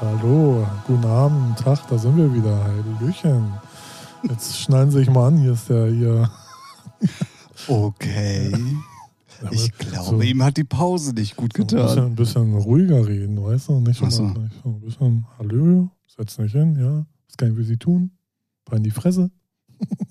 Hallo, 0.00 0.66
guten 0.86 1.04
Abend, 1.04 1.58
Tag, 1.58 1.78
da 1.88 1.98
sind 1.98 2.16
wir 2.16 2.32
wieder. 2.32 2.62
Hallöchen. 2.64 3.52
Jetzt 4.28 4.58
schneiden 4.60 4.90
Sie 4.90 4.98
sich 4.98 5.10
mal 5.10 5.28
an, 5.28 5.38
hier 5.38 5.52
ist 5.52 5.68
der 5.68 5.88
hier. 5.90 6.30
Okay. 7.68 8.52
Ja, 9.42 9.50
Ich 9.50 9.72
glaube, 9.76 10.04
so- 10.08 10.20
ihm 10.20 10.42
hat 10.44 10.56
die 10.56 10.62
Pause 10.64 11.12
nicht 11.14 11.36
gut 11.36 11.54
so 11.56 11.62
ein, 11.62 11.66
bisschen, 11.66 11.88
getan. 11.88 12.04
ein 12.06 12.14
bisschen 12.14 12.54
ruhiger 12.54 13.06
reden, 13.06 13.42
weißt 13.42 13.68
du? 13.70 13.80
Nicht 13.80 13.98
so. 13.98 14.22
immer 14.22 14.34
gleich 14.34 14.52
so 14.62 14.68
ein 14.68 14.80
bisschen, 14.80 15.26
hallo, 15.38 15.90
setz 16.06 16.38
nicht 16.38 16.52
hin, 16.52 16.76
ja. 16.78 17.04
Was 17.28 17.36
kann 17.36 17.50
ich 17.50 17.56
für 17.56 17.64
Sie 17.64 17.76
tun? 17.76 18.12
Paar 18.64 18.76
in 18.76 18.84
die 18.84 18.90
Fresse. 18.90 19.30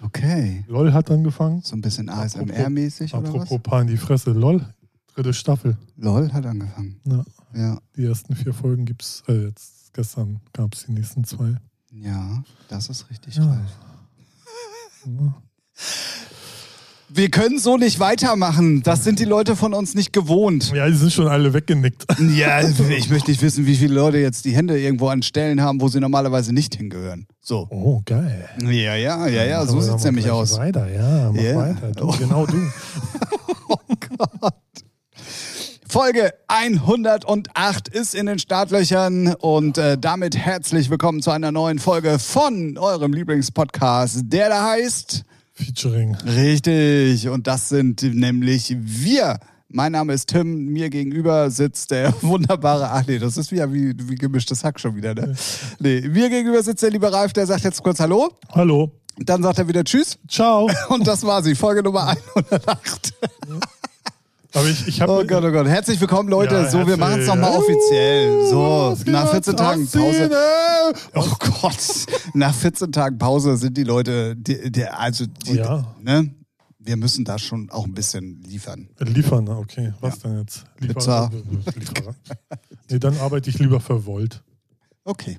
Okay. 0.00 0.64
LOL 0.68 0.92
hat 0.92 1.10
angefangen. 1.10 1.60
So 1.62 1.74
ein 1.74 1.80
bisschen 1.80 2.08
Apropos- 2.08 2.36
ASMR-mäßig 2.36 3.14
oder 3.14 3.28
Apropos 3.28 3.50
was? 3.50 3.62
Paar 3.62 3.80
in 3.82 3.88
die 3.88 3.96
Fresse, 3.96 4.30
LOL. 4.30 4.64
Dritte 5.18 5.34
Staffel. 5.34 5.76
LOL 5.96 6.32
hat 6.32 6.46
angefangen. 6.46 7.00
Ja, 7.04 7.24
Ja. 7.52 7.78
die 7.96 8.04
ersten 8.04 8.36
vier 8.36 8.54
Folgen 8.54 8.84
gibt's, 8.84 9.24
äh, 9.26 9.46
jetzt 9.46 9.92
gestern 9.92 10.38
gab 10.52 10.74
es 10.74 10.84
die 10.86 10.92
nächsten 10.92 11.24
zwei. 11.24 11.56
Ja, 11.92 12.44
das 12.68 12.88
ist 12.88 13.10
richtig, 13.10 13.34
Ja. 13.34 13.44
Ralf. 13.44 13.70
Ja. 15.06 15.34
Wir 17.08 17.30
können 17.30 17.58
so 17.58 17.76
nicht 17.78 17.98
weitermachen. 17.98 18.82
Das 18.84 19.02
sind 19.02 19.18
die 19.18 19.24
Leute 19.24 19.56
von 19.56 19.74
uns 19.74 19.94
nicht 19.96 20.12
gewohnt. 20.12 20.70
Ja, 20.72 20.86
die 20.88 20.94
sind 20.96 21.12
schon 21.12 21.26
alle 21.26 21.52
weggenickt. 21.52 22.04
Ja, 22.36 22.60
ich 22.68 23.08
möchte 23.10 23.30
nicht 23.32 23.42
wissen, 23.42 23.66
wie 23.66 23.74
viele 23.74 23.94
Leute 23.94 24.18
jetzt 24.18 24.44
die 24.44 24.54
Hände 24.54 24.78
irgendwo 24.78 25.08
an 25.08 25.22
Stellen 25.22 25.60
haben, 25.62 25.80
wo 25.80 25.88
sie 25.88 25.98
normalerweise 25.98 26.52
nicht 26.52 26.76
hingehören. 26.76 27.26
So. 27.40 27.66
Oh, 27.70 28.02
geil. 28.04 28.48
Ja, 28.62 28.94
ja, 28.94 29.26
ja, 29.26 29.44
ja, 29.44 29.66
so 29.66 29.80
sieht's 29.80 29.96
mach 29.96 30.04
nämlich 30.04 30.30
aus. 30.30 30.58
Weiter, 30.58 30.88
ja, 30.92 31.32
mach 31.32 31.42
Ja. 31.42 31.56
weiter. 31.56 31.90
Du, 31.90 32.04
Oh. 32.04 32.14
Genau 32.16 32.46
du. 32.46 32.56
Folge 35.90 36.34
108 36.48 37.88
ist 37.88 38.14
in 38.14 38.26
den 38.26 38.38
Startlöchern 38.38 39.34
und 39.40 39.78
äh, 39.78 39.96
damit 39.96 40.36
herzlich 40.36 40.90
willkommen 40.90 41.22
zu 41.22 41.30
einer 41.30 41.50
neuen 41.50 41.78
Folge 41.78 42.18
von 42.18 42.76
eurem 42.76 43.14
Lieblingspodcast, 43.14 44.24
der 44.24 44.50
da 44.50 44.66
heißt 44.66 45.24
Featuring. 45.54 46.14
Richtig 46.16 47.30
und 47.30 47.46
das 47.46 47.70
sind 47.70 48.02
nämlich 48.02 48.76
wir. 48.78 49.40
Mein 49.68 49.92
Name 49.92 50.12
ist 50.12 50.28
Tim, 50.28 50.66
mir 50.66 50.90
gegenüber 50.90 51.50
sitzt 51.50 51.90
der 51.90 52.12
wunderbare, 52.22 52.90
ach 52.90 53.06
nee, 53.06 53.18
das 53.18 53.38
ist 53.38 53.50
wieder 53.50 53.72
wie, 53.72 53.94
wie 53.98 54.16
gemischtes 54.16 54.64
Hack 54.64 54.78
schon 54.78 54.94
wieder, 54.94 55.14
ne? 55.14 55.34
Nee, 55.78 56.02
mir 56.02 56.28
gegenüber 56.28 56.62
sitzt 56.62 56.82
der 56.82 56.90
liebe 56.90 57.10
Ralf, 57.10 57.32
der 57.32 57.46
sagt 57.46 57.64
jetzt 57.64 57.82
kurz 57.82 57.98
Hallo, 57.98 58.30
Hallo. 58.52 58.92
dann 59.16 59.42
sagt 59.42 59.58
er 59.58 59.66
wieder 59.66 59.84
Tschüss 59.84 60.18
Ciao. 60.28 60.70
und 60.90 61.06
das 61.06 61.24
war 61.24 61.42
sie, 61.42 61.54
Folge 61.54 61.82
Nummer 61.82 62.14
108. 62.34 63.14
Aber 64.54 64.66
ich, 64.68 64.86
ich 64.88 65.00
habe. 65.00 65.12
Oh 65.12 65.24
Gott, 65.26 65.44
oh 65.44 65.52
Gott. 65.52 65.66
Herzlich 65.66 66.00
willkommen, 66.00 66.28
Leute. 66.28 66.54
Ja, 66.54 66.70
so, 66.70 66.86
wir 66.86 66.96
machen 66.96 67.20
es 67.20 67.26
nochmal 67.26 67.56
offiziell. 67.56 68.46
So, 68.48 68.96
nach 69.06 69.30
14 69.30 69.58
ans 69.58 69.90
Tagen 69.90 70.04
Pause. 70.04 70.30
Oh 71.14 71.32
Gott. 71.60 71.76
Nach 72.34 72.54
14 72.54 72.92
Tagen 72.92 73.18
Pause 73.18 73.56
sind 73.58 73.76
die 73.76 73.84
Leute, 73.84 74.34
die, 74.36 74.70
die, 74.72 74.84
also, 74.86 75.26
die, 75.26 75.56
Ja. 75.56 75.94
ne? 76.00 76.30
Wir 76.78 76.96
müssen 76.96 77.26
da 77.26 77.38
schon 77.38 77.68
auch 77.68 77.84
ein 77.84 77.92
bisschen 77.92 78.40
liefern. 78.42 78.88
Liefern, 78.98 79.46
okay. 79.50 79.92
Was 80.00 80.20
denn 80.20 80.38
jetzt? 80.38 80.64
Lieferant. 80.78 81.34
Nee, 82.90 82.98
dann 82.98 83.18
arbeite 83.18 83.50
ich 83.50 83.58
lieber 83.58 83.80
für 83.80 84.06
Volt. 84.06 84.42
Okay. 85.04 85.38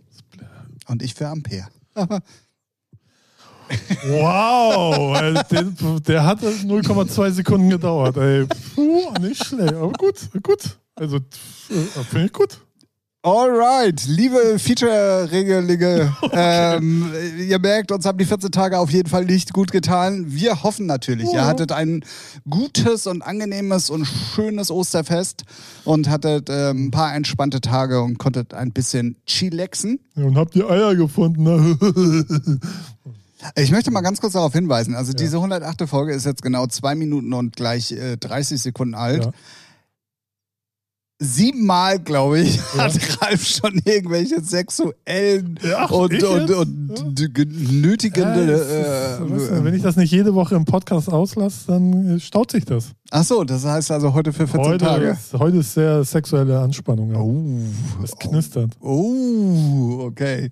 Und 0.88 1.02
ich 1.02 1.16
für 1.16 1.28
Ampere. 1.28 1.66
Wow, 4.08 5.18
der, 5.52 5.64
der 6.08 6.26
hat 6.26 6.42
0,2 6.42 7.32
Sekunden 7.32 7.70
gedauert. 7.70 8.18
Ey. 8.18 8.46
Puh, 8.76 9.12
nicht 9.22 9.44
schlecht, 9.46 9.74
aber 9.74 9.92
gut, 9.94 10.16
gut. 10.44 10.78
Also, 10.96 11.18
äh, 11.18 12.04
finde 12.10 12.26
ich 12.28 12.34
gut. 12.34 12.60
Alright, 13.22 14.06
liebe 14.08 14.58
Feature-Regelige, 14.58 16.16
ähm, 16.32 17.12
ihr 17.38 17.60
merkt, 17.60 17.92
uns 17.92 18.06
haben 18.06 18.18
die 18.18 18.24
14 18.24 18.50
Tage 18.50 18.80
auf 18.80 18.92
jeden 18.92 19.10
Fall 19.10 19.26
nicht 19.26 19.52
gut 19.52 19.74
getan. 19.74 20.24
Wir 20.30 20.64
hoffen 20.64 20.86
natürlich, 20.86 21.28
ihr 21.34 21.40
Ja. 21.40 21.46
hattet 21.46 21.74
ein 21.74 22.06
gutes 22.50 23.08
und 23.08 23.22
angenehmes 23.22 23.90
und 23.90 24.06
schönes 24.06 24.72
Osterfest 24.72 25.44
und 25.84 26.08
hattet 26.10 26.48
ähm, 26.50 26.86
ein 26.88 26.92
paar 26.92 27.14
entspannte 27.14 27.60
Tage 27.60 28.02
und 28.02 28.20
konntet 28.20 28.54
ein 28.54 28.72
bisschen 28.72 29.18
chillaxen. 29.26 30.00
Ja, 30.16 30.24
Und 30.24 30.38
habt 30.38 30.56
ihr 30.56 30.70
Eier 30.70 30.96
gefunden? 30.96 31.44
Ne? 31.44 31.78
Ich 33.56 33.72
möchte 33.72 33.90
mal 33.92 34.02
ganz 34.02 34.20
kurz 34.20 34.34
darauf 34.34 34.52
hinweisen, 34.54 34.96
also 34.96 35.14
diese 35.14 35.38
108. 35.38 35.88
Folge 35.88 36.14
ist 36.14 36.26
jetzt 36.26 36.42
genau 36.42 36.68
zwei 36.68 36.96
Minuten 36.96 37.32
und 37.34 37.56
gleich 37.56 37.92
äh, 37.92 38.18
30 38.18 38.62
Sekunden 38.62 38.96
alt. 38.96 39.26
Ja. 39.26 39.32
Siebenmal, 41.22 42.00
glaube 42.00 42.40
ich, 42.40 42.56
Ja. 42.76 42.84
hat 42.86 43.22
Ralf 43.22 43.46
schon 43.46 43.82
irgendwelche 43.84 44.40
sexuellen 44.42 45.60
Ja, 45.62 45.80
ach, 45.86 45.92
und, 45.92 46.24
und, 46.24 46.50
und 46.52 47.20
Ja. 47.20 47.28
genötigende. 47.34 48.46
Ja, 48.52 49.26
es 49.26 49.42
ist- 49.44 49.50
äh, 49.52 49.64
wenn 49.66 49.74
ich 49.74 49.82
das 49.84 49.98
nicht 49.98 50.12
jede 50.12 50.34
Woche 50.34 50.56
im 50.56 50.64
Podcast 50.64 51.10
auslasse, 51.12 51.68
dann 51.68 52.16
äh, 52.16 52.20
staut 52.22 52.52
sich 52.52 52.64
das. 52.64 52.92
Ach 53.12 53.26
so, 53.26 53.44
das 53.44 53.66
heißt 53.66 53.92
also 53.92 54.14
heute 54.14 54.32
für 54.32 54.48
14 54.48 54.64
Heute 54.72 54.86
Tage. 54.86 55.06
ist, 55.10 55.34
heute 55.34 55.58
ist 55.58 55.74
sehr 55.74 56.06
sexuelle 56.06 56.58
Anspannung. 56.60 57.12
Ja. 57.12 57.20
Oh, 57.20 58.04
Es 58.04 58.16
knistert. 58.18 58.72
oh, 58.80 60.04
okay. 60.06 60.50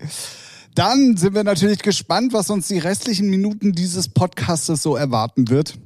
Dann 0.78 1.18
sind 1.18 1.34
wir 1.34 1.44
natürlich 1.44 1.80
gespannt, 1.80 2.34
was 2.34 2.52
uns 2.52 2.68
die 2.68 2.78
restlichen 2.78 3.32
Minuten 3.32 3.72
dieses 3.72 4.10
Podcastes 4.10 4.84
so 4.84 4.96
erwarten 4.96 5.50
wird. 5.50 5.80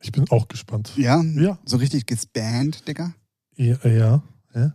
Ich 0.00 0.12
bin 0.12 0.24
auch 0.30 0.48
gespannt. 0.48 0.92
Ja? 0.96 1.22
Ja. 1.22 1.58
So 1.66 1.76
richtig 1.76 2.06
gespannt, 2.06 2.88
Digga. 2.88 3.12
Ja, 3.56 3.76
ja. 3.84 4.22
ja? 4.54 4.72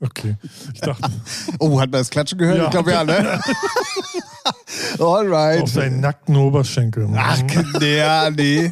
Okay. 0.00 0.36
Ich 0.74 0.80
dachte, 0.82 1.10
Oh, 1.58 1.80
hat 1.80 1.90
man 1.90 2.00
das 2.00 2.10
Klatschen 2.10 2.38
gehört? 2.38 2.58
Ja. 2.58 2.64
Ich 2.64 2.70
glaube 2.70 2.90
ja, 2.90 3.04
ne? 3.04 3.40
Alright. 4.98 5.62
auf 5.62 5.72
deinen 5.72 6.00
nackten 6.00 6.36
Oberschenkel. 6.36 7.08
Ach, 7.16 7.40
ja, 7.80 8.28
nee. 8.28 8.70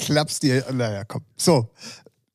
Klappst 0.00 0.42
dir. 0.42 0.64
Naja, 0.72 1.04
komm. 1.04 1.22
So. 1.36 1.70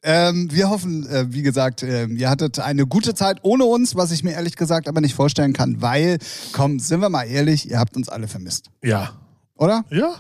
Ähm, 0.02 0.48
wir 0.52 0.70
hoffen, 0.70 1.06
äh, 1.08 1.26
wie 1.30 1.42
gesagt, 1.42 1.84
ähm, 1.84 2.16
ihr 2.16 2.30
hattet 2.30 2.60
eine 2.60 2.86
gute 2.88 3.14
Zeit 3.14 3.40
ohne 3.42 3.66
uns, 3.66 3.96
was 3.96 4.12
ich 4.12 4.24
mir 4.24 4.32
ehrlich 4.32 4.56
gesagt 4.56 4.88
aber 4.88 5.02
nicht 5.02 5.14
vorstellen 5.14 5.52
kann, 5.54 5.82
weil, 5.82 6.20
komm, 6.54 6.80
sind 6.80 7.02
wir 7.02 7.10
mal 7.10 7.24
ehrlich, 7.24 7.70
ihr 7.70 7.80
habt 7.80 7.98
uns 7.98 8.08
alle 8.08 8.28
vermisst. 8.30 8.70
Ja. 8.84 9.12
Oder? 9.56 9.84
Ja. 9.90 10.16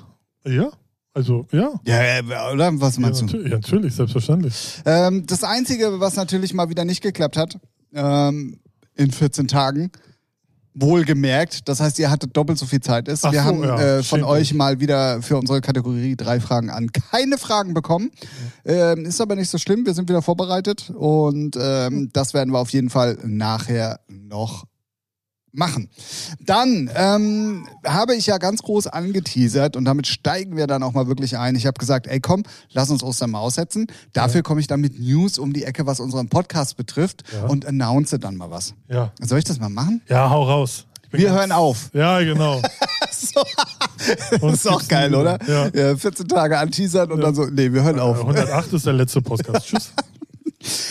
Ja. 0.45 0.71
Also, 1.13 1.47
ja. 1.51 1.73
Ja, 1.85 2.03
ja, 2.21 2.51
oder? 2.51 2.71
Was 2.81 2.95
Ja, 2.95 3.01
meinst 3.01 3.21
du? 3.21 3.25
natürlich, 3.25 3.51
ja, 3.51 3.57
natürlich, 3.57 3.95
selbstverständlich. 3.95 4.81
Ähm, 4.85 5.25
das 5.25 5.43
Einzige, 5.43 5.99
was 5.99 6.15
natürlich 6.15 6.53
mal 6.53 6.69
wieder 6.69 6.85
nicht 6.85 7.01
geklappt 7.01 7.37
hat, 7.37 7.57
ähm, 7.93 8.59
in 8.95 9.11
14 9.11 9.47
Tagen, 9.47 9.91
wohlgemerkt, 10.73 11.67
das 11.67 11.79
heißt, 11.79 11.99
ihr 11.99 12.09
hattet 12.09 12.35
doppelt 12.37 12.57
so 12.57 12.65
viel 12.65 12.79
Zeit. 12.79 13.07
Ist. 13.07 13.25
Ach 13.25 13.31
Wir 13.31 13.41
so, 13.41 13.45
haben 13.45 13.63
ja, 13.63 13.97
äh, 13.99 14.03
von 14.03 14.23
euch 14.23 14.51
euch. 14.51 14.53
mal 14.53 14.79
wieder 14.79 15.21
für 15.21 15.37
unsere 15.37 15.61
Kategorie 15.61 16.15
drei 16.15 16.39
Fragen 16.39 16.69
an 16.69 16.91
keine 16.91 17.37
Fragen 17.37 17.73
bekommen. 17.73 18.11
Ähm, 18.65 19.05
ist 19.05 19.19
aber 19.21 19.35
nicht 19.35 19.49
so 19.49 19.57
schlimm, 19.57 19.85
wir 19.85 19.93
sind 19.93 20.09
wieder 20.09 20.21
vorbereitet 20.21 20.91
und 20.95 21.57
ähm, 21.59 22.09
das 22.13 22.33
werden 22.33 22.53
wir 22.53 22.59
auf 22.59 22.69
jeden 22.69 22.89
Fall 22.89 23.17
nachher 23.23 23.99
noch 24.07 24.65
machen. 25.51 25.89
Dann 26.39 26.89
ähm, 26.95 27.67
habe 27.85 28.15
ich 28.15 28.25
ja 28.27 28.37
ganz 28.37 28.61
groß 28.61 28.87
angeteasert 28.87 29.75
und 29.75 29.85
damit 29.85 30.07
steigen 30.07 30.55
wir 30.57 30.67
dann 30.67 30.83
auch 30.83 30.93
mal 30.93 31.07
wirklich 31.07 31.37
ein. 31.37 31.55
Ich 31.55 31.65
habe 31.65 31.77
gesagt, 31.79 32.07
ey 32.07 32.19
komm, 32.19 32.43
lass 32.71 32.89
uns 32.89 33.03
Ostern 33.03 33.31
mal 33.31 33.39
aussetzen. 33.39 33.87
Dafür 34.13 34.41
komme 34.43 34.61
ich 34.61 34.67
dann 34.67 34.81
mit 34.81 34.99
News 34.99 35.37
um 35.39 35.53
die 35.53 35.63
Ecke, 35.63 35.85
was 35.85 35.99
unseren 35.99 36.29
Podcast 36.29 36.77
betrifft 36.77 37.23
Ja. 37.33 37.47
und 37.47 37.65
announce 37.65 38.17
dann 38.19 38.35
mal 38.35 38.51
was. 38.51 38.73
Ja. 38.89 39.11
Soll 39.21 39.39
ich 39.39 39.45
das 39.45 39.59
mal 39.59 39.69
machen? 39.69 40.01
Ja, 40.07 40.29
hau 40.29 40.43
raus. 40.43 40.85
Wir 41.11 41.31
hören 41.31 41.51
auf. 41.51 41.89
Ja, 41.93 42.19
genau. 42.19 42.61
So. 43.11 43.41
Das 44.39 44.53
ist 44.53 44.67
auch 44.69 44.87
geil, 44.87 45.13
oder? 45.13 45.37
Ja. 45.45 45.67
Ja, 45.73 45.97
14 45.97 46.27
Tage 46.29 46.57
anteasern 46.57 47.11
und 47.11 47.19
dann 47.19 47.35
so, 47.35 47.45
nee, 47.45 47.73
wir 47.73 47.83
hören 47.83 47.97
Äh, 47.97 48.01
auf. 48.01 48.19
108 48.19 48.71
ist 48.71 48.85
der 48.85 48.93
letzte 48.93 49.21
Podcast. 49.21 49.65
Tschüss. 49.67 49.91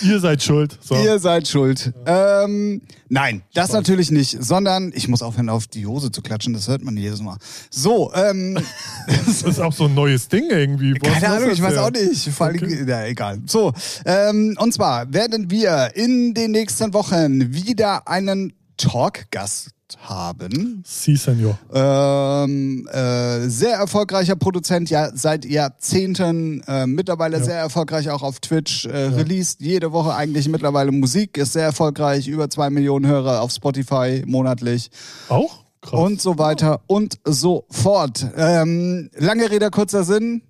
Ihr 0.03 0.19
seid 0.21 0.43
schuld. 0.43 0.79
So. 0.81 0.95
Ihr 0.95 1.19
seid 1.19 1.47
schuld. 1.47 1.93
Ähm, 2.07 2.81
nein, 3.09 3.43
das 3.53 3.73
natürlich 3.73 4.11
nicht, 4.11 4.43
sondern 4.43 4.93
ich 4.95 5.09
muss 5.09 5.21
aufhören, 5.23 5.49
auf 5.51 5.67
die 5.67 5.87
Hose 5.87 6.11
zu 6.11 6.23
klatschen, 6.23 6.55
das 6.55 6.69
hört 6.69 6.83
man 6.83 6.97
jedes 6.97 7.21
Mal. 7.21 7.37
So, 7.71 8.13
ähm, 8.15 8.59
Das 9.27 9.43
ist 9.43 9.61
auch 9.61 9.73
so 9.73 9.85
ein 9.85 9.95
neues 9.95 10.29
Ding 10.29 10.45
irgendwie. 10.51 10.95
Du 10.95 11.01
keine 11.11 11.29
Ahnung, 11.29 11.51
ich 11.51 11.63
weiß 11.63 11.77
auch 11.79 11.91
nicht. 11.91 12.29
Vor 12.31 12.47
allem, 12.47 12.57
Okay. 12.57 12.85
ja, 12.87 13.05
egal. 13.05 13.41
So, 13.47 13.73
ähm, 14.05 14.57
und 14.59 14.73
zwar 14.73 15.13
werden 15.13 15.51
wir 15.51 15.93
in 15.95 16.33
den 16.35 16.53
nächsten 16.53 16.95
Wochen 16.95 17.53
wieder 17.53 18.09
einen 18.09 18.53
Talkgast 18.79 19.71
haben. 20.01 20.83
Si, 20.87 21.17
Senor. 21.17 21.59
Ähm, 21.73 22.87
äh, 22.93 23.49
sehr 23.49 23.77
erfolgreicher 23.77 24.37
Produzent, 24.37 24.91
ja 24.91 25.11
seit 25.15 25.45
Jahrzehnten, 25.45 26.63
äh, 26.67 26.87
mittlerweile 26.87 27.39
Ja. 27.39 27.45
sehr 27.45 27.57
erfolgreich 27.59 28.11
auch 28.11 28.23
auf 28.23 28.41
Twitch, 28.41 28.85
äh, 28.87 28.97
released 28.97 29.61
jede 29.61 29.93
Woche 29.93 30.15
eigentlich 30.15 30.49
mittlerweile 30.49 30.93
Musik, 30.93 31.37
ist 31.39 31.55
sehr 31.55 31.65
erfolgreich, 31.65 32.29
über 32.29 32.51
zwei 32.51 32.71
Millionen 32.71 33.07
Hörer 33.07 33.41
auf 33.43 33.51
Spotify 33.53 34.23
monatlich 34.27 34.91
Auch? 35.29 35.65
Krass. 35.81 36.01
und 36.01 36.21
so 36.21 36.39
weiter 36.39 36.81
und 36.87 37.19
so 37.25 37.65
fort. 37.71 38.27
Ähm, 38.37 39.11
lange 39.17 39.51
Rede, 39.51 39.71
kurzer 39.71 40.05
Sinn, 40.05 40.43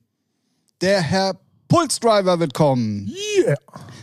der 0.81 1.01
Herr 1.03 1.37
Pulse 1.69 2.01
Driver 2.01 2.41
wird 2.41 2.55
kommen. 2.55 3.13
Yeah. 3.45 3.57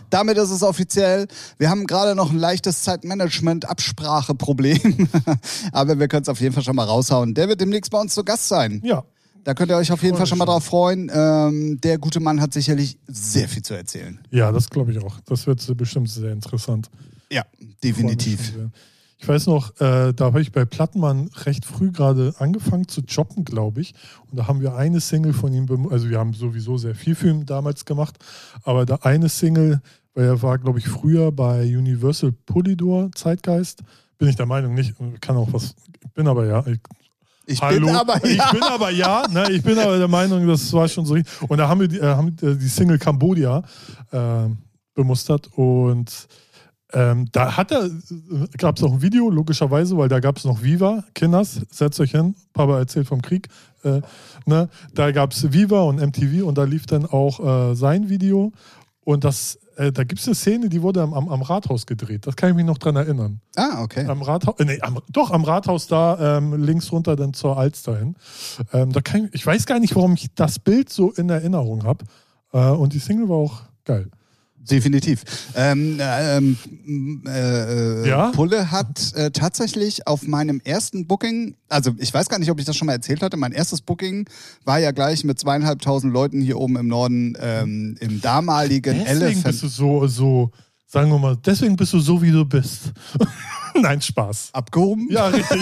Damit 0.09 0.37
ist 0.37 0.49
es 0.49 0.63
offiziell. 0.63 1.27
Wir 1.57 1.69
haben 1.69 1.87
gerade 1.87 2.15
noch 2.15 2.31
ein 2.31 2.39
leichtes 2.39 2.83
Zeitmanagement-Abspracheproblem. 2.83 5.09
Aber 5.71 5.99
wir 5.99 6.07
können 6.07 6.23
es 6.23 6.29
auf 6.29 6.41
jeden 6.41 6.53
Fall 6.53 6.63
schon 6.63 6.75
mal 6.75 6.85
raushauen. 6.85 7.33
Der 7.33 7.47
wird 7.47 7.61
demnächst 7.61 7.91
bei 7.91 7.99
uns 7.99 8.13
zu 8.13 8.23
Gast 8.23 8.47
sein. 8.47 8.81
Ja. 8.83 9.03
Da 9.43 9.53
könnt 9.53 9.69
ihr 9.69 9.77
euch 9.77 9.91
auf 9.91 10.01
jeden 10.01 10.17
Fall 10.17 10.25
schon 10.25 10.39
mal 10.39 10.45
drauf 10.45 10.65
freuen. 10.65 11.11
Ähm, 11.13 11.79
der 11.81 11.99
gute 11.99 12.19
Mann 12.19 12.41
hat 12.41 12.51
sicherlich 12.51 12.97
sehr 13.07 13.47
viel 13.47 13.61
zu 13.61 13.75
erzählen. 13.75 14.19
Ja, 14.31 14.51
das 14.51 14.71
glaube 14.71 14.91
ich 14.91 14.99
auch. 14.99 15.19
Das 15.27 15.45
wird 15.45 15.77
bestimmt 15.77 16.09
sehr 16.09 16.31
interessant. 16.31 16.89
Ja, 17.31 17.45
definitiv. 17.83 18.53
Ich 19.17 19.27
weiß 19.27 19.47
noch, 19.47 19.71
äh, 19.79 20.13
da 20.13 20.25
habe 20.25 20.41
ich 20.41 20.51
bei 20.51 20.65
Plattenmann 20.65 21.29
recht 21.45 21.65
früh 21.65 21.91
gerade 21.91 22.33
angefangen 22.37 22.87
zu 22.87 23.01
jobben, 23.01 23.45
glaube 23.45 23.81
ich. 23.81 23.93
Und 24.29 24.37
da 24.37 24.47
haben 24.47 24.61
wir 24.61 24.75
eine 24.75 24.99
Single 24.99 25.33
von 25.33 25.53
ihm, 25.53 25.67
also 25.89 26.09
wir 26.09 26.19
haben 26.19 26.33
sowieso 26.33 26.77
sehr 26.77 26.95
viel 26.95 27.15
für 27.15 27.29
ihn 27.29 27.45
damals 27.45 27.85
gemacht, 27.85 28.17
aber 28.63 28.85
da 28.85 28.95
eine 29.01 29.29
Single, 29.29 29.81
weil 30.13 30.25
er 30.25 30.41
war, 30.41 30.57
glaube 30.57 30.79
ich, 30.79 30.87
früher 30.87 31.31
bei 31.31 31.63
Universal 31.63 32.33
Polydor 32.45 33.09
Zeitgeist, 33.15 33.83
bin 34.17 34.27
ich 34.27 34.35
der 34.35 34.45
Meinung 34.45 34.73
nicht, 34.73 34.95
kann 35.21 35.37
auch 35.37 35.51
was, 35.51 35.75
bin 36.13 36.27
aber 36.27 36.45
ja, 36.45 36.65
ich, 36.67 36.79
Ich 37.45 37.61
Hallo. 37.61 37.87
bin 37.87 37.95
aber 37.95 38.23
Ich 38.25 38.37
ja. 38.37 38.51
bin 38.51 38.63
aber 38.63 38.89
ja, 38.89 39.27
ne, 39.29 39.51
ich 39.51 39.63
bin 39.63 39.77
aber 39.77 39.97
der 39.97 40.07
Meinung, 40.07 40.45
das 40.47 40.71
war 40.73 40.87
schon 40.87 41.05
so 41.05 41.13
richtig. 41.13 41.49
Und 41.49 41.57
da 41.57 41.67
haben 41.67 41.79
wir 41.79 41.87
die, 41.87 41.99
äh, 41.99 42.03
haben 42.03 42.35
äh, 42.41 42.55
die 42.55 42.67
Single 42.67 42.97
Cambodia 42.97 43.63
äh, 44.11 44.49
bemustert 44.93 45.49
und 45.55 46.27
ähm, 46.95 47.27
da 47.33 47.57
hat 47.57 47.71
er, 47.71 47.89
gab 48.57 48.77
es 48.77 48.83
auch 48.83 48.93
ein 48.93 49.01
Video, 49.01 49.29
logischerweise, 49.29 49.97
weil 49.97 50.07
da 50.07 50.21
gab 50.21 50.37
es 50.37 50.45
noch 50.45 50.63
Viva, 50.63 51.03
Kinders, 51.13 51.59
setzt 51.69 51.99
euch 51.99 52.11
hin, 52.11 52.35
Papa 52.53 52.79
erzählt 52.79 53.07
vom 53.07 53.21
Krieg. 53.21 53.49
Äh, 53.83 53.99
ne? 54.45 54.69
Da 54.93 55.11
gab 55.11 55.33
es 55.33 55.51
Viva 55.51 55.81
und 55.81 55.97
MTV 55.97 56.45
und 56.45 56.57
da 56.57 56.63
lief 56.63 56.85
dann 56.85 57.05
auch 57.05 57.71
äh, 57.71 57.75
sein 57.75 58.07
Video. 58.07 58.53
Und 59.03 59.25
das, 59.25 59.59
äh, 59.75 59.91
da 59.91 60.05
gibt 60.05 60.21
es 60.21 60.27
eine 60.27 60.35
Szene, 60.35 60.69
die 60.69 60.81
wurde 60.81 61.01
am, 61.01 61.13
am, 61.13 61.27
am 61.27 61.41
Rathaus 61.41 61.85
gedreht. 61.85 62.27
Das 62.27 62.37
kann 62.37 62.51
ich 62.51 62.55
mich 62.55 62.65
noch 62.65 62.77
dran 62.77 62.95
erinnern. 62.95 63.41
Ah, 63.57 63.83
okay. 63.83 64.05
Am 64.05 64.21
Rathaus, 64.21 64.57
äh, 64.59 64.65
nee, 64.65 64.79
am, 64.79 64.99
doch, 65.11 65.31
am 65.31 65.43
Rathaus 65.43 65.87
da 65.87 66.37
ähm, 66.37 66.63
links 66.63 66.93
runter 66.93 67.17
dann 67.17 67.33
zur 67.33 67.57
Alster 67.57 67.97
hin. 67.97 68.15
Ähm, 68.71 68.93
da 68.93 69.01
kann 69.01 69.25
ich, 69.25 69.33
ich 69.33 69.45
weiß 69.45 69.65
gar 69.65 69.79
nicht, 69.79 69.97
warum 69.97 70.13
ich 70.13 70.33
das 70.33 70.59
Bild 70.59 70.89
so 70.89 71.11
in 71.11 71.29
Erinnerung 71.29 71.83
habe. 71.83 72.05
Äh, 72.53 72.69
und 72.69 72.93
die 72.93 72.99
Single 72.99 73.27
war 73.27 73.35
auch 73.35 73.63
geil. 73.83 74.09
Definitiv. 74.69 75.23
Ähm, 75.55 75.99
ähm, 76.01 76.57
äh, 77.27 78.07
Ja? 78.07 78.31
Pulle 78.31 78.71
hat 78.71 79.13
äh, 79.15 79.31
tatsächlich 79.31 80.07
auf 80.07 80.27
meinem 80.27 80.61
ersten 80.63 81.07
Booking, 81.07 81.55
also 81.69 81.91
ich 81.97 82.13
weiß 82.13 82.29
gar 82.29 82.39
nicht, 82.39 82.49
ob 82.51 82.59
ich 82.59 82.65
das 82.65 82.75
schon 82.75 82.85
mal 82.87 82.93
erzählt 82.93 83.21
hatte, 83.21 83.37
mein 83.37 83.51
erstes 83.51 83.81
Booking 83.81 84.27
war 84.63 84.79
ja 84.79 84.91
gleich 84.91 85.23
mit 85.23 85.39
zweieinhalbtausend 85.39 86.11
Leuten 86.13 86.41
hier 86.41 86.57
oben 86.59 86.77
im 86.77 86.87
Norden 86.87 87.37
ähm, 87.39 87.95
im 87.99 88.21
damaligen 88.21 88.99
Deswegen 88.99 89.21
Elephant. 89.23 89.43
bist 89.45 89.63
du 89.63 89.67
so, 89.67 90.07
so, 90.07 90.51
sagen 90.87 91.09
wir 91.09 91.19
mal, 91.19 91.37
deswegen 91.45 91.75
bist 91.75 91.93
du 91.93 91.99
so, 91.99 92.21
wie 92.21 92.31
du 92.31 92.45
bist. 92.45 92.91
Nein, 93.81 94.01
Spaß. 94.01 94.49
Abgehoben? 94.53 95.07
Ja, 95.11 95.27
richtig. 95.27 95.61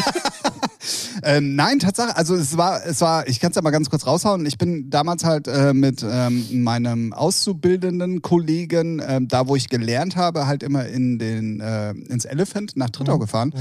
Ähm, 1.23 1.55
nein, 1.55 1.79
Tatsache, 1.79 2.15
also 2.17 2.35
es 2.35 2.57
war, 2.57 2.85
es 2.85 3.01
war, 3.01 3.27
ich 3.27 3.39
kann 3.39 3.51
es 3.51 3.55
ja 3.55 3.61
mal 3.61 3.71
ganz 3.71 3.89
kurz 3.89 4.05
raushauen. 4.05 4.45
Ich 4.45 4.57
bin 4.57 4.89
damals 4.89 5.23
halt 5.23 5.47
äh, 5.47 5.73
mit 5.73 6.05
ähm, 6.07 6.63
meinem 6.63 7.13
auszubildenden 7.13 8.21
Kollegen, 8.21 9.01
ähm, 9.05 9.27
da 9.27 9.47
wo 9.47 9.55
ich 9.55 9.69
gelernt 9.69 10.15
habe, 10.15 10.47
halt 10.47 10.63
immer 10.63 10.85
in 10.87 11.19
den 11.19 11.59
äh, 11.59 11.91
ins 11.91 12.25
Elephant 12.25 12.75
nach 12.75 12.89
Trittau 12.89 13.19
gefahren. 13.19 13.53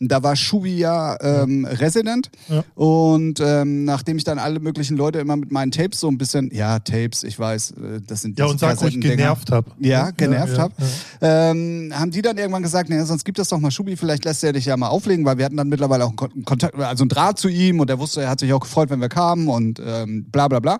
Und 0.00 0.10
Da 0.10 0.22
war 0.22 0.36
Schubi 0.36 0.76
ja 0.76 1.16
ähm, 1.20 1.64
Resident. 1.64 2.30
Ja. 2.48 2.64
Und 2.74 3.40
ähm, 3.40 3.84
nachdem 3.84 4.16
ich 4.16 4.24
dann 4.24 4.38
alle 4.38 4.60
möglichen 4.60 4.96
Leute 4.96 5.18
immer 5.18 5.36
mit 5.36 5.50
meinen 5.52 5.70
Tapes 5.70 6.00
so 6.00 6.08
ein 6.08 6.18
bisschen, 6.18 6.50
ja, 6.52 6.78
Tapes, 6.78 7.22
ich 7.24 7.38
weiß, 7.38 7.72
äh, 7.72 8.00
das 8.06 8.22
sind 8.22 8.38
Ja, 8.38 8.44
diese 8.46 8.52
und 8.52 8.58
sag, 8.60 8.68
wo 8.70 8.72
ich 8.72 8.78
Kassettendinger. 8.94 9.16
genervt 9.16 9.50
habe. 9.52 9.70
Ja, 9.78 10.10
genervt 10.10 10.56
ja, 10.56 10.62
hab. 10.62 10.72
Ähm, 11.20 11.92
haben 11.94 12.10
die 12.10 12.22
dann 12.22 12.38
irgendwann 12.38 12.62
gesagt, 12.62 12.88
naja, 12.90 13.04
sonst 13.04 13.24
gibt 13.24 13.38
das 13.38 13.48
doch 13.48 13.58
mal 13.58 13.70
Schubi, 13.70 13.96
vielleicht 13.96 14.24
lässt 14.24 14.42
er 14.44 14.52
dich 14.52 14.64
ja 14.66 14.76
mal 14.76 14.88
auflegen, 14.88 15.24
weil 15.24 15.38
wir 15.38 15.44
hatten 15.44 15.56
dann 15.56 15.68
mittlerweile 15.68 16.04
auch 16.04 16.08
einen 16.08 16.16
Kon- 16.16 16.44
Kontakt, 16.44 16.69
also 16.74 17.02
einen 17.02 17.08
Draht 17.08 17.38
zu 17.38 17.48
ihm 17.48 17.80
und 17.80 17.90
er 17.90 17.98
wusste, 17.98 18.22
er 18.22 18.30
hat 18.30 18.40
sich 18.40 18.52
auch 18.52 18.60
gefreut, 18.60 18.90
wenn 18.90 19.00
wir 19.00 19.08
kamen 19.08 19.48
und 19.48 19.80
ähm, 19.84 20.26
bla 20.30 20.48
bla 20.48 20.60
bla. 20.60 20.78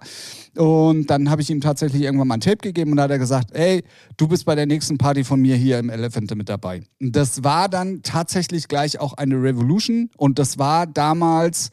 Und 0.56 1.08
dann 1.08 1.30
habe 1.30 1.42
ich 1.42 1.50
ihm 1.50 1.60
tatsächlich 1.60 2.02
irgendwann 2.02 2.28
mal 2.28 2.34
ein 2.34 2.40
Tape 2.40 2.58
gegeben 2.58 2.92
und 2.92 2.96
da 2.96 3.04
hat 3.04 3.10
er 3.10 3.18
gesagt, 3.18 3.52
ey, 3.52 3.84
du 4.16 4.28
bist 4.28 4.44
bei 4.44 4.54
der 4.54 4.66
nächsten 4.66 4.98
Party 4.98 5.24
von 5.24 5.40
mir 5.40 5.56
hier 5.56 5.78
im 5.78 5.90
Elephant 5.90 6.34
mit 6.36 6.48
dabei. 6.48 6.82
Und 7.00 7.14
das 7.14 7.44
war 7.44 7.68
dann 7.68 8.02
tatsächlich 8.02 8.68
gleich 8.68 8.98
auch 9.00 9.14
eine 9.14 9.36
Revolution 9.36 10.10
und 10.16 10.38
das 10.38 10.58
war 10.58 10.86
damals 10.86 11.70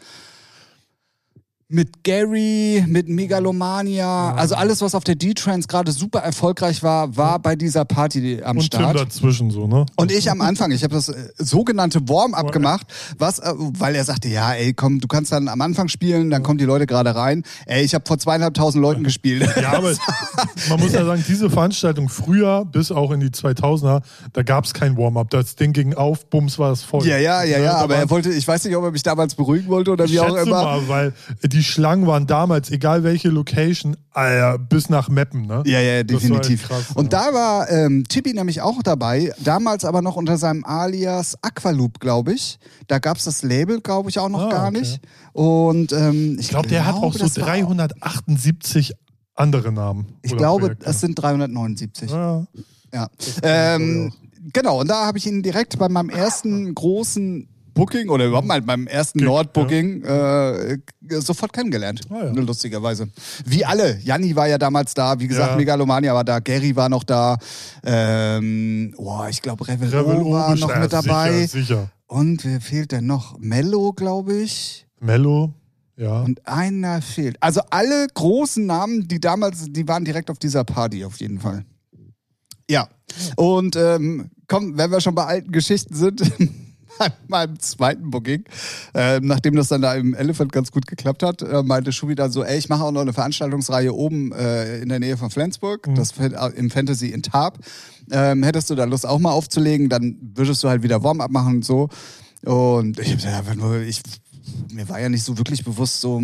mit 1.70 2.04
Gary, 2.04 2.86
mit 2.88 3.10
Megalomania, 3.10 4.34
also 4.36 4.56
alles, 4.56 4.82
was 4.82 4.96
auf 4.96 5.04
der 5.04 5.16
D-Trans 5.16 5.68
gerade 5.68 5.92
super 5.92 6.20
erfolgreich 6.20 6.82
war, 6.82 7.18
war 7.18 7.40
bei 7.40 7.58
dieser 7.58 7.84
Party 7.84 8.42
am 8.42 8.58
Und 8.58 8.72
Tim 8.72 8.80
Start. 8.80 8.98
dazwischen 8.98 9.52
so, 9.52 9.68
ne? 9.68 9.86
Und 9.98 10.14
ich 10.14 10.32
am 10.32 10.40
Anfang, 10.40 10.72
ich 10.72 10.84
habe 10.86 10.96
das 10.96 11.10
äh, 11.10 11.30
sogenannte 11.38 12.08
Warm-up 12.08 12.54
gemacht, 12.54 12.88
was, 13.18 13.40
äh, 13.40 13.52
weil 13.58 13.96
er 13.96 14.06
sagte, 14.06 14.30
ja, 14.30 14.54
ey, 14.54 14.74
komm, 14.74 15.02
du 15.02 15.10
kannst 15.10 15.34
dann 15.34 15.50
am 15.50 15.60
Anfang 15.60 15.90
spielen, 15.90 16.30
dann 16.30 16.42
kommen 16.42 16.58
die 16.58 16.64
Leute 16.64 16.86
gerade 16.86 17.14
rein. 17.16 17.44
Ey, 17.66 17.84
ich 17.84 17.94
habe 17.94 18.06
vor 18.08 18.18
zweieinhalbtausend 18.18 18.82
Leuten 18.82 19.04
gespielt. 19.04 19.46
Ja, 19.62 19.74
aber 19.78 19.94
man 20.70 20.80
muss 20.80 20.94
ja 20.94 21.04
sagen, 21.04 21.26
diese 21.28 21.50
Veranstaltung 21.50 22.08
früher, 22.08 22.64
bis 22.64 22.94
auch 22.94 23.12
in 23.12 23.20
die 23.20 23.28
2000er, 23.30 24.04
da 24.32 24.44
gab 24.44 24.64
es 24.64 24.74
kein 24.74 24.96
Warm-up. 24.96 25.32
Das 25.32 25.58
Ding 25.58 25.74
ging 25.74 25.94
auf, 25.96 26.30
bums, 26.30 26.60
war 26.60 26.72
es 26.72 26.84
voll. 26.84 27.06
Ja, 27.06 27.18
ja, 27.18 27.44
ja, 27.44 27.58
ja, 27.60 27.74
da 27.74 27.78
aber 27.80 27.98
er 27.98 28.10
wollte, 28.10 28.30
ich 28.30 28.48
weiß 28.48 28.64
nicht, 28.64 28.76
ob 28.78 28.86
er 28.86 28.92
mich 28.92 29.04
damals 29.04 29.36
beruhigen 29.36 29.68
wollte 29.68 29.92
oder 29.92 30.08
wie 30.08 30.22
auch 30.22 30.36
immer. 30.38 30.64
mal, 30.64 30.88
weil 30.88 31.14
die 31.44 31.57
Schlangen 31.64 32.08
waren 32.08 32.28
damals, 32.28 32.70
egal 32.72 33.04
welche 33.04 33.30
Location, 33.30 33.96
Alter, 34.12 34.58
bis 34.58 34.90
nach 34.90 35.10
Meppen, 35.10 35.46
ne? 35.48 35.64
Ja, 35.66 35.80
ja, 35.80 36.04
definitiv. 36.04 36.68
krass, 36.68 36.86
und 36.96 37.12
ja. 37.14 37.26
da 37.28 37.34
war 37.34 37.70
ähm, 37.70 38.04
Tibi 38.08 38.34
nämlich 38.34 38.62
auch 38.62 38.82
dabei, 38.84 39.34
damals 39.44 39.86
aber 39.86 40.02
noch 40.02 40.16
unter 40.16 40.38
seinem 40.38 40.64
Alias 40.66 41.36
Aqualoop, 41.42 42.00
glaube 42.00 42.34
ich. 42.34 42.58
Da 42.88 43.00
gab 43.00 43.18
es 43.18 43.26
das 43.26 43.44
Label, 43.44 43.82
glaube 43.82 44.10
ich, 44.10 44.20
auch 44.20 44.30
noch 44.30 44.44
Ah, 44.48 44.50
gar 44.50 44.68
okay. 44.70 44.80
nicht. 44.80 45.00
Und 45.34 45.92
ähm, 45.94 46.34
ich 46.40 46.46
Ich 46.46 46.50
glaube, 46.50 46.68
der 46.68 46.86
hat 46.86 46.96
auch 46.96 47.14
so 47.14 47.20
das 47.20 47.38
war- 47.38 47.46
378 47.48 48.94
andere 49.36 49.72
Namen. 49.72 50.08
Ich 50.24 50.36
glaube, 50.36 50.68
Projekte. 50.68 50.90
es 50.90 51.00
sind 51.00 51.16
379. 51.16 52.10
Ja, 52.12 52.46
Ja. 52.94 53.08
Ähm, 53.44 54.12
genau, 54.54 54.80
und 54.82 54.88
da 54.90 55.06
habe 55.06 55.18
ich 55.18 55.28
ihn 55.28 55.44
direkt 55.44 55.78
bei 55.78 55.90
meinem 55.90 56.10
ersten 56.10 56.74
großen 56.74 57.48
Booking 57.78 58.10
oder 58.10 58.26
überhaupt 58.26 58.48
mal 58.48 58.62
beim 58.62 58.88
ersten 58.88 59.20
Nord-Booking 59.24 60.04
äh, 60.04 60.78
sofort 61.20 61.54
kennengelernt. 61.54 62.02
Ah, 62.10 62.26
ja. 62.26 62.32
Lustigerweise. 62.32 63.10
Wie 63.46 63.64
alle. 63.64 64.00
Janni 64.04 64.36
war 64.36 64.48
ja 64.48 64.58
damals 64.58 64.94
da, 64.94 65.20
wie 65.20 65.28
gesagt, 65.28 65.52
Ja. 65.52 65.56
Megalomania 65.58 66.14
war 66.14 66.24
da, 66.24 66.40
Gary 66.40 66.76
war 66.76 66.90
noch 66.90 67.04
da, 67.04 67.38
ähm, 67.86 68.94
oh, 68.98 69.24
ich 69.30 69.42
glaube, 69.42 69.68
Revel, 69.68 69.90
Revel 69.90 70.18
O 70.24 70.32
war 70.32 70.56
noch 70.56 70.78
mit 70.80 70.92
dabei. 70.92 71.46
Sicher, 71.46 71.60
sicher. 71.60 71.92
Und 72.08 72.44
wer 72.46 72.62
fehlt 72.62 72.92
denn 72.92 73.06
noch? 73.06 73.38
Mello, 73.40 73.94
glaube 73.94 74.34
ich. 74.36 74.86
Mello, 75.00 75.54
ja. 75.98 76.22
Und 76.22 76.46
einer 76.48 77.02
fehlt. 77.02 77.38
Also 77.42 77.62
alle 77.70 78.08
großen 78.14 78.66
Namen, 78.66 79.08
die 79.08 79.20
damals, 79.20 79.66
die 79.70 79.88
waren 79.88 80.06
direkt 80.06 80.30
auf 80.30 80.40
dieser 80.40 80.64
Party 80.64 81.04
auf 81.06 81.20
jeden 81.20 81.40
Fall. 81.40 81.66
Ja. 82.70 82.88
Und 83.36 83.76
ähm, 83.76 84.30
komm, 84.48 84.78
wenn 84.78 84.92
wir 84.92 85.02
schon 85.02 85.16
bei 85.16 85.26
alten 85.26 85.52
Geschichten 85.52 85.96
sind, 85.96 86.22
bei 86.98 87.12
meinem 87.28 87.60
zweiten 87.60 88.10
Booking, 88.10 88.44
äh, 88.94 89.20
nachdem 89.22 89.56
das 89.56 89.68
dann 89.68 89.82
da 89.82 89.94
im 89.96 90.14
Elephant 90.14 90.52
ganz 90.52 90.72
gut 90.72 90.88
geklappt 90.88 91.24
hat, 91.24 91.42
äh, 91.42 91.64
meinte 91.64 91.92
Schubi 91.92 92.16
dann 92.16 92.32
so, 92.32 92.44
ey, 92.44 92.58
ich 92.58 92.70
mache 92.70 92.84
auch 92.84 92.92
noch 92.92 93.02
eine 93.02 93.14
Veranstaltungsreihe 93.14 93.94
oben 93.94 94.32
äh, 94.32 94.80
in 94.80 94.90
der 94.90 95.00
Nähe 95.00 95.18
von 95.18 95.30
Flensburg, 95.30 95.88
das 95.96 96.12
Fan- 96.12 96.34
äh, 96.34 96.50
im 96.56 96.70
Fantasy 96.70 97.08
in 97.10 97.24
Tarp. 97.24 97.60
Ähm, 98.12 98.44
hättest 98.44 98.70
du 98.70 98.76
da 98.76 98.86
Lust 98.86 99.06
auch 99.06 99.20
mal 99.20 99.32
aufzulegen, 99.32 99.90
dann 99.90 100.18
würdest 100.36 100.64
du 100.64 100.70
halt 100.70 100.84
wieder 100.84 101.04
Warm-up 101.04 101.32
machen 101.32 101.58
und 101.58 101.66
so. 101.66 101.90
Und 102.46 103.00
ich 103.00 103.22
ja, 103.24 103.42
ich, 103.82 104.02
mir 104.72 104.88
war 104.88 105.00
ja 105.00 105.10
nicht 105.10 105.24
so 105.24 105.38
wirklich 105.38 105.64
bewusst 105.64 106.02
so, 106.02 106.22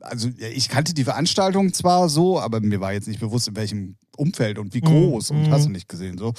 also 0.00 0.28
ich 0.54 0.68
kannte 0.68 0.92
die 0.92 1.04
Veranstaltung 1.04 1.72
zwar 1.72 2.08
so, 2.08 2.40
aber 2.40 2.60
mir 2.60 2.80
war 2.80 2.92
jetzt 2.92 3.08
nicht 3.08 3.20
bewusst, 3.20 3.48
in 3.48 3.56
welchem 3.56 3.96
Umfeld 4.16 4.58
und 4.58 4.74
wie 4.74 4.80
groß 4.80 5.30
und 5.30 5.48
mhm. 5.48 5.50
hast 5.50 5.66
du 5.66 5.70
nicht 5.70 5.88
gesehen 5.88 6.18
so. 6.18 6.32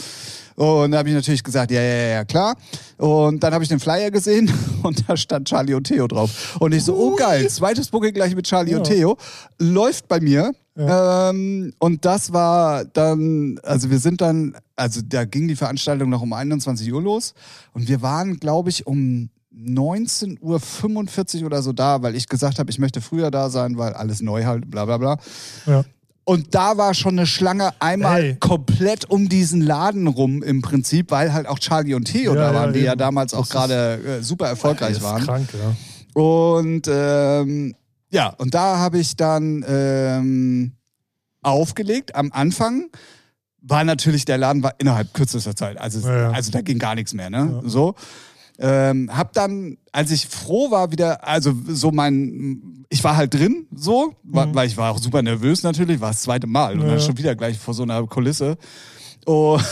Und 0.56 0.92
da 0.92 1.00
habe 1.00 1.10
ich 1.10 1.16
natürlich 1.16 1.44
gesagt, 1.44 1.72
ja, 1.72 1.82
ja, 1.82 2.08
ja, 2.08 2.26
klar. 2.26 2.56
Und 2.98 3.44
dann 3.44 3.54
habe 3.54 3.64
ich 3.64 3.70
den 3.70 3.80
Flyer 3.80 4.12
gesehen 4.12 4.52
und 4.84 5.04
da 5.08 5.18
stand 5.18 5.48
Charlie 5.48 5.74
und 5.74 5.86
Theo 5.86 6.08
drauf. 6.08 6.58
Und 6.60 6.74
ich 6.74 6.84
so, 6.84 6.96
oh 6.96 7.16
geil, 7.16 7.48
zweites 7.50 7.90
Booking 7.90 8.14
gleich 8.14 8.36
mit 8.36 8.46
Charlie 8.46 8.76
und 8.76 8.88
Ja. 8.88 8.96
Theo. 8.96 9.18
Läuft 9.60 10.08
bei 10.08 10.20
mir. 10.20 10.54
Ähm, 10.78 11.74
und 11.80 12.04
das 12.04 12.34
war 12.34 12.84
dann, 12.84 13.60
also 13.64 13.90
wir 13.90 14.00
sind 14.00 14.20
dann, 14.20 14.58
also 14.76 15.02
da 15.06 15.24
ging 15.24 15.48
die 15.48 15.56
Veranstaltung 15.56 16.10
noch 16.10 16.22
um 16.22 16.34
21 16.34 16.92
Uhr 16.92 17.02
los 17.02 17.34
und 17.74 17.88
wir 17.88 18.02
waren, 18.02 18.40
glaube 18.42 18.70
ich, 18.70 18.86
um 18.86 19.30
19.45 19.58 21.40
Uhr 21.40 21.46
oder 21.46 21.62
so 21.62 21.72
da, 21.72 22.02
weil 22.02 22.16
ich 22.16 22.28
gesagt 22.28 22.60
habe, 22.60 22.70
ich 22.70 22.80
möchte 22.80 23.00
früher 23.00 23.32
da 23.32 23.50
sein, 23.50 23.78
weil 23.78 23.94
alles 23.94 24.22
neu 24.22 24.44
halt, 24.44 24.70
bla 24.70 24.86
bla 24.86 24.98
bla. 24.98 25.18
ja. 25.66 25.86
Und 26.28 26.56
da 26.56 26.76
war 26.78 26.94
schon 26.96 27.18
eine 27.20 27.28
Schlange 27.28 27.72
einmal 27.80 28.22
Hey. 28.22 28.36
komplett 28.40 29.06
um 29.10 29.30
diesen 29.30 29.62
Laden 29.62 30.08
rum 30.08 30.42
im 30.42 30.62
Prinzip, 30.64 31.12
weil 31.12 31.32
halt 31.34 31.48
auch 31.48 31.60
Charlie 31.60 31.94
und 31.94 32.06
Theo 32.06 32.34
Ja, 32.34 32.42
da 32.42 32.48
ja, 32.48 32.54
waren, 32.56 32.74
die 32.74 32.80
ja 32.80 32.92
eben. 32.94 33.00
damals 33.00 33.34
auch 33.36 33.48
gerade 33.48 34.00
äh, 34.20 34.24
super 34.24 34.48
erfolgreich 34.48 35.02
waren. 35.04 35.24
krank, 35.24 35.50
ja. 35.54 36.20
Und 36.22 36.88
ähm, 36.92 37.76
ja, 38.10 38.30
und 38.30 38.56
da 38.56 38.78
habe 38.80 38.98
ich 38.98 39.16
dann 39.16 39.64
ähm, 39.68 40.72
aufgelegt 41.44 42.16
am 42.16 42.32
Anfang. 42.32 42.88
war 43.62 43.84
natürlich, 43.84 44.26
der 44.26 44.38
Laden 44.38 44.64
war 44.64 44.74
innerhalb 44.80 45.14
kürzester 45.14 45.56
Zeit. 45.56 45.78
Also, 45.80 46.08
Ja, 46.08 46.18
ja. 46.18 46.32
also 46.32 46.52
da 46.52 46.62
ging 46.62 46.80
gar 46.80 46.96
nichts 46.96 47.14
mehr, 47.14 47.30
ne? 47.30 47.62
So. 47.66 47.94
Ähm, 48.58 49.10
hab 49.16 49.34
dann, 49.34 49.78
als 49.92 50.12
ich 50.12 50.28
froh 50.28 50.72
war, 50.72 50.92
wieder, 50.92 51.28
also 51.28 51.54
so 51.68 51.92
mein, 51.92 52.86
ich 52.90 53.04
war 53.04 53.18
halt 53.18 53.34
drin, 53.34 53.68
so, 53.76 54.14
wa- 54.24 54.48
weil 54.54 54.68
ich 54.68 54.78
war 54.78 54.92
auch 54.94 54.98
super 55.00 55.22
nervös 55.22 55.64
natürlich, 55.64 56.00
war 56.00 56.12
das 56.12 56.22
zweite 56.22 56.48
Mal 56.48 56.74
und 56.74 56.78
Mhm. 56.80 56.84
Ja, 56.84 56.90
dann 56.92 57.00
ja. 57.00 57.06
schon 57.06 57.18
wieder 57.18 57.36
gleich 57.36 57.58
vor 57.58 57.74
so 57.74 57.84
einer 57.84 58.06
Kulisse. 58.08 58.58
Oh. 59.26 59.60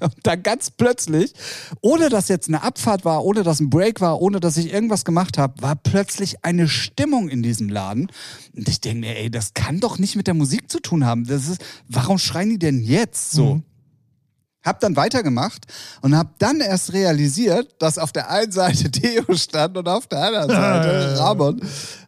Und 0.00 0.12
dann 0.24 0.42
ganz 0.42 0.70
plötzlich, 0.70 1.32
ohne 1.80 2.08
dass 2.10 2.28
jetzt 2.28 2.48
eine 2.48 2.62
Abfahrt 2.62 3.04
war, 3.06 3.24
ohne 3.24 3.42
dass 3.42 3.60
ein 3.60 3.70
Break 3.70 4.00
war, 4.02 4.20
ohne 4.20 4.38
dass 4.40 4.56
ich 4.58 4.70
irgendwas 4.70 5.04
gemacht 5.04 5.38
habe, 5.38 5.62
war 5.62 5.76
plötzlich 5.76 6.44
eine 6.44 6.68
Stimmung 6.68 7.28
in 7.30 7.42
diesem 7.42 7.68
Laden. 7.70 8.08
Und 8.54 8.68
ich 8.68 8.80
denke 8.82 9.00
mir, 9.00 9.16
ey, 9.16 9.30
das 9.30 9.54
kann 9.54 9.80
doch 9.80 9.98
nicht 9.98 10.16
mit 10.16 10.26
der 10.26 10.34
Musik 10.34 10.70
zu 10.70 10.80
tun 10.80 11.06
haben. 11.06 11.24
Das 11.24 11.48
ist, 11.48 11.64
warum 11.88 12.18
schreien 12.18 12.50
die 12.50 12.58
denn 12.58 12.82
jetzt 12.82 13.30
so? 13.30 13.54
Mhm. 13.54 13.62
Hab 14.64 14.80
dann 14.80 14.96
weitergemacht 14.96 15.66
und 16.00 16.16
hab 16.16 16.38
dann 16.38 16.60
erst 16.60 16.92
realisiert, 16.92 17.74
dass 17.78 17.98
auf 17.98 18.12
der 18.12 18.30
einen 18.30 18.52
Seite 18.52 18.90
Theo 18.90 19.34
stand 19.36 19.76
und 19.76 19.88
auf 19.88 20.06
der 20.06 20.18
anderen 20.18 20.48
Seite 20.50 21.18
Ramon. 21.18 21.60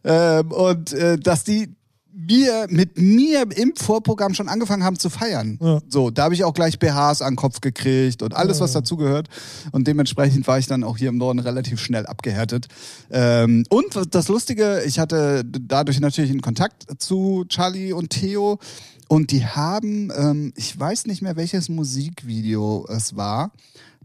Ähm, 0.03 0.51
und 0.51 0.93
äh, 0.93 1.17
dass 1.17 1.43
die 1.43 1.77
mir 2.17 2.65
mit 2.69 2.97
mir 2.97 3.45
im 3.55 3.75
Vorprogramm 3.75 4.33
schon 4.33 4.49
angefangen 4.49 4.83
haben 4.83 4.97
zu 4.97 5.09
feiern. 5.09 5.59
Ja. 5.61 5.79
So, 5.87 6.09
da 6.09 6.23
habe 6.23 6.33
ich 6.33 6.43
auch 6.43 6.53
gleich 6.53 6.79
BHs 6.79 7.21
an 7.21 7.33
den 7.33 7.35
Kopf 7.35 7.61
gekriegt 7.61 8.23
und 8.23 8.35
alles, 8.35 8.59
was 8.59 8.73
dazugehört. 8.73 9.27
Und 9.71 9.87
dementsprechend 9.87 10.47
war 10.47 10.57
ich 10.57 10.65
dann 10.65 10.83
auch 10.83 10.97
hier 10.97 11.09
im 11.09 11.17
Norden 11.17 11.39
relativ 11.39 11.79
schnell 11.79 12.07
abgehärtet. 12.07 12.67
Ähm, 13.11 13.65
und 13.69 14.15
das 14.15 14.27
Lustige, 14.29 14.81
ich 14.85 14.97
hatte 14.97 15.43
dadurch 15.45 15.99
natürlich 15.99 16.31
einen 16.31 16.41
Kontakt 16.41 16.87
zu 16.99 17.45
Charlie 17.49 17.93
und 17.93 18.09
Theo. 18.09 18.59
Und 19.07 19.31
die 19.31 19.45
haben, 19.45 20.11
ähm, 20.15 20.53
ich 20.55 20.77
weiß 20.77 21.05
nicht 21.05 21.21
mehr, 21.21 21.35
welches 21.35 21.69
Musikvideo 21.69 22.85
es 22.89 23.15
war. 23.15 23.51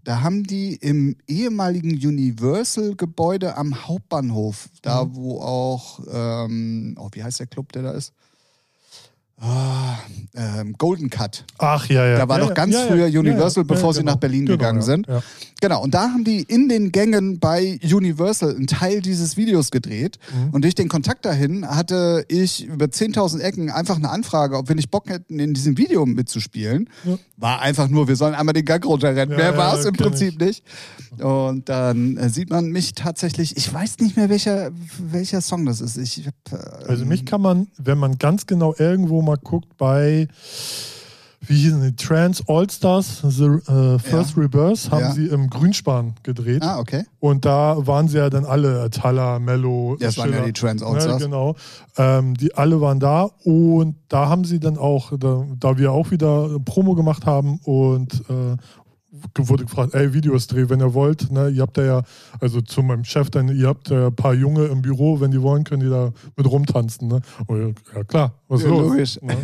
Da 0.04 0.20
haben 0.20 0.44
die 0.44 0.74
im 0.74 1.16
ehemaligen 1.28 1.92
Universal-Gebäude 1.92 3.56
am 3.56 3.86
Hauptbahnhof, 3.86 4.68
da 4.82 5.14
wo 5.14 5.40
auch, 5.40 6.00
ähm, 6.10 6.96
oh, 6.98 7.08
wie 7.12 7.22
heißt 7.22 7.38
der 7.38 7.46
Club, 7.46 7.72
der 7.72 7.82
da 7.82 7.90
ist? 7.92 8.12
Ah, 9.44 9.98
ähm, 10.34 10.74
Golden 10.78 11.10
Cut. 11.10 11.44
Ach 11.58 11.88
ja, 11.88 12.06
ja. 12.06 12.16
Da 12.16 12.28
war 12.28 12.38
ja, 12.38 12.46
doch 12.46 12.54
ganz 12.54 12.74
ja, 12.74 12.86
früher 12.86 13.08
ja, 13.08 13.18
Universal, 13.18 13.64
bevor 13.64 13.92
sie 13.92 14.00
genau. 14.00 14.12
nach 14.12 14.20
Berlin 14.20 14.46
Genau, 14.46 14.56
gegangen 14.56 14.82
sind. 14.82 15.08
Genau, 15.60 15.82
und 15.82 15.94
da 15.94 16.10
haben 16.10 16.22
die 16.22 16.42
in 16.42 16.68
den 16.68 16.92
Gängen 16.92 17.40
bei 17.40 17.78
Universal 17.82 18.54
einen 18.54 18.68
Teil 18.68 19.00
dieses 19.00 19.36
Videos 19.36 19.70
gedreht. 19.70 20.18
Mhm. 20.32 20.50
Und 20.50 20.62
durch 20.62 20.76
den 20.76 20.88
Kontakt 20.88 21.24
dahin 21.24 21.66
hatte 21.66 22.24
ich 22.28 22.64
über 22.64 22.86
10.000 22.86 23.40
Ecken 23.40 23.70
einfach 23.70 23.96
eine 23.96 24.10
Anfrage, 24.10 24.56
ob 24.56 24.68
wir 24.68 24.76
nicht 24.76 24.90
Bock 24.90 25.08
hätten, 25.08 25.40
in 25.40 25.54
diesem 25.54 25.76
Video 25.76 26.06
mitzuspielen. 26.06 26.88
Ja. 27.04 27.18
War 27.36 27.60
einfach 27.60 27.88
nur, 27.88 28.06
wir 28.06 28.16
sollen 28.16 28.34
einmal 28.34 28.54
den 28.54 28.64
Gang 28.64 28.84
runterrennen. 28.84 29.36
Mehr 29.36 29.56
war 29.56 29.76
es 29.76 29.84
im 29.84 29.94
Prinzip 29.94 30.40
nicht. 30.40 30.64
Und 31.20 31.68
dann 31.68 32.16
äh, 32.16 32.28
sieht 32.28 32.50
man 32.50 32.70
mich 32.70 32.94
tatsächlich, 32.94 33.56
ich 33.56 33.72
weiß 33.72 33.98
nicht 33.98 34.16
mehr, 34.16 34.30
welcher, 34.30 34.70
welcher 34.98 35.40
Song 35.42 35.66
das 35.66 35.80
ist. 35.80 35.96
Ich, 35.96 36.26
äh, 36.26 36.30
Also 36.88 37.04
mich 37.04 37.26
kann 37.26 37.40
man, 37.40 37.66
wenn 37.76 37.98
man 37.98 38.18
ganz 38.18 38.46
genau 38.46 38.74
irgendwo 38.78 39.20
mal 39.20 39.31
guckt, 39.36 39.76
bei 39.78 40.28
wie 41.44 41.56
hießen 41.56 41.82
die? 41.82 41.96
Trans 41.96 42.40
All-Stars, 42.48 43.22
The 43.28 43.44
äh, 43.46 43.98
First 43.98 44.36
Rebirth, 44.36 44.92
haben 44.92 45.00
Ja. 45.00 45.12
sie 45.12 45.26
im 45.26 45.50
Grünspan 45.50 46.14
gedreht. 46.22 46.62
Ah, 46.62 46.78
okay. 46.78 47.04
Und 47.18 47.44
da 47.44 47.84
waren 47.84 48.06
sie 48.06 48.18
ja 48.18 48.30
dann 48.30 48.44
alle, 48.44 48.88
Tala, 48.90 49.40
Mello, 49.40 49.96
Das 49.98 50.16
waren 50.18 50.32
ja 50.32 50.44
die 50.44 50.52
Trans 50.52 50.82
Ja, 50.82 50.86
Allstars. 50.86 51.20
genau. 51.20 51.56
Ähm, 51.96 52.34
die 52.34 52.54
alle 52.54 52.80
waren 52.80 53.00
da 53.00 53.28
und 53.42 53.96
da 54.08 54.28
haben 54.28 54.44
sie 54.44 54.60
dann 54.60 54.78
auch, 54.78 55.12
da, 55.18 55.44
da 55.58 55.76
wir 55.76 55.90
auch 55.90 56.12
wieder 56.12 56.60
Promo 56.64 56.94
gemacht 56.94 57.26
haben 57.26 57.58
und 57.64 58.22
äh, 58.30 58.56
wurde 59.36 59.64
gefragt, 59.64 59.94
ey, 59.94 60.14
Videos 60.14 60.46
drehen, 60.46 60.70
wenn 60.70 60.80
ihr 60.80 60.94
wollt. 60.94 61.30
Ne? 61.32 61.48
Ihr 61.50 61.62
habt 61.62 61.76
da 61.76 61.82
ja, 61.82 62.02
also 62.42 62.60
zu 62.60 62.82
meinem 62.82 63.04
Chef 63.04 63.30
dann, 63.30 63.48
ihr 63.56 63.68
habt 63.68 63.90
ein 63.92 64.14
paar 64.16 64.34
Junge 64.34 64.64
im 64.66 64.82
Büro, 64.82 65.20
wenn 65.20 65.30
die 65.30 65.40
wollen, 65.40 65.62
können 65.62 65.82
die 65.84 65.88
da 65.88 66.10
mit 66.36 66.50
rumtanzen. 66.50 67.06
Ne? 67.06 67.20
Oh, 67.46 67.54
ja, 67.54 67.68
ja, 67.94 68.02
klar, 68.04 68.34
was 68.48 68.62
Ja, 68.62 68.68
los? 68.68 68.80
logisch. 68.90 69.18
Ne? 69.22 69.36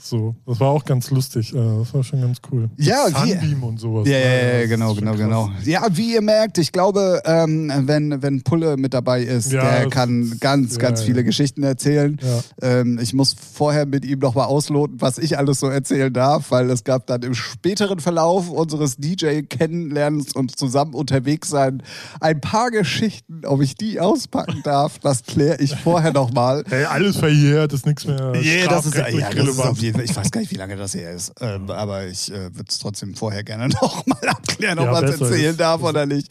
So, 0.00 0.34
das 0.44 0.58
war 0.58 0.70
auch 0.70 0.84
ganz 0.84 1.10
lustig. 1.12 1.54
äh, 1.54 1.78
Das 1.78 1.94
war 1.94 2.02
schon 2.02 2.20
ganz 2.20 2.38
cool. 2.50 2.68
Ja, 2.76 3.06
Sunbeam 3.08 3.62
und 3.62 3.78
sowas. 3.78 4.08
Ja, 4.08 4.18
ne? 4.18 4.24
ja, 4.24 4.58
ja, 4.60 4.66
genau, 4.66 4.94
genau, 4.94 5.14
genau. 5.14 5.50
Ja, 5.64 5.86
wie 5.92 6.14
ihr 6.14 6.20
merkt, 6.20 6.58
ich 6.58 6.72
glaube, 6.72 7.22
ähm, 7.26 7.72
wenn, 7.86 8.20
wenn 8.22 8.42
Pulle 8.42 8.76
mit 8.76 8.92
dabei 8.92 9.22
ist, 9.22 9.52
der 9.52 9.88
kann 9.88 10.36
ganz, 10.40 10.78
ganz 10.80 11.02
viele 11.02 11.22
Geschichten 11.22 11.62
erzählen. 11.62 12.18
Ähm, 12.60 12.98
ich 13.00 13.14
muss 13.14 13.34
vorher 13.34 13.86
mit 13.86 14.04
ihm 14.04 14.18
nochmal 14.18 14.46
ausloten, 14.46 15.00
was 15.00 15.18
ich 15.18 15.38
alles 15.38 15.60
so 15.60 15.68
erzählen 15.68 16.12
darf, 16.12 16.50
weil 16.50 16.68
es 16.70 16.82
gab 16.82 17.06
dann 17.06 17.22
im 17.22 17.34
späteren 17.34 18.00
Verlauf 18.00 18.50
unseres 18.50 18.96
DJ-Kennenlernens 18.96 20.32
und 20.34 20.56
zusammen 20.58 20.94
unterwegs 20.94 21.48
sein 21.48 21.82
ein 22.20 22.31
paar 22.40 22.70
Geschichten, 22.70 23.42
ob 23.44 23.60
ich 23.62 23.74
die 23.74 24.00
auspacken 24.00 24.60
darf, 24.64 24.98
das 24.98 25.22
kläre 25.24 25.60
ich 25.62 25.74
vorher 25.76 26.12
nochmal. 26.12 26.64
Hey, 26.68 26.84
alles 26.84 27.16
verjährt, 27.16 27.72
ist 27.72 27.86
nichts 27.86 28.06
mehr. 28.06 28.32
Yeah, 28.34 28.68
das 28.68 28.86
ist, 28.86 28.92
strafrechtlich 28.94 29.20
ja, 29.20 29.30
das 29.30 29.48
ist 29.48 29.60
auf 29.60 29.78
jeden 29.78 29.96
Fall, 29.96 30.04
ich 30.04 30.16
weiß 30.16 30.30
gar 30.30 30.40
nicht, 30.40 30.50
wie 30.50 30.56
lange 30.56 30.76
das 30.76 30.94
her 30.94 31.12
ist, 31.12 31.32
ähm, 31.40 31.70
aber 31.70 32.06
ich 32.06 32.30
äh, 32.30 32.54
würde 32.54 32.64
es 32.68 32.78
trotzdem 32.78 33.14
vorher 33.14 33.42
gerne 33.44 33.68
nochmal 33.82 34.28
abklären, 34.28 34.78
ob 34.78 34.86
Ja, 34.86 34.92
man 34.92 35.04
es 35.04 35.20
erzählen 35.20 35.50
ist. 35.52 35.60
darf 35.60 35.82
oder 35.82 36.06
nicht. 36.06 36.30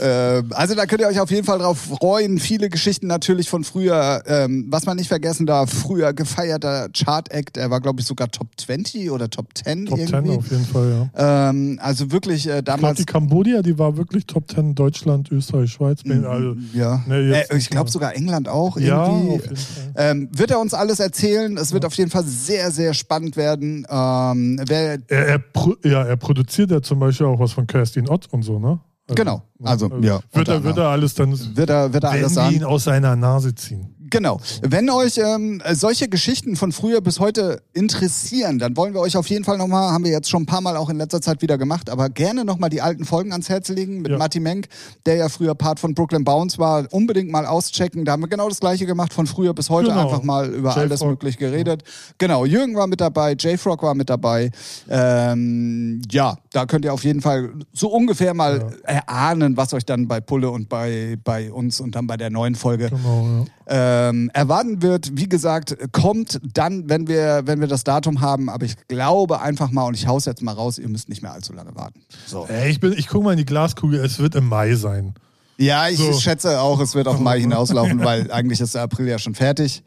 Ähm, 0.00 0.52
also 0.54 0.74
da 0.74 0.86
könnt 0.86 1.00
ihr 1.00 1.08
euch 1.08 1.20
auf 1.20 1.30
jeden 1.30 1.44
Fall 1.44 1.58
drauf 1.58 1.78
freuen. 1.78 2.38
Viele 2.38 2.68
Geschichten 2.68 3.06
natürlich 3.06 3.48
von 3.48 3.64
früher. 3.64 4.22
Ähm, 4.26 4.66
was 4.68 4.86
man 4.86 4.96
nicht 4.96 5.08
vergessen 5.08 5.46
darf, 5.46 5.70
früher 5.72 6.12
gefeierter 6.12 6.88
Chart-Act, 6.92 7.56
er 7.56 7.70
war 7.70 7.80
glaube 7.80 8.00
ich 8.00 8.06
sogar 8.06 8.30
Top 8.30 8.48
20 8.56 9.10
oder 9.10 9.30
Top 9.30 9.48
10 9.56 9.86
Top 9.86 9.98
10 9.98 10.08
irgendwie. 10.08 10.36
auf 10.36 10.50
jeden 10.50 10.66
Fall, 10.66 11.08
ja. 11.16 11.48
Ähm, 11.50 11.78
also 11.82 12.10
wirklich 12.12 12.46
äh, 12.46 12.58
Ich 12.58 12.64
glaube, 12.64 12.80
damals... 12.80 12.98
die 12.98 13.04
Cambodia, 13.06 13.62
die 13.62 13.78
war 13.78 13.96
wirklich 13.96 14.26
Top 14.26 14.50
10 14.50 14.74
Deutschland, 14.74 15.25
Österreich, 15.30 15.72
Schweiz. 15.72 16.00
Also, 16.06 16.56
ja, 16.72 17.02
Ne, 17.06 17.44
äh, 17.50 17.56
ich 17.56 17.70
glaube 17.70 17.90
sogar 17.90 18.14
England 18.14 18.48
auch 18.48 18.76
ja, 18.78 19.06
irgendwie. 19.08 19.54
Ähm, 19.96 20.28
wird 20.32 20.50
er 20.50 20.60
uns 20.60 20.74
alles 20.74 21.00
erzählen? 21.00 21.56
Es 21.56 21.72
wird 21.72 21.84
auf 21.84 21.94
jeden 21.94 22.10
Fall 22.10 22.24
sehr, 22.24 22.70
sehr 22.70 22.94
spannend 22.94 23.36
werden. 23.36 23.86
Ähm, 23.88 24.60
Er, 24.68 24.98
er, 25.08 25.44
ja, 25.84 26.04
er 26.04 26.16
produziert 26.16 26.70
ja 26.70 26.82
zum 26.82 26.98
Beispiel 26.98 27.26
auch 27.26 27.38
was 27.38 27.52
von 27.52 27.66
Kerstin 27.66 28.08
Ott 28.08 28.26
und 28.32 28.42
so, 28.42 28.58
ne? 28.58 28.80
Also, 29.08 29.14
Genau. 29.14 29.42
Also, 29.62 29.90
ja, 30.00 30.20
Wird 30.32 30.48
er, 30.48 30.62
wird 30.64 30.76
er 30.78 30.88
alles 30.88 31.14
dann, 31.14 31.56
wird 31.56 31.70
er, 31.70 31.92
wird 31.92 32.04
er 32.04 32.10
alles 32.10 32.34
sagen? 32.34 32.54
ihn 32.56 32.64
aus 32.64 32.84
seiner 32.84 33.16
Nase 33.16 33.54
ziehen. 33.54 33.92
Genau. 34.08 34.38
Wenn 34.62 34.88
euch 34.88 35.18
ähm, 35.18 35.60
solche 35.72 36.08
Geschichten 36.08 36.54
von 36.54 36.70
früher 36.70 37.00
bis 37.00 37.18
heute 37.18 37.62
interessieren, 37.72 38.60
dann 38.60 38.76
wollen 38.76 38.94
wir 38.94 39.00
euch 39.00 39.16
auf 39.16 39.26
jeden 39.28 39.44
Fall 39.44 39.58
nochmal, 39.58 39.90
haben 39.92 40.04
wir 40.04 40.12
jetzt 40.12 40.30
schon 40.30 40.42
ein 40.42 40.46
paar 40.46 40.60
Mal 40.60 40.76
auch 40.76 40.88
in 40.90 40.96
letzter 40.96 41.20
Zeit 41.20 41.42
wieder 41.42 41.58
gemacht, 41.58 41.90
aber 41.90 42.08
gerne 42.08 42.44
nochmal 42.44 42.70
die 42.70 42.80
alten 42.80 43.04
Folgen 43.04 43.32
ans 43.32 43.48
Herz 43.48 43.68
legen 43.68 44.02
mit 44.02 44.12
Ja. 44.12 44.18
Matti 44.18 44.38
Menk, 44.38 44.68
der 45.06 45.16
ja 45.16 45.28
früher 45.28 45.54
Part 45.56 45.80
von 45.80 45.94
Brooklyn 45.94 46.22
Bounce 46.24 46.58
war. 46.58 46.86
Unbedingt 46.92 47.32
mal 47.32 47.46
auschecken. 47.46 48.04
Da 48.04 48.12
haben 48.12 48.22
wir 48.22 48.28
genau 48.28 48.48
das 48.48 48.60
gleiche 48.60 48.86
gemacht 48.86 49.12
von 49.12 49.26
früher 49.26 49.54
bis 49.54 49.70
heute. 49.70 49.88
Genau. 49.88 50.04
Einfach 50.04 50.22
mal 50.22 50.50
über 50.54 50.76
alles 50.76 51.02
möglich 51.02 51.36
geredet. 51.36 51.82
Genau. 52.18 52.44
Jürgen 52.44 52.76
war 52.76 52.86
mit 52.86 53.00
dabei, 53.00 53.32
J-Frog 53.32 53.82
war 53.82 53.94
mit 53.94 54.08
dabei. 54.08 54.52
Ähm, 54.88 56.00
ja, 56.10 56.38
da 56.52 56.66
könnt 56.66 56.84
ihr 56.84 56.92
auf 56.92 57.04
jeden 57.04 57.20
Fall 57.22 57.50
so 57.72 57.88
ungefähr 57.88 58.34
mal 58.34 58.76
erahnen, 58.84 59.45
was 59.56 59.74
euch 59.74 59.84
dann 59.84 60.08
bei 60.08 60.20
Pulle 60.20 60.50
und 60.50 60.70
bei, 60.70 61.16
bei 61.22 61.52
uns 61.52 61.78
und 61.80 61.94
dann 61.94 62.06
bei 62.06 62.16
der 62.16 62.30
neuen 62.30 62.54
Folge 62.54 62.88
Genau, 62.88 63.44
ja. 63.68 64.08
ähm, 64.08 64.30
erwarten 64.32 64.80
wird. 64.80 65.10
Wie 65.12 65.28
gesagt, 65.28 65.76
kommt 65.92 66.40
dann, 66.54 66.88
wenn 66.88 67.06
wir, 67.06 67.42
wenn 67.44 67.60
wir 67.60 67.66
das 67.68 67.84
Datum 67.84 68.22
haben. 68.22 68.48
Aber 68.48 68.64
ich 68.64 68.76
glaube 68.88 69.40
einfach 69.42 69.70
mal, 69.70 69.84
und 69.84 69.94
ich 69.94 70.06
hau's 70.06 70.24
jetzt 70.24 70.40
mal 70.42 70.52
raus, 70.52 70.78
ihr 70.78 70.88
müsst 70.88 71.10
nicht 71.10 71.20
mehr 71.20 71.32
allzu 71.32 71.52
lange 71.52 71.74
warten. 71.76 72.00
So. 72.26 72.46
Ey, 72.48 72.70
ich, 72.70 72.80
bin, 72.80 72.92
ich 72.94 73.08
gucke 73.08 73.24
mal 73.26 73.32
in 73.32 73.38
die 73.38 73.44
Glaskugel, 73.44 74.00
es 74.02 74.18
wird 74.18 74.34
im 74.34 74.48
Mai 74.48 74.74
sein. 74.74 75.14
Ja, 75.58 75.88
ich 75.88 75.98
So. 75.98 76.12
schätze 76.14 76.60
auch, 76.60 76.80
es 76.80 76.94
wird 76.94 77.08
auf 77.08 77.18
Mai 77.18 77.40
hinauslaufen, 77.40 78.04
weil 78.04 78.30
eigentlich 78.30 78.60
ist 78.60 78.74
der 78.74 78.82
April 78.82 79.08
ja 79.08 79.18
schon 79.18 79.34
fertig. 79.34 79.82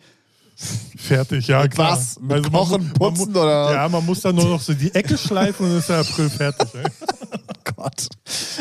Fertig, 0.97 1.47
ja 1.47 1.63
Mit 1.63 1.71
klar. 1.73 1.93
was? 1.93 2.19
Mit 2.19 2.31
Also 2.33 2.49
Kochen, 2.49 2.81
mu- 2.81 2.87
man 2.87 2.93
Putzen 2.93 3.31
mu- 3.33 3.39
oder- 3.39 3.73
Ja, 3.73 3.87
man 3.89 4.05
muss 4.05 4.21
dann 4.21 4.35
nur 4.35 4.45
noch 4.45 4.61
so 4.61 4.73
die 4.73 4.93
Ecke 4.93 5.17
schleifen 5.17 5.65
und 5.65 5.71
dann 5.71 5.79
ist 5.79 5.89
der 5.89 5.99
April 5.99 6.29
fertig. 6.29 6.67
Ey. 6.75 6.83
Gott. 7.75 8.07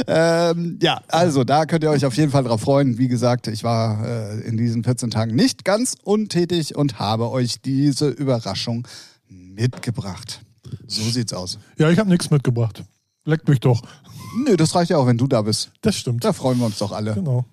Ähm, 0.06 0.78
ja, 0.80 1.00
also 1.08 1.42
da 1.42 1.66
könnt 1.66 1.82
ihr 1.82 1.90
euch 1.90 2.04
auf 2.06 2.16
jeden 2.16 2.30
Fall 2.30 2.44
drauf 2.44 2.60
freuen. 2.60 2.98
Wie 2.98 3.08
gesagt, 3.08 3.48
ich 3.48 3.64
war 3.64 4.06
äh, 4.06 4.40
in 4.42 4.56
diesen 4.56 4.84
14 4.84 5.10
Tagen 5.10 5.34
nicht 5.34 5.64
ganz 5.64 5.96
untätig 6.04 6.76
und 6.76 7.00
habe 7.00 7.30
euch 7.30 7.60
diese 7.62 8.08
Überraschung 8.08 8.86
mitgebracht. 9.28 10.40
So 10.86 11.02
sieht's 11.10 11.32
aus. 11.32 11.58
Ja, 11.78 11.90
ich 11.90 11.98
habe 11.98 12.10
nichts 12.10 12.30
mitgebracht. 12.30 12.84
Leckt 13.24 13.48
mich 13.48 13.60
doch. 13.60 13.82
Nö, 14.46 14.56
das 14.56 14.74
reicht 14.74 14.90
ja 14.90 14.98
auch, 14.98 15.06
wenn 15.06 15.18
du 15.18 15.26
da 15.26 15.42
bist. 15.42 15.70
Das 15.80 15.96
stimmt. 15.96 16.24
Da 16.24 16.32
freuen 16.32 16.58
wir 16.58 16.66
uns 16.66 16.78
doch 16.78 16.92
alle. 16.92 17.14
Genau. 17.14 17.44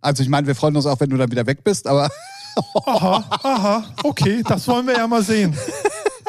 Also 0.00 0.22
ich 0.22 0.28
meine, 0.28 0.46
wir 0.46 0.54
freuen 0.56 0.74
uns 0.74 0.86
auch, 0.86 0.98
wenn 0.98 1.10
du 1.10 1.16
dann 1.16 1.30
wieder 1.30 1.46
weg 1.46 1.62
bist, 1.62 1.86
aber 1.86 2.10
Aha, 2.84 3.24
aha, 3.42 3.84
okay, 4.04 4.42
das 4.46 4.66
wollen 4.68 4.86
wir 4.86 4.94
ja 4.94 5.06
mal 5.06 5.22
sehen. 5.22 5.56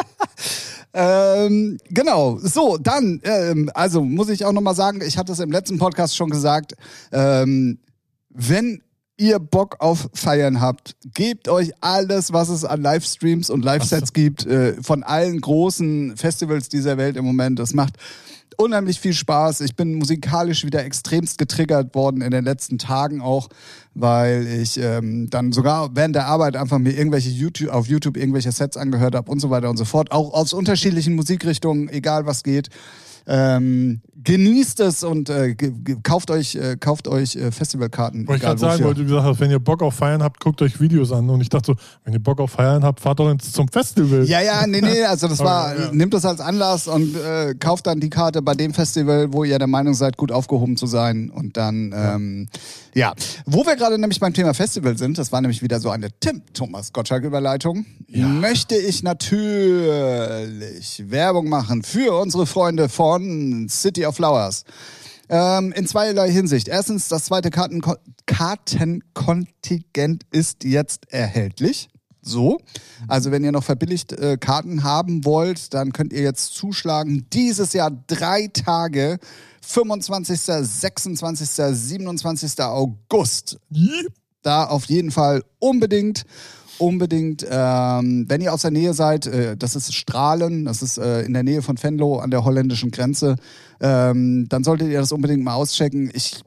ähm, 0.93 1.77
genau. 1.89 2.37
So, 2.41 2.77
dann, 2.77 3.19
ähm, 3.23 3.69
also 3.73 4.03
muss 4.03 4.29
ich 4.29 4.45
auch 4.45 4.51
nochmal 4.51 4.75
sagen, 4.75 5.01
ich 5.05 5.17
hatte 5.17 5.31
es 5.31 5.39
im 5.39 5.51
letzten 5.51 5.77
Podcast 5.77 6.15
schon 6.15 6.29
gesagt, 6.29 6.73
ähm, 7.11 7.79
wenn 8.29 8.81
ihr 9.17 9.39
Bock 9.39 9.77
auf 9.79 10.09
Feiern 10.13 10.59
habt, 10.59 10.95
gebt 11.13 11.47
euch 11.47 11.71
alles, 11.81 12.33
was 12.33 12.49
es 12.49 12.65
an 12.65 12.81
Livestreams 12.81 13.49
und 13.49 13.63
Livesets 13.63 14.09
so. 14.09 14.13
gibt, 14.13 14.45
äh, 14.45 14.81
von 14.81 15.03
allen 15.03 15.39
großen 15.39 16.17
Festivals 16.17 16.67
dieser 16.67 16.97
Welt 16.97 17.15
im 17.15 17.25
Moment. 17.25 17.59
Das 17.59 17.73
macht 17.73 17.97
unheimlich 18.57 18.99
viel 18.99 19.13
Spaß. 19.13 19.61
Ich 19.61 19.75
bin 19.75 19.95
musikalisch 19.95 20.65
wieder 20.65 20.83
extremst 20.83 21.37
getriggert 21.37 21.93
worden 21.95 22.21
in 22.21 22.31
den 22.31 22.43
letzten 22.43 22.77
Tagen 22.77 23.21
auch, 23.21 23.49
weil 23.95 24.47
ich 24.47 24.79
ähm, 24.79 25.29
dann 25.29 25.51
sogar 25.51 25.95
während 25.95 26.15
der 26.15 26.27
Arbeit 26.27 26.55
einfach 26.55 26.79
mir 26.79 26.91
irgendwelche 26.91 27.29
YouTube 27.29 27.69
auf 27.69 27.87
YouTube 27.87 28.17
irgendwelche 28.17 28.51
Sets 28.51 28.77
angehört 28.77 29.15
habe 29.15 29.29
und 29.31 29.39
so 29.39 29.49
weiter 29.49 29.69
und 29.69 29.77
so 29.77 29.85
fort. 29.85 30.11
Auch 30.11 30.33
aus 30.33 30.53
unterschiedlichen 30.53 31.15
Musikrichtungen, 31.15 31.89
egal 31.89 32.25
was 32.25 32.43
geht. 32.43 32.69
Ähm, 33.25 34.01
genießt 34.23 34.79
es 34.79 35.03
und 35.03 35.29
äh, 35.29 35.55
kauft 36.01 36.31
euch, 36.31 36.55
äh, 36.55 36.77
kauft 36.79 37.07
euch 37.07 37.35
äh, 37.35 37.51
Festivalkarten. 37.51 38.27
Wollte 38.27 38.37
ich 38.37 38.43
gerade 38.43 38.59
sagen, 38.59 38.83
weil 38.83 38.93
du 38.93 39.03
gesagt 39.03 39.25
hast, 39.25 39.39
wenn 39.39 39.51
ihr 39.51 39.59
Bock 39.59 39.81
auf 39.81 39.95
Feiern 39.95 40.23
habt, 40.23 40.39
guckt 40.39 40.61
euch 40.61 40.79
Videos 40.79 41.11
an. 41.11 41.29
Und 41.29 41.41
ich 41.41 41.49
dachte 41.49 41.73
so, 41.73 41.75
wenn 42.03 42.13
ihr 42.13 42.19
Bock 42.19 42.39
auf 42.39 42.51
Feiern 42.51 42.83
habt, 42.83 43.01
fahrt 43.01 43.19
doch 43.19 43.29
ins, 43.29 43.51
zum 43.51 43.67
Festival. 43.67 44.23
Ja, 44.25 44.41
ja, 44.41 44.65
nee, 44.65 44.81
nee, 44.81 45.03
also 45.03 45.27
das 45.27 45.39
war, 45.39 45.77
ja. 45.77 45.91
nimmt 45.91 46.13
das 46.13 46.25
als 46.25 46.39
Anlass 46.39 46.87
und 46.87 47.15
äh, 47.15 47.55
kauft 47.59 47.87
dann 47.87 47.99
die 47.99 48.09
Karte 48.09 48.41
bei 48.41 48.53
dem 48.53 48.73
Festival, 48.73 49.33
wo 49.33 49.43
ihr 49.43 49.59
der 49.59 49.67
Meinung 49.67 49.93
seid, 49.93 50.17
gut 50.17 50.31
aufgehoben 50.31 50.77
zu 50.77 50.87
sein. 50.87 51.29
Und 51.29 51.57
dann, 51.57 51.93
ähm, 51.95 52.47
ja. 52.93 53.13
Wo 53.45 53.65
wir 53.65 53.75
gerade 53.75 53.97
nämlich 53.97 54.19
beim 54.19 54.33
Thema 54.33 54.53
Festival 54.53 54.97
sind, 54.97 55.17
das 55.17 55.31
war 55.31 55.41
nämlich 55.41 55.61
wieder 55.61 55.79
so 55.79 55.89
eine 55.89 56.07
Tim-Thomas-Gottschalk-Überleitung, 56.19 57.85
möchte 58.07 58.75
ich 58.75 59.03
natürlich 59.03 61.03
Werbung 61.09 61.49
machen 61.49 61.83
für 61.83 62.19
unsere 62.19 62.45
Freunde 62.45 62.87
von 62.87 63.12
City 63.69 64.05
of 64.05 64.15
Flowers. 64.15 64.63
Ähm, 65.29 65.71
in 65.73 65.87
zweierlei 65.87 66.31
Hinsicht. 66.31 66.67
Erstens, 66.67 67.07
das 67.07 67.25
zweite 67.25 67.49
Kartenkon 67.49 67.95
Kartenkontingent 68.25 70.23
ist 70.31 70.63
jetzt 70.63 71.11
erhältlich. 71.11 71.89
So. 72.21 72.59
Also 73.07 73.31
wenn 73.31 73.43
ihr 73.43 73.51
noch 73.51 73.63
verbilligt 73.63 74.13
äh, 74.13 74.37
Karten 74.37 74.83
haben 74.83 75.25
wollt, 75.25 75.73
dann 75.73 75.91
könnt 75.91 76.13
ihr 76.13 76.21
jetzt 76.21 76.55
zuschlagen. 76.55 77.27
Dieses 77.33 77.73
Jahr 77.73 77.91
drei 78.07 78.47
Tage. 78.47 79.19
25., 79.61 80.39
26., 80.39 81.49
27. 81.49 82.59
August. 82.61 83.57
Da 84.41 84.65
auf 84.65 84.85
jeden 84.85 85.11
Fall 85.11 85.43
unbedingt, 85.59 86.25
unbedingt, 86.85 87.45
ähm, 87.49 88.25
wenn 88.27 88.41
ihr 88.41 88.53
aus 88.53 88.61
der 88.61 88.71
Nähe 88.71 88.93
seid, 88.93 89.25
äh, 89.27 89.57
das 89.57 89.75
ist 89.75 89.93
Strahlen, 89.93 90.65
das 90.65 90.81
ist 90.81 90.97
äh, 90.97 91.21
in 91.21 91.33
der 91.33 91.43
Nähe 91.43 91.61
von 91.61 91.81
Venlo 91.81 92.19
an 92.19 92.31
der 92.31 92.43
holländischen 92.43 92.91
Grenze, 92.91 93.35
ähm, 93.81 94.47
dann 94.49 94.63
solltet 94.63 94.89
ihr 94.89 94.99
das 94.99 95.11
unbedingt 95.11 95.43
mal 95.43 95.55
auschecken. 95.55 96.11
Ich 96.13 96.43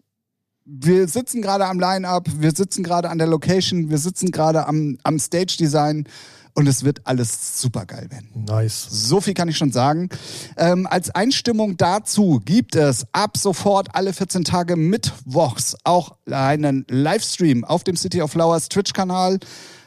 wir 0.68 1.06
sitzen 1.06 1.42
gerade 1.42 1.66
am 1.66 1.78
Line-Up, 1.78 2.28
wir 2.38 2.50
sitzen 2.50 2.82
gerade 2.82 3.08
an 3.08 3.18
der 3.18 3.28
Location, 3.28 3.88
wir 3.88 3.98
sitzen 3.98 4.32
gerade 4.32 4.66
am, 4.66 4.98
am 5.04 5.20
Stage-Design 5.20 6.08
und 6.54 6.66
es 6.66 6.84
wird 6.84 7.06
alles 7.06 7.60
super 7.60 7.84
geil 7.84 8.08
werden. 8.10 8.30
Nice. 8.34 8.86
So 8.90 9.20
viel 9.20 9.34
kann 9.34 9.48
ich 9.48 9.58
schon 9.58 9.72
sagen. 9.72 10.08
Ähm, 10.56 10.88
als 10.90 11.14
Einstimmung 11.14 11.76
dazu 11.76 12.40
gibt 12.44 12.74
es 12.74 13.06
ab 13.12 13.36
sofort 13.36 13.94
alle 13.94 14.12
14 14.12 14.42
Tage 14.42 14.74
mittwochs 14.74 15.76
auch 15.84 16.16
einen 16.28 16.84
Livestream 16.88 17.64
auf 17.64 17.84
dem 17.84 17.94
City 17.94 18.22
of 18.22 18.32
Flowers 18.32 18.68
Twitch-Kanal. 18.68 19.38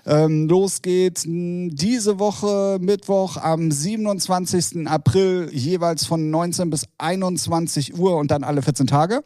Ähm, 0.10 0.48
los 0.50 0.82
geht's 0.82 1.28
mh, 1.28 1.70
diese 1.74 2.18
Woche 2.18 2.80
Mittwoch 2.82 3.38
am 3.38 3.70
27. 3.70 4.88
April 4.88 5.50
jeweils 5.54 6.08
von 6.08 6.32
19 6.32 6.72
bis 6.72 6.86
21 6.98 7.96
Uhr 7.96 8.18
und 8.18 8.32
dann 8.32 8.44
alle 8.44 8.64
14 8.64 8.88
Tage. 8.88 9.22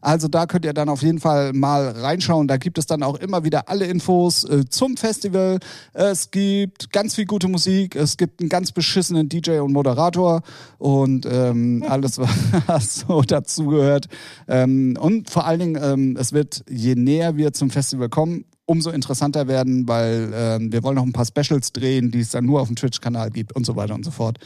Also 0.00 0.26
da 0.26 0.46
könnt 0.46 0.64
ihr 0.64 0.72
dann 0.72 0.88
auf 0.88 1.02
jeden 1.02 1.20
Fall 1.20 1.52
mal 1.52 1.90
reinschauen. 1.90 2.48
Da 2.48 2.56
gibt 2.56 2.76
es 2.78 2.86
dann 2.86 3.04
auch 3.04 3.16
immer 3.16 3.44
wieder 3.44 3.68
alle 3.68 3.86
Infos 3.86 4.42
äh, 4.44 4.64
zum 4.68 4.96
Festival. 4.96 5.58
Es 5.92 6.32
gibt 6.32 6.92
ganz 6.92 7.14
viel 7.14 7.26
gute 7.26 7.46
Musik. 7.46 7.94
Es 7.94 8.16
gibt 8.16 8.40
einen 8.40 8.48
ganz 8.48 8.72
beschissenen 8.72 9.28
DJ 9.28 9.58
und 9.58 9.72
Moderator 9.72 10.42
und 10.78 11.24
ähm, 11.30 11.84
alles, 11.88 12.18
was 12.66 13.04
so 13.06 13.22
dazugehört. 13.22 14.06
Ähm, 14.48 14.98
und 15.00 15.30
vor 15.30 15.46
allen 15.46 15.60
Dingen, 15.60 15.82
ähm, 15.82 16.16
es 16.18 16.32
wird, 16.32 16.64
je 16.68 16.96
näher 16.96 17.36
wir 17.36 17.52
zum 17.52 17.70
Festival 17.70 18.08
kommen, 18.08 18.44
umso 18.66 18.90
interessanter 18.90 19.48
werden, 19.48 19.88
weil 19.88 20.30
ähm, 20.34 20.72
wir 20.72 20.82
wollen 20.82 20.96
noch 20.96 21.04
ein 21.04 21.12
paar 21.12 21.26
Specials 21.26 21.72
drehen, 21.72 22.10
die 22.10 22.20
es 22.20 22.30
dann 22.30 22.44
nur 22.44 22.60
auf 22.60 22.66
dem 22.66 22.76
Twitch-Kanal 22.76 23.30
gibt 23.30 23.54
und 23.54 23.64
so 23.64 23.76
weiter 23.76 23.94
und 23.94 24.04
so 24.04 24.10
fort. 24.10 24.38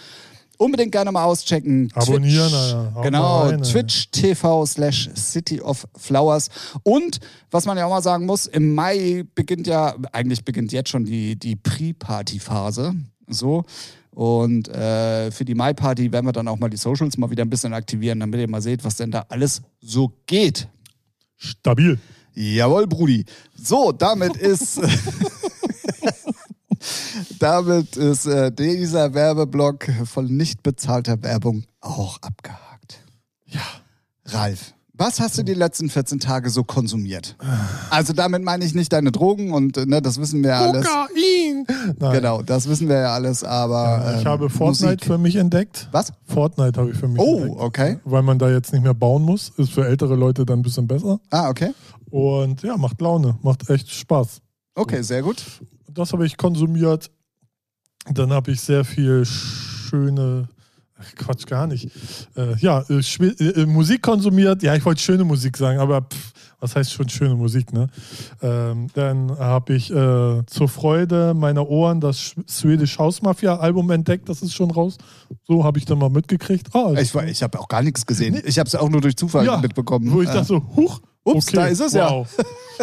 Unbedingt 0.59 0.93
gerne 0.93 1.11
mal 1.11 1.25
auschecken. 1.25 1.91
Abonnieren, 1.95 2.51
Twitch. 2.51 2.95
Haut 2.95 3.03
Genau, 3.03 3.43
rein. 3.45 3.63
Twitch 3.63 4.11
TV 4.11 4.67
slash 4.67 5.09
City 5.17 5.59
of 5.59 5.89
Flowers. 5.97 6.51
Und 6.83 7.19
was 7.51 7.65
man 7.65 7.79
ja 7.79 7.87
auch 7.87 7.91
mal 7.91 8.03
sagen 8.03 8.27
muss, 8.27 8.45
im 8.45 8.75
Mai 8.75 9.25
beginnt 9.35 9.67
ja, 9.67 9.95
eigentlich 10.13 10.45
beginnt 10.45 10.71
jetzt 10.73 10.91
schon 10.91 11.07
die, 11.07 11.37
die 11.37 11.57
Pre-Party-Phase. 11.57 12.95
So. 13.29 13.65
Und 14.11 14.69
äh, 14.69 15.31
für 15.31 15.47
die 15.47 15.55
Mai-Party 15.55 16.13
werden 16.13 16.27
wir 16.27 16.33
dann 16.33 16.47
auch 16.47 16.59
mal 16.59 16.69
die 16.69 16.77
Socials 16.77 17.17
mal 17.17 17.31
wieder 17.31 17.43
ein 17.43 17.49
bisschen 17.49 17.73
aktivieren, 17.73 18.21
damit 18.21 18.41
ihr 18.41 18.49
mal 18.49 18.61
seht, 18.61 18.85
was 18.85 18.97
denn 18.97 19.11
da 19.11 19.25
alles 19.31 19.63
so 19.81 20.13
geht. 20.27 20.69
Stabil. 21.39 21.99
Jawohl, 22.35 22.87
Brudi. 22.87 23.25
So, 23.55 23.93
damit 23.93 24.37
ist. 24.37 24.81
damit 27.39 27.97
ist 27.97 28.27
äh, 28.27 28.51
dieser 28.53 29.15
Werbeblock 29.15 29.87
von 30.05 30.27
nicht 30.27 30.63
bezahlter 30.63 31.23
Werbung 31.23 31.65
auch 31.81 32.19
abgehakt. 32.23 33.01
Ja. 33.47 33.61
Ralf, 34.27 34.75
was 35.01 35.19
hast 35.19 35.39
du 35.39 35.43
die 35.43 35.55
letzten 35.55 35.89
14 35.89 36.21
Tage 36.21 36.51
so 36.51 36.63
konsumiert? 36.63 37.35
Also 37.89 38.13
damit 38.13 38.43
meine 38.45 38.65
ich 38.67 38.75
nicht 38.75 38.93
deine 38.93 39.11
Drogen 39.11 39.51
und 39.53 39.79
äh, 39.79 39.87
ne, 39.87 40.03
das 40.03 40.21
wissen 40.21 40.43
wir 40.43 40.51
ja 40.51 40.61
alles. 40.61 40.87
Kokain. 40.87 41.67
Nein. 41.99 42.13
Genau, 42.13 42.43
das 42.43 42.69
wissen 42.69 42.87
wir 42.89 42.97
ja 42.99 43.15
alles, 43.15 43.43
aber. 43.43 44.15
Ich 44.17 44.21
ähm, 44.21 44.29
habe 44.29 44.51
Fortnite 44.51 44.93
Musik. 44.93 45.05
für 45.07 45.17
mich 45.19 45.37
entdeckt. 45.37 45.89
Was? 45.91 46.13
Fortnite 46.27 46.79
habe 46.79 46.91
ich 46.91 46.99
für 46.99 47.09
mich 47.09 47.19
Oh, 47.19 47.39
entdeckt. 47.39 47.61
okay. 47.61 47.99
Weil 48.05 48.23
man 48.23 48.39
da 48.39 48.51
jetzt 48.51 48.73
nicht 48.75 48.83
mehr 48.83 48.93
bauen 48.95 49.23
muss. 49.23 49.53
Ist 49.57 49.73
für 49.73 49.87
ältere 49.87 50.17
Leute 50.17 50.45
dann 50.45 50.59
ein 50.59 50.63
bisschen 50.63 50.87
besser. 50.87 51.19
Ah, 51.31 51.49
okay. 51.49 51.73
Und 52.11 52.63
ja, 52.63 52.77
macht 52.77 53.01
Laune. 53.01 53.39
Macht 53.43 53.69
echt 53.71 53.91
Spaß. 53.91 54.41
Okay, 54.75 55.03
sehr 55.03 55.23
gut. 55.23 55.43
Das 55.89 56.13
habe 56.13 56.27
ich 56.27 56.37
konsumiert. 56.37 57.11
Dann 58.09 58.33
habe 58.33 58.53
ich 58.53 58.61
sehr 58.61 58.85
viel 58.85 59.25
schöne. 59.25 60.49
Quatsch, 61.17 61.47
gar 61.47 61.67
nicht. 61.67 61.91
Äh, 62.37 62.57
ja, 62.59 62.85
äh, 62.89 63.01
äh, 63.01 63.67
Musik 63.67 64.03
konsumiert. 64.03 64.63
Ja, 64.63 64.75
ich 64.75 64.85
wollte 64.85 65.01
schöne 65.01 65.25
Musik 65.25 65.57
sagen, 65.57 65.79
aber 65.79 66.03
pff, 66.03 66.33
was 66.61 66.77
heißt 66.77 66.93
schon 66.93 67.09
schöne 67.09 67.35
Musik, 67.35 67.73
ne? 67.73 67.89
Ähm, 68.43 68.89
dann 68.95 69.37
habe 69.39 69.75
ich 69.75 69.91
äh, 69.91 70.43
zur 70.47 70.69
Freude 70.69 71.35
meiner 71.35 71.69
Ohren 71.69 72.01
das 72.01 72.35
Swedish 72.49 72.99
House 72.99 73.23
Mafia 73.23 73.57
Album 73.57 73.91
entdeckt. 73.91 74.29
Das 74.29 74.43
ist 74.43 74.55
schon 74.55 74.71
raus. 74.71 74.99
So 75.47 75.65
habe 75.65 75.79
ich 75.79 75.85
dann 75.87 75.99
mal 75.99 76.11
mitgekriegt. 76.11 76.69
Ah, 76.75 76.93
Ich, 77.01 77.15
war- 77.15 77.27
ich 77.27 77.43
habe 77.43 77.59
auch 77.59 77.69
gar 77.69 77.83
nichts 77.83 78.05
gesehen. 78.07 78.41
Ich 78.45 78.59
habe 78.59 78.67
es 78.69 78.75
auch 78.75 78.89
nur 78.89 79.01
durch 79.01 79.17
Zufall 79.17 79.45
ja, 79.47 79.57
mitbekommen. 79.57 80.13
Wo 80.13 80.23
ich 80.23 80.29
Äh, 80.29 80.35
dachte 80.35 80.47
so, 80.47 80.63
huch. 80.77 81.01
Ups, 81.23 81.49
okay, 81.49 81.57
da 81.57 81.67
ist 81.67 81.81
es 81.81 81.93
ja. 81.93 82.11
wow. 82.11 82.27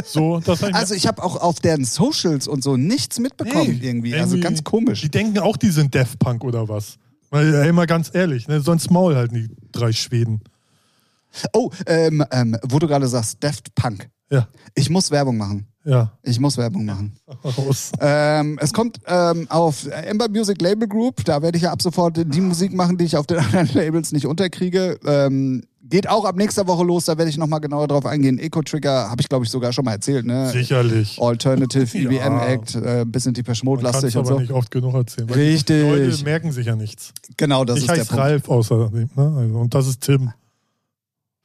So, 0.06 0.40
das 0.40 0.62
hab 0.62 0.70
ich 0.70 0.76
Also 0.76 0.94
ich 0.94 1.08
habe 1.08 1.24
auch 1.24 1.38
auf 1.42 1.60
deren 1.60 1.84
Socials 1.86 2.48
und 2.48 2.64
so 2.64 2.78
nichts 2.78 3.20
mitbekommen 3.20 3.80
Nee, 3.80 3.88
irgendwie. 3.88 4.14
Also 4.14 4.40
ganz 4.40 4.64
komisch. 4.64 5.02
Die 5.02 5.10
denken 5.10 5.40
auch, 5.40 5.58
die 5.58 5.70
sind 5.70 5.94
Death 5.96 6.20
Punk 6.20 6.44
oder 6.44 6.70
was. 6.70 6.98
Weil, 7.32 7.54
ey, 7.56 7.72
mal 7.74 7.88
ganz 7.88 8.12
ehrlich, 8.14 8.48
ne, 8.48 8.62
sonst 8.62 8.92
Maul 8.92 9.16
halten 9.16 9.34
die 9.36 9.50
drei 9.72 9.92
Schweden. 9.92 10.42
Oh, 11.54 11.70
ähm, 11.86 12.24
ähm, 12.32 12.58
wo 12.64 12.80
du 12.80 12.88
gerade 12.88 13.08
sagst, 13.08 13.44
Daft 13.44 13.74
Punk. 13.76 14.10
Ja, 14.30 14.48
Ich 14.76 14.90
muss 14.90 15.10
Werbung 15.10 15.38
machen. 15.38 15.68
ja. 15.86 16.12
Ich 16.22 16.38
muss 16.38 16.58
Werbung 16.58 16.84
machen. 16.84 17.16
Raus. 17.46 17.94
Ähm, 18.02 18.60
es 18.62 18.74
kommt 18.74 19.00
ähm, 19.08 19.48
auf 19.50 19.86
Ember 19.88 20.28
Music 20.28 20.62
Label 20.62 20.86
Group. 20.88 21.24
Da 21.24 21.42
werde 21.42 21.56
ich 21.58 21.64
ja 21.64 21.72
ab 21.72 21.82
sofort 21.82 22.18
die 22.18 22.42
Musik 22.42 22.74
machen, 22.74 22.98
die 22.98 23.06
ich 23.06 23.16
auf 23.16 23.26
den 23.26 23.38
anderen 23.54 23.70
Labels 23.74 24.12
nicht 24.12 24.26
unterkriege. 24.28 25.00
Ähm, 25.06 25.64
geht 25.82 26.10
auch 26.10 26.26
ab 26.26 26.36
nächster 26.36 26.68
Woche 26.68 26.84
los. 26.84 27.06
Da 27.06 27.18
werde 27.18 27.30
ich 27.30 27.38
nochmal 27.38 27.62
genauer 27.62 27.88
drauf 27.88 28.06
eingehen. 28.06 28.38
Eco 28.38 28.62
Trigger 28.64 29.10
habe 29.10 29.22
ich, 29.22 29.30
glaube 29.30 29.46
ich, 29.46 29.50
sogar 29.52 29.72
schon 29.72 29.86
mal 29.86 29.94
erzählt. 29.94 30.26
Ne? 30.26 30.50
Sicherlich. 30.50 31.22
Alternative 31.22 31.98
Ja. 31.98 32.10
EBM 32.10 32.40
Act, 32.40 32.76
äh, 32.76 33.06
bisschen 33.08 33.34
die 33.34 33.44
es 33.48 33.64
Mode-lastig 33.64 34.14
und 34.18 34.26
aber 34.26 34.36
so. 34.36 34.40
nicht 34.42 34.52
oft 34.52 34.70
genug 34.72 34.94
erzählen. 34.94 35.30
Richtig. 35.30 35.84
Die 35.86 35.90
Leute 36.10 36.24
merken 36.26 36.52
sich 36.52 36.66
ja 36.68 36.76
nichts. 36.76 37.14
Genau, 37.38 37.64
das 37.64 37.78
ich 37.78 37.84
ist 37.84 37.88
der 37.92 37.98
heiße 38.00 38.08
Punkt. 38.10 38.22
Ralf 38.24 38.50
außerdem. 38.50 39.10
Ne? 39.16 39.36
Also, 39.38 39.58
und 39.60 39.74
das 39.74 39.88
ist 39.88 40.02
Tim. 40.02 40.34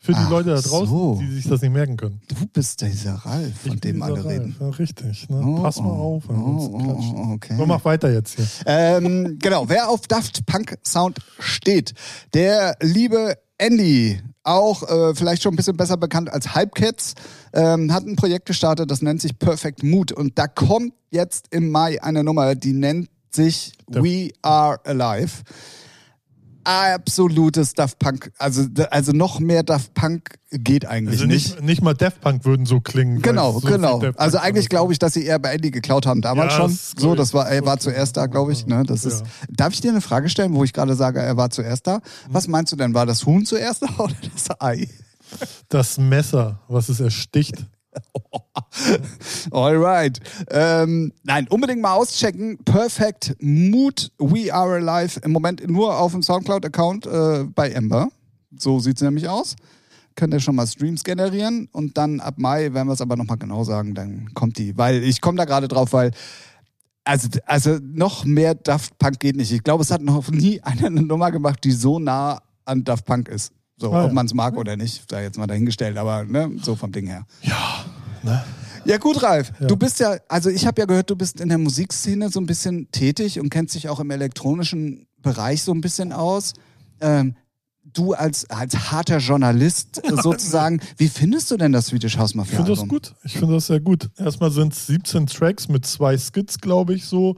Für 0.05 0.12
die 0.12 0.19
Ach 0.19 0.31
Leute 0.31 0.51
da 0.51 0.61
draußen, 0.61 0.88
so. 0.88 1.19
die 1.21 1.33
sich 1.33 1.49
das 1.49 1.62
nicht 1.62 1.73
merken 1.73 1.97
können. 1.97 2.21
Du 2.27 2.35
bist 2.53 2.81
dieser 2.81 3.15
Ralf, 3.15 3.53
von 3.62 3.75
Ich 3.75 3.81
dem 3.83 4.03
alle 4.03 4.17
dieser 4.17 4.29
reden. 4.31 4.57
Ralf. 4.59 4.73
Ja, 4.73 4.79
richtig. 4.79 5.29
Ne? 5.31 5.41
Oh, 5.47 5.62
Pass 5.62 5.77
mal 5.79 5.87
oh, 5.91 6.17
auf. 6.17 6.25
oh, 6.29 6.33
oh, 6.33 7.33
okay. 7.35 7.55
So, 7.57 7.67
mach 7.67 7.85
weiter 7.85 8.12
jetzt 8.12 8.35
hier. 8.35 8.47
Ähm, 8.67 9.38
genau, 9.41 9.69
wer 9.69 9.88
auf 9.88 10.09
Daft 10.09 10.45
Punk 10.47 10.77
Sound 10.85 11.19
steht, 11.38 11.95
der 12.35 12.75
liebe 12.83 13.37
Andy, 13.59 14.21
auch 14.43 14.83
äh, 14.83 15.15
vielleicht 15.15 15.45
schon 15.45 15.55
ein 15.55 15.57
bisschen 15.57 15.77
besser 15.77 15.97
bekannt 15.97 16.33
als 16.33 16.53
Hypecats, 16.57 17.15
ähm, 17.53 17.93
hat 17.93 18.05
ein 18.05 18.17
Projekt 18.17 18.47
gestartet, 18.47 18.91
das 18.91 19.03
nennt 19.03 19.21
sich 19.23 19.38
Perfect 19.38 19.85
Mood. 19.85 20.11
Und 20.11 20.37
da 20.37 20.49
kommt 20.49 20.95
jetzt 21.12 21.47
im 21.53 21.71
Mai 21.71 22.03
eine 22.03 22.25
Nummer, 22.25 22.57
die 22.57 22.73
nennt 22.73 23.09
sich 23.31 23.73
Der- 23.88 24.03
We 24.03 24.31
Are 24.43 24.81
Alive. 24.85 25.31
Absolutes 26.64 27.75
Daft 27.75 27.98
Punk. 27.98 28.33
Also, 28.38 28.66
also 28.90 29.12
noch 29.12 29.40
mehr 29.40 29.62
Daft 29.62 29.94
Punk 29.94 30.35
geht 30.51 30.85
eigentlich 30.87 31.20
Also 31.20 31.27
nicht. 31.27 31.55
nicht, 31.57 31.62
nicht 31.62 31.83
mal 31.83 31.94
Daft 31.94 32.20
Punk 32.20 32.44
würden 32.44 32.66
so 32.66 32.81
klingen. 32.81 33.22
Genau, 33.22 33.53
so 33.53 33.61
genau. 33.61 34.01
Also 34.16 34.38
eigentlich 34.38 34.68
glaube 34.68 34.92
ich, 34.92 34.98
dass 34.98 35.14
sie 35.14 35.25
eher 35.25 35.38
bei 35.38 35.55
Andy 35.55 35.70
geklaut 35.70 36.07
haben 36.07 36.20
damals 36.20 36.53
Ja, 36.53 36.59
schon. 36.61 36.79
So, 36.98 37.14
das 37.14 37.33
war, 37.35 37.48
er 37.48 37.64
war 37.64 37.79
zuerst 37.79 38.16
da, 38.16 38.27
glaube 38.27 38.53
ich. 38.53 38.66
Ne? 38.66 38.83
Das 38.87 39.05
Ja. 39.05 39.11
ist. 39.11 39.25
Darf 39.51 39.72
ich 39.72 39.81
dir 39.81 39.90
eine 39.90 40.01
Frage 40.01 40.29
stellen, 40.29 40.55
wo 40.55 40.64
ich 40.64 40.72
gerade 40.72 40.94
sage, 40.94 41.20
er 41.20 41.37
war 41.37 41.51
zuerst 41.51 41.87
da? 41.87 41.94
Hm. 41.96 42.01
Was 42.29 42.48
meinst 42.48 42.72
du 42.72 42.77
denn? 42.77 42.94
War 42.94 43.07
das 43.07 43.27
Huhn 43.27 43.44
zuerst 43.46 43.83
da 43.83 43.88
oder 43.98 44.14
das 44.33 44.61
Ei? 44.61 44.88
Das 45.68 45.96
Messer, 45.98 46.61
was 46.68 46.88
es 46.88 47.01
ersticht. 47.01 47.64
Alright. 49.50 50.20
Ähm, 50.50 51.12
nein, 51.22 51.46
unbedingt 51.48 51.83
mal 51.83 51.94
auschecken. 51.94 52.59
Perfect 52.64 53.37
Mood 53.40 54.11
We 54.18 54.52
Are 54.52 54.76
Alive. 54.76 55.20
Im 55.20 55.33
Moment 55.33 55.68
nur 55.68 55.98
auf 55.98 56.12
dem 56.12 56.22
Soundcloud-Account 56.22 57.07
äh, 57.07 57.44
bei 57.44 57.70
Ember. 57.70 58.09
So 58.57 58.78
sieht 58.81 58.96
es 58.96 59.02
nämlich 59.02 59.28
aus. 59.28 59.57
Könnt 60.14 60.35
ihr 60.35 60.40
schon 60.40 60.57
mal 60.57 60.66
Streams 60.66 61.05
generieren 61.05 61.68
und 61.72 61.96
dann 61.96 62.20
ab 62.20 62.35
Mai 62.37 62.74
werden 62.74 62.88
wir 62.88 62.92
es 62.92 63.00
aber 63.00 63.16
nochmal 63.16 63.38
genau 63.38 63.64
sagen, 63.64 63.94
dann 63.94 64.35
kommt 64.35 64.59
die. 64.59 64.76
Weil 64.76 65.02
ich 65.02 65.20
komme 65.20 65.38
da 65.38 65.44
gerade 65.46 65.68
drauf, 65.68 65.92
weil 65.92 66.11
also, 67.05 67.28
also 67.46 67.78
noch 67.83 68.24
mehr 68.24 68.55
Daft 68.55 68.98
Punk 68.98 69.18
geht 69.20 69.37
nicht. 69.37 69.50
Ich 69.52 69.62
glaube, 69.62 69.83
es 69.83 69.90
hat 69.90 70.02
noch 70.02 70.31
nie 70.31 70.61
einer 70.61 70.87
eine 70.87 71.02
Nummer 71.02 71.31
gemacht, 71.31 71.64
die 71.64 71.72
so 71.72 71.98
nah 71.98 72.40
an 72.64 72.85
Daft 72.85 73.07
Punk 73.07 73.28
ist. 73.28 73.52
So, 73.79 73.93
Ah, 73.93 74.05
ob 74.05 74.13
man 74.13 74.27
es 74.27 74.35
mag 74.35 74.57
oder 74.57 74.77
nicht, 74.77 75.11
da 75.11 75.21
jetzt 75.21 75.39
mal 75.39 75.47
dahingestellt, 75.47 75.97
aber 75.97 76.25
ne, 76.25 76.51
so 76.63 76.77
vom 76.77 76.93
Ding 76.93 77.07
her. 77.07 77.27
Ja, 77.43 77.85
ne? 78.23 78.45
Ja 78.85 78.99
gut, 78.99 79.23
Ralf. 79.23 79.53
Ja. 79.61 79.67
Du 79.67 79.77
bist 79.77 80.01
ja, 80.01 80.17
also 80.29 80.51
ich 80.51 80.67
habe 80.67 80.81
ja 80.81 80.87
gehört, 80.87 81.09
du 81.09 81.17
bist 81.17 81.41
in 81.41 81.49
der 81.49 81.59
Musikszene 81.59 82.31
so 82.31 82.41
ein 82.41 82.47
bisschen 82.47 82.91
tätig 82.91 83.39
und 83.39 83.49
kennst 83.51 83.75
dich 83.75 83.89
auch 83.89 84.01
im 84.01 84.11
elektronischen 84.11 85.07
Bereich 85.23 85.63
so 85.63 85.73
ein 85.73 85.81
bisschen 85.81 86.13
aus. 86.13 86.53
Ähm, 87.01 87.37
du 87.85 88.13
als, 88.15 88.49
als 88.51 88.91
harter 88.91 89.19
Journalist 89.19 90.03
sozusagen, 90.23 90.81
wie 90.97 91.09
findest 91.09 91.51
du 91.51 91.57
denn 91.57 91.73
das 91.73 91.87
Swedish 91.87 92.17
House 92.19 92.31
Ich 92.31 92.37
Mafia 92.37 92.57
finde 92.57 92.75
das 92.77 92.89
gut. 92.89 93.15
Ich 93.25 93.39
finde 93.39 93.55
das 93.55 93.67
sehr 93.67 93.81
gut. 93.81 94.11
Erstmal 94.19 94.51
sind 94.51 94.73
es 94.73 94.87
17 94.87 95.27
Tracks 95.27 95.69
mit 95.69 95.87
zwei 95.87 96.17
Skits, 96.19 96.59
glaube 96.59 96.95
ich, 96.95 97.05
so. 97.05 97.37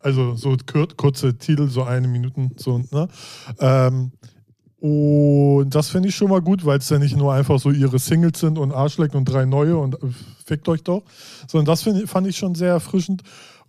Also 0.00 0.34
so 0.34 0.56
kur 0.66 0.88
kurze 0.96 1.36
Titel, 1.38 1.68
so 1.68 1.84
eine 1.84 2.08
Minute, 2.08 2.48
so, 2.56 2.82
ne? 2.90 3.08
Ähm, 3.60 4.12
und 4.82 5.70
das 5.70 5.90
finde 5.90 6.08
ich 6.08 6.16
schon 6.16 6.28
mal 6.28 6.42
gut, 6.42 6.64
weil 6.64 6.78
es 6.78 6.88
ja 6.88 6.98
nicht 6.98 7.16
nur 7.16 7.32
einfach 7.32 7.60
so 7.60 7.70
ihre 7.70 8.00
Singles 8.00 8.40
sind 8.40 8.58
und 8.58 8.72
Arschleck 8.72 9.14
und 9.14 9.26
drei 9.26 9.44
neue 9.44 9.76
und 9.76 9.94
äh, 9.94 10.08
fickt 10.44 10.68
euch 10.68 10.82
doch, 10.82 11.04
sondern 11.46 11.66
das 11.66 11.84
find, 11.84 12.10
fand 12.10 12.26
ich 12.26 12.36
schon 12.36 12.56
sehr 12.56 12.70
erfrischend. 12.70 13.22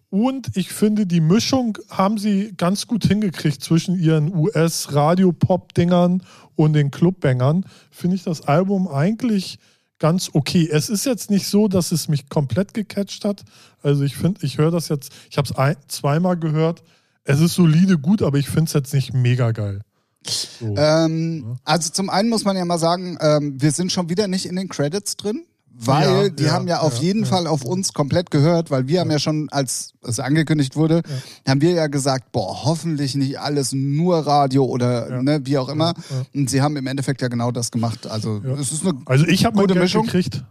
Und 0.09 0.57
ich 0.57 0.69
finde, 0.69 1.05
die 1.05 1.21
Mischung 1.21 1.77
haben 1.91 2.17
sie 2.17 2.55
ganz 2.57 2.87
gut 2.87 3.05
hingekriegt 3.05 3.63
zwischen 3.63 3.93
ihren 3.99 4.35
US-Radio-Pop-Dingern 4.35 6.23
und 6.55 6.73
den 6.73 6.89
Clubbangern. 6.89 7.67
Finde 7.91 8.15
ich 8.15 8.23
das 8.23 8.47
Album 8.47 8.87
eigentlich 8.87 9.59
ganz 9.99 10.31
okay. 10.33 10.67
Es 10.71 10.89
ist 10.89 11.05
jetzt 11.05 11.29
nicht 11.29 11.45
so, 11.45 11.67
dass 11.67 11.91
es 11.91 12.07
mich 12.07 12.27
komplett 12.27 12.73
gecatcht 12.73 13.23
hat. 13.23 13.43
Also 13.83 14.03
ich 14.03 14.17
finde, 14.17 14.43
ich 14.43 14.57
höre 14.57 14.71
das 14.71 14.89
jetzt, 14.89 15.13
ich 15.29 15.37
habe 15.37 15.47
es 15.47 15.77
zweimal 15.89 16.37
gehört. 16.37 16.81
Es 17.23 17.39
ist 17.39 17.53
solide 17.53 17.99
gut, 17.99 18.23
aber 18.23 18.39
ich 18.39 18.49
finde 18.49 18.65
es 18.65 18.73
jetzt 18.73 18.95
nicht 18.95 19.13
mega 19.13 19.51
geil. 19.51 19.83
So. 20.29 20.75
Ähm, 20.77 21.57
also 21.63 21.91
zum 21.91 22.09
einen 22.09 22.29
muss 22.29 22.45
man 22.45 22.55
ja 22.57 22.65
mal 22.65 22.79
sagen, 22.79 23.17
ähm, 23.21 23.55
wir 23.61 23.71
sind 23.71 23.91
schon 23.91 24.09
wieder 24.09 24.27
nicht 24.27 24.45
in 24.45 24.55
den 24.55 24.69
Credits 24.69 25.15
drin, 25.17 25.45
weil 25.75 26.03
Ja, 26.25 26.29
die 26.29 26.43
ja, 26.43 26.51
haben 26.51 26.67
ja 26.67 26.79
auf 26.79 26.97
ja, 26.97 27.03
jeden. 27.03 27.25
Fall 27.25 27.47
auf 27.47 27.63
uns 27.65 27.93
komplett 27.93 28.29
gehört, 28.31 28.69
weil 28.71 28.87
wir 28.87 28.99
haben 28.99 29.09
ja 29.11 29.17
schon, 29.19 29.49
als 29.49 29.93
es 30.03 30.19
angekündigt 30.19 30.75
wurde, 30.75 31.01
haben 31.47 31.61
wir 31.61 31.71
ja 31.71 31.87
gesagt, 31.87 32.31
boah, 32.31 32.63
hoffentlich 32.65 33.15
nicht 33.15 33.39
alles 33.39 33.71
nur 33.73 34.17
Radio 34.19 34.65
oder 34.65 35.21
ne, 35.23 35.41
wie 35.45 35.57
auch 35.57 35.69
immer. 35.69 35.93
Und 36.33 36.49
sie 36.49 36.61
haben 36.61 36.77
im 36.77 36.85
Endeffekt 36.87 37.21
ja 37.21 37.27
genau 37.27 37.51
das 37.51 37.71
gemacht. 37.71 38.05
Also 38.07 38.39
es 38.59 38.71
ist 38.71 38.85
eine 38.85 38.99
Also 39.05 39.25
ich 39.25 39.45
habe 39.45 39.59
Gute 39.59 39.75
Mischung? 39.75 40.05
gekriegt. 40.05 40.43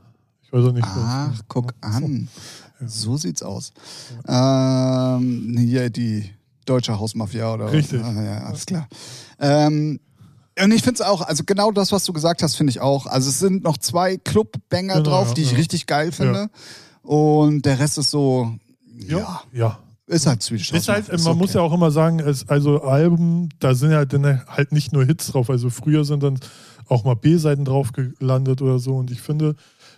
Ich 0.42 0.52
weiß 0.52 0.64
auch 0.66 0.72
nicht. 0.72 0.86
Ach, 0.86 1.40
guck 1.48 1.72
an. 1.80 2.28
So 2.84 3.16
sieht's 3.16 3.44
aus. 3.44 3.72
Ähm, 4.26 5.56
hier 5.56 5.88
die 5.88 6.30
deutsche 6.64 6.98
Hausmafia 6.98 7.52
oder 7.54 7.72
Richtig. 7.72 8.02
Ah, 8.02 8.22
ja, 8.22 8.38
alles 8.44 8.66
klar. 8.66 8.88
Ähm, 9.40 10.00
und 10.62 10.72
ich 10.72 10.82
finde 10.82 10.96
es 10.96 11.00
auch, 11.00 11.22
also 11.22 11.44
genau 11.46 11.70
das, 11.72 11.92
was 11.92 12.04
du 12.04 12.12
gesagt 12.12 12.42
hast, 12.42 12.56
finde 12.56 12.70
ich 12.70 12.80
auch. 12.80 13.06
Also 13.06 13.30
es 13.30 13.38
sind 13.38 13.64
noch 13.64 13.78
zwei 13.78 14.18
Clubbanger 14.18 14.94
Genau, 14.94 15.02
drauf, 15.02 15.28
ja, 15.28 15.34
die 15.34 15.42
ich 15.42 15.52
ja. 15.52 15.56
richtig 15.56 15.86
geil 15.86 16.12
finde. 16.12 16.50
Und 17.02 17.64
der 17.64 17.78
Rest 17.78 17.98
ist 17.98 18.10
so, 18.10 18.52
Ja. 19.08 19.42
ja, 19.52 19.78
ist 20.06 20.26
halt 20.26 20.42
Swedish 20.42 20.72
Ist 20.72 20.88
halt, 20.88 21.04
House 21.04 21.12
Mafia, 21.12 21.28
man 21.30 21.38
muss 21.38 21.50
okay. 21.50 21.58
ja 21.58 21.64
auch 21.64 21.72
immer 21.72 21.90
sagen, 21.90 22.20
es, 22.20 22.48
also 22.48 22.82
Alben, 22.82 23.48
da 23.60 23.74
sind 23.74 23.92
ja 23.92 24.04
dann 24.04 24.46
halt 24.46 24.72
nicht 24.72 24.92
nur 24.92 25.04
Hits 25.04 25.28
drauf. 25.28 25.48
Also 25.48 25.70
früher 25.70 26.04
sind 26.04 26.22
dann 26.22 26.38
auch 26.88 27.04
mal 27.04 27.14
B-Seiten 27.16 27.64
drauf 27.64 27.92
gelandet 27.92 28.60
oder 28.60 28.78
so. 28.78 28.96
Und 28.96 29.10
ich 29.10 29.22
finde, 29.22 29.54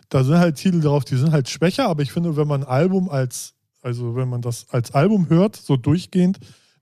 da 0.09 0.23
sind 0.23 0.39
halt 0.39 0.57
Titel 0.57 0.81
drauf, 0.81 1.05
die 1.05 1.17
sind 1.17 1.33
halt 1.33 1.49
schwächer, 1.49 1.89
aber 1.89 2.03
ich 2.03 2.13
finde, 2.13 2.37
wenn 2.37 2.47
man 2.47 2.63
ein 2.63 2.69
Album 2.69 3.09
als, 3.09 3.54
also 3.85 4.17
wenn 4.17 4.29
man 4.29 4.41
das 4.41 4.67
als 4.71 4.93
Album 4.93 5.29
hört, 5.29 5.57
so 5.57 5.77
durchgehend, 5.77 6.39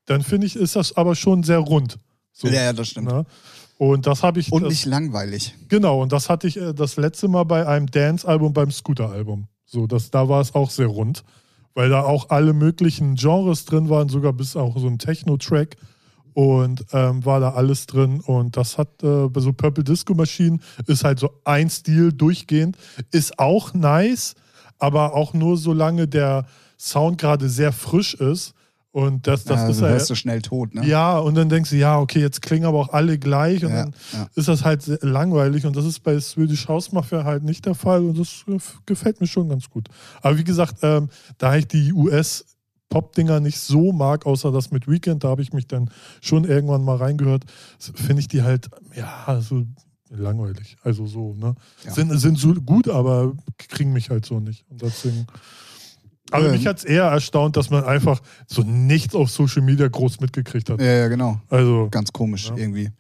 dann 0.07 0.23
finde 0.23 0.47
ich, 0.47 0.57
ist 0.57 0.77
das 0.77 0.97
aber 0.97 1.15
schon 1.15 1.43
sehr 1.43 1.59
rund. 1.59 1.99
So, 2.33 2.49
Ja, 2.49 2.63
ja, 2.63 2.73
das 2.73 2.89
stimmt. 2.89 3.09
ne? 3.09 3.27
Und 3.79 4.07
das 4.07 4.23
habe 4.23 4.39
ich. 4.39 4.53
Und 4.53 4.63
das, 4.63 4.71
nicht 4.71 4.87
langweilig. 4.87 5.55
Genau, 5.69 6.01
und 6.03 6.13
das 6.13 6.29
hatte 6.31 6.47
ich 6.47 6.57
äh, 6.57 6.73
das 6.73 6.97
letzte 6.97 7.27
Mal 7.27 7.45
bei 7.45 7.67
einem 7.67 7.91
Dance-Album, 7.91 8.53
beim 8.53 8.71
Scooter-Album. 8.71 9.49
So, 9.65 9.87
das, 9.87 10.11
da 10.11 10.29
war 10.29 10.41
es 10.41 10.55
auch 10.55 10.71
sehr 10.71 10.87
rund, 10.87 11.25
weil 11.75 11.89
da 11.89 12.03
auch 12.03 12.31
alle 12.31 12.53
möglichen 12.53 13.17
Genres 13.17 13.65
drin 13.65 13.89
waren, 13.89 14.09
sogar 14.09 14.33
bis 14.33 14.55
auch 14.55 14.79
so 14.79 14.87
ein 14.87 14.99
Techno-Track. 14.99 15.77
Und 16.35 16.87
ähm, 16.93 17.25
war 17.27 17.41
da 17.41 17.51
alles 17.51 17.87
drin. 17.87 18.21
Und 18.21 18.57
das 18.57 18.79
hat 18.79 19.03
äh, 19.03 19.29
bei 19.29 19.41
so 19.41 19.53
Purple 19.53 19.85
Disco 19.85 20.15
Machine 20.15 20.61
ist 20.87 21.05
halt 21.05 21.19
so 21.19 21.31
ein 21.45 21.69
Stil 21.69 22.13
durchgehend. 22.13 22.79
Ist 23.11 23.39
auch 23.39 23.75
nice, 23.75 24.35
aber 24.79 25.15
auch 25.15 25.35
nur 25.35 25.59
solange 25.59 26.09
der 26.09 26.47
Sound 26.83 27.19
gerade 27.19 27.49
sehr 27.49 27.73
frisch 27.73 28.15
ist. 28.15 28.55
Und 28.91 29.27
das, 29.27 29.45
das 29.45 29.61
ja, 29.61 29.69
ist 29.71 29.81
ja. 29.81 29.89
hörst 29.89 30.11
du 30.11 30.15
schnell 30.15 30.43
tot, 30.43 30.75
ne? 30.75 30.87
Ja, 30.87 31.19
und 31.19 31.35
dann 31.35 31.49
denkst 31.49 31.71
du, 31.71 31.77
ja, 31.77 31.99
okay, 31.99 32.21
jetzt 32.21 32.43
klingen 32.43 32.67
aber 32.67 32.79
auch 32.79 32.91
alle 32.91 33.19
gleich 33.19 33.65
und 33.65 33.71
Ja, 33.71 33.85
dann 33.85 33.95
ja. 34.13 34.29
ist 34.35 34.49
das 34.49 34.65
halt 34.65 34.87
langweilig 35.03 35.65
und 35.65 35.75
das 35.75 35.87
ist 35.87 36.01
bei 36.01 36.21
Swedish 36.21 36.69
House 36.69 36.93
Mafia 36.93 37.25
halt 37.25 37.43
nicht 37.43 37.65
der 37.65 37.75
Fall 37.75 38.05
und 38.05 38.19
das 38.19 38.45
äh, 38.49 38.59
gefällt 38.85 39.23
mir 39.23 39.27
schon 39.27 39.49
ganz 39.49 39.71
gut. 39.71 39.89
Aber 40.21 40.37
wie 40.37 40.45
gesagt, 40.45 40.77
ähm, 40.83 41.09
da 41.39 41.57
ich 41.57 41.69
die 41.69 41.91
US 41.95 42.45
Pop-Dinger 42.91 43.41
nicht 43.41 43.59
so 43.59 43.93
mag, 43.93 44.27
außer 44.27 44.53
das 44.53 44.71
mit 44.71 44.87
Weekend, 44.87 45.25
da 45.25 45.29
habe 45.29 45.41
ich 45.41 45.55
mich 45.55 45.67
dann 45.67 45.91
schon 46.21 46.45
irgendwann 46.45 46.85
mal 46.85 46.97
reingehört, 46.97 47.45
finde 47.79 48.21
ich 48.21 48.29
die 48.29 48.43
halt, 48.43 48.69
ja, 48.95 49.41
so 49.41 49.65
langweilig. 50.11 50.77
Also 50.83 51.07
so, 51.07 51.35
ne? 51.35 51.55
Ja. 51.87 51.93
Sind, 51.93 52.11
sind 52.19 52.39
so 52.39 52.53
gut, 52.53 52.89
aber 52.89 53.33
kriegen 53.57 53.95
mich 53.95 54.11
halt 54.11 54.27
so 54.27 54.39
nicht. 54.39 54.67
Und 54.69 54.83
deswegen. 54.83 55.27
Aber 56.31 56.47
Ähm. 56.47 56.53
mich 56.53 56.67
hat 56.67 56.79
es 56.79 56.85
eher 56.85 57.05
erstaunt, 57.05 57.57
dass 57.57 57.71
man 57.71 57.85
einfach 57.85 58.21
so 58.47 58.63
nichts 58.63 59.15
auf 59.15 59.31
Social 59.31 59.63
Media 59.63 59.89
groß 59.89 60.21
mitgekriegt 60.21 60.71
hat. 60.71 60.81
Ja, 60.81 60.87
ja, 60.87 61.09
genau. 61.09 61.41
Also, 61.51 61.89
Ganz 61.91 62.13
komisch 62.13 62.49
Ja. 62.49 62.57
irgendwie. 62.57 62.91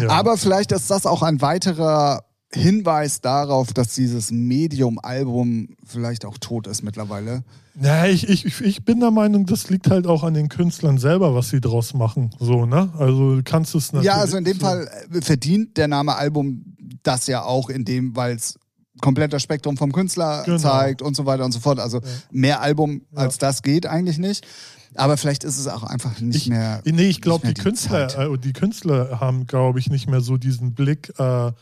ja. 0.00 0.08
Aber 0.08 0.36
vielleicht 0.36 0.72
ist 0.72 0.90
das 0.90 1.06
auch 1.06 1.22
ein 1.22 1.40
weiterer 1.40 2.24
Hinweis 2.54 3.22
darauf, 3.22 3.72
dass 3.72 3.94
dieses 3.94 4.30
Medium-Album 4.30 5.68
vielleicht 5.86 6.24
auch 6.24 6.36
tot 6.38 6.66
ist 6.66 6.82
mittlerweile. 6.82 7.44
Ja, 7.80 8.04
ich, 8.04 8.28
ich, 8.28 8.60
ich 8.60 8.84
bin 8.84 9.00
der 9.00 9.10
Meinung, 9.10 9.46
das 9.46 9.70
liegt 9.70 9.88
halt 9.88 10.06
auch 10.06 10.22
an 10.22 10.34
den 10.34 10.50
Künstlern 10.50 10.98
selber, 10.98 11.34
was 11.34 11.48
sie 11.48 11.60
draus 11.62 11.94
machen. 11.94 12.30
So, 12.38 12.66
ne? 12.66 12.90
Also 12.98 13.36
du 13.36 13.42
kannst 13.42 13.74
es 13.74 13.92
natürlich. 13.92 14.06
Ja, 14.14 14.16
also 14.20 14.36
in 14.36 14.44
dem 14.44 14.58
so, 14.58 14.66
Fall 14.66 14.86
äh, 15.10 15.22
verdient 15.22 15.78
der 15.78 15.88
Name 15.88 16.14
Album 16.16 16.64
das 17.02 17.26
ja 17.26 17.42
auch 17.42 17.70
in 17.70 17.84
dem, 17.86 18.14
weil 18.14 18.36
es 18.36 18.58
komplett 19.00 19.32
das 19.32 19.42
Spektrum 19.42 19.76
vom 19.76 19.92
Künstler 19.92 20.42
Genau. 20.44 20.58
zeigt 20.58 21.02
und 21.02 21.16
so 21.16 21.24
weiter 21.26 21.44
und 21.44 21.52
so 21.52 21.60
fort. 21.60 21.78
Also 21.78 22.00
mehr 22.30 22.60
Album 22.60 23.02
als 23.14 23.38
das 23.38 23.62
geht 23.62 23.86
eigentlich 23.86 24.18
nicht. 24.18 24.46
Aber 24.94 25.16
vielleicht 25.16 25.42
ist 25.44 25.58
es 25.58 25.66
auch 25.68 25.82
einfach 25.84 26.20
nicht 26.20 26.36
Ich, 26.36 26.48
mehr. 26.48 26.82
nee, 26.84 27.08
ich 27.08 27.22
glaube, 27.22 27.46
die 27.46 27.54
mehr 27.54 27.62
Künstler, 27.64 28.18
äh, 28.32 28.38
die 28.38 28.52
Künstler 28.52 29.20
haben, 29.20 29.46
glaube 29.46 29.78
ich, 29.78 29.88
nicht 29.88 30.06
mehr 30.08 30.20
so 30.20 30.36
diesen 30.36 30.74
Blick, 30.74 31.12
äh, 31.18 31.52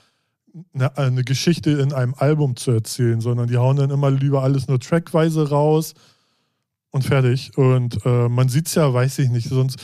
eine, 0.74 0.96
eine 0.96 1.22
Geschichte 1.22 1.70
in 1.70 1.92
einem 1.92 2.14
Album 2.18 2.56
zu 2.56 2.72
erzählen, 2.72 3.20
sondern 3.20 3.46
die 3.46 3.56
hauen 3.56 3.76
dann 3.76 3.90
immer 3.90 4.10
lieber 4.10 4.42
alles 4.42 4.66
nur 4.66 4.80
trackweise 4.80 5.48
raus 5.48 5.94
und 6.90 7.04
fertig. 7.04 7.56
Und 7.56 8.04
äh, 8.04 8.28
man 8.28 8.48
sieht 8.48 8.66
es 8.66 8.74
ja, 8.74 8.92
weiß 8.92 9.20
ich 9.20 9.30
nicht, 9.30 9.48
sonst 9.48 9.76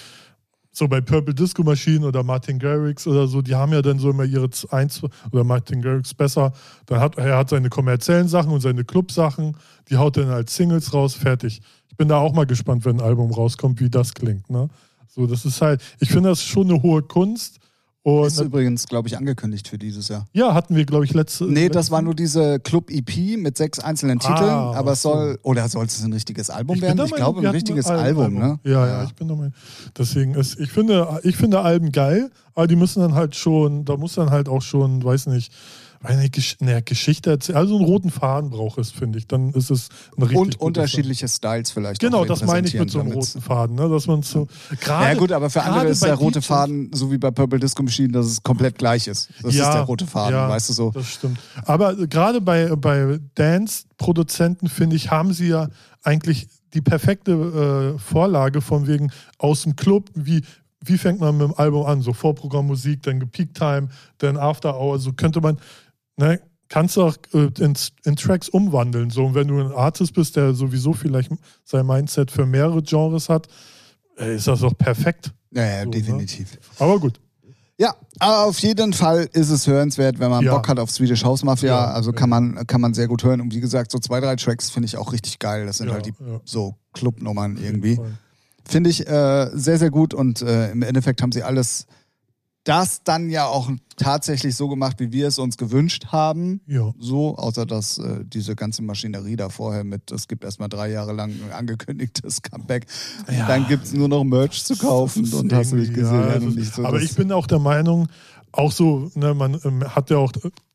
so 0.77 0.87
bei 0.87 1.01
Purple 1.01 1.33
Disco 1.33 1.63
Machine 1.63 2.07
oder 2.07 2.23
Martin 2.23 2.59
Garrix 2.59 3.07
oder 3.07 3.27
so, 3.27 3.41
die 3.41 3.55
haben 3.55 3.73
ja 3.73 3.81
dann 3.81 3.99
so 3.99 4.11
immer 4.11 4.25
ihre 4.25 4.51
eins 4.71 5.03
oder 5.33 5.43
Martin 5.43 5.81
Garrix 5.81 6.13
besser. 6.13 6.53
Dann 6.85 7.01
hat 7.01 7.17
er 7.17 7.39
hat 7.39 7.49
seine 7.49 7.71
kommerziellen 7.71 8.29
Sachen 8.29 8.53
und 8.53 8.61
seine 8.61 8.85
Club-Sachen, 8.85 9.57
die 9.89 9.97
haut 9.97 10.19
dann 10.19 10.29
als 10.29 10.55
Singles 10.55 10.93
raus, 10.93 11.15
fertig. 11.15 11.63
Ich 11.89 11.97
bin 11.97 12.09
da 12.09 12.19
auch 12.19 12.35
mal 12.35 12.45
gespannt, 12.45 12.85
wenn 12.85 13.01
ein 13.01 13.07
Album 13.07 13.31
rauskommt, 13.31 13.81
wie 13.81 13.89
das 13.89 14.13
klingt. 14.13 14.51
Ne? 14.51 14.69
So, 15.09 15.27
das 15.27 15.47
ist 15.47 15.63
halt, 15.63 15.81
ich 15.99 16.11
finde 16.11 16.29
das 16.29 16.43
schon 16.43 16.71
eine 16.71 16.83
hohe 16.83 17.01
Kunst 17.01 17.59
Und 18.07 18.25
Ist 18.29 18.39
übrigens, 18.41 18.87
glaube 18.87 19.09
ich, 19.09 19.19
angekündigt 19.19 19.67
für 19.67 19.79
dieses 19.79 20.07
Jahr. 20.07 20.29
ja, 20.33 20.55
hatten 20.55 20.77
wir, 20.77 20.85
glaube 20.85 21.05
ich, 21.05 21.13
letzte. 21.13 21.47
Nee, 21.47 21.69
das 21.69 21.91
war 21.91 22.03
nur 22.03 22.15
diese 22.15 22.61
Club-EP 22.61 23.37
mit 23.37 23.57
sechs 23.57 23.81
einzelnen 23.81 24.21
Ah, 24.23 24.29
Titeln, 24.29 24.49
aber 24.49 24.93
es 24.93 25.03
soll, 25.03 25.41
oder 25.43 25.69
soll 25.69 25.87
es 25.87 26.01
ein 26.05 26.13
richtiges 26.13 26.49
Album 26.49 26.75
bin 26.75 26.83
werden? 26.83 27.05
Ich 27.05 27.13
glaube, 27.13 27.41
ein 27.41 27.47
richtiges 27.47 27.89
ein 27.89 27.99
Album, 27.99 28.35
ne? 28.35 28.61
Ja, 28.63 28.87
ja, 28.87 29.03
ich 29.03 29.15
bin 29.17 29.27
Meinung. 29.27 29.53
Deswegen 29.99 30.35
ist, 30.35 30.61
ich 30.61 30.71
finde, 30.71 31.19
ich 31.25 31.37
finde 31.37 31.59
Alben 31.63 31.91
geil, 31.91 32.31
aber 32.55 32.69
die 32.69 32.77
müssen 32.77 33.01
dann 33.01 33.15
halt 33.15 33.35
schon, 33.35 33.85
da 33.85 33.97
muss 33.97 34.15
dann 34.15 34.31
halt 34.31 34.49
auch 34.49 34.63
schon, 34.63 35.03
weiß 35.03 35.27
nicht, 35.27 35.53
eine 36.03 36.29
Gesch 36.31 36.57
ne, 36.61 36.83
Geschichte 36.83 37.31
erzählen. 37.31 37.59
Also 37.59 37.77
einen 37.77 37.85
roten 37.85 38.11
Faden 38.11 38.51
braucht 38.51 38.79
es, 38.79 38.91
finde 38.91 39.19
ich. 39.19 39.27
Dann 39.27 39.53
ist 39.53 39.71
es 39.71 39.89
eine 40.17 40.27
richtig 40.27 40.39
Und 40.39 40.61
unterschiedliche 40.61 41.29
Styles 41.29 41.71
vielleicht. 41.71 42.01
Sache. 42.01 42.11
Genau, 42.11 42.25
das 42.25 42.45
meine 42.45 42.67
ich 42.67 42.75
mit 42.75 42.91
so 42.91 43.01
einem 43.01 43.13
roten 43.13 43.41
Faden, 43.41 43.77
ne? 43.77 43.89
dass 43.89 44.07
man 44.07 44.23
so. 44.23 44.49
Gerade, 44.81 45.13
Ja 45.13 45.15
gut, 45.15 45.33
aber 45.33 45.51
für 45.51 45.63
andere 45.63 45.89
ist 45.89 46.05
der 46.05 46.15
rote 46.15 46.43
Faden, 46.43 46.91
so 46.93 47.11
wie 47.11 47.19
bei 47.19 47.31
Purple 47.31 47.59
Disco 47.59 47.83
Machine, 47.83 48.13
dass 48.13 48.27
es 48.27 48.43
komplett 48.43 48.79
gleich 48.79 49.07
ist. 49.07 49.29
Das 49.43 49.55
ist 49.55 49.61
der 49.61 49.83
rote 49.83 50.07
Faden, 50.07 50.35
ja, 50.35 50.49
weißt 50.49 50.69
du 50.69 50.73
so. 50.73 50.91
Das 50.91 51.07
stimmt. 51.07 51.39
Aber 51.65 51.95
gerade 52.07 52.41
bei, 52.41 52.75
bei 52.77 53.19
Dance-Produzenten, 53.35 54.69
finde 54.69 54.97
ich, 54.97 55.11
haben 55.11 55.33
sie 55.33 55.49
ja 55.49 55.69
eigentlich 56.03 56.49
die 56.75 56.81
perfekte 56.81 57.95
äh, 57.97 57.99
Vorlage 57.99 58.61
von 58.61 58.87
wegen 58.87 59.11
aus 59.39 59.63
dem 59.63 59.77
Club, 59.77 60.11
wie, 60.15 60.43
wie 60.85 60.99
fängt 60.99 61.21
man 61.21 61.37
mit 61.37 61.49
dem 61.49 61.55
Album 61.55 61.87
an? 61.87 62.03
So 62.03 62.13
Vorprogrammmusik, 62.13 63.03
dann 63.03 63.19
Peak 63.31 63.55
Time, 63.55 63.89
dann 64.19 64.37
After 64.37 64.79
Hour, 64.79 64.99
so 64.99 65.13
könnte 65.13 65.41
man, 65.41 65.59
ne, 66.17 66.41
kannst 66.69 66.97
du 66.97 67.03
auch 67.05 67.17
äh, 67.33 67.49
in, 67.59 67.75
in 68.05 68.17
Tracks 68.17 68.49
umwandeln. 68.49 69.11
So, 69.11 69.25
und 69.27 69.35
wenn 69.35 69.49
du 69.49 69.61
ein 69.61 69.73
Artist 69.73 70.15
bist, 70.15 70.37
der 70.37 70.55
sowieso 70.55 70.93
vielleicht 70.93 71.31
sein 71.65 71.87
Mindset 71.87 72.31
für 72.31 72.47
mehrere 72.47 72.83
Genres 72.83 73.29
hat, 73.29 73.47
äh, 74.19 74.37
ist 74.37 74.47
das 74.47 74.61
doch 74.61 74.77
perfekt. 74.77 75.33
Ja, 75.53 75.65
ja, 75.65 75.79
So, 75.81 75.91
ne? 75.91 75.91
definitiv. 75.91 76.59
Aber 76.79 76.99
gut. 76.99 77.21
Ja, 77.79 77.95
aber 78.21 78.47
auf 78.47 78.59
jeden 78.61 78.95
Fall 78.95 79.29
ist 79.35 79.51
es 79.51 79.67
hörenswert, 79.67 80.19
wenn 80.19 80.31
man 80.31 80.43
Ja. 80.43 80.55
Bock 80.55 80.67
hat 80.67 80.79
auf 80.79 80.91
Swedish 80.91 81.23
House 81.25 81.45
Mafia. 81.45 81.69
Ja, 81.69 81.85
also 81.93 82.11
kann 82.11 82.31
man, 82.31 82.67
kann 82.67 82.81
man 82.81 82.95
sehr 82.95 83.07
gut 83.07 83.23
hören. 83.23 83.43
Und 83.43 83.55
wie 83.55 83.61
gesagt, 83.61 83.93
so 83.93 83.99
zwei, 83.99 84.19
drei 84.21 84.35
Tracks 84.37 84.71
finde 84.71 84.87
ich 84.87 84.97
auch 84.97 85.13
richtig 85.13 85.39
geil. 85.39 85.67
Das 85.67 85.77
sind 85.77 85.89
Ja, 85.89 85.93
halt 85.95 86.07
die 86.07 86.15
ja. 86.19 86.41
so 86.47 86.75
Clubnummern 86.95 87.59
irgendwie. 87.63 88.01
Finde 88.65 88.89
ich 88.89 89.07
äh, 89.07 89.51
sehr, 89.53 89.79
sehr 89.79 89.91
gut 89.91 90.15
und 90.15 90.41
äh, 90.41 90.71
im 90.71 90.81
Endeffekt 90.83 91.21
haben 91.21 91.33
sie 91.33 91.43
alles 91.43 91.87
das 92.67 93.05
dann 93.05 93.31
ja 93.31 93.47
auch 93.47 93.71
tatsächlich 93.97 94.57
so 94.57 94.69
gemacht, 94.69 94.97
wie 94.99 95.13
wir 95.13 95.29
es 95.29 95.39
uns 95.39 95.57
gewünscht 95.57 96.07
haben. 96.09 96.61
Ja. 96.67 96.93
So, 96.99 97.37
außer 97.37 97.65
dass 97.65 97.99
äh, 97.99 98.25
diese 98.25 98.57
ganze 98.57 98.83
Maschinerie 98.83 99.37
da 99.37 99.49
vorher 99.49 99.85
mit, 99.85 100.11
es 100.11 100.27
gibt 100.27 100.43
erstmal 100.45 100.69
drei 100.69 100.91
Jahre 100.91 101.13
lang 101.13 101.31
ein 101.31 101.53
angekündigtes 101.53 102.43
Comeback. 102.43 102.87
Ja. 103.31 103.47
Dann 103.47 103.69
gibt 103.69 103.85
es 103.85 103.93
nur 103.93 104.09
noch 104.09 104.25
Merch 104.25 104.65
zu 104.65 104.77
kaufen 104.77 105.33
und 105.33 105.53
hast 105.53 105.73
du 105.73 105.77
nicht 105.77 105.95
gesehen. 105.95 106.13
ja, 106.15 106.39
das- 106.39 106.55
nicht 106.55 106.75
so, 106.75 106.85
aber 106.85 107.01
ich 107.01 107.15
bin 107.15 107.31
auch 107.31 107.47
der 107.47 107.61
Meinung, 107.61 108.09
auch 108.51 108.73
so, 108.73 109.11
ne, 109.15 109.33
man 109.35 109.61
ähm, 109.65 109.85
hat 109.85 110.11
ja 110.11 110.17
auch, 110.17 110.33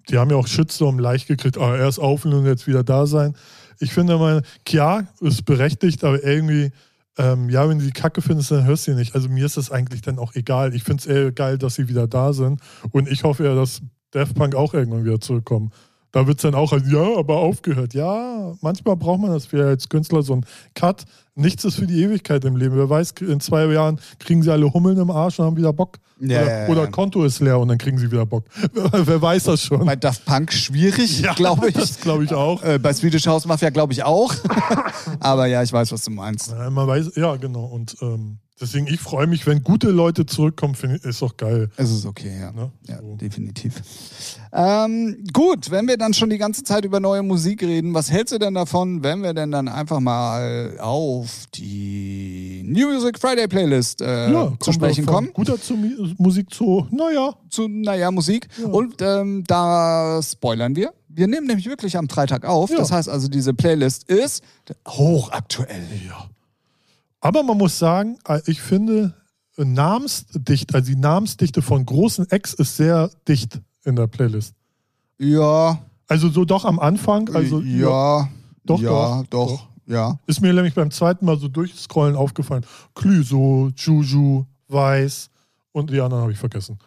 die 0.09 0.17
haben 0.17 0.29
ja 0.31 0.37
auch 0.37 0.47
Shitstorm 0.47 0.97
leicht 0.97 1.27
gekriegt, 1.27 1.57
ah, 1.57 1.75
erst 1.75 1.99
aufhören 1.99 2.35
und 2.39 2.45
jetzt 2.45 2.67
wieder 2.67 2.83
da 2.83 3.05
sein. 3.05 3.35
Ich 3.79 3.91
finde 3.93 4.17
mal, 4.17 4.43
klar, 4.65 5.07
ist 5.19 5.43
berechtigt, 5.45 6.03
aber 6.03 6.23
irgendwie, 6.23 6.71
ähm, 7.17 7.49
ja, 7.49 7.67
wenn 7.67 7.79
du 7.79 7.85
die 7.85 7.91
Kacke 7.91 8.21
findest, 8.21 8.51
dann 8.51 8.65
hörst 8.65 8.87
du 8.87 8.91
sie 8.91 8.97
nicht. 8.97 9.15
Also 9.15 9.29
mir 9.29 9.45
ist 9.45 9.57
das 9.57 9.71
eigentlich 9.71 10.01
dann 10.01 10.19
auch 10.19 10.33
egal. 10.35 10.73
Ich 10.73 10.83
finde 10.83 11.01
es 11.01 11.07
eher 11.07 11.31
geil, 11.31 11.57
dass 11.57 11.75
sie 11.75 11.87
wieder 11.87 12.07
da 12.07 12.33
sind. 12.33 12.61
Und 12.91 13.09
ich 13.09 13.23
hoffe 13.23 13.43
ja, 13.43 13.55
dass 13.55 13.81
Daft 14.11 14.35
Punk 14.35 14.55
auch 14.55 14.73
irgendwann 14.73 15.05
wieder 15.05 15.19
zurückkommen. 15.19 15.71
Da 16.11 16.27
wird 16.27 16.39
es 16.39 16.41
dann 16.41 16.55
auch, 16.55 16.73
ja, 16.73 17.17
aber 17.17 17.37
aufgehört. 17.37 17.93
Ja, 17.93 18.53
manchmal 18.61 18.97
braucht 18.97 19.21
man 19.21 19.31
das 19.31 19.45
für 19.45 19.65
als 19.65 19.87
Künstler 19.87 20.21
so 20.23 20.33
ein 20.33 20.45
Cut. 20.75 21.05
Nichts 21.35 21.63
ist 21.63 21.75
für 21.75 21.87
die 21.87 22.01
Ewigkeit 22.01 22.43
im 22.43 22.57
Leben. 22.57 22.75
Wer 22.75 22.89
weiß, 22.89 23.13
in 23.21 23.39
zwei 23.39 23.65
Jahren 23.65 23.99
kriegen 24.19 24.43
sie 24.43 24.51
alle 24.51 24.71
Hummeln 24.73 24.97
im 24.97 25.09
Arsch 25.09 25.39
und 25.39 25.45
haben 25.45 25.55
wieder 25.55 25.71
Bock. 25.71 25.97
Ja, 26.19 26.41
oder, 26.41 26.51
ja, 26.51 26.63
ja. 26.63 26.67
oder 26.67 26.87
Konto 26.87 27.23
ist 27.23 27.39
leer 27.39 27.57
und 27.57 27.69
dann 27.69 27.77
kriegen 27.77 27.97
sie 27.97 28.11
wieder 28.11 28.25
Bock. 28.25 28.43
Wer 28.73 29.21
weiß 29.21 29.45
das 29.45 29.63
schon? 29.63 29.85
Bei 29.85 29.95
Daft 29.95 30.25
Punk 30.25 30.51
schwierig, 30.51 31.23
glaube 31.35 31.69
ich. 31.69 31.75
Das 31.75 31.99
glaube 32.01 32.25
ich 32.25 32.33
auch. 32.33 32.61
Äh, 32.63 32.77
bei 32.77 32.91
Swedish 32.91 33.25
House 33.25 33.45
Mafia 33.45 33.69
glaube 33.69 33.93
ich 33.93 34.03
auch. 34.03 34.33
Aber 35.21 35.45
ja, 35.45 35.63
ich 35.63 35.71
weiß, 35.71 35.93
was 35.93 36.03
du 36.03 36.11
meinst. 36.11 36.51
Ja, 36.51 36.69
man 36.69 36.87
weiß, 36.87 37.13
ja, 37.15 37.37
genau. 37.37 37.63
Und 37.63 37.95
ähm, 38.01 38.39
deswegen, 38.61 38.87
ich 38.87 38.99
freue 38.99 39.27
mich, 39.27 39.45
wenn 39.47 39.63
gute 39.63 39.89
Leute 39.89 40.25
zurückkommen, 40.25 40.75
finde 40.75 40.97
ich, 40.97 41.03
ist 41.03 41.21
doch 41.21 41.35
geil. 41.35 41.69
Es 41.75 41.89
ist 41.91 42.05
okay, 42.05 42.31
ja. 42.39 42.51
Ne? 42.51 42.71
Ja, 42.87 42.99
So. 42.99 43.15
definitiv. 43.15 43.81
Ähm, 44.53 45.23
gut, 45.33 45.71
wenn 45.71 45.87
wir 45.87 45.97
dann 45.97 46.13
schon 46.13 46.29
die 46.29 46.37
ganze 46.37 46.63
Zeit 46.63 46.85
über 46.85 46.99
neue 46.99 47.23
Musik 47.23 47.63
reden, 47.63 47.93
was 47.93 48.11
hältst 48.11 48.33
du 48.33 48.37
denn 48.39 48.53
davon, 48.53 49.03
wenn 49.03 49.23
wir 49.23 49.33
denn 49.33 49.51
dann 49.51 49.67
einfach 49.67 49.99
mal 49.99 50.77
auf 50.79 51.45
die 51.55 52.63
New 52.65 52.91
Music 52.93 53.19
Friday 53.19 53.47
Playlist 53.47 54.01
äh, 54.01 54.31
Ja, 54.31 54.53
zu 54.59 54.71
sprechen 54.71 55.05
kommen? 55.05 55.31
Guter 55.33 55.59
zu 55.59 55.75
Musik 56.17 56.53
zu, 56.53 56.87
naja. 56.91 57.33
Zu, 57.49 57.67
naja, 57.67 58.11
Musik. 58.11 58.47
Und 58.63 59.01
ähm, 59.01 59.43
da 59.47 60.19
spoilern 60.23 60.75
wir. 60.75 60.93
Wir 61.13 61.27
nehmen 61.27 61.47
nämlich 61.47 61.67
wirklich 61.67 61.97
am 61.97 62.07
Freitag 62.07 62.45
auf. 62.45 62.69
Ja. 62.69 62.77
Das 62.77 62.91
heißt 62.91 63.09
also, 63.09 63.27
diese 63.27 63.53
Playlist 63.53 64.03
ist 64.09 64.43
hochaktuell. 64.87 65.83
Ja. 66.07 66.29
Aber 67.21 67.43
man 67.43 67.57
muss 67.57 67.77
sagen, 67.79 68.17
äh, 68.27 68.41
ich 68.47 68.61
finde, 68.61 69.13
äh, 69.57 69.63
Namensdicht, 69.63 70.73
also 70.75 70.91
die 70.91 70.97
Namensdichte 70.97 71.61
von 71.61 71.85
großen 71.85 72.29
Ex 72.31 72.53
ist 72.53 72.75
sehr 72.75 73.09
dicht 73.27 73.61
in 73.85 73.95
der 73.95 74.07
Playlist. 74.07 74.53
Ja, 75.17 75.79
Also 76.07 76.29
so 76.29 76.43
doch 76.45 76.65
am 76.65 76.79
Anfang, 76.79 77.29
also 77.33 77.61
ja, 77.61 78.27
Doch, 78.65 78.79
ja, 78.81 78.89
doch, 78.89 79.25
doch, 79.29 79.49
doch. 79.49 79.67
ja. 79.85 80.19
ist 80.25 80.41
mir 80.41 80.51
nämlich 80.51 80.73
beim 80.73 80.91
zweiten 80.91 81.25
Mal 81.25 81.37
so 81.37 81.47
durchscrollen 81.47 82.15
aufgefallen. 82.15 82.65
Clüso, 82.95 83.71
Juju, 83.75 84.45
Weiß 84.67 85.29
und 85.71 85.89
die 85.91 86.01
anderen 86.01 86.23
habe 86.23 86.31
ich 86.31 86.39
vergessen. 86.39 86.79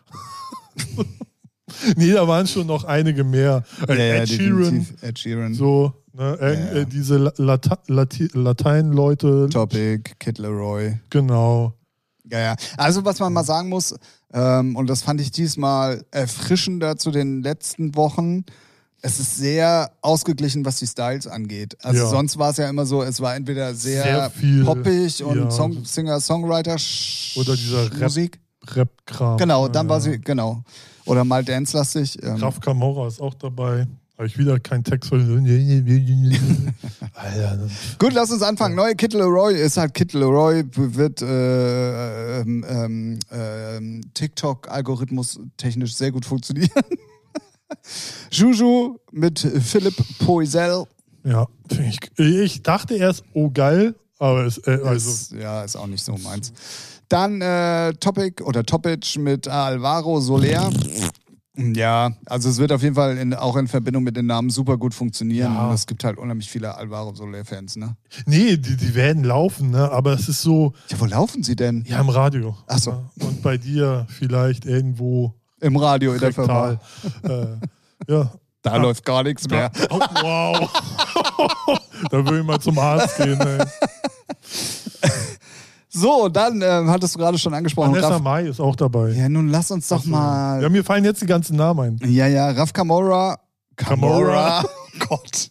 nee, 1.97 2.13
da 2.13 2.27
waren 2.27 2.47
schon 2.47 2.67
noch 2.67 2.85
einige 2.85 3.25
mehr. 3.25 3.63
Äh, 3.89 4.23
Ed 4.23 4.29
Sheeran. 4.29 4.87
Ed 5.01 5.19
Sheeran. 5.19 5.55
so, 5.55 5.93
ne, 6.13 6.39
Ja, 6.41 6.49
ja. 6.53 6.71
äh, 6.81 6.87
diese 6.87 7.19
La- 7.19 7.33
Lata 7.37 7.79
Lati 7.89 8.29
Latein-Leute, 8.33 9.49
Topic, 9.51 10.13
Kid 10.19 10.39
Leroy. 10.39 10.99
genau. 11.11 11.75
Ja, 12.31 12.39
ja. 12.41 12.57
Also 12.79 13.05
was 13.05 13.19
man 13.21 13.33
mal 13.35 13.45
sagen 13.45 13.69
muss, 13.69 13.95
ähm, 14.33 14.77
und 14.77 14.89
das 14.89 15.03
fand 15.03 15.21
ich 15.21 15.31
diesmal 15.31 16.03
erfrischender 16.11 16.97
zu 16.97 17.11
den 17.11 17.43
letzten 17.43 17.95
Wochen, 17.97 18.45
es 19.03 19.21
ist 19.21 19.37
sehr 19.37 19.91
ausgeglichen, 20.01 20.65
was 20.65 20.79
die 20.79 20.87
Styles 20.87 21.27
angeht. 21.27 21.77
Also 21.83 22.05
Ja. 22.05 22.09
sonst 22.09 22.39
war 22.39 22.51
es 22.51 22.57
ja 22.57 22.67
immer 22.71 22.87
so, 22.87 23.03
es 23.03 23.21
war 23.21 23.37
entweder 23.37 23.75
sehr, 23.75 24.03
Sehr 24.03 24.31
viel, 24.31 24.65
poppig 24.65 25.23
und 25.23 25.37
ja. 25.39 25.51
Song, 25.51 25.85
Singer-Songwriter 25.85 26.77
Oder 27.37 27.55
dieser 27.55 27.91
Rap- 27.93 28.01
Musik. 28.01 28.41
Rap-Kram. 28.75 29.37
Genau, 29.37 29.69
dann 29.69 29.85
Ja, 29.87 29.91
war 29.91 29.99
ja. 29.99 30.01
sie, 30.13 30.19
genau. 30.23 30.63
Oder 31.07 31.25
mal 31.25 31.45
dance-lastig. 31.45 32.23
Ähm, 32.23 32.39
Graf 32.39 32.61
Camorra 32.61 33.07
ist 33.07 33.21
auch 33.21 33.35
dabei. 33.35 33.87
Habe 34.17 34.29
ich 34.29 34.39
wieder 34.39 34.61
keinen 34.61 34.85
Text 34.85 35.09
von. 35.09 35.21
Alter, 37.15 37.69
Gut, 37.99 38.13
lass 38.13 38.31
uns 38.31 38.43
anfangen. 38.43 38.77
Neue 38.77 38.95
Kid 38.95 39.13
Leroy 39.13 39.55
ist 39.55 39.77
halt 39.77 39.93
Kid 39.93 40.13
Leroy, 40.13 40.63
wird 40.73 41.21
äh, 41.21 42.41
ähm, 42.41 42.65
ähm, 42.69 43.19
ähm, 43.33 44.01
TikTok-Algorithmus 44.15 45.41
technisch 45.57 45.95
sehr 45.95 46.13
gut 46.13 46.25
funktionieren. 46.25 46.71
Juju 48.31 48.99
mit 49.11 49.41
Philipp 49.41 49.97
Poisel. 50.21 50.85
ja, 51.25 51.49
ich, 51.71 51.99
ich 52.17 52.63
dachte 52.63 52.95
erst, 52.95 53.25
oh 53.33 53.51
geil, 53.51 53.97
aber 54.21 54.47
es, 54.47 54.59
äh, 54.59 54.79
also, 54.85 55.11
ist, 55.11 55.33
ja, 55.33 55.65
ist 55.65 55.75
auch 55.75 55.89
nicht 55.89 56.05
so 56.05 56.17
meins. 56.19 56.53
Dann 57.15 57.41
äh, 57.41 57.93
Topic 57.95 58.43
oder 58.43 58.65
Topic 58.65 59.19
mit 59.21 59.47
Alvaro 59.47 60.19
Soler. 60.21 60.69
Ja, 61.57 62.11
also 62.27 62.49
es 62.49 62.59
wird 62.59 62.73
auf 62.73 62.83
jeden 62.83 62.97
Fall 62.97 63.17
in, 63.19 63.33
auch 63.35 63.55
in 63.55 63.69
Verbindung 63.69 64.03
mit 64.03 64.17
den 64.17 64.27
Namen 64.27 64.51
super 64.51 64.77
gut 64.77 64.93
funktionieren. 64.95 65.55
Ja. 65.55 65.73
Es 65.73 65.87
gibt 65.87 66.03
halt 66.03 66.19
unheimlich 66.19 66.51
viele 66.51 66.75
Alvaro 66.77 67.15
Soler-Fans, 67.15 67.77
ne? 67.77 67.95
nee, 68.27 68.57
die, 68.57 68.77
die 68.77 68.95
werden 68.97 69.23
laufen, 69.23 69.71
ne? 69.71 69.93
aber 69.93 70.15
es 70.15 70.29
ist 70.29 70.43
so, 70.43 70.73
Ja, 70.89 70.99
wo 70.99 71.05
laufen 71.05 71.45
sie 71.45 71.55
denn? 71.55 71.85
ja, 71.87 72.01
im 72.01 72.09
Radio. 72.09 72.57
Ach 72.67 72.79
so. 72.79 72.91
Ja, 72.91 73.27
und 73.29 73.41
bei 73.43 73.57
dir 73.59 74.09
vielleicht 74.11 74.65
irgendwo 74.65 75.33
Im 75.61 75.77
Radio 75.77 76.15
in 76.15 76.19
der 76.21 76.33
Firma. 76.33 76.81
äh, 77.23 77.47
ja. 78.09 78.33
Da 78.63 78.73
Ah. 78.73 78.77
läuft 78.79 79.05
gar 79.05 79.23
nichts 79.23 79.47
mehr. 79.49 79.71
Oh, 79.91 80.01
wow. 80.01 80.71
da 82.11 82.27
will 82.27 82.41
ich 82.41 82.45
mal 82.47 82.59
zum 82.59 82.77
Arzt 82.79 83.19
gehen. 83.19 83.39
Ey. 83.41 83.59
So, 85.95 86.29
dann 86.29 86.61
ähm, 86.61 86.91
hattest 86.91 87.15
du 87.15 87.19
gerade 87.21 87.39
schon 87.39 87.55
angesprochen. 87.55 87.93
Vanessa 87.93 88.09
Raf, 88.09 88.21
Mai 88.23 88.43
ist 88.47 88.61
auch 88.61 88.75
dabei. 88.77 89.11
ja, 89.13 89.29
nun 89.29 89.49
lass 89.49 89.71
uns 89.71 89.87
doch 89.89 89.99
Achso. 89.99 90.09
mal. 90.11 90.61
Ja, 90.63 90.69
mir 90.69 90.83
fallen 90.85 91.05
jetzt 91.05 91.23
die 91.23 91.27
ganzen 91.27 91.57
Namen 91.57 91.99
ein. 92.03 92.11
Ja, 92.11 92.27
ja, 92.27 92.51
Raf 92.51 92.73
Camora. 92.73 93.39
Camorra. 93.77 94.65
Gott. 95.09 95.51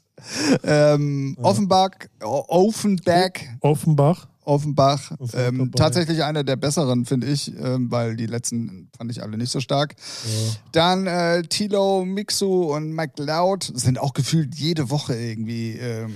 Ähm, 0.64 1.38
Offenbach, 1.42 1.90
O- 2.24 2.44
Offenbach, 2.48 3.32
Offenbach. 3.60 4.28
Offenbach. 4.46 5.12
Auch 5.20 5.30
Ähm, 5.34 5.72
tatsächlich 5.74 6.24
einer 6.24 6.44
der 6.44 6.58
besseren, 6.58 7.06
finde 7.06 7.28
ich, 7.28 7.54
ähm, 7.58 7.90
weil 7.92 8.16
die 8.18 8.26
letzten 8.26 8.90
fand 8.98 9.10
ich 9.12 9.22
alle 9.24 9.38
nicht 9.38 9.52
so 9.52 9.62
stark. 9.62 9.96
Ja. 10.26 10.52
Dann 10.74 11.08
äh, 11.08 11.44
Tilo, 11.44 12.04
Mixu 12.04 12.74
und 12.74 12.92
McLeod 12.94 13.72
sind 13.74 14.00
auch 14.00 14.14
gefühlt 14.14 14.56
jede 14.56 14.90
Woche 14.90 15.16
irgendwie 15.16 15.78
ähm, 15.78 16.16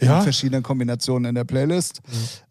Ja. 0.00 0.18
in 0.18 0.22
verschiedenen 0.24 0.62
Kombinationen 0.62 1.28
in 1.30 1.34
der 1.34 1.44
Playlist. 1.44 2.00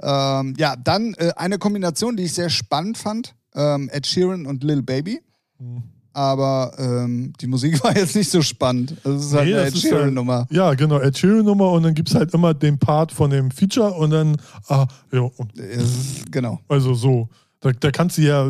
Ähm, 0.02 0.54
ja, 0.58 0.76
dann 0.76 1.14
äh, 1.16 1.32
eine 1.36 1.58
Kombination, 1.58 2.16
die 2.18 2.24
ich 2.24 2.34
sehr 2.34 2.50
spannend 2.50 2.98
fand: 2.98 3.36
ähm, 3.56 3.90
Ed 3.92 4.06
Sheeran 4.08 4.46
und 4.46 4.64
Lil 4.64 4.82
Baby. 4.84 5.22
Hm. 5.60 5.82
aber 6.14 6.72
ähm, 6.78 7.34
die 7.42 7.48
Musik 7.48 7.84
war 7.84 7.96
jetzt 7.96 8.16
nicht 8.16 8.30
so 8.30 8.42
spannend. 8.42 8.96
Also 9.04 9.18
es 9.20 9.26
ist 9.26 9.34
halt 9.34 9.48
Nee, 9.48 9.54
eine 9.56 9.64
das 9.66 9.70
Ed 9.72 9.76
ist 9.78 9.84
halt- 9.86 9.94
Sheeran-Nummer. 9.94 10.48
Ja, 10.52 10.74
genau, 10.74 11.00
Ed 11.00 11.18
Sheeran-Nummer 11.18 11.72
und 11.72 11.84
dann 11.84 11.94
gibt 11.94 12.10
es 12.10 12.16
halt 12.16 12.34
immer 12.34 12.54
den 12.54 12.78
Part 12.80 13.12
von 13.12 13.30
dem 13.30 13.50
Feature 13.52 13.92
und 13.94 14.10
dann, 14.12 14.38
ah, 14.68 14.86
ja, 15.12 15.30
ist- 15.56 16.32
Genau. 16.32 16.60
also 16.68 16.94
so. 16.94 17.28
Da, 17.68 17.74
da 17.80 17.92
kannst 17.92 18.18
du 18.18 18.22
ja 18.22 18.50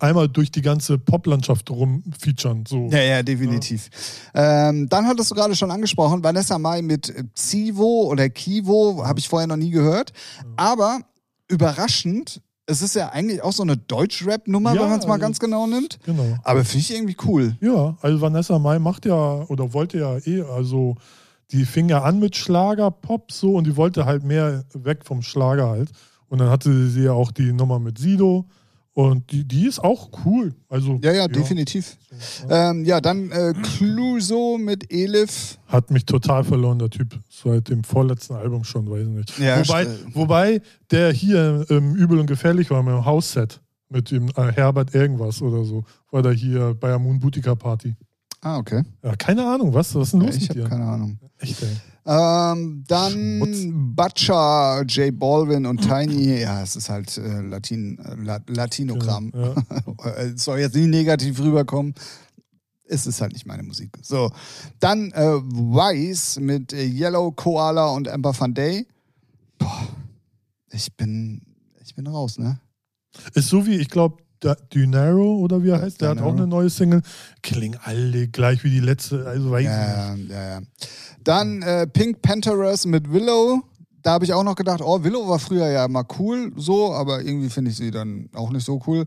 einmal 0.00 0.28
durch 0.28 0.50
die 0.50 0.62
ganze 0.62 0.98
Poplandschaft 0.98 1.70
rumfeaturen. 1.70 2.64
So. 2.66 2.88
Ja, 2.90 2.98
ja, 2.98 3.22
definitiv. 3.22 3.88
Ähm, 4.34 4.88
dann 4.88 5.06
hattest 5.06 5.30
du 5.30 5.34
gerade 5.34 5.56
schon 5.56 5.70
angesprochen, 5.70 6.22
Vanessa 6.22 6.58
Mai 6.58 6.82
mit 6.82 7.12
Zivo 7.34 8.04
oder 8.10 8.28
Kivo, 8.28 9.02
habe 9.04 9.18
ich 9.18 9.28
vorher 9.28 9.46
noch 9.46 9.56
nie 9.56 9.70
gehört. 9.70 10.12
Aber 10.56 11.00
überraschend, 11.48 12.42
es 12.66 12.82
ist 12.82 12.94
ja 12.94 13.08
eigentlich 13.08 13.42
auch 13.42 13.52
so 13.52 13.62
eine 13.62 13.76
Deutsch-Rap-Nummer, 13.78 14.74
Ja, 14.74 14.82
wenn 14.82 14.90
man 14.90 14.98
es 15.00 15.06
mal 15.06 15.14
also- 15.14 15.22
ganz 15.22 15.38
genau 15.38 15.66
nimmt. 15.66 15.98
Genau. 16.04 16.36
Aber 16.44 16.64
finde 16.64 16.80
ich 16.80 16.94
irgendwie 16.94 17.16
cool. 17.26 17.56
Ja, 17.60 17.96
also 18.02 18.20
Vanessa 18.20 18.58
Mai 18.58 18.78
macht 18.78 19.06
ja 19.06 19.44
oder 19.48 19.72
wollte 19.72 19.98
ja 19.98 20.18
eh, 20.18 20.42
also 20.42 20.96
die 21.50 21.64
fing 21.64 21.88
ja 21.88 22.02
an 22.02 22.18
mit 22.20 22.36
Schlager-Pop 22.36 23.32
so 23.32 23.54
und 23.54 23.66
die 23.66 23.76
wollte 23.76 24.04
halt 24.04 24.22
mehr 24.22 24.64
weg 24.74 25.06
vom 25.06 25.22
Schlager 25.22 25.70
halt. 25.70 25.90
Und 26.28 26.40
dann 26.40 26.50
hatte 26.50 26.88
sie 26.90 27.04
ja 27.04 27.12
auch 27.12 27.32
die 27.32 27.54
Nummer 27.54 27.78
mit 27.78 27.96
Sido 27.96 28.44
und 28.98 29.30
die, 29.30 29.44
die 29.44 29.64
ist 29.64 29.78
auch 29.78 30.10
cool. 30.24 30.56
Also 30.68 30.98
Ja, 31.00 31.12
ja, 31.12 31.28
definitiv. 31.28 31.96
Ja. 32.48 32.70
Ähm, 32.70 32.84
ja, 32.84 33.00
dann 33.00 33.30
äh, 33.30 33.54
Cluso 33.62 34.58
mit 34.58 34.92
Elif. 34.92 35.56
Hat 35.68 35.92
mich 35.92 36.04
total 36.04 36.42
verloren, 36.42 36.80
der 36.80 36.90
Typ. 36.90 37.16
Seit 37.30 37.68
dem 37.68 37.84
vorletzten 37.84 38.34
Album 38.34 38.64
schon, 38.64 38.90
weiß 38.90 39.02
ich 39.02 39.14
nicht. 39.14 39.38
Ja, 39.38 39.60
wobei, 39.60 39.86
wobei 40.14 40.62
der 40.90 41.12
hier 41.12 41.64
ähm, 41.70 41.94
übel 41.94 42.18
und 42.18 42.26
gefährlich 42.26 42.72
war 42.72 42.82
mit 42.82 42.92
dem 42.92 43.04
Hausset. 43.04 43.60
Mit 43.88 44.10
dem 44.10 44.30
äh, 44.30 44.50
Herbert 44.52 44.92
irgendwas 44.92 45.42
oder 45.42 45.62
so. 45.62 45.84
War 46.10 46.22
da 46.22 46.32
hier 46.32 46.74
bei 46.74 46.88
der 46.88 46.98
Moon 46.98 47.20
Boutica 47.20 47.54
Party. 47.54 47.94
Ah, 48.40 48.58
okay. 48.58 48.82
Ja, 49.04 49.14
keine 49.14 49.46
Ahnung, 49.46 49.72
was, 49.74 49.94
was 49.94 50.08
ist 50.08 50.14
denn 50.14 50.20
los 50.22 50.34
ich 50.34 50.48
mit 50.48 50.58
dir? 50.58 50.64
keine 50.64 50.84
Ahnung. 50.84 51.20
Echt, 51.38 51.62
ey. 51.62 51.68
Ähm, 52.10 52.84
dann 52.88 53.12
Schmutz. 53.12 53.66
Butcher, 53.70 54.82
J 54.88 55.18
Balvin 55.18 55.66
und 55.66 55.82
Tiny. 55.82 56.40
Ja, 56.40 56.62
es 56.62 56.74
ist 56.74 56.88
halt 56.88 57.18
äh, 57.18 57.42
Latin, 57.42 57.98
äh, 57.98 58.14
La 58.14 58.40
Latinogramm. 58.46 59.30
Ja. 59.34 59.54
Es 60.16 60.44
soll 60.44 60.60
jetzt 60.60 60.74
nicht 60.74 60.88
negativ 60.88 61.38
rüberkommen. 61.38 61.94
Es 62.86 63.06
ist 63.06 63.20
halt 63.20 63.34
nicht 63.34 63.44
meine 63.44 63.62
Musik. 63.62 63.90
So, 64.00 64.30
dann 64.80 65.10
äh, 65.12 65.34
Weiß 65.42 66.40
mit 66.40 66.72
äh, 66.72 66.86
Yellow 66.86 67.30
Koala 67.32 67.88
und 67.88 68.08
Amber 68.08 68.32
Van 68.38 68.54
Day. 68.54 68.86
Boah, 69.58 69.86
ich 70.70 70.96
bin, 70.96 71.42
ich 71.84 71.94
bin 71.94 72.06
raus, 72.06 72.38
ne? 72.38 72.58
Ist 73.34 73.48
so 73.48 73.66
wie, 73.66 73.76
ich 73.76 73.90
glaube, 73.90 74.22
Dunaro 74.40 75.36
oder 75.38 75.62
wie 75.62 75.70
er 75.70 75.82
heißt, 75.82 76.00
der 76.00 76.10
hat 76.10 76.20
auch 76.20 76.32
eine 76.32 76.46
neue 76.46 76.70
Single. 76.70 77.02
Klingen 77.42 77.78
alle 77.84 78.28
gleich 78.28 78.62
wie 78.64 78.70
die 78.70 78.80
letzte, 78.80 79.26
also 79.26 79.50
weiß 79.50 79.60
ich 79.62 79.66
Ja, 79.66 80.14
nicht. 80.14 80.30
ja, 80.30 80.48
ja. 80.48 80.60
Dann 81.24 81.62
äh, 81.62 81.86
Pink 81.86 82.22
Panthers 82.22 82.86
mit 82.86 83.12
Willow. 83.12 83.62
Da 84.02 84.12
habe 84.12 84.24
ich 84.24 84.32
auch 84.32 84.44
noch 84.44 84.54
gedacht, 84.54 84.80
oh, 84.80 85.02
Willow 85.02 85.28
war 85.28 85.40
früher 85.40 85.68
ja 85.70 85.88
mal 85.88 86.04
cool, 86.18 86.52
so, 86.56 86.92
aber 86.94 87.20
irgendwie 87.22 87.50
finde 87.50 87.72
ich 87.72 87.76
sie 87.76 87.90
dann 87.90 88.30
auch 88.32 88.50
nicht 88.50 88.64
so 88.64 88.80
cool. 88.86 89.04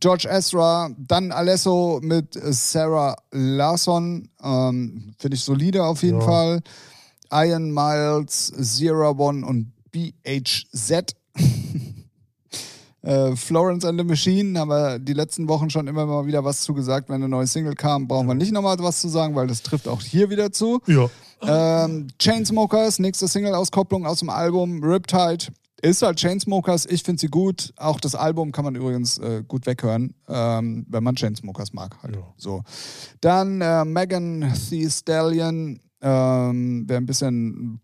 George 0.00 0.28
Ezra, 0.30 0.90
dann 0.98 1.32
Alesso 1.32 1.98
mit 2.02 2.38
Sarah 2.40 3.16
Larson, 3.32 4.28
ähm, 4.42 5.14
finde 5.18 5.36
ich 5.36 5.42
solide 5.42 5.82
auf 5.84 6.02
jeden 6.02 6.20
Ja. 6.20 6.26
Fall. 6.26 6.60
Iron 7.32 7.72
Miles, 7.72 8.52
Zero 8.60 9.10
One 9.18 9.44
und 9.46 9.72
BHZ. 9.90 11.16
Äh, 13.04 13.36
Florence 13.36 13.84
and 13.84 14.00
the 14.00 14.04
Machine 14.04 14.58
haben 14.58 14.68
wir 14.68 14.98
die 14.98 15.12
letzten 15.12 15.46
Wochen 15.46 15.68
schon 15.68 15.86
immer 15.88 16.06
mal 16.06 16.24
wieder 16.24 16.42
was 16.42 16.62
zugesagt. 16.62 17.10
Wenn 17.10 17.16
eine 17.16 17.28
neue 17.28 17.46
Single 17.46 17.74
kam, 17.74 18.08
brauchen 18.08 18.26
wir 18.26 18.34
nicht 18.34 18.52
nochmal 18.52 18.78
was 18.78 19.00
zu 19.00 19.08
sagen, 19.08 19.34
weil 19.34 19.46
das 19.46 19.62
trifft 19.62 19.88
auch 19.88 20.00
hier 20.00 20.30
wieder 20.30 20.52
zu. 20.52 20.80
Ja. 20.86 21.10
Ähm, 21.46 22.08
Chainsmokers, 22.18 22.98
nächste 22.98 23.28
Single-Auskopplung 23.28 24.06
aus 24.06 24.20
dem 24.20 24.30
Album 24.30 24.82
Riptide. 24.82 25.52
Ist 25.82 26.00
halt 26.00 26.18
Chainsmokers, 26.18 26.86
ich 26.86 27.02
finde 27.02 27.20
sie 27.20 27.26
gut. 27.26 27.74
Auch 27.76 28.00
das 28.00 28.14
Album 28.14 28.52
kann 28.52 28.64
man 28.64 28.74
übrigens 28.74 29.18
äh, 29.18 29.42
gut 29.46 29.66
weghören, 29.66 30.14
ähm, 30.26 30.86
wenn 30.88 31.04
man 31.04 31.14
Chainsmokers 31.14 31.74
mag. 31.74 32.02
Halt. 32.02 32.16
Ja. 32.16 32.22
So. 32.38 32.62
Dann 33.20 33.60
äh, 33.60 33.84
Megan 33.84 34.50
Thee 34.70 34.88
Stallion, 34.88 35.78
ähm, 36.00 36.84
wer 36.86 36.96
ein 36.96 37.04
bisschen, 37.04 37.80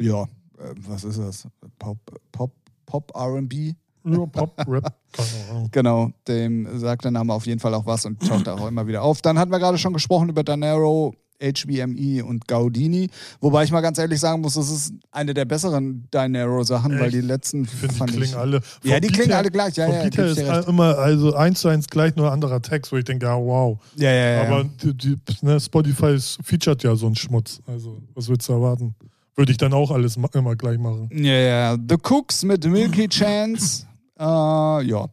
ja, 0.00 0.24
äh, 0.24 0.74
was 0.76 1.04
ist 1.04 1.20
das? 1.20 1.46
Pop, 1.78 1.98
Pop, 2.32 2.52
Pop 2.84 3.12
RB? 3.16 3.76
Ja 4.06 4.26
Pop, 4.26 4.54
Rap, 4.68 4.94
keine 5.12 5.50
Ahnung. 5.50 5.68
Genau, 5.72 6.10
dem 6.28 6.78
sagt 6.78 7.04
der 7.04 7.10
Name 7.10 7.32
auf 7.32 7.46
jeden 7.46 7.60
Fall 7.60 7.74
auch 7.74 7.86
was 7.86 8.04
und 8.06 8.20
taucht 8.26 8.48
auch 8.48 8.66
immer 8.66 8.86
wieder 8.86 9.02
auf. 9.02 9.22
Dann 9.22 9.38
hatten 9.38 9.50
wir 9.50 9.58
gerade 9.58 9.78
schon 9.78 9.92
gesprochen 9.92 10.28
über 10.28 10.44
Danero, 10.44 11.14
HBME 11.40 12.24
und 12.24 12.46
Gaudini. 12.48 13.08
Wobei 13.40 13.64
ich 13.64 13.70
mal 13.70 13.80
ganz 13.80 13.98
ehrlich 13.98 14.20
sagen 14.20 14.40
muss, 14.40 14.54
das 14.54 14.70
ist 14.70 14.94
eine 15.10 15.34
der 15.34 15.44
besseren 15.44 16.08
Dinero-Sachen, 16.12 16.98
weil 16.98 17.10
die 17.10 17.20
letzten 17.20 17.64
Ich 17.64 17.70
finde, 17.70 17.94
die 17.94 18.04
klingen 18.04 18.22
ich. 18.22 18.36
alle. 18.36 18.60
Ja, 18.82 19.00
die 19.00 19.08
Beat 19.08 19.12
klingen 19.16 19.32
alle 19.32 19.50
gleich, 19.50 19.76
ja, 19.76 19.88
ja, 19.88 20.06
ich 20.06 20.16
ist 20.16 20.38
recht. 20.38 20.68
immer 20.68 20.98
also 20.98 21.34
eins 21.34 21.60
zu 21.60 21.68
eins 21.68 21.86
gleich 21.88 22.16
nur 22.16 22.26
ein 22.26 22.32
anderer 22.32 22.62
Text, 22.62 22.92
wo 22.92 22.96
ich 22.96 23.04
denke, 23.04 23.26
ja, 23.26 23.36
wow. 23.36 23.78
Ja, 23.96 24.10
ja, 24.10 24.30
ja. 24.30 24.42
Aber 24.42 24.64
die, 24.82 24.94
die, 24.94 25.16
ne, 25.42 25.60
Spotify 25.60 26.18
featuret 26.42 26.82
ja 26.82 26.94
so 26.96 27.06
einen 27.06 27.16
Schmutz. 27.16 27.60
Also, 27.66 27.98
was 28.14 28.28
willst 28.28 28.48
du 28.48 28.54
erwarten? 28.54 28.94
Würde 29.34 29.52
ich 29.52 29.58
dann 29.58 29.74
auch 29.74 29.90
alles 29.90 30.16
immer 30.16 30.56
gleich 30.56 30.78
machen. 30.78 31.10
Ja, 31.12 31.32
ja. 31.32 31.76
The 31.76 31.96
Cooks 32.02 32.42
mit 32.42 32.64
Milky 32.64 33.06
Chance. 33.08 33.85
Äh, 34.18 34.82
ja. 34.86 35.06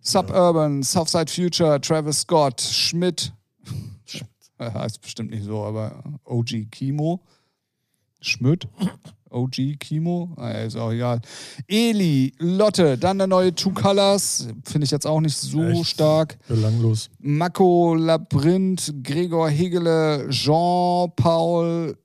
Suburban, 0.00 0.82
Southside 0.82 1.30
Future, 1.30 1.80
Travis 1.80 2.20
Scott, 2.20 2.60
Schmidt. 2.60 3.32
Äh, 4.58 4.70
heißt 4.70 5.00
bestimmt 5.00 5.30
nicht 5.30 5.44
so, 5.44 5.62
aber 5.62 6.02
OG 6.24 6.70
Kimo. 6.70 7.20
Schmidt. 8.20 8.68
OG 9.30 9.78
Kimo. 9.78 10.34
Ah, 10.36 10.50
ist 10.50 10.76
auch 10.76 10.90
egal. 10.90 11.20
Eli, 11.68 12.34
Lotte, 12.38 12.98
dann 12.98 13.18
der 13.18 13.26
neue 13.26 13.54
Two 13.54 13.70
Colors. 13.70 14.48
Finde 14.64 14.84
ich 14.84 14.90
jetzt 14.90 15.06
auch 15.06 15.20
nicht 15.20 15.36
so 15.36 15.62
Echt? 15.62 15.86
stark. 15.86 16.36
Belanglos. 16.48 17.10
Mako 17.20 17.94
Labyrinth, 17.94 18.92
Gregor 19.02 19.48
Hegele, 19.48 20.28
Jean-Paul 20.28 21.96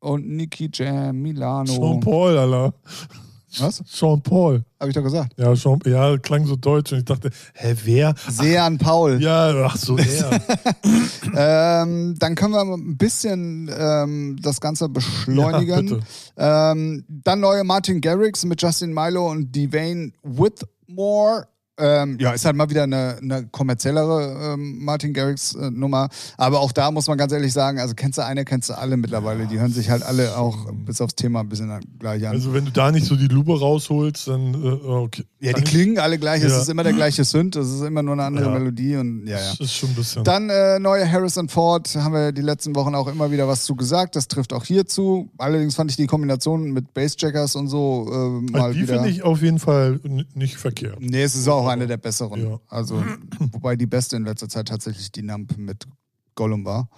und 0.00 0.28
Niki 0.28 0.70
Jam, 0.72 1.20
Milano. 1.20 1.72
Sean 1.72 2.00
Paul, 2.00 2.38
Alter. 2.38 2.74
Was? 3.58 3.82
Sean 3.86 4.22
Paul. 4.22 4.64
Hab 4.78 4.88
ich 4.88 4.94
doch 4.94 5.02
gesagt. 5.02 5.32
Ja, 5.36 5.54
Sean, 5.56 5.80
ja, 5.84 6.16
klang 6.18 6.46
so 6.46 6.56
deutsch 6.56 6.92
und 6.92 6.98
ich 6.98 7.04
dachte, 7.04 7.30
hä, 7.54 7.74
wer? 7.84 8.14
Sean 8.28 8.78
Paul. 8.78 9.20
Ja, 9.20 9.52
ach 9.66 9.76
so, 9.76 9.96
der. 9.96 10.40
Ähm, 11.36 12.16
dann 12.18 12.34
können 12.34 12.52
wir 12.54 12.62
ein 12.62 12.96
bisschen 12.96 13.70
ähm, 13.76 14.36
das 14.42 14.60
Ganze 14.60 14.84
Ja, 14.86 14.88
beschleunigen. 14.88 15.86
bitte. 15.86 16.00
ähm, 16.36 17.04
dann 17.08 17.40
neue 17.40 17.62
Martin 17.64 18.00
Garrix 18.00 18.44
mit 18.44 18.60
Justin 18.60 18.92
Milo 18.92 19.30
und 19.30 19.54
Devane 19.54 20.12
Whitmore. 20.24 21.46
Ähm, 21.80 22.18
ja, 22.20 22.32
ist 22.32 22.44
halt 22.44 22.56
mal 22.56 22.68
wieder 22.70 22.82
eine, 22.84 23.16
eine 23.22 23.46
kommerziellere 23.46 24.54
ähm, 24.54 24.84
Martin 24.84 25.12
Garrix 25.14 25.54
äh, 25.54 25.70
Nummer. 25.70 26.08
Aber 26.36 26.60
auch 26.60 26.72
da 26.72 26.90
muss 26.90 27.06
man 27.06 27.18
ganz 27.18 27.32
ehrlich 27.32 27.52
sagen, 27.52 27.78
also 27.78 27.94
kennst 27.94 28.18
du 28.18 28.24
eine, 28.24 28.44
kennst 28.44 28.68
du 28.68 28.74
alle 28.78 28.96
mittlerweile. 28.96 29.46
Die 29.46 29.58
hören 29.58 29.72
sich 29.72 29.90
halt 29.90 30.02
alle 30.02 30.36
auch 30.36 30.70
bis 30.72 31.00
aufs 31.00 31.14
Thema 31.14 31.40
ein 31.40 31.48
bisschen 31.48 31.70
gleich 31.98 32.26
an. 32.26 32.34
Also, 32.34 32.52
wenn 32.54 32.64
du 32.64 32.70
da 32.70 32.90
nicht 32.92 33.06
so 33.06 33.16
die 33.16 33.28
Lupe 33.28 33.58
rausholst, 33.58 34.28
dann, 34.28 34.54
äh, 34.54 34.66
okay. 34.86 35.24
ja, 35.40 35.52
die 35.52 35.62
klingen 35.62 35.98
alle 35.98 36.18
gleich. 36.18 36.42
Es 36.42 36.52
Ja. 36.52 36.60
ist 36.60 36.68
immer 36.68 36.82
der 36.84 36.92
gleiche 36.92 37.24
Synth. 37.24 37.56
Es 37.56 37.68
ist 37.70 37.82
immer 37.82 38.02
nur 38.02 38.14
eine 38.14 38.24
andere 38.24 38.46
Ja. 38.46 38.58
Melodie 38.58 38.96
und 38.96 39.26
ja, 39.26 39.38
ja. 39.38 39.50
Das 39.50 39.60
ist 39.60 39.74
schon 39.74 39.90
ein 39.90 39.94
bisschen. 39.94 40.24
Dann 40.24 40.50
äh, 40.50 40.78
neue 40.78 41.10
Harrison 41.10 41.48
Ford, 41.48 41.88
haben 41.96 42.12
wir 42.14 42.32
die 42.32 42.42
letzten 42.42 42.74
Wochen 42.76 42.94
auch 42.94 43.08
immer 43.08 43.30
wieder 43.30 43.48
was 43.48 43.64
zu 43.64 43.74
gesagt. 43.74 44.16
Das 44.16 44.28
trifft 44.28 44.52
auch 44.52 44.64
hier 44.64 44.86
zu. 44.86 45.30
Allerdings 45.38 45.74
fand 45.74 45.90
ich 45.90 45.96
die 45.96 46.06
Kombination 46.06 46.72
mit 46.72 46.94
Bassjackers 46.94 47.56
und 47.56 47.68
so 47.68 48.08
äh, 48.10 48.52
mal 48.52 48.60
Also 48.62 48.74
die 48.74 48.82
wieder. 48.82 48.94
finde 48.94 49.08
ich 49.10 49.22
auf 49.22 49.42
jeden 49.42 49.58
Fall 49.58 50.00
nicht 50.34 50.56
verkehrt. 50.56 50.96
Nee, 51.00 51.22
es 51.22 51.34
ist 51.34 51.48
auch 51.48 51.66
eine 51.70 51.86
der 51.86 51.96
besseren. 51.96 52.42
Ja. 52.50 52.60
Also, 52.68 53.02
wobei 53.52 53.76
die 53.76 53.86
beste 53.86 54.16
in 54.16 54.24
letzter 54.24 54.48
Zeit 54.48 54.68
tatsächlich 54.68 55.10
die 55.12 55.22
Nump 55.22 55.56
mit 55.56 55.86
Gollum 56.34 56.64
war. 56.64 56.88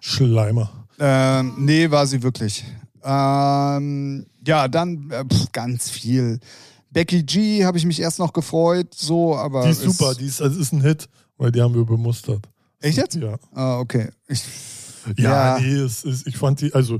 Schleimer. 0.00 0.86
Ähm, 0.98 1.54
nee, 1.58 1.90
war 1.90 2.06
sie 2.06 2.22
wirklich. 2.22 2.64
Ähm, 3.02 4.26
ja, 4.46 4.68
dann 4.68 5.10
äh, 5.10 5.24
pff, 5.24 5.52
ganz 5.52 5.90
viel. 5.90 6.38
Becky 6.90 7.22
G 7.22 7.64
habe 7.64 7.78
ich 7.78 7.86
mich 7.86 8.00
erst 8.00 8.18
noch 8.18 8.32
gefreut, 8.32 8.94
so, 8.94 9.36
aber. 9.36 9.64
Die 9.64 9.70
ist 9.70 9.84
es- 9.84 9.96
super, 9.96 10.14
die 10.14 10.26
ist, 10.26 10.42
also 10.42 10.60
ist 10.60 10.72
ein 10.72 10.82
Hit, 10.82 11.08
weil 11.38 11.50
die 11.52 11.60
haben 11.62 11.74
wir 11.74 11.84
bemustert. 11.84 12.48
Echt 12.80 12.98
jetzt? 12.98 13.14
Ja. 13.16 13.36
Ah, 13.54 13.78
okay. 13.78 14.10
Ich, 14.28 14.42
Ja, 15.16 15.56
Ja. 15.56 15.60
nee, 15.60 15.74
es 15.74 16.04
ist, 16.04 16.26
ich 16.26 16.36
fand 16.36 16.60
die, 16.60 16.72
also 16.74 16.98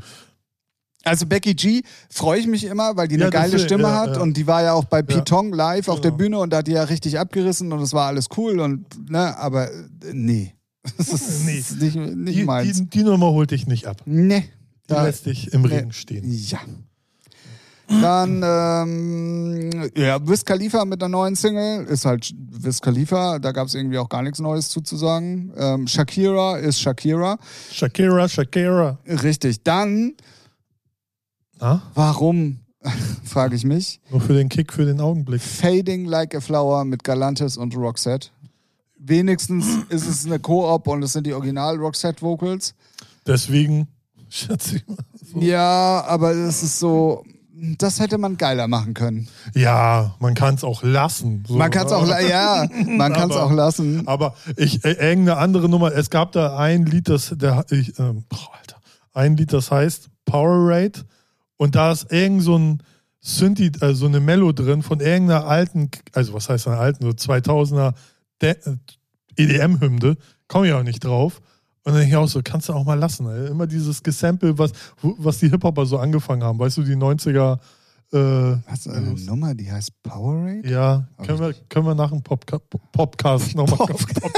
Also 1.05 1.27
Becky 1.27 1.55
G 1.55 1.83
freue 2.11 2.39
ich 2.41 2.47
mich 2.47 2.65
immer, 2.65 2.97
weil 2.97 3.09
die 3.09 3.17
eine 3.17 3.25
Ja, 3.25 3.31
geile 3.31 3.51
deswegen, 3.53 3.67
Stimme 3.69 3.83
ja, 3.85 3.95
hat 4.01 4.17
ja. 4.17 4.23
und 4.23 4.37
die 4.37 4.47
war 4.47 4.63
ja 4.63 4.73
auch 4.75 4.85
bei. 4.85 5.03
Pitong 5.03 5.53
live 5.53 5.89
auf 5.89 6.01
der. 6.01 6.13
Bühne 6.13 6.39
und 6.39 6.53
da 6.53 6.59
hat 6.59 6.67
die 6.69 6.73
ja 6.73 6.85
richtig 6.85 7.19
abgerissen 7.19 7.73
und 7.73 7.81
es 7.81 7.93
war 7.93 8.07
alles 8.07 8.29
cool 8.37 8.61
und 8.61 9.11
ne, 9.11 9.37
aber 9.39 9.71
äh, 9.71 9.75
nee. 10.13 10.55
Das 10.99 11.09
ist 11.13 11.45
Nee. 11.47 11.63
nicht, 11.81 11.97
nicht 11.97 12.39
die, 12.39 12.45
meins. 12.45 12.77
die, 12.79 12.87
die 12.87 13.03
Nummer 13.05 13.31
holt 13.31 13.51
dich 13.51 13.67
nicht 13.67 13.87
ab. 13.87 14.03
nee. 14.05 14.45
Die 14.89 14.95
Da- 14.95 15.05
lässt 15.05 15.27
dich 15.27 15.53
im 15.53 15.63
nee. 15.63 15.69
Regen 15.77 15.93
stehen. 15.93 16.25
Ja. 16.29 16.59
Dann, 17.89 18.43
ähm, 18.43 19.91
ja, 19.97 20.27
Wiz 20.27 20.45
Khalifa 20.45 20.85
mit 20.85 21.03
einer 21.03 21.11
neuen 21.11 21.35
Single. 21.37 21.85
Ist 21.87 22.05
halt 22.07 22.33
Wiz 22.51 22.81
Khalifa. 22.81 23.39
Da 23.39 23.53
gab 23.53 23.67
es 23.69 23.75
irgendwie 23.75 23.99
auch 23.99 24.09
gar 24.09 24.23
nichts 24.23 24.39
Neues 24.39 24.69
zuzusagen. 24.71 25.53
Ähm, 25.59 25.87
Shakira 25.87 26.57
ist 26.59 26.81
Shakira. 26.81 27.39
Shakira, 27.71 28.29
Shakira. 28.29 28.99
Richtig. 29.07 29.63
Dann, 29.63 30.15
Na? 31.63 31.81
warum, 31.95 32.59
frage 33.25 33.55
ich 33.55 33.65
mich, 33.65 34.01
Nur 34.11 34.21
für 34.21 34.35
den 34.35 34.49
Kick, 34.49 34.73
für 34.73 34.85
den 34.85 35.01
Augenblick. 35.01 35.41
Fading 35.41 36.05
Like 36.07 36.35
a 36.35 36.41
Flower 36.41 36.85
mit 36.85 37.05
Galantis 37.05 37.57
und 37.57 37.77
Roxette. 37.77 38.29
Wenigstens 38.99 39.67
ist 39.89 40.07
es 40.09 40.27
eine 40.27 40.39
Koop 40.41 40.87
und 40.89 41.03
es 41.03 41.13
sind 41.13 41.27
die 41.27 41.33
Original 41.33 41.77
Roxette 41.77 42.21
Vocals. 42.23 42.75
Deswegen, 43.27 43.87
schätze 44.29 44.77
ich 44.77 44.87
mal. 44.89 44.97
So. 45.25 45.41
Ja, 45.41 46.05
aber 46.07 46.33
es 46.33 46.63
ist 46.65 46.79
so, 46.81 47.25
das 47.79 48.01
hätte 48.01 48.19
man 48.19 48.37
geiler 48.37 48.67
machen 48.67 48.95
können. 48.95 49.29
Ja, 49.55 50.15
man 50.19 50.35
kann 50.35 50.57
es 50.57 50.65
auch 50.65 50.83
lassen. 50.83 51.45
So, 51.47 51.55
Man 51.57 51.71
kann 51.71 51.87
es 51.87 51.93
auch, 51.93 52.07
la- 52.07 52.21
ja, 52.21 52.67
man 52.87 53.13
kann 53.15 53.31
es 53.31 53.37
auch 53.37 53.53
lassen. 53.53 54.07
Aber 54.09 54.35
ich, 54.57 54.85
äh, 54.85 54.93
irgendeine 54.93 55.37
andere 55.39 55.69
Nummer, 55.69 55.93
es 55.95 56.11
gab 56.11 56.33
da 56.33 56.57
ein 56.57 56.87
Lied, 56.87 57.09
das, 57.09 57.33
der, 57.37 57.65
ich, 57.71 57.97
ähm, 58.01 58.25
boah, 58.29 58.51
Alter, 58.61 58.77
ein 59.15 59.37
Lied, 59.37 59.53
das 59.53 59.71
heißt 59.71 60.09
Powerade 60.25 61.01
und 61.63 61.75
da 61.75 61.93
ist 61.93 62.11
irgend 62.13 62.43
so 62.43 62.57
ein 62.59 62.83
Synthi, 63.21 63.71
äh, 63.81 63.95
so 63.95 64.07
eine 64.07 64.21
Mello 64.21 64.53
drin 64.53 64.83
von 64.83 65.01
irgendeiner 65.01 65.47
alten, 65.47 65.91
also 66.13 66.35
was 66.35 66.49
heißt 66.49 66.67
einer 66.69 66.79
alten, 66.81 67.05
so 67.05 67.11
2000er 67.11 67.95
De- 68.41 68.57
äh, 68.65 68.77
EDM-Hymne, 69.37 70.17
komme 70.49 70.67
ich 70.69 70.73
auch 70.73 70.83
nicht 70.83 71.05
drauf. 71.05 71.41
Und 71.85 71.93
dann 71.93 72.01
denke 72.01 72.11
ich 72.11 72.17
auch 72.17 72.29
so, 72.29 72.41
kannst 72.45 72.69
du 72.69 72.73
auch 72.75 72.85
mal 72.85 72.99
lassen. 72.99 73.27
Ey. 73.29 73.49
Immer 73.49 73.67
dieses 73.67 74.03
Gesample, 74.03 74.57
was, 74.59 74.73
was 75.03 75.39
die 75.39 75.49
Hip-Hopper 75.51 75.87
so 75.87 75.99
angefangen 75.99 76.43
haben. 76.45 76.59
Weißt 76.59 76.77
du, 76.77 76.83
die 76.83 76.95
90er. 76.97 77.59
Äh, 78.13 78.57
Hast 78.67 78.87
du 78.87 78.91
eine 78.91 79.13
Nummer, 79.15 79.55
die 79.55 79.71
heißt 79.73 80.03
Powerade? 80.03 80.69
ja, 80.69 81.09
können 81.25 81.39
wir, 81.41 81.55
können 81.71 81.87
wir 81.87 81.95
nach 81.95 82.11
dem 82.11 82.23
Popca 82.23 82.59
Popcast 82.93 83.55
nochmal 83.55 83.79
Pop- 83.79 83.89
kommen. 83.89 84.33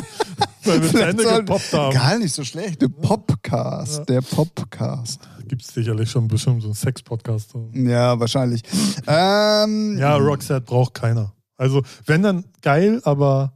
Weil 0.64 0.80
wir 0.82 0.88
zu 0.90 1.04
Ende 1.04 1.24
gepoppt 1.24 1.72
haben. 1.72 1.92
Gar 1.92 2.18
nicht 2.18 2.32
so 2.34 2.44
schlecht. 2.44 2.80
Der 2.80 2.88
Popcast. 2.88 3.98
Ja. 3.98 4.04
Der 4.04 4.20
Popcast. 4.20 5.20
Gibt 5.48 5.62
es 5.62 5.68
sicherlich 5.74 6.10
schon 6.10 6.28
bestimmt 6.28 6.62
so 6.62 6.68
einen 6.68 6.74
Sex-Podcast. 6.74 7.54
Ja, 7.72 8.18
wahrscheinlich. 8.18 8.62
Ähm, 9.06 9.96
Ja, 9.98 10.16
Roxette 10.16 10.60
braucht 10.62 10.94
keiner. 10.94 11.32
Also, 11.56 11.82
wenn 12.06 12.22
dann 12.22 12.44
geil, 12.62 13.00
aber. 13.04 13.52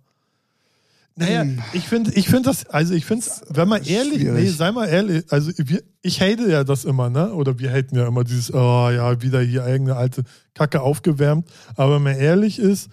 Naja, 1.17 1.43
Hm. 1.43 1.61
ich 1.73 1.89
finde 1.89 2.13
ich 2.13 2.29
find 2.29 2.47
das, 2.47 2.65
also 2.67 2.95
ich 2.95 3.05
finde 3.05 3.27
es, 3.27 3.43
wenn 3.49 3.67
man 3.69 3.83
ehrlich, 3.83 4.21
Schwierig. 4.21 4.45
nee, 4.45 4.51
sei 4.51 4.71
mal 4.71 4.87
ehrlich, 4.87 5.25
also 5.31 5.51
wir, 5.57 5.83
ich 6.01 6.21
hate 6.21 6.49
ja 6.49 6.63
das 6.63 6.85
immer, 6.85 7.11
ne? 7.11 7.33
Oder 7.35 7.59
wir 7.59 7.73
haten 7.73 7.97
ja 7.97 8.07
immer 8.07 8.23
dieses, 8.23 8.55
oh 8.55 8.89
ja, 8.89 9.21
wieder 9.21 9.41
hier 9.41 9.65
eigene 9.65 9.97
alte 9.97 10.23
Kacke 10.55 10.81
aufgewärmt. 10.81 11.49
Aber 11.75 11.97
wenn 11.97 12.05
man 12.05 12.15
ehrlich 12.17 12.61
ist, 12.61 12.89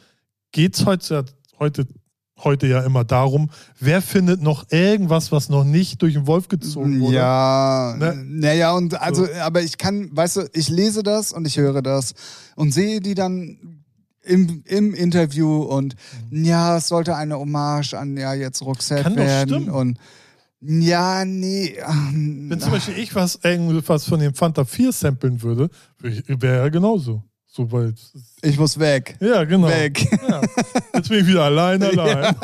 geht's 0.52 0.88
heute, 0.88 1.26
heute, 1.60 1.86
heute 2.44 2.68
ja 2.68 2.82
immer 2.82 3.04
darum, 3.04 3.50
wer 3.80 4.02
findet 4.02 4.42
noch 4.42 4.66
irgendwas, 4.70 5.32
was 5.32 5.50
noch 5.50 5.64
nicht 5.64 6.02
durch 6.02 6.14
den 6.14 6.28
Wolf 6.28 6.48
gezogen 6.50 7.00
wurde. 7.00 7.16
Ja, 7.16 7.96
Ne? 7.98 8.24
naja, 8.28 8.74
und 8.74 9.00
also, 9.02 9.28
aber 9.42 9.62
ich 9.62 9.78
kann, 9.78 10.10
weißt 10.12 10.38
du, 10.38 10.50
ich 10.54 10.70
lese 10.70 11.02
das 11.04 11.32
und 11.32 11.48
ich 11.48 11.58
höre 11.58 11.82
das 11.82 12.14
und 12.56 12.74
sehe 12.74 13.00
die 13.00 13.14
dann 13.16 13.82
im, 14.22 14.64
im 14.66 14.94
Interview 14.94 15.62
und 15.64 15.96
ja, 16.32 16.78
es 16.78 16.88
sollte 16.88 17.16
eine 17.16 17.38
Hommage 17.40 17.94
an 17.94 18.18
ja 18.18 18.34
jetzt 18.34 18.62
Roxette 18.64 19.02
Mhm. 19.02 19.04
Kann 19.04 19.16
doch 19.16 19.24
werden 19.24 19.50
stimmen. 19.50 19.70
und 19.70 19.98
ja, 20.68 21.24
nee. 21.26 21.76
ähm, 21.88 22.48
Wenn 22.50 22.60
zum 22.60 22.72
Beispiel 22.72 22.98
ich 22.98 23.14
was, 23.14 23.40
irgendwas 23.44 24.06
von 24.06 24.20
dem 24.20 24.34
Fanta 24.34 24.66
4 24.66 24.92
samplen 24.92 25.42
würde, 25.44 25.70
wäre 26.00 26.64
ja 26.64 26.70
genauso. 26.70 27.24
So 27.56 27.72
weit. 27.72 27.96
Ich 28.42 28.60
muss 28.60 28.78
weg. 28.78 29.16
Ja, 29.22 29.46
genau. 29.46 29.70
Weg. 29.70 30.06
Ja. 30.28 30.42
Jetzt 30.94 31.08
bin 31.08 31.20
ich 31.20 31.28
wieder 31.28 31.44
allein, 31.46 31.82
allein. 31.84 32.36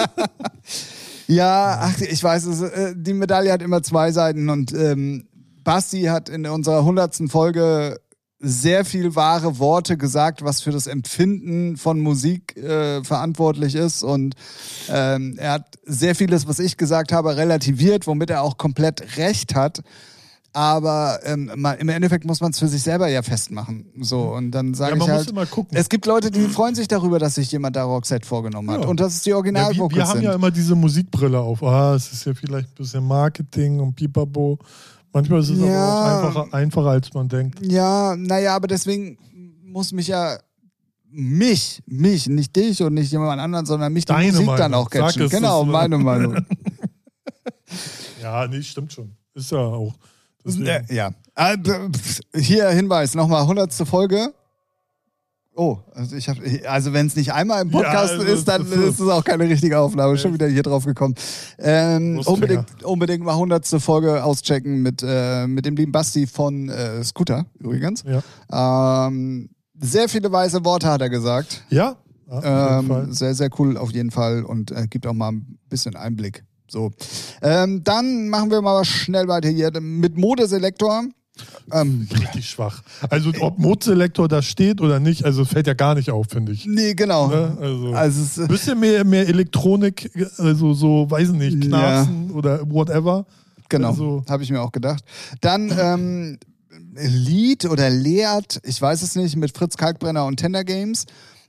Ja, 1.27 1.79
ach, 1.81 1.99
ich 1.99 2.23
weiß, 2.23 2.45
es, 2.45 2.61
äh, 2.61 2.93
die 2.95 3.13
Medaille 3.13 3.51
hat 3.51 3.61
immer 3.61 3.83
zwei 3.83 4.13
Seiten 4.13 4.47
und 4.47 4.73
ähm, 4.73 5.27
Basti 5.65 6.03
hat 6.03 6.29
in 6.29 6.45
unserer 6.45 6.85
hundertsten 6.85 7.27
Folge 7.27 7.99
sehr 8.39 8.85
viel 8.85 9.13
wahre 9.13 9.59
Worte 9.59 9.97
gesagt, 9.97 10.43
was 10.43 10.61
für 10.61 10.71
das 10.71 10.87
Empfinden 10.87 11.75
von 11.75 11.99
Musik 11.99 12.55
äh, 12.55 13.03
verantwortlich 13.03 13.75
ist 13.75 14.03
und 14.03 14.35
ähm, 14.89 15.35
er 15.37 15.51
hat 15.53 15.77
sehr 15.83 16.15
vieles, 16.15 16.47
was 16.47 16.59
ich 16.59 16.77
gesagt 16.77 17.11
habe, 17.11 17.35
relativiert, 17.35 18.07
womit 18.07 18.29
er 18.29 18.43
auch 18.43 18.57
komplett 18.57 19.17
recht 19.17 19.55
hat. 19.55 19.81
Aber 20.53 21.19
ähm, 21.23 21.49
mal, 21.55 21.73
im 21.73 21.87
Endeffekt 21.87 22.25
muss 22.25 22.41
man 22.41 22.51
es 22.51 22.59
für 22.59 22.67
sich 22.67 22.83
selber 22.83 23.07
ja 23.07 23.21
festmachen. 23.21 23.85
So, 24.01 24.33
und 24.33 24.51
dann 24.51 24.69
Ja, 24.69 24.73
sage 24.75 24.95
man 24.97 25.07
ich 25.07 25.13
halt, 25.13 25.33
es 25.71 25.87
gibt 25.87 26.05
Leute, 26.05 26.29
die 26.29 26.41
freuen 26.49 26.75
sich 26.75 26.89
darüber, 26.89 27.19
dass 27.19 27.35
sich 27.35 27.49
jemand 27.53 27.77
da 27.77 27.85
Roxette 27.85 28.27
vorgenommen 28.27 28.69
hat. 28.71 28.81
Ja. 28.81 28.87
Und 28.87 28.99
dass 28.99 29.15
es 29.15 29.21
die 29.23 29.29
ja, 29.29 29.41
wir, 29.43 29.53
wir 29.53 30.03
haben 30.07 30.11
sind. 30.13 30.23
ja 30.23 30.33
immer 30.33 30.51
diese 30.51 30.75
Musikbrille 30.75 31.39
auf. 31.39 31.63
Ah, 31.63 31.95
es 31.95 32.11
ist 32.11 32.25
ja 32.25 32.33
vielleicht 32.33 32.67
ein 32.69 32.75
bisschen 32.75 33.05
Marketing 33.07 33.79
und 33.79 33.95
Pipapo. 33.95 34.59
Manchmal 35.13 35.39
ist 35.39 35.49
es 35.49 35.59
Ja. 35.59 35.65
aber 35.65 36.27
auch 36.29 36.35
einfacher, 36.35 36.53
einfacher, 36.53 36.89
als 36.89 37.13
man 37.13 37.29
denkt. 37.29 37.65
Ja, 37.65 38.15
naja, 38.17 38.53
aber 38.55 38.67
deswegen 38.67 39.17
muss 39.63 39.93
mich 39.93 40.07
ja 40.07 40.37
mich, 41.09 41.81
mich, 41.85 42.27
nicht 42.27 42.55
dich 42.55 42.81
und 42.83 42.93
nicht 42.93 43.11
jemand 43.11 43.39
anderen, 43.41 43.65
sondern 43.65 43.91
mich 43.93 44.03
die 44.05 44.13
Deine 44.13 44.31
Musik 44.31 44.47
dann 44.47 44.71
Meinung. 44.71 44.85
auch 44.85 44.89
catchen. 44.89 45.23
Sag 45.29 45.31
genau, 45.31 45.63
das- 45.63 45.71
meine 45.71 45.97
Meinung. 45.97 46.37
Ja, 48.21 48.47
nee, 48.47 48.61
stimmt 48.61 48.93
schon. 48.93 49.15
Ist 49.33 49.51
ja 49.51 49.57
auch. 49.59 49.93
Deswegen. 50.45 50.65
Äh, 50.65 50.83
ja. 50.89 51.11
Ah, 51.35 51.55
Hier 52.35 52.69
Hinweis, 52.69 53.15
nochmal 53.15 53.45
hundertste 53.47 53.85
Folge. 53.85 54.33
Oh, 55.53 55.77
also 55.93 56.15
also 56.65 56.93
wenn 56.93 57.07
es 57.07 57.15
nicht 57.17 57.33
einmal 57.33 57.61
im 57.61 57.71
Podcast 57.71 58.13
Ja, 58.13 58.19
also 58.19 58.23
ist, 58.33 58.47
dann 58.47 58.61
ist- 58.71 58.99
es 58.99 59.07
auch 59.07 59.23
keine 59.23 59.43
richtige 59.49 59.77
Aufnahme. 59.79 60.17
Schon 60.17 60.33
wieder 60.33 60.47
hier 60.47 60.63
drauf 60.63 60.85
gekommen. 60.85 61.13
Ähm, 61.59 62.21
unbedingt, 62.25 62.83
unbedingt 62.83 63.23
mal 63.25 63.35
hundertste 63.35 63.79
Folge 63.81 64.23
auschecken 64.23 64.81
mit, 64.81 65.03
äh, 65.05 65.47
mit 65.47 65.65
dem 65.65 65.75
lieben 65.75 65.91
Basti 65.91 66.25
von 66.25 66.69
äh, 66.69 67.03
Scooter 67.03 67.45
übrigens. 67.59 68.03
Ja. 68.49 69.07
Ähm, 69.07 69.49
sehr 69.79 70.07
viele 70.07 70.31
weise 70.31 70.63
Worte 70.63 70.87
hat 70.87 71.01
er 71.01 71.09
gesagt. 71.09 71.63
Ja, 71.69 71.97
ja. 72.29 72.79
Ähm, 72.79 73.11
sehr, 73.11 73.35
sehr 73.35 73.49
cool 73.59 73.77
auf 73.77 73.91
jeden 73.91 74.11
Fall 74.11 74.43
und 74.43 74.71
äh, 74.71 74.87
gibt 74.89 75.05
auch 75.05 75.13
mal 75.13 75.33
ein 75.33 75.59
bisschen 75.69 75.97
Einblick. 75.97 76.45
So. 76.71 76.91
Ähm, 77.41 77.83
dann 77.83 78.29
machen 78.29 78.49
wir 78.49 78.61
mal 78.61 78.83
schnell 78.85 79.27
weiter 79.27 79.49
hier 79.49 79.71
mit 79.81 80.17
Modeselektor. 80.17 81.03
Ähm, 81.71 82.07
richtig 82.11 82.49
schwach. 82.49 82.81
Also 83.09 83.31
ob 83.39 83.57
Modeselektor 83.57 84.27
da 84.27 84.41
steht 84.41 84.79
oder 84.79 84.99
nicht, 84.99 85.25
also 85.25 85.43
fällt 85.43 85.67
ja 85.67 85.73
gar 85.73 85.95
nicht 85.95 86.11
auf, 86.11 86.27
finde 86.29 86.51
ich. 86.51 86.65
nee, 86.65 86.93
genau. 86.93 87.27
Ne? 87.27 87.57
Also, 87.59 87.93
Also 87.93 88.47
bisschen 88.47 88.79
mehr, 88.79 89.03
mehr 89.03 89.27
Elektronik, 89.27 90.11
also 90.37 90.73
so, 90.73 91.09
weiß 91.09 91.29
ich 91.29 91.35
nicht, 91.35 91.61
Knarzen 91.61 92.31
oder 92.31 92.61
whatever. 92.69 93.25
genau, 93.69 93.89
also- 93.89 94.23
habe 94.29 94.43
ich 94.43 94.51
mir 94.51 94.61
auch 94.61 94.71
gedacht. 94.71 95.03
Dann 95.41 95.73
ähm, 95.77 96.37
Lied 96.95 97.65
oder 97.65 97.89
Leert, 97.89 98.59
ich 98.63 98.81
weiß 98.81 99.01
es 99.01 99.15
nicht, 99.15 99.35
mit 99.35 99.55
Fritz 99.55 99.77
Kalkbrenner 99.77 100.25
und 100.25 100.37
Tender 100.37 100.63
Games. 100.63 101.05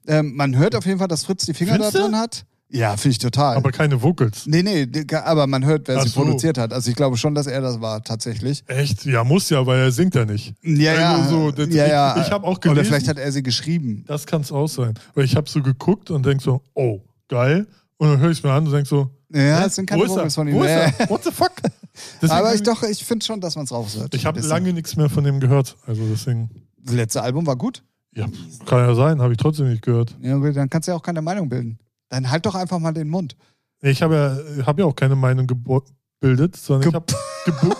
Ähm, 0.06 0.34
man 0.34 0.56
hört 0.56 0.74
auf 0.74 0.86
jeden 0.86 0.98
Fall, 0.98 1.08
dass 1.08 1.24
Fritz 1.24 1.44
die 1.46 1.54
Finger 1.54 1.74
Findest 1.74 1.94
da 1.94 2.00
drin 2.02 2.16
hat. 2.16 2.44
Ja, 2.74 2.96
finde 2.96 3.12
ich 3.12 3.18
total. 3.18 3.56
Aber 3.56 3.70
keine 3.70 4.00
Vocals. 4.02 4.46
nee, 4.46 4.62
nee, 4.62 4.88
aber 5.14 5.46
man 5.46 5.64
hört, 5.66 5.88
wer 5.88 5.98
Ach 5.98 6.02
sie 6.04 6.08
so. 6.08 6.20
produziert 6.22 6.56
hat. 6.56 6.72
Also 6.72 6.88
ich 6.90 6.96
glaube 6.96 7.18
schon, 7.18 7.34
dass 7.34 7.46
er 7.46 7.60
das 7.60 7.80
war, 7.82 8.02
tatsächlich. 8.02 8.64
Echt? 8.66 9.04
Ja, 9.04 9.24
muss 9.24 9.50
ja, 9.50 9.66
weil 9.66 9.80
er 9.80 9.92
singt 9.92 10.14
ja 10.14 10.24
nicht. 10.24 10.54
Ja, 10.62 10.94
ja. 10.94 11.28
So, 11.28 11.50
das- 11.50 11.68
ja, 11.68 11.86
ja. 11.86 12.16
ich- 12.16 12.26
ich 12.26 12.32
hab 12.32 12.44
auch 12.44 12.52
Oder 12.58 12.60
gelesen- 12.70 12.86
vielleicht 12.86 13.08
hat 13.08 13.18
er 13.18 13.30
sie 13.30 13.42
geschrieben. 13.42 14.04
Das 14.06 14.24
kann 14.26 14.40
es 14.40 14.50
auch 14.50 14.68
sein. 14.68 14.94
Weil 15.14 15.24
ich 15.26 15.36
habe 15.36 15.48
so 15.50 15.60
geguckt 15.62 16.10
und 16.10 16.24
denk 16.24 16.40
so, 16.40 16.62
oh, 16.74 17.00
geil. 17.28 17.66
Und 17.98 18.08
dann 18.08 18.18
höre 18.20 18.30
ich 18.30 18.38
es 18.38 18.42
mir 18.44 18.52
an 18.52 18.66
und 18.66 18.72
denk 18.72 18.86
so, 18.86 19.10
Ja, 19.34 19.66
es 19.66 19.74
sind 19.76 19.86
keine? 19.86 20.06
Vocals 20.08 20.34
von 20.34 20.48
ihm. 20.48 20.54
Wo 20.54 20.62
ist 20.62 20.70
er? 20.70 20.92
What 21.10 21.24
the 21.24 21.30
fuck? 21.30 21.52
Deswegen- 22.22 22.32
Aber 22.32 22.54
ich 22.54 22.62
doch, 22.62 22.82
ich 22.84 23.04
finde 23.04 23.24
schon, 23.24 23.40
dass 23.40 23.54
man 23.54 23.64
es 23.66 23.70
raushört. 23.72 24.14
Ich 24.14 24.24
habe 24.24 24.40
lange 24.40 24.72
nichts 24.72 24.96
mehr 24.96 25.10
von 25.10 25.24
dem 25.24 25.40
gehört. 25.40 25.76
Also 25.86 26.02
deswegen, 26.10 26.48
Das 26.82 26.94
letzte 26.94 27.22
Album 27.22 27.46
war 27.46 27.56
gut. 27.56 27.82
ja, 28.14 28.26
kann 28.64 28.78
ja 28.78 28.94
sein, 28.94 29.20
habe 29.20 29.32
ich 29.34 29.38
trotzdem 29.38 29.68
nicht 29.68 29.82
gehört. 29.82 30.16
Ja, 30.22 30.38
dann 30.38 30.70
kannst 30.70 30.88
du 30.88 30.92
ja 30.92 30.96
auch 30.96 31.02
keine 31.02 31.20
Meinung 31.20 31.48
bilden. 31.50 31.78
Dann 32.12 32.30
halt 32.30 32.44
doch 32.44 32.54
einfach 32.54 32.78
mal 32.78 32.92
den 32.92 33.08
Mund. 33.08 33.36
Ich 33.80 34.02
habe 34.02 34.14
ja, 34.58 34.66
hab 34.66 34.78
ja 34.78 34.84
auch 34.84 34.94
keine 34.94 35.16
Meinung 35.16 35.46
gebildet, 35.46 36.56
sondern 36.56 36.90
ich 36.90 36.94
habe 36.94 37.06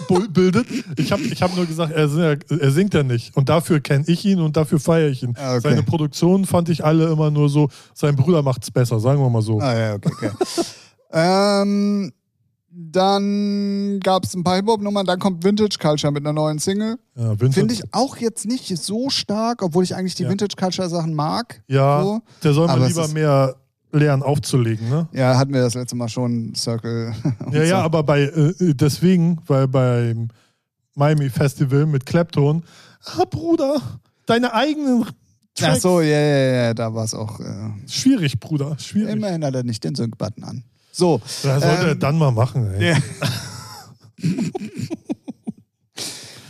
gebildet. 0.07 0.67
Ich 0.97 1.13
habe 1.13 1.21
ich 1.23 1.43
hab 1.43 1.55
nur 1.55 1.67
gesagt, 1.67 1.93
er, 1.93 2.09
singt 2.09 2.51
ja- 2.51 2.57
er 2.57 2.71
singt 2.71 2.95
ja 2.95 3.03
nicht. 3.03 3.37
Und 3.37 3.51
dafür 3.51 3.81
kenne 3.81 4.05
ich 4.07 4.25
ihn 4.25 4.41
und 4.41 4.57
dafür 4.57 4.81
feiere 4.81 5.11
ich 5.11 5.23
ihn. 5.23 5.35
Ah, 5.37 5.53
okay. 5.53 5.61
Seine 5.69 5.83
Produktion 5.83 6.47
fand 6.47 6.71
ich 6.71 6.83
alle 6.83 7.13
immer 7.13 7.31
nur 7.31 7.51
so, 7.51 7.69
sein 7.93 8.17
Bruder 8.17 8.43
macht's 8.43 8.71
besser, 8.71 8.99
sagen 9.01 9.21
wir 9.21 9.29
mal 9.29 9.43
so. 9.43 9.61
Ah 9.61 9.79
ja, 9.79 9.95
okay, 9.97 10.11
okay. 10.15 10.31
ähm, 11.13 12.11
dann 12.71 14.01
gab 14.03 14.25
es 14.25 14.35
ein 14.35 14.43
paar 14.45 14.57
Hip-Hop-Nummern, 14.57 15.05
dann 15.05 15.19
kommt 15.19 15.45
Vintage 15.45 15.77
Culture 15.79 16.11
mit 16.11 16.23
einer 16.25 16.33
neuen 16.33 16.59
Single. 16.59 16.97
Ja, 17.17 17.37
Finde 17.37 17.75
ich 17.75 17.83
auch 17.93 18.17
jetzt 18.17 18.47
nicht 18.47 18.67
so 18.79 19.11
stark, 19.11 19.63
obwohl 19.63 19.85
ich 19.85 19.95
eigentlich 19.95 20.15
die 20.15 20.23
Ja. 20.23 20.31
Vintage 20.31 20.57
Culture-Sachen 20.57 21.13
mag. 21.13 21.63
Ja, 21.69 22.03
So. 22.03 22.21
der 22.43 22.55
soll 22.55 22.67
mal 22.67 22.81
es 22.81 22.89
lieber 22.89 23.09
mehr 23.09 23.57
lernen 23.93 24.23
aufzulegen, 24.23 24.89
ne? 24.89 25.09
Ja, 25.13 25.37
hatten 25.39 25.53
wir 25.55 25.61
das 25.63 25.75
letzte 25.75 25.97
Mal 25.97 26.09
schon, 26.09 26.55
Circle. 26.55 27.15
und 27.47 27.55
Ja, 27.55 27.61
so. 27.61 27.67
ja, 27.71 27.81
aber 27.83 28.03
bei 28.03 28.23
äh, 28.23 28.55
deswegen, 28.75 29.39
weil 29.47 29.69
beim 29.69 30.29
Miami 30.95 31.31
Festival 31.31 31.87
mit 31.87 32.05
Clapton, 32.07 32.65
ah 33.05 33.25
Bruder, 33.31 33.77
deine 34.27 34.53
eigenen 34.55 35.05
Ach 35.07 35.13
Tracks. 35.55 35.83
so, 35.83 36.01
ja, 36.01 36.19
ja, 36.19 36.53
ja, 36.65 36.75
da 36.75 36.95
war 36.95 37.05
es 37.05 37.15
auch. 37.15 37.39
Äh, 37.41 37.45
Schwierig, 37.87 38.41
Bruder. 38.41 38.77
Schwierig. 38.79 39.13
immerhin 39.15 39.45
hat 39.45 39.55
er 39.55 39.63
nicht 39.63 39.85
den 39.85 39.95
Sync-Button 39.95 40.45
an. 40.45 40.65
So. 40.93 41.21
Das 41.43 41.43
sollte 41.43 41.67
er 41.67 41.93
ähm, 41.93 41.99
dann 41.99 42.19
mal 42.19 42.33
machen, 42.33 42.71
ey. 42.75 42.91
Ja. 42.91 42.97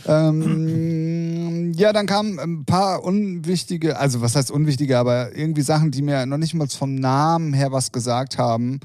ähm, 0.07 1.73
ja, 1.75 1.93
dann 1.93 2.05
kamen 2.05 2.39
ein 2.39 2.65
paar 2.65 3.03
unwichtige, 3.03 3.97
also 3.97 4.21
was 4.21 4.35
heißt 4.35 4.51
unwichtige, 4.51 4.97
aber 4.97 5.35
irgendwie 5.35 5.61
Sachen, 5.61 5.91
die 5.91 6.01
mir 6.01 6.25
noch 6.25 6.37
nicht 6.37 6.53
mal 6.53 6.67
vom 6.67 6.95
Namen 6.95 7.53
her 7.53 7.71
was 7.71 7.91
gesagt 7.91 8.37
haben. 8.37 8.79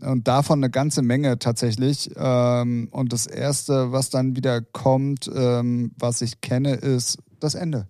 Und 0.00 0.26
davon 0.28 0.60
eine 0.60 0.70
ganze 0.70 1.02
Menge 1.02 1.38
tatsächlich. 1.38 2.10
Ähm, 2.16 2.88
und 2.90 3.12
das 3.12 3.26
erste, 3.26 3.92
was 3.92 4.08
dann 4.08 4.34
wieder 4.34 4.62
kommt, 4.62 5.30
ähm, 5.34 5.92
was 5.98 6.22
ich 6.22 6.40
kenne, 6.40 6.74
ist 6.74 7.18
das 7.38 7.54
Ende. 7.54 7.86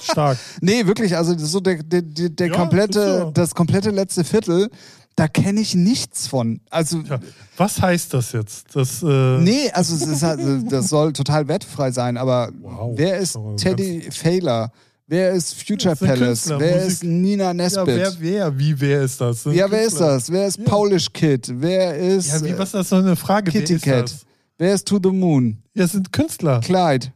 Stark. 0.00 0.38
Nee, 0.60 0.86
wirklich, 0.86 1.16
also 1.16 1.36
so 1.38 1.60
der, 1.60 1.82
der, 1.82 2.02
der, 2.02 2.28
der 2.30 2.46
Ja, 2.48 2.54
komplette, 2.56 3.18
so. 3.20 3.30
das 3.30 3.54
komplette 3.54 3.90
letzte 3.90 4.24
Viertel, 4.24 4.70
da 5.16 5.28
kenne 5.28 5.60
ich 5.60 5.74
nichts 5.74 6.26
von. 6.26 6.60
Also 6.70 6.98
Ja. 7.00 7.18
Was 7.56 7.80
heißt 7.80 8.14
das 8.14 8.32
jetzt? 8.32 8.74
Das, 8.74 9.02
äh, 9.02 9.06
Nee, 9.38 9.70
also 9.72 9.94
ist 10.04 10.22
halt, 10.22 10.40
das 10.72 10.88
soll 10.88 11.12
total 11.12 11.46
wertfrei 11.48 11.90
sein, 11.90 12.16
aber 12.16 12.50
Wow. 12.60 12.92
wer 12.96 13.18
ist 13.18 13.36
Aber 13.36 13.56
Teddy 13.56 14.08
Failer? 14.10 14.72
Wer 15.06 15.32
ist 15.32 15.54
Future 15.54 15.90
Das 15.90 15.98
sind 15.98 16.08
Palace? 16.08 16.26
Künstler, 16.28 16.60
Wer 16.60 16.74
Musik- 16.76 16.88
ist 16.92 17.04
Nina 17.04 17.44
Ja, 17.44 17.54
Nesbitt? 17.54 17.86
wer, 17.86 18.12
wer, 18.20 18.58
wie, 18.58 18.80
wer 18.80 19.02
ist 19.02 19.20
das? 19.20 19.42
Sind 19.42 19.52
Ja, 19.54 19.70
wer 19.70 19.80
ist 19.82 19.88
Künstler. 19.88 20.06
das? 20.14 20.32
Wer 20.32 20.46
ist 20.46 20.58
Ja. 20.58 20.64
Polish 20.64 21.12
Kid? 21.12 21.52
Wer 21.56 21.96
ist 21.98 22.28
Ja, 22.32 22.44
wie, 22.44 22.56
was 22.58 22.68
ist 22.68 22.74
das 22.74 22.88
so 22.88 22.96
eine 22.96 23.16
Frage? 23.16 23.50
Kitty 23.50 23.70
wer 23.70 23.76
ist 23.76 23.82
Cat? 23.84 24.02
das? 24.04 24.26
Wer 24.58 24.74
ist 24.74 24.86
To 24.88 24.98
the 25.02 25.10
Moon? 25.10 25.58
Ja, 25.74 25.84
es 25.84 25.92
sind 25.92 26.12
Künstler. 26.12 26.60
Clyde. 26.60 27.08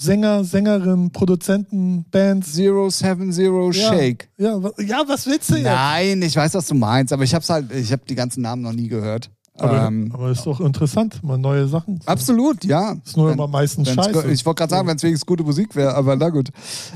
Sänger, 0.00 0.44
Sängerinnen, 0.44 1.10
Produzenten, 1.10 2.04
Bands. 2.10 2.52
Zero 2.52 2.88
Seven 2.88 3.32
Zero. 3.32 3.72
Shake. 3.72 4.28
Ja, 4.38 4.56
ja, 4.78 5.02
was 5.08 5.26
willst 5.26 5.50
du 5.50 5.56
jetzt? 5.56 5.64
Nein, 5.64 6.22
ich 6.22 6.36
weiß, 6.36 6.54
was 6.54 6.68
du 6.68 6.74
meinst, 6.76 7.12
aber 7.12 7.24
ich 7.24 7.34
hab's 7.34 7.50
halt, 7.50 7.72
ich 7.72 7.90
habe 7.90 8.02
die 8.08 8.14
ganzen 8.14 8.42
Namen 8.42 8.62
noch 8.62 8.72
nie 8.72 8.86
gehört. 8.86 9.30
Aber, 9.60 9.88
ähm, 9.88 10.12
aber 10.14 10.30
ist 10.30 10.46
doch 10.46 10.60
interessant, 10.60 11.20
mal 11.24 11.36
neue 11.36 11.66
Sachen. 11.66 11.98
absolut, 12.06 12.64
ja. 12.64 12.94
Ist 13.04 13.16
nur 13.16 13.26
Wenn- 13.26 13.34
immer 13.34 13.48
meistens 13.48 13.88
scheiße. 13.90 14.30
Ich 14.30 14.46
wollte 14.46 14.60
gerade 14.60 14.70
sagen, 14.70 14.86
wenn 14.86 14.96
es 14.98 15.02
wenigstens 15.02 15.26
gute 15.26 15.42
Musik 15.42 15.74
wäre, 15.74 15.96
aber 15.96 16.14
na 16.14 16.28
gut. 16.28 16.50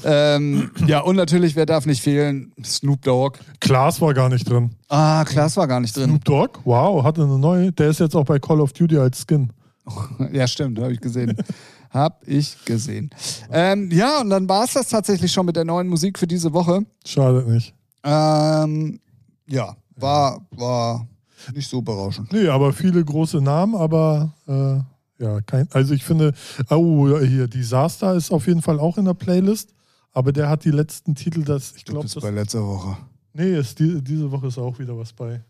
Ähm, 0.04 0.70
ja, 0.86 1.00
und 1.00 1.16
natürlich, 1.16 1.56
wer 1.56 1.66
darf 1.66 1.86
nicht 1.86 2.00
fehlen? 2.02 2.52
Snoop 2.64 3.02
Dogg. 3.02 3.40
Klaas 3.58 4.00
war 4.00 4.14
gar 4.14 4.28
nicht 4.28 4.48
drin. 4.48 4.70
Ah, 4.88 5.24
Klaas 5.24 5.56
war 5.56 5.66
gar 5.66 5.80
nicht 5.80 5.96
drin. 5.96 6.10
Snoop 6.10 6.24
Dogg, 6.24 6.60
wow, 6.62 7.02
hatte 7.02 7.24
eine 7.24 7.36
neue. 7.36 7.72
Der 7.72 7.88
ist 7.90 7.98
jetzt 7.98 8.14
auch 8.14 8.26
bei 8.26 8.38
Call 8.38 8.60
of 8.60 8.72
Duty 8.72 8.96
als 8.98 9.24
Skin. 9.26 9.50
Ja, 10.32 10.46
stimmt, 10.46 10.78
habe 10.78 10.92
ich 10.92 11.00
gesehen. 11.00 11.36
hab 11.92 12.26
ich 12.26 12.64
gesehen. 12.64 13.10
Ähm, 13.50 13.90
ja, 13.90 14.20
und 14.20 14.30
dann 14.30 14.48
war 14.48 14.64
es 14.64 14.72
das 14.72 14.88
tatsächlich 14.88 15.30
schon 15.30 15.46
mit 15.46 15.56
der 15.56 15.64
neuen 15.64 15.88
Musik 15.88 16.18
für 16.18 16.26
diese 16.26 16.52
Woche. 16.52 16.84
Schadet 17.04 17.46
nicht. 17.46 17.74
Ähm, 18.02 19.00
ja, 19.46 19.76
war, 19.96 20.46
war 20.50 21.06
nicht 21.54 21.68
so 21.68 21.82
berauschend. 21.82 22.32
Nee, 22.32 22.48
aber 22.48 22.72
viele 22.72 23.04
große 23.04 23.40
Namen, 23.40 23.74
aber 23.74 24.34
äh, 24.46 25.22
ja, 25.22 25.40
kein. 25.42 25.68
Also 25.72 25.94
ich 25.94 26.04
finde, 26.04 26.34
oh, 26.70 27.18
hier, 27.20 27.46
Disaster 27.46 28.14
ist 28.14 28.32
auf 28.32 28.46
jeden 28.46 28.62
Fall 28.62 28.80
auch 28.80 28.98
in 28.98 29.04
der 29.04 29.14
Playlist. 29.14 29.74
Aber 30.12 30.32
der 30.32 30.48
hat 30.48 30.64
die 30.64 30.70
letzten 30.70 31.14
Titel, 31.14 31.42
das, 31.42 31.74
ich 31.76 31.84
glaube, 31.84 32.06
das. 32.06 32.14
bei 32.22 32.30
letzter 32.30 32.66
Woche. 32.66 32.98
Nee, 33.32 33.56
ist 33.56 33.78
die, 33.78 34.02
diese 34.02 34.30
Woche 34.30 34.48
ist 34.48 34.58
auch 34.58 34.78
wieder 34.78 34.96
was 34.96 35.12
bei. 35.12 35.42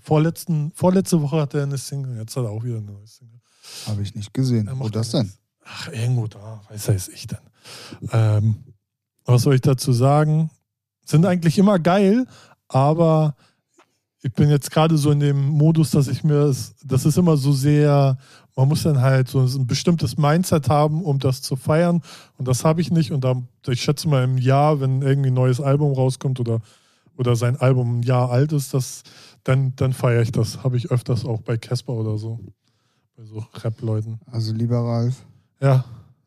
Vorletzten, 0.00 0.72
vorletzte 0.74 1.22
Woche 1.22 1.40
hat 1.40 1.54
er 1.54 1.62
eine 1.62 1.78
Single, 1.78 2.16
jetzt 2.18 2.36
hat 2.36 2.44
er 2.44 2.50
auch 2.50 2.64
wieder 2.64 2.78
eine 2.78 2.86
neue 2.86 3.06
Single. 3.06 3.40
Habe 3.86 4.02
ich 4.02 4.14
nicht 4.14 4.34
gesehen. 4.34 4.68
Wo 4.74 4.88
das 4.88 5.10
denn? 5.10 5.32
Ach, 5.68 5.88
irgendwo 5.92 6.26
da, 6.26 6.60
weiß 6.70 6.88
weiß 6.88 7.08
ich 7.08 7.26
denn. 7.26 7.38
Ähm, 8.12 8.56
was 9.24 9.42
soll 9.42 9.54
ich 9.54 9.60
dazu 9.60 9.92
sagen? 9.92 10.50
Sind 11.04 11.26
eigentlich 11.26 11.58
immer 11.58 11.78
geil, 11.78 12.26
aber 12.68 13.36
ich 14.22 14.32
bin 14.32 14.50
jetzt 14.50 14.70
gerade 14.70 14.96
so 14.96 15.10
in 15.10 15.20
dem 15.20 15.48
Modus, 15.48 15.90
dass 15.90 16.08
ich 16.08 16.24
mir, 16.24 16.46
das, 16.46 16.74
das 16.84 17.04
ist 17.04 17.18
immer 17.18 17.36
so 17.36 17.52
sehr, 17.52 18.18
man 18.56 18.68
muss 18.68 18.82
dann 18.82 19.00
halt 19.00 19.28
so 19.28 19.40
ein 19.40 19.66
bestimmtes 19.66 20.16
Mindset 20.16 20.68
haben, 20.68 21.02
um 21.04 21.18
das 21.18 21.42
zu 21.42 21.56
feiern. 21.56 22.02
Und 22.38 22.48
das 22.48 22.64
habe 22.64 22.80
ich 22.80 22.90
nicht. 22.90 23.12
Und 23.12 23.22
da, 23.22 23.36
ich 23.68 23.82
schätze 23.82 24.08
mal 24.08 24.24
im 24.24 24.38
Jahr, 24.38 24.80
wenn 24.80 25.02
irgendwie 25.02 25.30
ein 25.30 25.34
neues 25.34 25.60
Album 25.60 25.92
rauskommt 25.92 26.40
oder, 26.40 26.60
oder 27.16 27.36
sein 27.36 27.56
Album 27.56 28.00
ein 28.00 28.02
Jahr 28.02 28.30
alt 28.30 28.52
ist, 28.52 28.74
das, 28.74 29.02
dann, 29.44 29.74
dann 29.76 29.92
feiere 29.92 30.22
ich 30.22 30.32
das. 30.32 30.64
Habe 30.64 30.76
ich 30.76 30.90
öfters 30.90 31.24
auch 31.24 31.42
bei 31.42 31.56
Casper 31.56 31.92
oder 31.92 32.16
so. 32.18 32.40
Bei 33.16 33.24
so 33.24 33.44
Rap-Leuten. 33.62 34.20
Also, 34.26 34.52
lieber 34.52 34.78
Ralf, 34.78 35.24
Ja, 35.60 35.84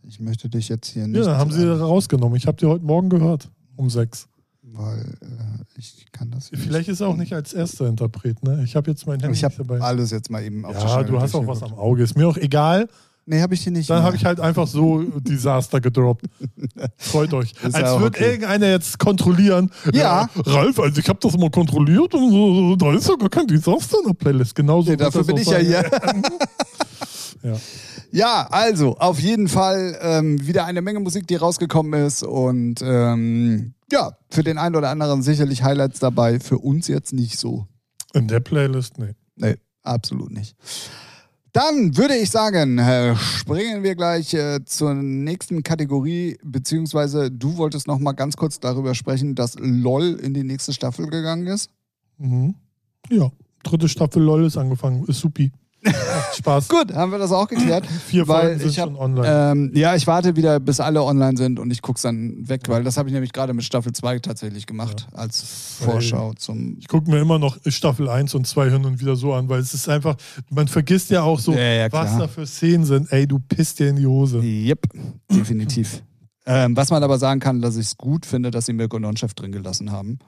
ich 0.08 0.20
möchte 0.20 0.50
dich 0.50 0.70
jetzt 0.70 0.88
hier 0.88 1.08
nicht. 1.08 1.18
ja, 1.18 1.24
dann 1.26 1.38
haben 1.38 1.52
sie 1.52 1.66
rausgenommen. 1.68 2.36
Ich 2.36 2.48
habe 2.48 2.58
die 2.58 2.66
heute 2.66 2.84
Morgen 2.84 3.10
gehört. 3.10 3.50
Um 3.76 3.90
sechs. 3.90 4.28
Weil 4.64 5.00
äh, 5.22 5.78
ich 5.78 6.06
kann 6.12 6.32
das. 6.32 6.50
Vielleicht 6.54 6.90
ist 6.90 7.02
er 7.02 7.08
auch 7.08 7.16
nicht 7.16 7.34
als 7.34 7.54
erster 7.54 7.88
Interpret, 7.88 8.44
ne? 8.44 8.62
Ich 8.64 8.76
habe 8.76 8.90
jetzt 8.92 9.06
mein 9.08 9.20
Handy 9.20 9.36
Ich 9.38 9.44
habe 9.44 9.56
dabei. 9.58 9.80
alles 9.82 10.12
jetzt 10.12 10.30
mal 10.30 10.44
eben 10.44 10.64
auf 10.66 10.78
die 10.78 10.84
Ja, 10.86 11.04
du 11.04 11.20
hast 11.20 11.34
auch 11.36 11.48
was 11.48 11.64
am 11.64 11.74
Auge. 11.74 12.04
Ist 12.04 12.16
mir 12.18 12.28
auch 12.28 12.38
egal. 12.38 12.88
Nee, 13.26 13.42
habe 13.42 13.54
ich 13.54 13.62
hier 13.62 13.72
nicht. 13.72 13.88
Dann 13.90 14.02
habe 14.02 14.16
ich 14.16 14.26
halt 14.26 14.40
einfach 14.40 14.66
so 14.68 15.04
Desaster 15.20 15.80
gedroppt. 15.80 16.26
Freut 16.98 17.32
euch. 17.34 17.52
Ist 17.64 17.76
Als 17.76 17.78
ja 17.92 18.02
wird 18.02 18.16
okay. 18.16 18.26
irgendeiner 18.32 18.68
jetzt 18.70 18.98
kontrollieren. 18.98 19.70
Ja. 19.94 20.28
Ralf, 20.36 20.80
also 20.80 21.00
ich 21.00 21.08
habe 21.08 21.20
das 21.22 21.38
mal 21.38 21.52
kontrolliert 21.52 22.14
und 22.16 22.32
so, 22.32 22.76
da 22.76 22.94
ist 22.94 23.08
ja 23.08 23.16
gar 23.16 23.30
kein 23.30 23.46
Desaster 23.46 23.98
in 24.02 24.08
der 24.08 24.14
Playlist. 24.16 24.56
Genauso 24.56 24.90
Nee, 24.90 24.98
dafür 24.98 25.24
bin 25.24 25.38
ich 25.38 25.46
ja 25.48 25.60
sein. 25.60 25.66
hier. 25.66 25.84
Ja. 27.44 27.54
Ja, 28.12 28.48
also 28.50 28.98
auf 28.98 29.20
jeden 29.20 29.48
Fall 29.48 29.98
ähm, 30.02 30.46
wieder 30.46 30.66
eine 30.66 30.82
Menge 30.82 31.00
Musik, 31.00 31.28
die 31.28 31.36
rausgekommen 31.36 32.06
ist 32.06 32.24
und 32.24 32.82
ähm, 32.82 33.74
ja, 33.92 34.18
für 34.30 34.44
den 34.44 34.58
einen 34.58 34.76
oder 34.76 34.90
anderen 34.90 35.22
sicherlich 35.22 35.64
Highlights 35.64 36.00
dabei, 36.00 36.40
für 36.40 36.58
uns 36.58 36.88
jetzt 36.88 37.14
nicht 37.14 37.40
so. 37.40 37.68
In 38.14 38.28
der 38.28 38.40
Playlist, 38.40 38.98
nee. 38.98 39.14
Nee, 39.36 39.56
absolut 39.84 40.32
nicht. 40.32 40.56
Dann 41.52 41.98
würde 41.98 42.16
ich 42.16 42.30
sagen, 42.30 42.78
äh, 42.78 43.16
springen 43.16 43.82
wir 43.82 43.96
gleich 43.96 44.34
äh, 44.34 44.64
zur 44.66 44.94
nächsten 44.94 45.64
Kategorie, 45.64 46.38
beziehungsweise 46.44 47.32
du 47.32 47.58
wolltest 47.58 47.88
noch 47.88 47.98
mal 47.98 48.12
ganz 48.12 48.38
kurz 48.38 48.60
darüber 48.60 48.94
sprechen, 48.94 49.34
dass 49.34 49.56
LOL 49.60 50.20
in 50.22 50.34
die 50.34 50.44
nächste 50.44 50.74
Staffel 50.74 51.08
gegangen 51.08 51.48
ist. 51.48 51.72
Mhm. 52.18 52.56
Ja, 53.10 53.32
dritte 53.64 53.90
Staffel 53.90 54.22
LOL 54.22 54.46
ist 54.46 54.58
angefangen. 54.58 55.06
Ist 55.06 55.20
supi. 55.20 55.52
Spaß. 56.40 56.70
Gut, 56.70 56.94
haben 56.94 57.12
wir 57.12 57.20
das 57.20 57.32
auch 57.32 57.48
geklärt. 57.48 57.86
Vier 58.08 58.28
weil 58.28 58.58
Folgen 58.58 58.60
sind 58.60 58.78
hab, 58.78 58.88
schon 58.90 58.96
online. 58.98 59.52
Ähm, 59.52 59.72
ja, 59.76 59.96
ich 59.96 60.08
warte 60.08 60.36
wieder, 60.36 60.60
bis 60.60 60.80
alle 60.80 61.04
online 61.04 61.38
sind 61.38 61.60
und 61.60 61.70
ich 61.72 61.82
guck's 61.82 62.02
dann 62.02 62.48
weg, 62.48 62.64
weil 62.68 62.84
das 62.84 62.98
habe 62.98 63.10
ich 63.10 63.14
nämlich 63.14 63.34
gerade 63.34 63.54
mit 63.54 63.64
Staffel 63.64 63.92
2 63.92 64.20
tatsächlich 64.20 64.66
gemacht, 64.66 65.08
als 65.14 65.78
Vorschau 65.82 66.34
zum. 66.34 66.78
Ich 66.80 66.88
gucke 66.88 67.10
mir 67.12 67.20
immer 67.20 67.40
noch 67.40 67.58
Staffel 67.68 68.10
1 68.10 68.34
und 68.36 68.48
2 68.48 68.72
hin 68.72 68.86
und 68.86 69.00
wieder 69.00 69.16
so 69.16 69.34
an, 69.34 69.50
weil 69.50 69.60
es 69.60 69.74
ist 69.74 69.90
einfach, 69.90 70.16
man 70.50 70.68
vergisst 70.68 71.10
ja 71.10 71.22
auch 71.22 71.40
so, 71.40 71.54
Ja, 71.54 71.60
ja, 71.60 71.92
was 71.92 72.18
da 72.18 72.28
für 72.28 72.48
Szenen 72.48 72.86
sind. 72.86 73.12
Ey, 73.12 73.28
du 73.28 73.40
pisst 73.40 73.80
dir 73.80 73.90
in 73.90 73.98
die 73.98 74.08
Hose. 74.08 74.40
Yep, 74.40 74.88
definitiv. 75.32 76.02
ähm, 76.46 76.76
was 76.76 76.90
man 76.90 77.04
aber 77.04 77.20
sagen 77.20 77.40
kann, 77.40 77.62
dass 77.62 77.76
ich 77.76 77.88
es 77.88 77.98
gut 77.98 78.26
finde, 78.26 78.52
dass 78.52 78.66
sie 78.66 78.74
Mirko 78.74 78.98
Nonchef 78.98 79.34
drin 79.34 79.52
gelassen 79.52 79.92
haben. 79.92 80.20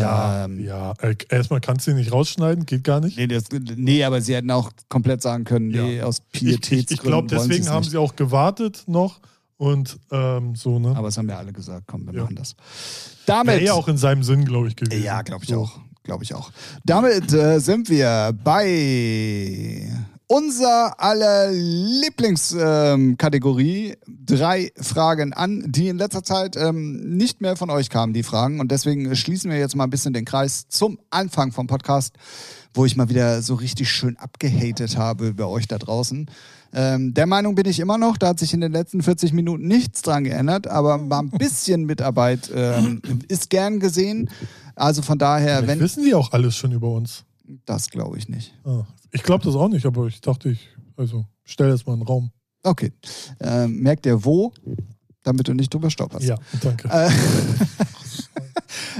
Ja, 0.00 0.44
Ähm, 0.44 0.58
ja. 0.64 0.92
Äh, 1.00 1.14
Erstmal 1.28 1.60
kannst 1.60 1.86
du 1.86 1.92
ihn 1.92 1.96
nicht 1.96 2.12
rausschneiden, 2.12 2.66
geht 2.66 2.84
gar 2.84 3.00
nicht. 3.00 3.16
Nee, 3.16 3.26
das, 3.26 3.44
nee, 3.76 4.02
aber 4.04 4.20
sie 4.20 4.34
hätten 4.34 4.50
auch 4.50 4.70
komplett 4.88 5.22
sagen 5.22 5.44
können, 5.44 5.68
nee, 5.68 5.98
Ja. 5.98 6.04
aus 6.04 6.18
Ich, 6.32 6.42
ich, 6.42 6.50
Pietätsgründen 6.60 6.94
ich 6.94 7.00
glaube, 7.00 7.28
deswegen 7.28 7.68
haben 7.68 7.80
nicht. 7.80 7.90
sie 7.90 7.96
auch 7.98 8.16
gewartet 8.16 8.84
noch 8.86 9.20
und 9.56 9.98
ähm, 10.10 10.54
so, 10.56 10.78
ne? 10.78 10.94
Aber 10.96 11.08
es 11.08 11.16
haben 11.18 11.28
ja 11.28 11.38
alle 11.38 11.52
gesagt, 11.52 11.84
komm, 11.86 12.06
wir 12.06 12.14
Ja. 12.14 12.22
machen 12.24 12.36
das. 12.36 12.56
Damit. 13.26 13.54
Wäre 13.54 13.64
ja 13.64 13.72
auch 13.74 13.88
in 13.88 13.96
seinem 13.96 14.22
Sinn, 14.22 14.44
glaube 14.44 14.68
ich, 14.68 14.76
gewesen. 14.76 15.02
Ja, 15.02 15.22
glaube 15.22 15.44
ich 15.44 15.50
So. 15.50 15.62
auch. 15.62 15.80
Glaube 16.02 16.22
ich 16.24 16.34
auch. 16.34 16.50
Damit 16.84 17.32
äh, 17.32 17.58
sind 17.60 17.88
wir 17.88 18.36
bei 18.44 19.88
unser 20.26 21.00
aller 21.00 21.50
Lieblingskategorie. 21.50 23.96
Drei 24.06 24.70
Fragen 24.76 25.32
an, 25.32 25.64
die 25.66 25.88
in 25.88 25.98
letzter 25.98 26.22
Zeit 26.22 26.56
ähm, 26.56 27.16
nicht 27.16 27.40
mehr 27.40 27.56
von 27.56 27.70
euch 27.70 27.90
kamen, 27.90 28.12
die 28.12 28.22
Fragen. 28.22 28.60
Und 28.60 28.70
deswegen 28.70 29.14
schließen 29.16 29.50
wir 29.50 29.58
jetzt 29.58 29.76
mal 29.76 29.84
ein 29.84 29.90
bisschen 29.90 30.12
den 30.12 30.24
Kreis 30.24 30.68
zum 30.68 30.98
Anfang 31.10 31.52
vom 31.52 31.66
Podcast, 31.66 32.14
wo 32.72 32.84
ich 32.84 32.96
mal 32.96 33.08
wieder 33.08 33.42
so 33.42 33.54
richtig 33.54 33.90
schön 33.90 34.16
abgehatet 34.16 34.96
habe 34.96 35.28
über 35.28 35.48
euch 35.48 35.68
da 35.68 35.78
draußen. 35.78 36.30
Ähm, 36.76 37.14
der 37.14 37.26
Meinung 37.26 37.54
bin 37.54 37.66
ich 37.66 37.78
immer 37.78 37.98
noch, 37.98 38.16
da 38.16 38.28
hat 38.28 38.40
sich 38.40 38.52
in 38.52 38.60
den 38.60 38.72
letzten 38.72 39.02
40 39.02 39.32
Minuten 39.32 39.68
nichts 39.68 40.02
dran 40.02 40.24
geändert, 40.24 40.66
aber 40.66 40.98
mal 40.98 41.20
ein 41.20 41.30
bisschen 41.30 41.84
Mitarbeit 41.84 42.50
ähm, 42.52 43.00
ist 43.28 43.50
gern 43.50 43.78
gesehen. 43.78 44.28
Also 44.74 45.02
von 45.02 45.18
daher, 45.18 45.58
Vielleicht 45.58 45.68
wenn. 45.68 45.80
wissen 45.80 46.04
die 46.04 46.14
auch 46.14 46.32
alles 46.32 46.56
schon 46.56 46.72
über 46.72 46.90
uns. 46.90 47.24
Das 47.64 47.90
glaube 47.90 48.18
ich 48.18 48.28
nicht. 48.28 48.54
Ah, 48.64 48.82
ich 49.14 49.22
glaube 49.22 49.44
das 49.44 49.54
auch 49.54 49.68
nicht, 49.68 49.86
aber 49.86 50.06
ich 50.06 50.20
dachte, 50.20 50.50
ich, 50.50 50.68
also 50.96 51.24
stell 51.44 51.70
das 51.70 51.86
mal 51.86 51.94
in 51.94 52.00
den 52.00 52.06
Raum. 52.06 52.30
Okay. 52.62 52.92
Ähm, 53.40 53.80
merkt 53.80 54.06
ihr 54.06 54.24
wo, 54.24 54.52
damit 55.22 55.48
du 55.48 55.54
nicht 55.54 55.72
drüber 55.72 55.90
stolperst. 55.90 56.26
Ja, 56.26 56.36
danke. 56.60 56.88
Äh, 56.88 57.10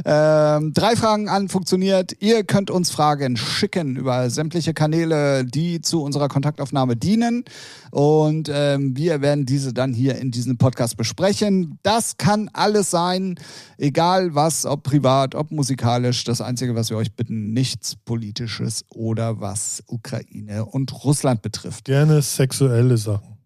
Ähm, 0.04 0.72
drei 0.72 0.96
Fragen 0.96 1.28
an 1.28 1.48
funktioniert. 1.48 2.12
Ihr 2.20 2.44
könnt 2.44 2.70
uns 2.70 2.90
Fragen 2.90 3.36
schicken 3.36 3.96
über 3.96 4.30
sämtliche 4.30 4.74
Kanäle, 4.74 5.44
die 5.44 5.80
zu 5.80 6.02
unserer 6.02 6.28
Kontaktaufnahme 6.28 6.96
dienen. 6.96 7.44
Und 7.90 8.50
ähm, 8.52 8.96
wir 8.96 9.20
werden 9.20 9.46
diese 9.46 9.72
dann 9.72 9.92
hier 9.92 10.16
in 10.16 10.30
diesem 10.30 10.58
Podcast 10.58 10.96
besprechen. 10.96 11.78
Das 11.82 12.16
kann 12.16 12.50
alles 12.52 12.90
sein, 12.90 13.36
egal 13.78 14.34
was, 14.34 14.66
ob 14.66 14.82
privat, 14.82 15.34
ob 15.34 15.50
musikalisch. 15.50 16.24
Das 16.24 16.40
Einzige, 16.40 16.74
was 16.74 16.90
wir 16.90 16.96
euch 16.96 17.14
bitten, 17.14 17.52
nichts 17.52 17.96
Politisches 17.96 18.84
oder 18.88 19.40
was 19.40 19.82
Ukraine 19.86 20.64
und 20.64 21.04
Russland 21.04 21.42
betrifft. 21.42 21.84
Gerne 21.84 22.22
sexuelle 22.22 22.96
Sachen. 22.98 23.38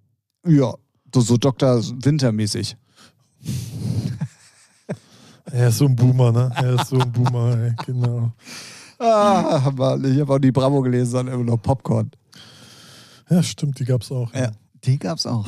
Ja, 0.46 0.74
so, 1.14 1.20
so 1.20 1.36
Dr. 1.36 1.82
Winter-mäßig. 2.02 2.76
Er 5.52 5.68
ist 5.68 5.78
so 5.78 5.86
ein 5.86 5.96
Boomer, 5.96 6.32
ne? 6.32 6.50
Er 6.56 6.74
ist 6.74 6.88
so 6.88 6.98
ein 6.98 7.10
Boomer, 7.12 7.56
ey. 7.58 7.72
genau. 7.86 8.32
Ah, 8.98 9.70
Mann, 9.76 10.04
ich 10.12 10.20
habe 10.20 10.34
auch 10.34 10.38
die 10.38 10.50
Bravo 10.52 10.80
gelesen, 10.82 11.10
sondern 11.12 11.34
immer 11.36 11.44
noch 11.44 11.62
Popcorn. 11.62 12.10
Ja, 13.30 13.42
stimmt, 13.42 13.78
die 13.78 13.84
gab's 13.84 14.10
auch. 14.10 14.32
Ja, 14.34 14.50
die 14.84 14.98
gab's 14.98 15.26
auch. 15.26 15.46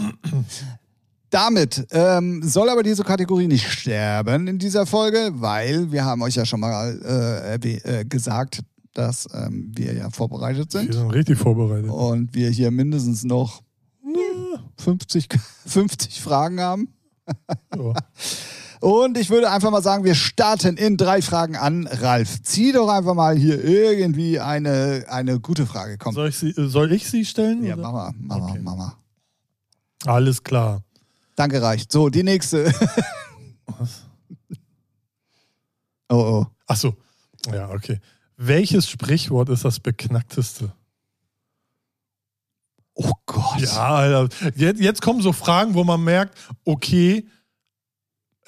Damit 1.30 1.86
ähm, 1.92 2.42
soll 2.42 2.68
aber 2.68 2.82
diese 2.82 3.04
Kategorie 3.04 3.46
nicht 3.46 3.68
sterben 3.70 4.46
in 4.48 4.58
dieser 4.58 4.84
Folge, 4.86 5.30
weil 5.34 5.90
wir 5.92 6.04
haben 6.04 6.22
euch 6.22 6.34
ja 6.34 6.44
schon 6.44 6.60
mal 6.60 7.00
äh, 7.04 7.54
äh, 8.00 8.04
gesagt, 8.04 8.62
dass 8.94 9.28
ähm, 9.32 9.72
wir 9.74 9.94
ja 9.94 10.10
vorbereitet 10.10 10.74
Wir 10.74 10.80
sind 10.80 10.92
sind 10.92 11.10
richtig 11.10 11.38
vorbereitet. 11.38 11.90
und 11.90 12.34
wir 12.34 12.50
hier 12.50 12.70
mindestens 12.70 13.24
noch 13.24 13.62
50, 14.78 15.28
50 15.66 16.20
Fragen 16.20 16.60
haben. 16.60 16.88
Ja. 17.76 17.94
Und 18.80 19.18
ich 19.18 19.28
würde 19.28 19.50
einfach 19.50 19.70
mal 19.70 19.82
sagen, 19.82 20.04
wir 20.04 20.14
starten 20.14 20.78
in 20.78 20.96
drei 20.96 21.20
Fragen 21.20 21.54
an. 21.56 21.86
Ralf, 21.86 22.42
zieh 22.42 22.72
doch 22.72 22.88
einfach 22.88 23.14
mal 23.14 23.36
hier 23.36 23.62
irgendwie 23.62 24.40
eine, 24.40 25.04
eine 25.08 25.38
gute 25.38 25.66
Frage. 25.66 25.98
Komm. 25.98 26.14
Soll, 26.14 26.28
ich 26.30 26.38
sie, 26.38 26.48
äh, 26.50 26.66
soll 26.68 26.90
ich 26.92 27.08
sie 27.08 27.26
stellen? 27.26 27.62
Ja, 27.62 27.76
mach 27.76 27.92
mal, 27.92 28.12
mach 28.18 28.38
mal, 28.38 28.50
Okay. 28.50 28.60
mach 28.62 28.76
mal. 28.76 28.96
Alles 30.06 30.42
klar. 30.42 30.82
Danke, 31.36 31.60
reicht. 31.60 31.92
So, 31.92 32.08
die 32.08 32.22
nächste. 32.22 32.64
Was? 33.66 34.02
Oh, 36.08 36.16
oh. 36.16 36.46
Ach 36.66 36.76
so. 36.76 36.94
Ja, 37.52 37.68
okay. 37.70 38.00
Welches 38.38 38.88
Sprichwort 38.88 39.50
ist 39.50 39.64
das 39.66 39.78
beknackteste? 39.78 40.72
Oh 42.94 43.12
Gott. 43.26 43.60
Ja, 43.60 43.94
Alter. 43.94 44.28
Jetzt, 44.56 44.80
jetzt 44.80 45.02
kommen 45.02 45.20
so 45.20 45.32
Fragen, 45.32 45.74
wo 45.74 45.84
man 45.84 46.02
merkt, 46.02 46.36
okay, 46.64 47.26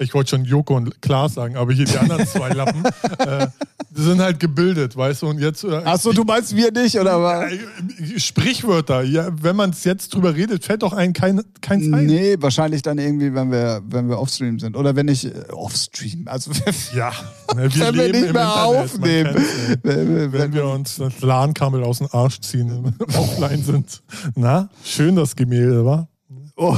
ich 0.03 0.13
wollte 0.13 0.31
schon 0.31 0.45
Joko 0.45 0.75
und 0.77 1.01
Klaas 1.01 1.33
sagen, 1.33 1.55
aber 1.57 1.73
hier 1.73 1.85
die 1.85 1.97
anderen 1.97 2.25
zwei 2.27 2.49
Lappen, 2.49 2.83
äh, 3.19 3.47
die 3.89 4.01
sind 4.01 4.19
halt 4.21 4.39
gebildet, 4.39 4.95
weißt 4.97 5.21
du, 5.21 5.27
und 5.27 5.39
jetzt. 5.39 5.63
Äh, 5.63 5.75
Achso, 5.85 6.11
du 6.13 6.23
meinst 6.23 6.55
wir 6.55 6.71
nicht, 6.71 6.97
oder 6.99 7.21
was? 7.21 7.51
äh, 7.51 8.19
Sprichwörter, 8.19 9.03
ja, 9.03 9.29
wenn 9.41 9.55
man 9.55 9.69
es 9.71 9.83
jetzt 9.83 10.13
drüber 10.13 10.35
redet, 10.35 10.63
fällt 10.65 10.83
doch 10.83 10.93
einem 10.93 11.13
kein, 11.13 11.41
keins 11.61 11.91
ein. 11.93 12.05
Nee, 12.05 12.35
wahrscheinlich 12.39 12.81
dann 12.81 12.97
irgendwie, 12.97 13.33
wenn 13.33 13.51
wir, 13.51 13.81
wenn 13.87 14.09
wir 14.09 14.19
offstream 14.19 14.59
sind. 14.59 14.75
Oder 14.75 14.95
wenn 14.95 15.07
ich 15.07 15.25
äh, 15.25 15.31
offstream, 15.51 16.27
also 16.27 16.51
Ja, 16.95 17.11
ne, 17.55 17.73
wir 17.73 17.87
wenn 17.87 17.95
wir 17.95 18.11
nicht 18.21 18.33
mehr 18.33 18.63
aufnehmen. 18.65 19.35
wenn, 19.83 20.09
wir- 20.15 20.31
Wenn 20.33 20.33
wenn, 20.33 20.53
wir 20.53 20.65
uns 20.67 20.95
das 20.97 21.21
LAN-Kabel 21.21 21.83
aus 21.83 21.99
dem 21.99 22.07
Arsch 22.11 22.39
ziehen, 22.41 22.95
offline 23.15 23.63
sind. 23.63 24.01
Na, 24.35 24.69
schön 24.83 25.15
das 25.15 25.35
Gemälde, 25.35 25.85
wa? 25.85 26.07
oh. 26.55 26.77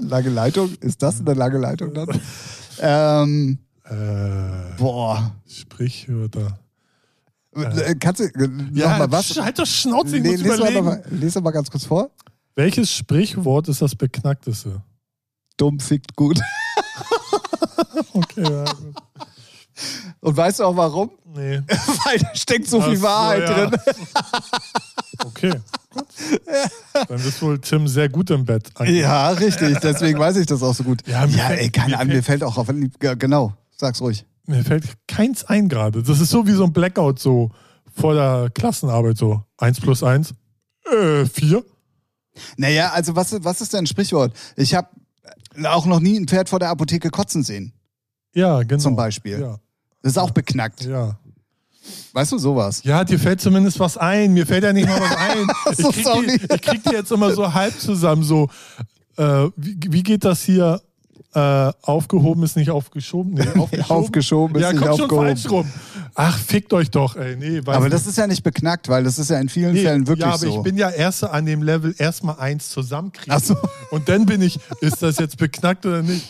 Lange 0.00 0.28
Leitung? 0.30 0.70
Ist 0.80 1.02
das 1.02 1.20
eine 1.20 1.34
lange 1.34 1.58
Leitung 1.58 1.92
dann? 1.94 2.08
ähm, 2.80 3.58
Äh, 3.84 4.76
boah. 4.78 5.34
Sprichwörter. 5.46 6.58
Äh, 7.54 7.94
Kannst 7.96 8.20
du 8.20 8.24
äh, 8.24 8.48
Ja, 8.74 8.90
noch 8.90 8.98
mal 8.98 9.12
was? 9.12 9.36
halt 9.38 9.58
doch 9.58 9.66
Schnauze, 9.66 10.16
ich 10.18 10.22
Nee, 10.22 10.36
muss 10.36 10.42
noch 10.46 10.56
überlegen. 10.58 10.84
mal, 10.84 11.02
lies 11.10 11.34
doch 11.34 11.42
mal 11.42 11.50
ganz 11.50 11.70
kurz 11.70 11.84
vor. 11.86 12.10
Welches 12.54 12.92
Sprichwort 12.92 13.68
ist 13.68 13.80
das 13.82 13.94
beknackteste? 13.94 14.82
Dumm 15.56 15.80
fickt 15.80 16.14
gut. 16.16 16.38
Okay, 18.12 18.42
ja, 18.42 18.64
gut. 18.64 18.94
Und 20.20 20.36
weißt 20.36 20.58
du 20.60 20.64
auch 20.64 20.76
warum? 20.76 21.10
Nee. 21.34 21.58
Weil 22.04 22.18
da 22.18 22.34
steckt 22.34 22.68
so 22.68 22.80
viel 22.80 22.92
Ach 22.94 22.96
so, 22.96 23.02
Wahrheit 23.02 23.48
ja. 23.48 23.66
drin. 23.66 23.80
Okay. 25.24 25.54
Dann 27.08 27.22
bist 27.22 27.40
wohl 27.42 27.58
Tim 27.60 27.86
sehr 27.88 28.08
gut 28.08 28.30
im 28.30 28.44
Bett. 28.44 28.70
eigentlich. 28.76 29.00
Ja, 29.00 29.30
richtig. 29.30 29.78
Deswegen 29.80 30.18
weiß 30.18 30.36
ich 30.36 30.46
das 30.46 30.62
auch 30.62 30.74
so 30.74 30.84
gut. 30.84 31.06
Ja, 31.06 31.26
mir 31.26 31.32
fällt- 31.38 31.60
ey, 31.60 31.70
keine 31.70 31.98
Ahnung, 31.98 32.14
mir 32.14 32.22
fällt 32.22 32.42
auch 32.44 32.56
auf. 32.56 32.68
Ja, 33.02 33.14
genau, 33.14 33.52
sag's 33.76 34.00
ruhig. 34.00 34.24
Mir 34.46 34.64
fällt 34.64 34.84
keins 35.06 35.44
ein 35.44 35.68
gerade. 35.68 36.02
Das 36.02 36.20
ist 36.20 36.30
so 36.30 36.46
wie 36.46 36.52
so 36.52 36.64
ein 36.64 36.72
Blackout 36.72 37.18
so 37.18 37.50
vor 37.94 38.14
der 38.14 38.50
Klassenarbeit 38.54 39.16
so. 39.18 39.42
Eins 39.58 39.80
plus 39.80 40.02
eins, 40.02 40.34
äh, 40.90 41.24
vier. 41.26 41.64
Naja, 42.56 42.90
also 42.92 43.14
was, 43.16 43.32
ist- 43.32 43.44
was 43.44 43.60
ist 43.60 43.72
denn 43.72 43.80
ein 43.84 43.86
Sprichwort? 43.86 44.32
Ich 44.56 44.74
habe 44.74 44.88
auch 45.64 45.86
noch 45.86 46.00
nie 46.00 46.18
ein 46.18 46.26
Pferd 46.28 46.48
vor 46.48 46.60
der 46.60 46.70
Apotheke 46.70 47.10
kotzen 47.10 47.42
sehen, 47.42 47.72
Ja, 48.34 48.62
genau. 48.62 48.80
zum 48.80 48.96
Beispiel. 48.96 49.40
Ja, 49.40 49.58
Das 50.02 50.12
ist 50.12 50.18
auch 50.18 50.30
beknackt. 50.30 50.84
ja. 50.84 51.18
Weißt 52.12 52.32
du, 52.32 52.38
sowas. 52.38 52.82
Ja, 52.84 53.04
dir 53.04 53.18
fällt 53.18 53.40
zumindest 53.40 53.78
was 53.80 53.96
ein. 53.96 54.32
Mir 54.32 54.46
fällt 54.46 54.64
ja 54.64 54.72
nicht 54.72 54.88
mal 54.88 55.00
was 55.00 55.16
ein. 55.16 55.46
So, 55.76 55.90
Ich 55.90 56.02
krieg, 56.02 56.26
die, 56.48 56.54
ich 56.54 56.62
krieg 56.62 56.82
die 56.84 56.94
jetzt 56.94 57.12
immer 57.12 57.32
so 57.34 57.52
halb 57.54 57.78
zusammen. 57.78 58.22
So, 58.22 58.48
äh, 59.16 59.46
wie, 59.56 59.78
wie 59.88 60.02
geht 60.02 60.24
das 60.24 60.42
hier? 60.42 60.80
Äh, 61.34 61.72
aufgehoben 61.82 62.42
ist 62.42 62.56
nicht 62.56 62.70
aufgeschoben? 62.70 63.34
Nee, 63.34 63.42
aufgeschoben. 63.60 63.90
Aufgeschoben 63.96 64.56
ist 64.56 64.62
ja, 64.62 64.72
nicht 64.72 64.80
kommt 64.82 64.96
schon 64.96 65.04
aufgehoben. 65.04 65.26
falsch 65.26 65.50
rum. 65.50 65.68
Ach, 66.14 66.38
fickt 66.38 66.72
euch 66.72 66.90
doch, 66.90 67.16
ey. 67.16 67.36
Nee, 67.36 67.58
Aber 67.66 67.80
nicht. 67.80 67.92
das 67.92 68.06
ist 68.06 68.16
ja 68.16 68.26
nicht 68.26 68.42
beknackt, 68.42 68.88
weil 68.88 69.04
das 69.04 69.18
ist 69.18 69.28
ja 69.30 69.38
in 69.38 69.50
vielen 69.50 69.74
Nee, 69.74 69.82
Fällen 69.82 70.06
wirklich 70.06 70.24
ja, 70.24 70.28
aber 70.32 70.38
so. 70.38 70.48
ich 70.56 70.62
bin 70.62 70.78
ja 70.78 70.88
erst 70.88 71.22
an 71.24 71.44
dem 71.44 71.62
Level 71.62 71.94
erstmal 71.98 72.38
eins 72.38 72.70
zusammenkriegen. 72.70 73.32
Ach 73.32 73.44
so. 73.44 73.56
Und 73.90 74.08
dann 74.08 74.24
bin 74.24 74.40
ich, 74.40 74.58
ist 74.80 75.02
das 75.02 75.18
jetzt 75.18 75.36
beknackt 75.36 75.84
oder 75.84 76.02
nicht? 76.02 76.26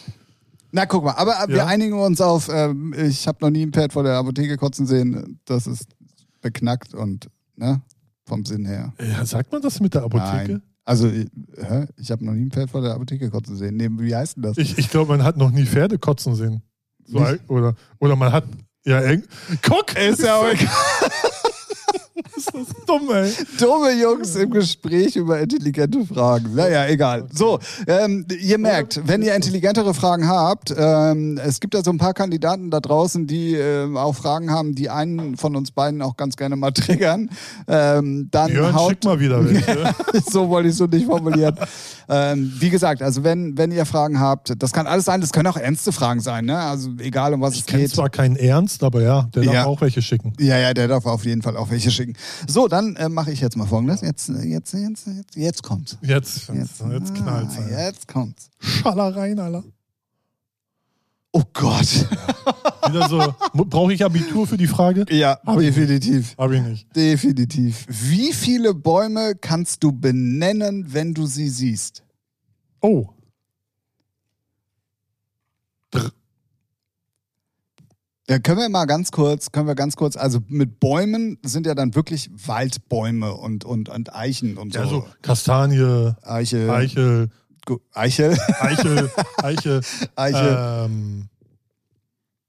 Na, 0.71 0.85
guck 0.87 1.05
mal, 1.05 1.12
aber 1.12 1.35
wir 1.49 1.57
Ja. 1.59 1.66
einigen 1.66 1.99
uns 1.99 2.21
auf, 2.21 2.49
ähm, 2.53 2.95
ich 2.97 3.27
habe 3.27 3.39
noch 3.41 3.51
nie 3.51 3.64
ein 3.64 3.73
Pferd 3.73 3.93
vor 3.93 4.03
der 4.03 4.14
Apotheke 4.16 4.57
kotzen 4.57 4.87
sehen. 4.87 5.41
Das 5.47 5.66
ist 5.66 5.87
beknackt 6.43 6.95
und, 6.95 7.29
ne, 7.57 7.81
vom 8.27 8.45
Sinn 8.45 8.66
her. 8.66 8.93
Ja, 9.01 9.25
sagt 9.25 9.51
man 9.53 9.62
das 9.62 9.81
mit 9.81 9.95
der 9.95 10.03
Apotheke? 10.05 10.53
Nein. 10.53 10.62
Also, 10.85 11.09
ich, 11.09 11.27
ich 11.97 12.11
habe 12.11 12.25
noch 12.25 12.33
nie 12.33 12.47
ein 12.47 12.51
Pferd 12.51 12.71
vor 12.71 12.81
der 12.81 12.95
Apotheke 12.95 13.31
kotzen 13.31 13.57
sehen. 13.57 13.77
Nee, 13.77 13.89
wie 13.93 14.14
heißt 14.14 14.37
denn 14.37 14.43
das? 14.43 14.57
Ich, 14.59 14.79
ich 14.79 14.89
glaube, 14.91 15.16
man 15.16 15.23
hat 15.25 15.37
noch 15.37 15.51
nie 15.51 15.64
Pferde 15.66 15.99
kotzen 15.99 16.35
sehen. 16.35 16.62
So, 17.07 17.19
oder, 17.49 17.75
oder 17.99 18.16
man 18.16 18.33
hat, 18.33 18.45
ja, 18.85 19.01
eng. 19.01 19.23
Guck! 19.62 19.97
Ist 19.99 20.21
ja 20.23 20.37
auch 20.37 20.49
egal. 20.53 20.69
Ist 22.37 22.53
das 22.55 22.66
dumm, 22.87 23.11
ey. 23.12 23.33
Dumme 23.59 23.93
Jungs 24.01 24.35
im 24.37 24.51
Gespräch 24.51 25.16
über 25.16 25.39
intelligente 25.41 26.05
Fragen. 26.07 26.55
Naja, 26.55 26.87
egal. 26.87 27.27
So, 27.33 27.59
ähm, 27.87 28.27
ihr 28.41 28.59
merkt, 28.59 29.01
wenn 29.07 29.23
ihr 29.23 29.35
intelligentere 29.35 29.95
Fragen 29.95 30.29
habt, 30.29 30.75
ähm, 30.77 31.39
es 31.43 31.61
gibt 31.61 31.75
ja 31.75 31.83
so 31.83 31.91
ein 31.91 31.99
paar 31.99 32.14
Kandidaten 32.14 32.71
da 32.71 32.81
draußen, 32.81 33.27
die 33.27 33.55
ähm, 33.55 33.97
auch 33.97 34.14
Fragen 34.14 34.51
haben, 34.51 34.75
die 34.75 34.91
einen 34.91 35.37
von 35.37 35.57
uns 35.57 35.71
beiden 35.71 36.03
auch 36.03 36.16
ganz 36.16 36.37
gerne 36.37 36.57
mal 36.57 36.71
triggern. 36.73 37.31
Ähm, 37.66 38.29
dann 38.31 38.53
Jörn, 38.53 38.75
haut 38.75 38.91
schick 38.91 39.05
mal 39.05 39.21
wieder 39.21 39.45
welche. 39.45 39.95
so 40.31 40.49
wollte 40.49 40.69
ich 40.69 40.73
es 40.73 40.79
so 40.79 40.87
nicht 40.87 41.07
formulieren. 41.07 41.57
ähm, 42.09 42.53
wie 42.59 42.71
gesagt, 42.71 43.03
also 43.03 43.25
wenn, 43.25 43.57
wenn 43.59 43.71
ihr 43.71 43.85
Fragen 43.87 44.21
habt, 44.21 44.55
das 44.62 44.73
kann 44.73 44.87
alles 44.87 45.05
sein, 45.05 45.21
das 45.21 45.33
können 45.33 45.47
auch 45.47 45.57
ernste 45.57 45.93
Fragen 45.93 46.21
sein, 46.21 46.45
ne? 46.47 46.59
Also 46.59 46.91
egal 46.99 47.35
um 47.35 47.41
was 47.41 47.55
Ich 47.55 47.61
es 47.61 47.66
geht. 47.66 47.91
zwar 47.91 48.09
keinen 48.11 48.37
Ernst, 48.37 48.83
aber 48.83 49.03
ja, 49.03 49.23
der 49.35 49.45
darf 49.45 49.55
Ja. 49.55 49.64
auch 49.66 49.81
welche 49.81 50.03
schicken. 50.03 50.33
Ja, 50.39 50.59
ja, 50.59 50.75
der 50.75 50.89
darf 50.89 51.07
auf 51.07 51.25
jeden 51.25 51.43
Fall 51.43 51.57
auch 51.57 51.71
welche 51.71 51.91
schicken. 51.91 52.08
So, 52.47 52.69
dann 52.69 52.97
äh, 52.97 53.09
mache 53.09 53.33
ich 53.33 53.41
jetzt 53.41 53.57
mal 53.57 53.67
folgendes. 53.67 54.01
Jetzt, 54.01 54.29
jetzt, 54.29 54.73
jetzt, 54.73 55.07
jetzt, 55.07 55.37
jetzt 55.37 55.63
kommt's. 55.63 55.97
Jetzt, 56.03 56.49
jetzt, 56.49 56.81
jetzt 56.81 57.15
knallt's. 57.15 57.57
ah, 57.59 57.87
jetzt 57.87 58.09
kommt's. 58.09 58.51
Schallereien, 58.59 59.39
Alter. 59.39 59.65
Oh 61.33 61.43
Gott. 61.53 61.87
Wieder 62.89 63.09
so, 63.09 63.35
brauche 63.53 63.93
ich 63.93 64.03
Abitur 64.05 64.47
für 64.47 64.57
die 64.57 64.67
Frage? 64.67 65.05
ja, 65.11 65.39
Hab 65.45 65.59
definitiv. 65.59 66.35
Habe 66.39 66.57
ich 66.57 66.63
nicht. 66.63 66.97
Definitiv. 66.97 67.85
Wie 67.89 68.33
viele 68.33 68.73
Bäume 68.75 69.35
kannst 69.35 69.85
du 69.85 69.93
benennen, 69.93 70.87
wenn 70.93 71.13
du 71.13 71.27
sie 71.27 71.49
siehst? 71.51 72.03
Oh. 72.81 73.09
Ja, 78.31 78.39
können 78.39 78.59
wir 78.59 78.68
mal 78.68 78.85
ganz 78.85 79.11
kurz, 79.11 79.53
können 79.53 79.66
wir 79.68 79.74
ganz 79.74 79.97
kurz, 79.97 80.16
also 80.16 80.41
mit 80.49 80.81
Bäumen 80.81 81.39
sind 81.45 81.66
ja 81.66 81.74
dann 81.74 81.95
wirklich 81.95 82.31
Waldbäume 82.47 83.33
und, 83.33 83.64
und, 83.64 83.89
und 83.89 84.14
Eichen 84.14 84.59
und 84.59 84.74
so. 84.74 84.81
ja, 84.81 84.87
so 84.87 85.07
Kastanie, 85.22 86.12
Eiche. 86.22 86.70
Eichel, 86.70 87.31
Gu- 87.64 87.79
Eichel. 87.95 88.37
Eichel, 88.61 89.11
Eiche, 89.43 89.81
Eiche. 90.14 90.85
ähm, 90.85 91.29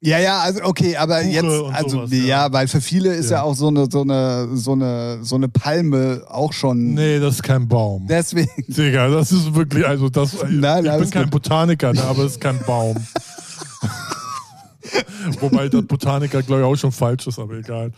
Ja, 0.01 0.19
ja, 0.19 0.39
also 0.39 0.63
okay, 0.63 0.97
aber 0.97 1.19
Buche 1.21 1.30
jetzt, 1.30 1.45
also 1.45 1.89
sowas, 1.89 2.11
ja. 2.11 2.25
ja. 2.25 2.51
weil 2.53 2.67
für 2.67 2.82
viele 2.82 3.13
ist 3.13 3.32
ja, 3.32 3.38
Ja. 3.38 3.43
auch 3.43 3.55
so 3.55 3.69
eine, 3.69 3.88
so 3.89 4.01
eine, 4.01 4.49
so 4.57 4.73
eine, 4.73 5.19
so 5.23 5.36
eine 5.36 5.47
Palme 5.47 6.23
auch 6.27 6.51
schon. 6.51 6.93
nee, 6.93 7.19
das 7.19 7.36
ist 7.36 7.43
kein 7.43 7.69
Baum. 7.69 8.05
Deswegen. 8.05 8.49
Digga, 8.67 9.07
das 9.07 9.32
ist 9.32 9.55
wirklich, 9.55 9.86
also 9.88 10.09
das, 10.09 10.36
Nein, 10.49 10.86
ich 10.86 10.91
bin 10.91 11.09
kein 11.09 11.23
gut. 11.23 11.32
Botaniker, 11.32 11.93
ne, 11.93 12.03
aber 12.03 12.23
es 12.25 12.34
ist 12.34 12.41
kein 12.41 12.59
Baum. 12.65 12.97
Wobei 15.39 15.70
der 15.70 15.82
Botaniker, 15.82 16.41
glaube 16.43 16.62
ich, 16.62 16.68
auch 16.68 16.76
schon 16.76 16.91
falsch 16.91 17.28
ist, 17.28 17.39
aber 17.39 17.56
egal. 17.56 17.91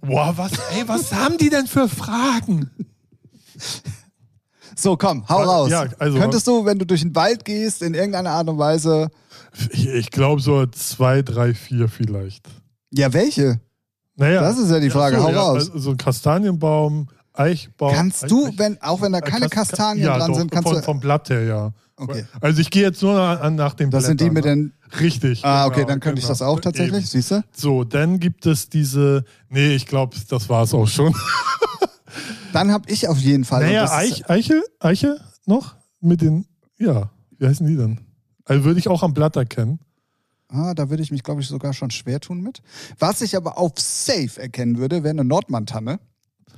Boah, 0.00 0.32
was, 0.36 0.52
ey, 0.76 0.84
was 0.86 1.12
haben 1.12 1.36
die 1.38 1.50
denn 1.50 1.66
für 1.66 1.88
Fragen? 1.88 2.70
So, 4.76 4.96
komm, 4.96 5.28
hau 5.28 5.42
raus. 5.42 5.70
Ja, 5.70 5.86
also- 5.98 6.18
Könntest 6.18 6.46
du, 6.46 6.64
wenn 6.64 6.78
du 6.78 6.86
durch 6.86 7.02
den 7.02 7.14
Wald 7.14 7.44
gehst, 7.44 7.82
in 7.82 7.94
irgendeiner 7.94 8.30
Art 8.30 8.48
und 8.48 8.58
Weise. 8.58 9.08
Ich, 9.70 9.86
ich 9.86 10.10
glaube 10.10 10.40
so 10.40 10.66
zwei, 10.66 11.22
drei, 11.22 11.54
vier 11.54 11.88
vielleicht. 11.88 12.48
Ja, 12.90 13.12
welche? 13.12 13.60
Naja, 14.16 14.40
Das 14.40 14.58
ist 14.58 14.70
ja 14.70 14.80
die 14.80 14.90
Frage, 14.90 15.22
hau 15.22 15.28
raus. 15.30 15.70
Also 15.70 15.78
so 15.78 15.90
ein 15.90 15.96
Kastanienbaum, 15.96 17.08
Eichbaum. 17.32 17.92
Kannst 17.94 18.30
du, 18.30 18.46
Eich- 18.46 18.58
wenn, 18.58 18.80
auch 18.82 19.00
wenn 19.00 19.12
da 19.12 19.18
Äh, 19.18 19.22
keine 19.22 19.48
Kas- 19.48 19.68
Kastanien 19.68 20.06
ja, 20.06 20.18
dran 20.18 20.30
doch, 20.32 20.38
sind, 20.38 20.50
kannst 20.50 20.68
von, 20.68 20.76
du. 20.78 20.82
Vom 20.82 21.00
Blatt 21.00 21.28
her, 21.30 21.44
ja. 21.44 21.72
Okay. 21.96 22.24
Also 22.40 22.60
ich 22.60 22.70
gehe 22.70 22.82
jetzt 22.82 23.02
nur 23.02 23.14
nach, 23.14 23.50
nach 23.50 23.74
dem 23.74 23.90
Das 23.90 24.06
sind 24.06 24.20
die 24.20 24.28
Blättern, 24.28 24.58
mit 24.58 24.72
ne? 24.72 24.72
den. 24.90 25.00
Richtig. 25.00 25.44
Ah, 25.44 25.66
okay, 25.66 25.76
genau, 25.76 25.88
dann 25.88 26.00
könnte 26.00 26.18
ich 26.18 26.24
genau. 26.24 26.32
das 26.32 26.42
auch 26.42 26.60
tatsächlich, 26.60 26.98
Eben. 26.98 27.06
siehst 27.06 27.30
du? 27.30 27.44
So, 27.54 27.84
dann 27.84 28.18
gibt 28.18 28.46
es 28.46 28.68
diese. 28.68 29.24
Nee, 29.48 29.74
ich 29.74 29.86
glaube, 29.86 30.16
das 30.28 30.48
war 30.48 30.64
es 30.64 30.74
auch 30.74 30.88
schon. 30.88 31.14
Dann 32.52 32.70
habe 32.70 32.88
ich 32.90 33.08
auf 33.08 33.18
jeden 33.18 33.44
Fall. 33.44 33.62
naja, 33.64 33.90
Eich, 33.90 34.28
Eiche, 34.30 34.62
Eiche 34.78 35.20
noch? 35.46 35.74
Mit 36.00 36.20
den. 36.20 36.46
Ja, 36.78 37.10
wie 37.38 37.46
heißen 37.46 37.66
die 37.66 37.76
denn? 37.76 38.00
Also 38.44 38.64
würde 38.64 38.78
ich 38.78 38.88
auch 38.88 39.02
am 39.02 39.14
Blatt 39.14 39.36
erkennen. 39.36 39.80
Ah, 40.48 40.74
da 40.74 40.90
würde 40.90 41.02
ich 41.02 41.10
mich, 41.10 41.22
glaube 41.24 41.40
ich, 41.40 41.48
sogar 41.48 41.72
schon 41.72 41.90
schwer 41.90 42.20
tun 42.20 42.40
mit. 42.40 42.62
Was 42.98 43.22
ich 43.22 43.36
aber 43.36 43.58
auf 43.58 43.72
Safe 43.78 44.40
erkennen 44.40 44.78
würde, 44.78 45.02
wäre 45.02 45.10
eine 45.10 45.24
Nordmantanne, 45.24 45.98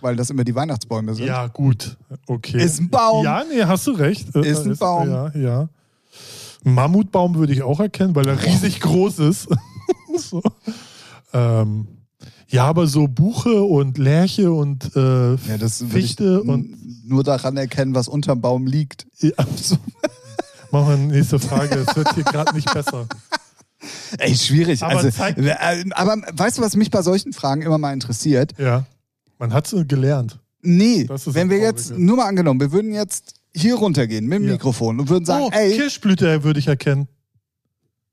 weil 0.00 0.16
das 0.16 0.30
immer 0.30 0.44
die 0.44 0.54
Weihnachtsbäume 0.54 1.14
sind. 1.14 1.26
Ja, 1.26 1.46
gut. 1.48 1.96
Okay. 2.26 2.62
Ist 2.62 2.80
ein 2.80 2.88
Baum. 2.90 3.24
Ja, 3.24 3.42
nee, 3.44 3.62
hast 3.64 3.86
du 3.86 3.92
recht. 3.92 4.34
Äh, 4.34 4.46
Ist 4.48 4.64
ein 4.66 4.76
Baum. 4.76 5.08
Ja, 5.08 5.30
ja. 5.34 5.68
Ein 6.64 6.74
Mammutbaum 6.74 7.34
würde 7.36 7.52
ich 7.52 7.62
auch 7.62 7.80
erkennen, 7.80 8.14
weil 8.14 8.26
er 8.28 8.42
riesig 8.44 8.80
groß 8.80 9.20
ist. 9.20 9.48
so. 10.18 10.42
ähm, 11.32 11.86
ja, 12.48 12.64
aber 12.64 12.86
so 12.86 13.08
Buche 13.08 13.62
und 13.62 13.98
Lärche 13.98 14.52
und 14.52 14.94
äh, 14.96 15.32
Ja, 15.34 15.58
das 15.58 15.84
Fichte 15.88 16.42
und. 16.42 17.06
nur 17.08 17.24
daran 17.24 17.56
erkennen, 17.56 17.94
was 17.94 18.08
unterm 18.08 18.40
Baum 18.40 18.66
liegt. 18.66 19.06
Ja, 19.18 19.32
so. 19.56 19.76
Machen 20.72 20.88
wir 21.10 21.16
nächste 21.16 21.38
Frage. 21.38 21.84
Es 21.88 21.94
wird 21.96 22.14
hier 22.14 22.24
gerade 22.24 22.54
nicht 22.54 22.72
besser. 22.72 23.06
Ey, 24.18 24.34
schwierig. 24.34 24.82
Aber 24.82 24.96
also, 24.96 25.08
zeig- 25.08 25.38
äh, 25.38 25.84
aber 25.92 26.16
weißt 26.32 26.58
du, 26.58 26.62
was 26.62 26.74
mich 26.76 26.90
bei 26.90 27.02
solchen 27.02 27.32
Fragen 27.32 27.62
immer 27.62 27.78
mal 27.78 27.92
interessiert? 27.92 28.52
Ja. 28.58 28.84
Man 29.38 29.52
hat 29.52 29.72
es 29.72 29.88
gelernt. 29.88 30.38
Nee, 30.62 31.06
wenn 31.08 31.50
wir 31.50 31.58
jetzt, 31.58 31.96
nur 31.96 32.16
mal 32.16 32.24
angenommen, 32.26 32.58
wir 32.60 32.72
würden 32.72 32.92
jetzt 32.92 33.34
hier 33.54 33.76
runtergehen 33.76 34.26
mit 34.26 34.38
dem 34.40 34.46
Ja. 34.46 34.52
Mikrofon 34.52 34.98
und 35.00 35.08
würden 35.08 35.24
sagen, 35.24 35.44
oh, 35.46 35.50
ey, 35.52 35.76
Kirschblüte 35.76 36.42
würde 36.44 36.58
ich 36.58 36.66
erkennen. 36.66 37.08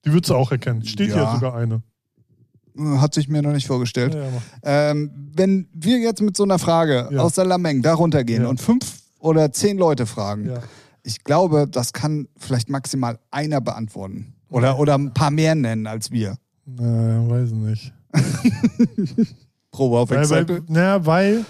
Die 0.06 0.12
würdest 0.12 0.30
du 0.30 0.36
auch 0.36 0.52
erkennen. 0.52 0.86
Steht 0.86 1.10
Ja. 1.10 1.16
hier 1.32 1.34
sogar 1.40 1.56
eine. 1.56 1.82
hat 3.00 3.14
sich 3.14 3.28
mir 3.30 3.42
noch 3.42 3.54
nicht 3.54 3.68
vorgestellt. 3.68 4.16
Ja. 4.16 4.28
Ähm, 4.64 5.12
wenn 5.36 5.68
wir 5.74 6.00
jetzt 6.00 6.22
mit 6.22 6.36
so 6.36 6.44
einer 6.44 6.58
Frage 6.60 7.10
aus 7.20 7.34
der 7.34 7.46
Lameng 7.46 7.82
da 7.82 7.94
runtergehen 7.94 8.46
und 8.46 8.60
fünf 8.62 9.00
oder 9.20 9.52
zehn 9.52 9.78
Leute 9.78 10.06
fragen, 10.06 10.52
ich 11.04 11.24
glaube, 11.24 11.68
das 11.70 11.94
kann 11.94 12.28
vielleicht 12.38 12.70
maximal 12.70 13.20
einer 13.32 13.62
beantworten. 13.62 14.34
Oder, 14.50 14.80
oder 14.80 14.96
ein 14.96 15.14
paar 15.14 15.32
mehr 15.32 15.54
nennen 15.56 15.86
als 15.88 16.12
wir. 16.12 16.38
Naja, 16.66 17.28
weiß 17.30 17.52
nicht. 17.52 17.94
Probe 19.74 19.98
auf 20.00 20.10
weil, 20.10 20.62
naja, 20.70 21.06
weil 21.06 21.46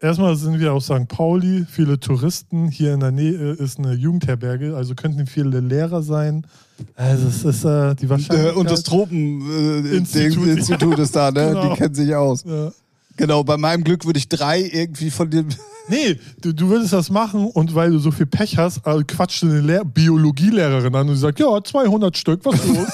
erstmal 0.00 0.36
sind 0.36 0.60
wir 0.60 0.72
auf 0.74 0.84
St. 0.84 1.08
Pauli, 1.08 1.64
viele 1.68 1.98
Touristen. 1.98 2.68
Hier 2.68 2.94
in 2.94 3.00
der 3.00 3.10
Nähe 3.10 3.52
ist 3.52 3.78
eine 3.78 3.94
Jugendherberge, 3.94 4.76
also 4.76 4.94
könnten 4.94 5.26
viele 5.26 5.58
Lehrer 5.60 6.02
sein. 6.02 6.46
Also 6.94 7.26
es 7.26 7.42
ist 7.44 7.64
äh, 7.64 7.94
die 7.96 8.04
Äh, 8.04 8.10
Wahrscheinlichkeit. 8.10 8.54
und 8.56 8.70
das 8.70 8.82
Tropeninstitut 8.84 10.46
Institut, 10.46 10.98
äh, 10.98 11.02
ist 11.02 11.16
da, 11.16 11.30
ne? 11.32 11.48
Genau. 11.48 11.70
Die 11.72 11.76
kennen 11.80 11.94
sich 11.94 12.14
aus. 12.14 12.44
ja. 12.46 12.70
Genau, 13.16 13.42
bei 13.42 13.56
meinem 13.56 13.82
Glück 13.82 14.06
würde 14.06 14.20
ich 14.20 14.28
drei 14.28 14.60
irgendwie 14.62 15.10
von 15.10 15.28
dem. 15.30 15.48
Nee, 15.90 16.20
du, 16.42 16.52
du 16.52 16.68
würdest 16.68 16.92
das 16.92 17.08
machen 17.08 17.46
und 17.46 17.74
weil 17.74 17.90
du 17.92 17.98
so 17.98 18.10
viel 18.10 18.26
Pech 18.26 18.58
hast, 18.58 18.86
also 18.86 19.02
quatscht 19.08 19.42
du 19.42 19.46
eine 19.46 19.62
Lehr 19.62 19.86
Biologielehrerin 19.86 20.94
an 20.94 21.08
und 21.08 21.14
sie 21.14 21.20
sagt, 21.22 21.40
ja, 21.40 21.46
200 21.64 22.14
Stück, 22.14 22.44
was 22.44 22.56
ist 22.62 22.66
los? 22.68 22.88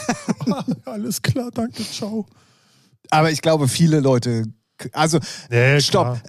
Ah, 0.49 0.65
Alles 0.93 1.21
klar, 1.21 1.51
danke, 1.53 1.83
ciao. 1.83 2.25
Aber 3.11 3.31
ich 3.31 3.43
glaube, 3.43 3.69
viele 3.69 4.01
Leute. 4.01 4.45
Also, 4.93 5.19
Nee, 5.51 5.81
stopp. 5.81 6.21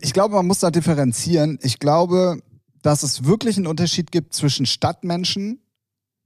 Ich 0.00 0.12
glaube, 0.12 0.34
man 0.36 0.46
muss 0.46 0.60
da 0.60 0.70
differenzieren. 0.70 1.58
Ich 1.62 1.78
glaube, 1.78 2.40
dass 2.82 3.02
es 3.02 3.24
wirklich 3.24 3.56
einen 3.56 3.66
Unterschied 3.66 4.12
gibt 4.12 4.34
zwischen 4.34 4.66
Stadtmenschen 4.66 5.60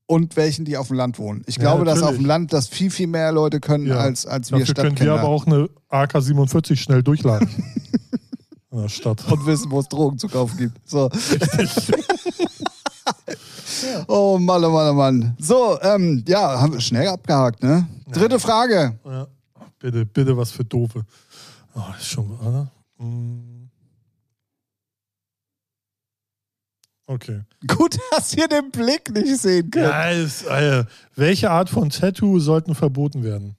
und 0.07 0.37
welchen, 0.37 0.65
die 0.67 0.77
auf 0.77 0.89
dem 0.89 0.97
Land 0.97 1.19
wohnen. 1.19 1.43
Ich 1.47 1.57
Ja, 1.57 1.63
glaube, 1.63 1.85
dass 1.87 1.95
natürlich. 2.01 2.11
auf 2.11 2.17
dem 2.23 2.27
Land 2.27 2.53
das 2.53 2.69
viel, 2.69 2.91
viel 2.91 3.07
mehr 3.07 3.33
Leute 3.33 3.59
können 3.61 3.87
Ja. 3.87 3.97
als, 3.99 4.27
als 4.27 4.51
wir 4.53 4.59
Dafür 4.59 4.75
können 4.75 4.91
wir 4.91 4.97
Stadtkinder. 5.07 5.21
aber 5.21 5.29
auch 5.29 5.47
eine 5.47 5.71
AK-47 5.89 6.77
schnell 6.77 7.03
durchladen. 7.03 7.49
In 8.71 8.79
der 8.83 8.89
Stadt. 8.89 9.31
und 9.31 9.47
wissen, 9.47 9.71
wo 9.71 9.81
es 9.81 9.89
Drogen 9.89 10.19
zu 10.19 10.29
kaufen 10.29 10.57
gibt. 10.59 10.79
So. 10.89 11.11
oh 14.09 14.39
Mann, 14.39 14.65
oh 14.65 14.71
Mann, 14.71 14.91
oh 14.91 14.95
Mann. 14.95 15.37
So, 15.39 15.79
ähm, 15.83 16.25
ja, 16.27 16.61
haben 16.61 16.73
wir 16.73 16.81
schnell 16.81 17.09
abgehakt, 17.09 17.63
ne? 17.63 17.87
Dritte 18.11 18.39
Frage. 18.41 18.99
Ja. 19.05 19.27
Bitte, 19.83 20.07
bitte 20.07 20.37
was 20.37 20.53
für 20.53 20.65
Doofe. 20.65 21.05
Oh, 21.75 21.81
ist 21.99 22.07
schon, 22.07 22.31
oder? 22.39 22.71
Hm. 22.99 23.69
Okay. 27.07 27.41
Gut, 27.67 27.99
dass 28.13 28.33
ihr 28.35 28.47
den 28.47 28.71
Blick 28.71 29.11
nicht 29.13 29.39
sehen 29.39 29.69
könnt. 29.73 29.87
Ja, 29.87 30.11
ist, 30.11 30.45
äh, 30.45 30.85
welche 31.17 31.51
Art 31.51 31.69
von 31.69 31.91
Tattoo 31.91 32.39
sollten 32.39 32.77
verboten 32.77 33.25
werden? 33.25 33.57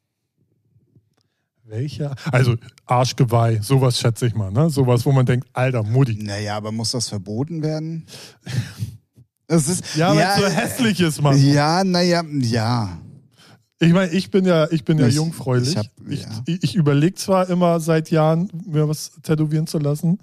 Welche? 1.65 2.15
Also 2.32 2.55
Arschgeweih, 2.86 3.59
sowas 3.61 3.99
schätze 3.99 4.26
ich 4.26 4.34
mal, 4.34 4.49
ne? 4.51 4.69
Sowas, 4.69 5.05
wo 5.05 5.11
man 5.11 5.26
denkt, 5.26 5.45
alter 5.51 5.84
Mutti. 5.84 6.15
Naja, 6.24 6.55
aber 6.55 6.71
muss 6.71 6.91
das 6.91 7.09
verboten 7.09 7.61
werden? 7.61 8.05
Das 9.45 9.67
ist, 9.67 9.97
Ja, 9.97 10.09
weil 10.11 10.19
ja, 10.19 10.36
es 10.36 10.41
so 10.41 10.47
hässlich 10.47 11.01
ist, 11.01 11.21
Mann. 11.21 11.38
Ja, 11.38 11.84
naja, 11.84 12.24
ja. 12.39 12.97
Ich 13.80 13.91
meine, 13.91 14.11
ich 14.13 14.32
bin 14.32 14.45
ja, 14.45 14.69
ich 14.71 14.86
bin 14.86 14.97
ja 14.97 15.07
Ich- 15.07 15.15
jungfräulich. 15.15 15.69
ich 15.71 15.78
hab- 15.78 15.88
ich 16.09 16.21
ja. 16.21 16.43
ich, 16.45 16.76
überlege 16.76 17.15
zwar 17.15 17.49
immer 17.49 17.80
seit 17.80 18.11
Jahren, 18.11 18.49
mir 18.65 18.88
was 18.88 19.11
tätowieren 19.24 19.67
zu 19.67 19.78
lassen, 19.80 20.19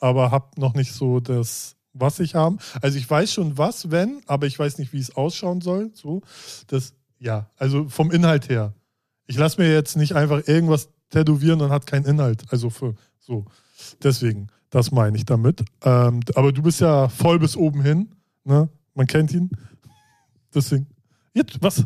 aber 0.00 0.30
habe 0.30 0.58
noch 0.60 0.74
nicht 0.74 0.92
so 0.92 1.20
das, 1.20 1.76
was 1.92 2.20
ich 2.20 2.34
haben. 2.34 2.58
Also 2.80 2.96
ich 2.98 3.08
weiß 3.08 3.32
schon 3.32 3.58
was, 3.58 3.90
wenn, 3.90 4.20
aber 4.26 4.46
ich 4.46 4.58
weiß 4.58 4.78
nicht, 4.78 4.92
wie 4.92 4.98
es 5.00 5.14
ausschauen 5.16 5.60
soll. 5.60 5.90
So, 5.94 6.22
das, 6.68 6.94
ja, 7.18 7.50
also 7.56 7.88
vom 7.88 8.10
Inhalt 8.10 8.48
her. 8.48 8.72
Ich 9.26 9.36
lasse 9.36 9.60
mir 9.60 9.70
jetzt 9.72 9.96
nicht 9.96 10.14
einfach 10.14 10.46
irgendwas 10.46 10.88
tätowieren 11.10 11.60
und 11.60 11.70
hat 11.70 11.86
keinen 11.86 12.04
Inhalt. 12.06 12.44
Also 12.50 12.70
für 12.70 12.94
so. 13.18 13.44
Deswegen, 14.02 14.48
das 14.70 14.90
meine 14.90 15.16
ich 15.16 15.24
damit. 15.24 15.64
Ähm, 15.82 16.20
aber 16.34 16.52
du 16.52 16.62
bist 16.62 16.80
ja 16.80 17.08
voll 17.08 17.38
bis 17.38 17.56
oben 17.56 17.82
hin. 17.82 18.08
Ne? 18.44 18.68
Man 18.94 19.06
kennt 19.06 19.32
ihn. 19.32 19.50
Deswegen. 20.54 20.86
Jetzt, 21.34 21.60
was? 21.60 21.84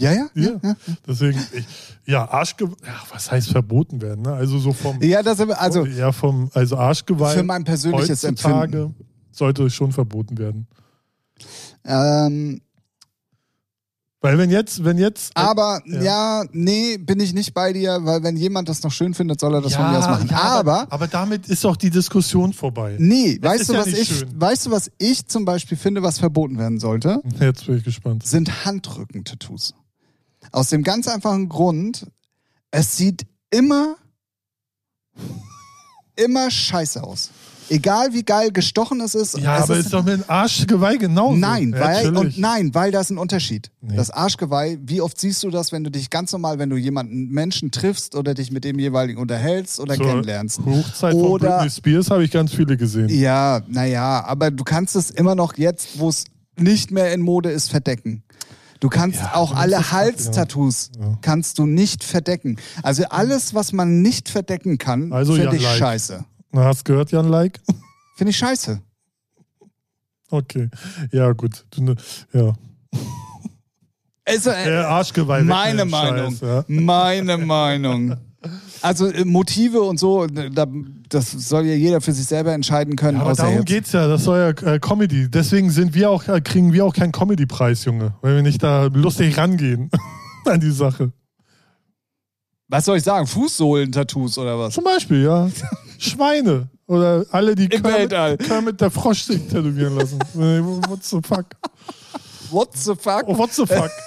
Ja, 0.00 0.12
ja. 0.12 0.26
Ja. 0.34 0.50
ja. 0.62 0.76
Deswegen, 1.06 1.38
ich, 1.52 1.64
ja, 2.06 2.28
Arschgeweih, 2.28 2.74
ja, 2.86 2.94
was 3.12 3.30
heißt 3.30 3.50
verboten 3.50 4.00
werden? 4.00 4.22
Ne? 4.22 4.32
Also 4.32 4.58
so 4.58 4.72
vom, 4.72 5.00
Ja, 5.02 5.22
das 5.22 5.38
also 5.40 5.84
ja, 5.86 6.10
vom, 6.12 6.50
also 6.54 6.76
Arschgeweih 6.76 7.34
für 7.34 7.42
mein 7.42 7.64
persönliches 7.64 8.24
Empfinden. 8.24 8.94
sollte 9.30 9.68
schon 9.70 9.92
verboten 9.92 10.38
werden. 10.38 10.66
Ähm, 11.84 12.60
Weil 14.22 14.36
wenn 14.36 14.50
jetzt, 14.50 14.84
wenn 14.84 14.98
jetzt, 14.98 15.34
aber 15.34 15.80
Ja. 15.86 16.02
ja. 16.02 16.44
nee, 16.52 16.98
bin 16.98 17.20
ich 17.20 17.32
nicht 17.32 17.54
bei 17.54 17.72
dir, 17.72 18.00
weil 18.02 18.22
wenn 18.22 18.36
jemand 18.36 18.68
das 18.68 18.82
noch 18.82 18.92
schön 18.92 19.14
findet, 19.14 19.40
soll 19.40 19.54
er 19.54 19.62
das 19.62 19.72
ja, 19.72 19.78
von 19.78 19.90
mir 19.92 19.98
aus 19.98 20.06
machen. 20.08 20.28
ja, 20.30 20.42
aber, 20.42 20.86
aber 20.90 21.06
damit 21.06 21.48
ist 21.48 21.64
doch 21.64 21.76
die 21.76 21.88
Diskussion 21.88 22.52
vorbei. 22.52 22.96
nee, 22.98 23.38
Das 23.38 23.52
weißt 23.52 23.68
du, 23.70 23.74
was 23.74 23.86
ich, 23.86 24.08
schön. 24.08 24.28
weißt 24.38 24.66
du, 24.66 24.70
was 24.72 24.90
ich 24.98 25.26
zum 25.26 25.46
Beispiel 25.46 25.78
finde, 25.78 26.02
was 26.02 26.18
verboten 26.18 26.58
werden 26.58 26.78
sollte? 26.78 27.22
Jetzt 27.40 27.64
bin 27.66 27.78
ich 27.78 27.84
gespannt. 27.84 28.26
sind 28.26 28.66
Handrücken-Tattoos. 28.66 29.72
Aus 30.52 30.68
dem 30.68 30.82
ganz 30.82 31.08
einfachen 31.08 31.48
Grund, 31.48 32.06
es 32.70 32.96
sieht 32.96 33.26
immer, 33.50 33.96
immer 36.16 36.50
scheiße 36.50 37.02
aus. 37.02 37.30
Egal 37.68 38.12
wie 38.12 38.24
geil 38.24 38.50
gestochen 38.50 39.00
es 39.00 39.14
ist. 39.14 39.38
Ja, 39.38 39.58
es 39.58 39.62
aber 39.62 39.76
ist, 39.76 39.92
doch 39.92 40.04
mit 40.04 40.14
dem 40.14 40.24
Arschgeweih 40.26 40.96
genauso. 40.96 41.36
Nein, 41.36 41.72
weil, 41.72 42.16
und 42.16 42.36
nein, 42.36 42.74
weil 42.74 42.90
da 42.90 43.00
ist 43.00 43.10
ein 43.10 43.18
Unterschied. 43.18 43.70
Nee. 43.80 43.94
Das 43.94 44.10
Arschgeweih, 44.10 44.78
wie 44.82 45.00
oft 45.00 45.20
siehst 45.20 45.44
du 45.44 45.50
das, 45.50 45.70
wenn 45.70 45.84
du 45.84 45.90
dich 45.90 46.10
ganz 46.10 46.32
normal, 46.32 46.58
wenn 46.58 46.68
du 46.68 46.76
jemanden 46.76 47.28
Menschen 47.28 47.70
triffst 47.70 48.16
oder 48.16 48.34
dich 48.34 48.50
mit 48.50 48.64
dem 48.64 48.80
jeweiligen 48.80 49.20
unterhältst 49.20 49.78
oder 49.78 49.94
Zur 49.94 50.04
kennenlernst? 50.04 50.58
Hochzeit 50.66 51.12
von 51.12 51.22
Oder- 51.22 51.58
Britney 51.58 51.70
Spears 51.70 52.10
habe 52.10 52.24
ich 52.24 52.32
ganz 52.32 52.52
viele 52.52 52.76
gesehen. 52.76 53.08
Ja, 53.08 53.60
naja, 53.68 54.24
aber 54.24 54.50
du 54.50 54.64
kannst 54.64 54.96
es 54.96 55.12
immer 55.12 55.36
noch 55.36 55.56
jetzt, 55.56 56.00
wo 56.00 56.08
es 56.08 56.24
nicht 56.58 56.90
mehr 56.90 57.14
in 57.14 57.20
Mode 57.20 57.52
ist, 57.52 57.70
verdecken. 57.70 58.24
Du 58.80 58.88
kannst 58.88 59.20
Ja, 59.20 59.34
auch 59.34 59.54
alle 59.54 59.92
Halstattoos 59.92 60.90
Ja. 60.98 61.18
kannst 61.20 61.58
du 61.58 61.66
nicht 61.66 62.02
verdecken. 62.02 62.56
Also 62.82 63.04
alles, 63.10 63.54
was 63.54 63.72
man 63.72 64.00
nicht 64.02 64.28
verdecken 64.30 64.78
kann, 64.78 65.12
Also 65.12 65.34
finde 65.34 65.56
ich 65.56 65.62
Like. 65.62 65.76
scheiße. 65.78 66.24
Na, 66.52 66.64
hast 66.64 66.84
gehört, 66.84 67.12
Jan 67.12 67.28
Like? 67.28 67.60
Finde 68.16 68.30
ich 68.30 68.36
scheiße. 68.38 68.80
Okay. 70.30 70.68
Ja, 71.12 71.32
gut. 71.32 71.64
Du, 71.70 71.82
ne- 71.82 71.96
ja. 72.32 72.52
Also, 74.24 74.50
äh, 74.50 74.76
Arschgeweih. 74.76 75.42
meine 75.42 75.84
Meinung. 75.84 76.30
Scheiß, 76.30 76.40
ja. 76.40 76.64
Meine 76.68 77.36
Meinung. 77.38 78.16
Also 78.80 79.06
äh, 79.08 79.24
Motive 79.24 79.82
und 79.82 79.98
so, 79.98 80.26
da, 80.26 80.66
das 81.08 81.30
soll 81.30 81.66
ja 81.66 81.74
jeder 81.74 82.00
für 82.00 82.12
sich 82.12 82.26
selber 82.26 82.52
entscheiden 82.52 82.96
können. 82.96 83.20
Aber 83.20 83.32
außer 83.32 83.42
darum 83.42 83.58
jetzt. 83.58 83.66
geht's 83.66 83.92
ja, 83.92 84.08
das 84.08 84.24
soll 84.24 84.38
ja 84.38 84.72
äh, 84.72 84.78
Comedy. 84.78 85.30
Deswegen 85.30 85.70
sind 85.70 85.94
wir 85.94 86.10
auch, 86.10 86.26
äh, 86.26 86.40
kriegen 86.40 86.72
wir 86.72 86.86
auch 86.86 86.94
keinen 86.94 87.12
Comedy-Preis, 87.12 87.84
Junge. 87.84 88.14
Weil 88.22 88.36
wir 88.36 88.42
nicht 88.42 88.62
da 88.62 88.86
lustig 88.86 89.36
rangehen 89.36 89.90
an 90.46 90.60
die 90.60 90.70
Sache. 90.70 91.12
Was 92.68 92.86
soll 92.86 92.96
ich 92.96 93.04
sagen? 93.04 93.26
Fußsohlen-Tattoos 93.26 94.38
oder 94.38 94.58
was? 94.58 94.74
Zum 94.74 94.84
Beispiel, 94.84 95.24
ja. 95.24 95.50
Schweine. 95.98 96.70
Oder 96.86 97.26
alle, 97.30 97.54
die 97.54 97.66
Im 97.66 97.84
Weltall. 97.84 98.36
Kermit, 98.36 98.48
Kermit 98.48 98.80
der 98.80 98.90
Frosch 98.90 99.22
sich 99.22 99.40
tätowieren 99.48 99.96
lassen. 99.96 100.18
What 100.88 101.04
the 101.04 101.20
fuck? 101.22 101.46
What 102.50 102.76
the 102.76 102.94
fuck? 102.94 103.24
Oh, 103.26 103.36
what 103.36 103.52
the 103.52 103.66
fuck? 103.66 103.90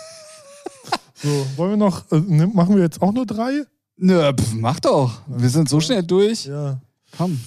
So, 1.16 1.30
wollen 1.56 1.72
wir 1.72 1.78
noch, 1.78 2.12
äh, 2.12 2.20
ne, 2.20 2.48
machen 2.48 2.76
wir 2.76 2.84
jetzt 2.84 3.02
auch 3.02 3.14
nur 3.14 3.26
drei? 3.26 3.64
Nö, 3.98 4.32
pf, 4.34 4.54
mach 4.56 4.80
doch. 4.80 5.22
Wir 5.28 5.50
sind 5.50 5.70
so 5.70 5.80
schnell 5.80 6.04
durch. 6.04 6.46
Ja. 6.46 6.82
Komm. 7.18 7.40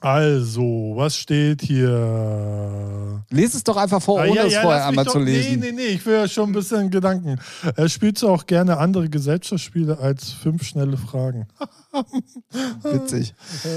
Also, 0.00 0.94
was 0.96 1.16
steht 1.16 1.62
hier? 1.62 3.24
Lies 3.30 3.54
es 3.54 3.62
doch 3.62 3.76
einfach 3.76 4.02
vor, 4.02 4.20
Ah, 4.20 4.24
ohne 4.24 4.34
ja, 4.34 4.46
es 4.46 4.52
ja, 4.52 4.62
vorher 4.62 4.80
lass 4.80 4.90
mich 4.90 4.98
einmal 4.98 5.04
doch, 5.04 5.12
zu 5.12 5.18
lesen. 5.20 5.60
Nee, 5.60 5.66
nee, 5.70 5.72
nee, 5.72 5.86
ich 5.94 6.04
will 6.04 6.14
ja 6.14 6.28
schon 6.28 6.50
ein 6.50 6.52
bisschen 6.52 6.90
Gedanken. 6.90 7.38
Äh, 7.76 7.88
spielst 7.88 8.22
du 8.24 8.28
auch 8.28 8.46
gerne 8.46 8.78
andere 8.78 9.08
Gesellschaftsspiele 9.08 9.98
als 9.98 10.30
fünf 10.32 10.64
schnelle 10.64 10.96
Fragen? 10.96 11.46
Witzig. 12.82 13.32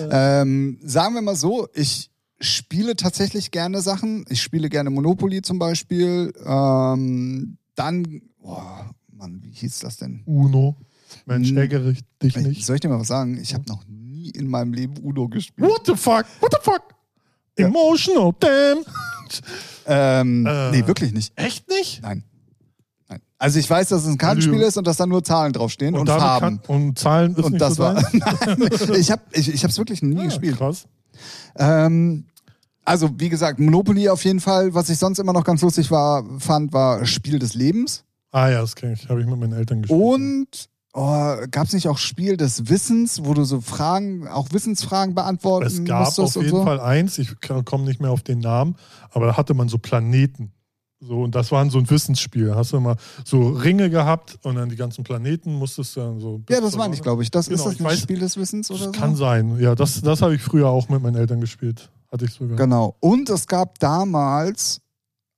Ähm, 0.10 0.80
sagen 0.84 1.14
wir 1.14 1.22
mal 1.22 1.36
so, 1.36 1.68
ich 1.76 2.10
spiele 2.40 2.96
tatsächlich 2.96 3.52
gerne 3.52 3.82
Sachen. 3.82 4.26
Ich 4.30 4.42
spiele 4.42 4.70
gerne 4.70 4.90
Monopoly 4.90 5.44
zum 5.44 5.60
Beispiel. 5.60 6.34
Ähm, 6.44 7.58
dann, 7.76 8.22
boah, 8.40 8.90
Mann, 9.14 9.42
wie 9.44 9.52
hieß 9.52 9.80
das 9.80 9.98
denn? 9.98 10.24
Uno. 10.26 10.76
Mensch, 11.26 11.52
ärgere 11.54 11.90
ich 11.92 12.00
dich 12.22 12.36
Ich, 12.36 12.44
nicht. 12.46 12.66
soll 12.66 12.76
ich 12.76 12.82
dir 12.82 12.90
mal 12.90 13.00
was 13.00 13.08
sagen? 13.08 13.38
Ich 13.42 13.54
habe 13.54 13.64
noch 13.68 13.84
nie 13.88 14.30
in 14.32 14.48
meinem 14.48 14.74
Leben 14.74 14.98
Uno 14.98 15.28
gespielt. 15.28 15.68
What 15.68 15.82
the 15.86 15.96
fuck? 15.96 16.26
What 16.40 16.52
the 16.52 16.58
fuck? 16.62 16.82
Ja. 17.58 17.68
Emotional, 17.68 18.32
damn. 18.40 18.80
Ähm, 19.88 20.46
Äh. 20.46 20.72
Nee, 20.72 20.88
wirklich 20.88 21.12
nicht. 21.14 21.32
Echt 21.36 21.68
nicht? 21.70 22.02
Nein. 22.02 22.24
Nein. 23.10 23.22
Also 23.38 23.60
ich 23.60 23.70
weiß, 23.70 23.90
dass 23.90 24.04
es 24.04 24.08
ein 24.08 24.18
Kartenspiel 24.18 24.62
ist 24.62 24.78
und 24.78 24.86
dass 24.88 24.98
da 24.98 25.06
nur 25.06 25.24
Zahlen 25.24 25.52
draufstehen 25.54 25.96
und, 25.96 26.08
damit 26.08 26.22
Farben. 26.22 26.62
Kann, 26.62 26.76
und 26.76 27.00
Zahlen 27.00 27.36
ist 27.36 27.44
und 27.44 27.52
nicht 27.54 27.62
das 27.62 27.76
so 27.76 27.84
war. 27.84 27.94
Nein, 28.14 28.70
ich 29.00 29.12
habe 29.12 29.22
ich, 29.32 29.52
ich 29.54 29.64
hab's 29.64 29.78
wirklich 29.78 30.02
nie 30.02 30.20
Ah, 30.20 30.26
gespielt. 30.26 30.58
Krass. 30.58 30.88
Ähm, 31.58 32.26
also, 32.84 33.10
wie 33.18 33.30
gesagt, 33.30 33.60
Monopoly 33.60 34.10
auf 34.10 34.24
jeden 34.26 34.40
Fall. 34.40 34.74
Was 34.74 34.90
ich 34.90 34.98
sonst 34.98 35.20
immer 35.20 35.34
noch 35.34 35.44
ganz 35.44 35.62
lustig 35.62 35.90
war, 35.92 36.24
fand, 36.40 36.72
war 36.74 37.06
Spiel 37.06 37.40
des 37.40 37.54
Lebens. 37.56 38.04
Ah 38.32 38.50
ja, 38.50 38.62
das 38.62 38.76
kenne 38.76 38.94
ich. 38.94 39.08
Habe 39.10 39.22
ich 39.22 39.28
mit 39.28 39.40
meinen 39.40 39.54
Eltern 39.54 39.82
gespielt. 39.82 40.00
Und 40.02 40.70
oh, 40.96 41.36
gab 41.52 41.68
es 41.68 41.74
nicht 41.74 41.88
auch 41.88 41.98
Spiel 41.98 42.38
des 42.38 42.70
Wissens, 42.70 43.24
wo 43.24 43.34
du 43.34 43.44
so 43.44 43.62
Fragen, 43.62 44.28
auch 44.28 44.48
Wissensfragen 44.52 45.14
beantworten 45.14 45.68
Es 45.68 45.84
gab 45.86 46.06
musstest 46.06 46.38
auf 46.38 46.44
jeden 46.44 46.58
so? 46.58 46.64
Fall 46.66 46.80
eins, 46.80 47.18
ich 47.20 47.30
komme 47.66 47.84
nicht 47.84 48.02
mehr 48.02 48.12
auf 48.12 48.24
den 48.24 48.40
Namen, 48.40 48.76
aber 49.12 49.28
da 49.28 49.38
hatte 49.38 49.54
man 49.54 49.70
so 49.70 49.78
Planeten. 49.78 50.52
So, 51.02 51.22
und 51.24 51.36
das 51.36 51.52
war 51.52 51.70
so 51.70 51.78
ein 51.78 51.88
Wissensspiel. 51.90 52.48
Da 52.48 52.56
hast 52.56 52.72
du 52.72 52.78
immer 52.78 52.96
so 53.26 53.50
Ringe 53.50 53.90
gehabt 53.90 54.40
und 54.44 54.56
dann 54.56 54.70
die 54.70 54.76
ganzen 54.78 55.04
Planeten 55.04 55.54
musstest 55.54 55.96
du 55.96 56.00
dann 56.00 56.20
so. 56.20 56.42
Ja, 56.50 56.62
das 56.62 56.76
meine 56.78 56.96
ich, 56.96 57.02
glaube 57.04 57.22
ich. 57.22 57.30
Das 57.30 57.48
Genau, 57.48 57.68
ist 57.70 57.80
das 57.80 57.86
ein 57.86 57.86
weiß- 57.86 58.02
Spiel 58.02 58.18
des 58.20 58.38
Wissens 58.38 58.72
oder 58.72 58.86
so? 58.86 58.92
Kann 58.92 59.16
sein. 59.16 59.60
Ja, 59.60 59.76
das, 59.76 60.02
das 60.02 60.22
habe 60.22 60.34
ich 60.36 60.42
früher 60.42 60.70
auch 60.70 60.90
mit 60.90 61.04
meinen 61.04 61.18
Eltern 61.18 61.42
gespielt. 61.42 61.92
Hatte 62.12 62.26
ich 62.26 62.32
sogar. 62.32 62.56
Genau. 62.56 62.96
Und 63.02 63.30
es 63.30 63.46
gab 63.46 63.78
damals, 63.80 64.80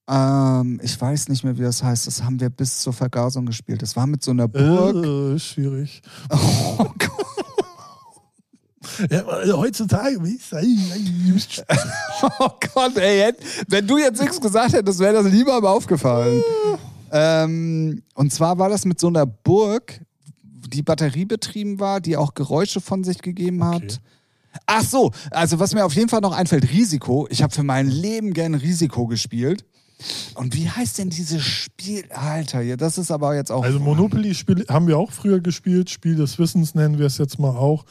ähm, 0.09 0.79
ich 0.81 0.99
weiß 0.99 1.27
nicht 1.29 1.43
mehr, 1.43 1.57
wie 1.57 1.63
das 1.63 1.83
heißt, 1.83 2.07
das 2.07 2.23
haben 2.23 2.39
wir 2.39 2.49
bis 2.49 2.79
zur 2.79 2.93
Vergasung 2.93 3.45
gespielt. 3.45 3.81
Das 3.81 3.95
war 3.95 4.07
mit 4.07 4.23
so 4.23 4.31
einer 4.31 4.47
Burg. 4.47 5.05
Äh, 5.35 5.39
schwierig. 5.39 6.01
Oh 6.79 6.85
Gott. 6.97 7.27
Ja, 9.11 9.21
aber 9.27 9.57
heutzutage? 9.57 10.17
Oh 12.39 12.49
Gott, 12.73 12.97
ey, 12.97 13.33
wenn 13.67 13.85
du 13.85 13.97
jetzt 13.97 14.21
nichts 14.21 14.39
gesagt 14.39 14.73
hättest, 14.73 14.99
wäre 14.99 15.21
das 15.21 15.31
lieber 15.31 15.59
mal 15.59 15.69
aufgefallen. 15.69 16.41
ähm, 17.11 18.01
und 18.15 18.33
zwar 18.33 18.57
war 18.57 18.69
das 18.69 18.85
mit 18.85 18.99
so 18.99 19.07
einer 19.07 19.25
Burg, 19.25 19.99
die 20.69 20.81
batteriebetrieben 20.83 21.79
war, 21.79 21.99
die 21.99 22.17
auch 22.17 22.33
Geräusche 22.33 22.81
von 22.81 23.03
sich 23.03 23.21
gegeben 23.21 23.63
hat. 23.63 23.83
Okay. 23.83 23.97
Ach 24.65 24.83
so, 24.83 25.11
also 25.31 25.59
was 25.59 25.73
mir 25.73 25.85
auf 25.85 25.93
jeden 25.93 26.09
Fall 26.09 26.21
noch 26.21 26.35
einfällt, 26.35 26.71
Risiko. 26.71 27.27
Ich 27.29 27.43
habe 27.43 27.53
für 27.53 27.63
mein 27.63 27.87
Leben 27.87 28.33
gern 28.33 28.55
Risiko 28.55 29.05
gespielt. 29.07 29.65
Und 30.35 30.55
wie 30.55 30.69
heißt 30.69 30.99
denn 30.99 31.09
dieses 31.09 31.41
Spiel? 31.43 32.03
Alter, 32.11 32.61
ja, 32.61 32.75
das 32.77 32.97
ist 32.99 33.09
aber 33.09 33.35
jetzt 33.35 33.51
auch. 33.51 33.63
Also 33.63 33.79
Monopoly-Spiel 33.79 34.65
haben 34.69 34.87
wir 34.87 34.97
auch 34.97 35.11
früher 35.11 35.39
gespielt. 35.39 35.89
Spiel 35.89 36.15
des 36.15 36.37
Wissens 36.37 36.75
nennen 36.75 36.99
wir 36.99 37.07
es 37.07 37.17
jetzt 37.17 37.39
mal 37.39 37.55
auch. 37.57 37.83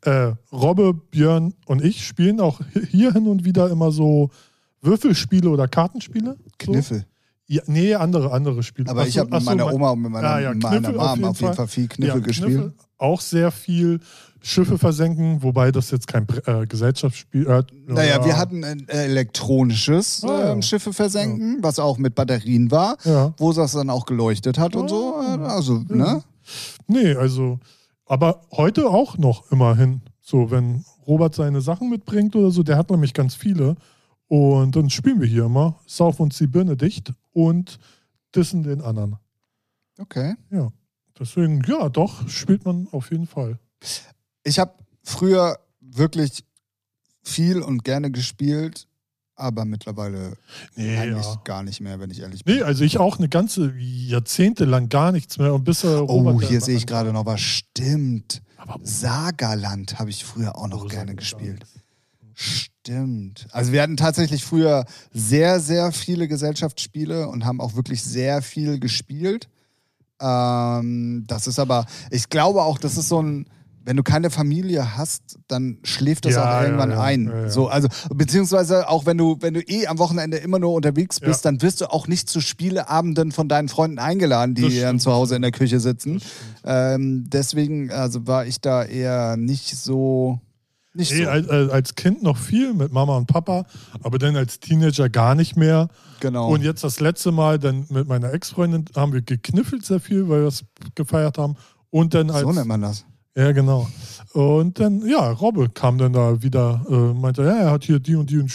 Äh, 0.00 0.32
Robbe, 0.50 0.92
Björn 0.94 1.54
und 1.66 1.84
ich 1.84 2.04
spielen 2.04 2.40
auch 2.40 2.58
hi- 2.74 2.86
hier 2.90 3.12
hin 3.12 3.28
und 3.28 3.44
wieder 3.44 3.70
immer 3.70 3.92
so 3.92 4.30
Würfelspiele 4.80 5.48
oder 5.48 5.68
Kartenspiele. 5.68 6.36
So. 6.36 6.72
Kniffel. 6.72 7.06
Ja, 7.46 7.62
nee, 7.66 7.94
andere, 7.94 8.32
andere 8.32 8.62
Spiele. 8.62 8.88
Aber 8.90 9.02
Ach 9.02 9.06
ich 9.06 9.18
habe 9.18 9.30
mit 9.30 9.40
so, 9.40 9.44
meiner 9.44 9.66
mein- 9.66 9.74
Oma 9.74 9.90
und 9.90 10.00
mit 10.02 10.10
meiner, 10.10 10.28
Ah, 10.28 10.40
ja, 10.40 10.54
meiner 10.54 10.78
Kniffel 10.80 10.94
Mom 10.96 11.24
auf 11.24 11.40
jeden 11.40 11.54
Fall 11.54 11.68
viel 11.68 11.88
Kniffel 11.88 12.14
Ja, 12.20 12.26
gespielt. 12.26 12.72
auch 12.98 13.20
sehr 13.20 13.50
viel 13.50 14.00
Schiffe 14.42 14.76
versenken, 14.78 15.42
wobei 15.42 15.70
das 15.70 15.90
jetzt 15.90 16.06
kein 16.08 16.26
äh, 16.46 16.66
Gesellschaftsspiel 16.66 17.46
äh, 17.46 17.62
Naja, 17.86 18.18
ja, 18.18 18.24
wir 18.24 18.36
hatten 18.36 18.64
ein 18.64 18.88
elektronisches 18.88 20.24
Ah, 20.24 20.26
ja. 20.40 20.52
ähm, 20.52 20.62
Schiffe 20.62 20.92
versenken, 20.92 21.58
was 21.62 21.78
auch 21.78 21.98
mit 21.98 22.14
Batterien 22.14 22.70
war, 22.70 22.96
Ja. 23.04 23.34
wo 23.38 23.52
das 23.52 23.72
dann 23.72 23.90
auch 23.90 24.06
geleuchtet 24.06 24.58
hat 24.58 24.74
und 24.76 24.88
so. 24.88 25.14
Ah. 25.16 25.36
Also, 25.54 25.84
ne? 25.88 26.22
Nee, 26.86 27.14
also, 27.14 27.60
aber 28.06 28.42
heute 28.52 28.88
auch 28.88 29.16
noch 29.18 29.50
immerhin. 29.52 30.02
So, 30.20 30.50
wenn 30.50 30.84
Robert 31.06 31.34
seine 31.34 31.60
Sachen 31.60 31.88
mitbringt 31.90 32.34
oder 32.36 32.50
so, 32.50 32.62
der 32.62 32.76
hat 32.76 32.90
nämlich 32.90 33.14
ganz 33.14 33.34
viele. 33.34 33.76
Und 34.28 34.74
dann 34.76 34.88
spielen 34.90 35.20
wir 35.20 35.28
hier 35.28 35.44
immer, 35.44 35.78
saufen 35.86 36.22
uns 36.22 36.38
die 36.38 36.46
Birne 36.46 36.76
dicht 36.76 37.12
und 37.32 37.78
dissen 38.34 38.62
den 38.62 38.80
anderen. 38.80 39.16
Okay. 39.98 40.34
Ja. 40.50 40.68
Deswegen, 41.18 41.62
ja, 41.68 41.88
doch, 41.88 42.26
spielt 42.28 42.64
man 42.64 42.88
auf 42.92 43.10
jeden 43.10 43.26
Fall. 43.26 43.58
Ich 44.44 44.58
habe 44.58 44.74
früher 45.02 45.58
wirklich 45.80 46.44
viel 47.22 47.60
und 47.62 47.84
gerne 47.84 48.10
gespielt, 48.10 48.86
aber 49.34 49.64
mittlerweile 49.64 50.36
Nee, 50.76 50.96
eigentlich 50.96 51.24
ja. 51.24 51.40
gar 51.44 51.62
nicht 51.62 51.80
mehr, 51.80 52.00
wenn 52.00 52.10
ich 52.10 52.20
ehrlich 52.20 52.44
bin. 52.44 52.56
Nee, 52.56 52.62
also 52.62 52.84
ich 52.84 52.98
auch 52.98 53.18
eine 53.18 53.28
ganze 53.28 53.72
Jahrzehnte 53.76 54.64
lang 54.64 54.88
gar 54.88 55.12
nichts 55.12 55.38
mehr. 55.38 55.54
Und 55.54 55.64
bis 55.64 55.84
oh, 55.84 56.40
hier 56.40 56.60
sehe 56.60 56.76
ich 56.76 56.86
gerade 56.86 57.12
noch 57.12 57.26
was. 57.26 57.40
Stimmt. 57.40 58.42
Aber 58.56 58.78
Sagaland 58.82 59.98
habe 59.98 60.10
ich 60.10 60.24
früher 60.24 60.56
auch 60.56 60.68
noch 60.68 60.88
gerne 60.88 61.14
gespielt. 61.14 61.64
Stimmt. 62.34 63.46
Also 63.50 63.72
wir 63.72 63.82
hatten 63.82 63.96
tatsächlich 63.96 64.44
früher 64.44 64.84
sehr, 65.12 65.60
sehr 65.60 65.92
viele 65.92 66.28
Gesellschaftsspiele 66.28 67.28
und 67.28 67.44
haben 67.44 67.60
auch 67.60 67.74
wirklich 67.74 68.02
sehr 68.02 68.42
viel 68.42 68.78
gespielt. 68.78 69.48
Ähm, 70.20 71.24
das 71.26 71.46
ist 71.46 71.58
aber, 71.58 71.86
ich 72.10 72.28
glaube 72.28 72.62
auch, 72.62 72.78
das 72.78 72.96
ist 72.96 73.08
so 73.08 73.22
ein, 73.22 73.46
wenn 73.84 73.96
du 73.96 74.02
keine 74.02 74.30
Familie 74.30 74.96
hast, 74.96 75.38
dann 75.48 75.78
schläft 75.82 76.24
das 76.24 76.34
Ja, 76.34 76.58
auch 76.58 76.62
irgendwann 76.62 76.90
ja, 76.90 77.00
ein. 77.00 77.26
ja, 77.26 77.40
ja. 77.42 77.50
So, 77.50 77.68
also, 77.68 77.88
beziehungsweise 78.14 78.88
auch 78.88 79.06
wenn 79.06 79.18
du, 79.18 79.36
wenn 79.40 79.54
du 79.54 79.60
eh 79.60 79.86
am 79.86 79.98
Wochenende 79.98 80.36
immer 80.38 80.58
nur 80.58 80.72
unterwegs 80.72 81.20
bist, 81.20 81.44
dann 81.44 81.62
wirst 81.62 81.80
du 81.80 81.86
auch 81.90 82.06
nicht 82.08 82.28
zu 82.28 82.40
Spieleabenden 82.40 83.32
von 83.32 83.48
deinen 83.48 83.68
Freunden 83.68 83.98
eingeladen, 83.98 84.54
die 84.54 84.80
dann 84.80 85.00
zu 85.00 85.12
Hause 85.12 85.36
in 85.36 85.42
der 85.42 85.52
Küche 85.52 85.80
sitzen. 85.80 86.20
Ähm, 86.64 87.24
deswegen, 87.28 87.90
also 87.90 88.26
war 88.26 88.46
ich 88.46 88.60
da 88.60 88.84
eher 88.84 89.36
nicht 89.36 89.76
so. 89.76 90.40
Nicht 90.94 91.10
Nee, 91.12 91.24
so. 91.24 91.30
als, 91.30 91.48
als 91.48 91.94
Kind 91.94 92.22
noch 92.22 92.36
viel 92.36 92.74
mit 92.74 92.92
Mama 92.92 93.16
und 93.16 93.26
Papa, 93.26 93.64
aber 94.02 94.18
dann 94.18 94.36
als 94.36 94.60
Teenager 94.60 95.08
gar 95.08 95.34
nicht 95.34 95.56
mehr. 95.56 95.88
Genau. 96.20 96.52
Und 96.52 96.62
jetzt 96.62 96.84
das 96.84 97.00
letzte 97.00 97.32
Mal 97.32 97.58
dann 97.58 97.86
mit 97.88 98.06
meiner 98.08 98.32
Ex-Freundin 98.34 98.84
haben 98.94 99.14
wir 99.14 99.22
gekniffelt 99.22 99.86
sehr 99.86 100.00
viel, 100.00 100.28
weil 100.28 100.42
wir 100.42 100.48
es 100.48 100.64
gefeiert 100.94 101.38
haben. 101.38 101.56
Und 101.88 102.12
dann 102.12 102.30
als. 102.30 102.42
so 102.42 102.52
nennt 102.52 102.66
man 102.68 102.82
das. 102.82 103.06
Ja, 103.36 103.52
genau. 103.52 103.88
Und 104.32 104.78
dann, 104.80 105.06
ja, 105.06 105.30
Robbe 105.30 105.68
kam 105.70 105.98
dann 105.98 106.12
da 106.12 106.42
wieder, 106.42 106.84
äh, 106.88 107.14
meinte, 107.18 107.42
ja, 107.42 107.56
er 107.56 107.70
hat 107.70 107.84
hier 107.84 107.98
die 107.98 108.14
und 108.16 108.30
die 108.30 108.38
und 108.38 108.52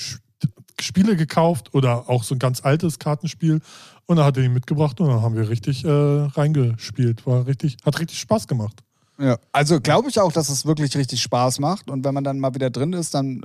Spiele 0.80 1.16
gekauft 1.16 1.74
oder 1.74 2.10
auch 2.10 2.24
so 2.24 2.36
ein 2.36 2.40
ganz 2.40 2.64
altes 2.64 3.00
Kartenspiel. 3.00 3.62
Und 4.06 4.18
dann 4.18 4.26
hat 4.26 4.38
er 4.38 4.44
die 4.44 4.50
mitgebracht 4.50 5.00
und 5.02 5.08
dann 5.10 5.22
haben 5.22 5.36
wir 5.36 5.50
richtig 5.50 5.84
äh, 5.84 5.90
reingespielt. 5.90 7.26
War 7.26 7.46
richtig, 7.48 7.78
hat 7.86 8.00
richtig 8.00 8.20
Spaß 8.20 8.48
gemacht. 8.48 8.84
Ja. 9.20 9.38
Also 9.52 9.82
glaube 9.82 10.10
ich 10.10 10.20
auch, 10.20 10.32
dass 10.32 10.50
es 10.50 10.66
wirklich 10.66 10.96
richtig 10.96 11.22
Spaß 11.24 11.60
macht. 11.60 11.90
Und 11.90 12.06
wenn 12.06 12.14
man 12.14 12.24
dann 12.24 12.40
mal 12.40 12.54
wieder 12.54 12.70
drin 12.70 12.94
ist, 12.94 13.16
dann. 13.16 13.42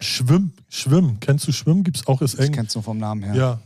äh, 0.00 0.04
Schwimmen, 0.04 0.52
Schwimmen. 0.68 1.18
Kennst 1.20 1.46
du 1.46 1.52
Schwimmen? 1.52 1.84
Gibt's 1.84 2.06
auch, 2.08 2.20
ist 2.20 2.34
Ich 2.34 2.40
eng. 2.40 2.52
kenn's 2.52 2.74
nur 2.74 2.82
vom 2.82 2.98
Namen 2.98 3.22
her. 3.22 3.34
Ja. 3.34 3.60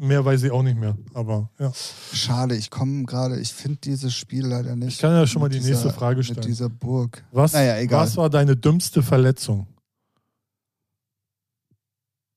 Mehr 0.00 0.24
weiß 0.24 0.44
ich 0.44 0.50
auch 0.52 0.62
nicht 0.62 0.78
mehr. 0.78 0.96
Aber 1.12 1.50
ja. 1.58 1.72
Schade, 2.12 2.54
ich 2.56 2.70
komme 2.70 3.04
gerade, 3.04 3.40
ich 3.40 3.52
finde 3.52 3.78
dieses 3.82 4.14
Spiel 4.14 4.46
leider 4.46 4.76
nicht. 4.76 4.94
Ich 4.94 4.98
kann 4.98 5.10
ja 5.12 5.26
schon 5.26 5.40
mal 5.40 5.46
Mit 5.48 5.54
die 5.54 5.58
dieser- 5.58 5.70
nächste 5.72 5.90
Frage 5.92 6.18
Mit 6.18 6.26
stellen. 6.26 6.46
dieser 6.46 6.68
Burg. 6.68 7.24
Was, 7.32 7.52
Naja, 7.52 7.78
egal. 7.78 8.02
was 8.02 8.16
war 8.16 8.30
deine 8.30 8.56
dümmste 8.56 9.02
Verletzung? 9.02 9.66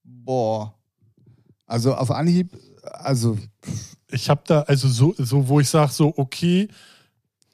Boah. 0.03 0.73
Also 1.65 1.95
auf 1.95 2.11
Anhieb, 2.11 2.57
also 2.83 3.37
ich 4.09 4.29
habe 4.29 4.41
da, 4.45 4.61
also 4.63 4.87
so, 4.89 5.13
so 5.17 5.47
wo 5.47 5.59
ich 5.59 5.69
sage, 5.69 5.91
so, 5.91 6.13
okay, 6.17 6.67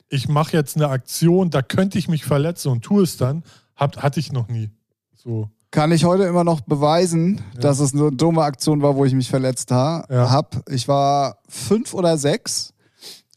ich 0.10 0.28
mache 0.28 0.54
jetzt 0.56 0.76
eine 0.76 0.88
Aktion, 0.88 1.50
da 1.50 1.62
könnte 1.62 2.00
ich 2.00 2.08
mich 2.08 2.24
verletzen 2.26 2.70
und 2.72 2.82
tue 2.82 3.04
es 3.04 3.18
dann, 3.18 3.44
hab, 3.76 3.98
hatte 3.98 4.20
ich 4.20 4.32
noch 4.32 4.48
nie. 4.48 4.72
So. 5.16 5.50
Kann 5.72 5.92
ich 5.92 6.06
heute 6.06 6.24
immer 6.24 6.44
noch 6.44 6.62
beweisen, 6.62 7.42
Ja. 7.56 7.60
dass 7.62 7.80
es 7.80 7.94
eine 7.94 8.12
dumme 8.12 8.44
Aktion 8.44 8.82
war, 8.82 8.96
wo 8.96 9.06
ich 9.06 9.14
mich 9.14 9.30
verletzt 9.30 9.72
ha 9.72 10.06
Ja. 10.10 10.32
hab. 10.32 10.64
Ich 10.70 10.88
war 10.88 11.40
fünf 11.50 11.94
oder 11.94 12.18
sechs 12.18 12.74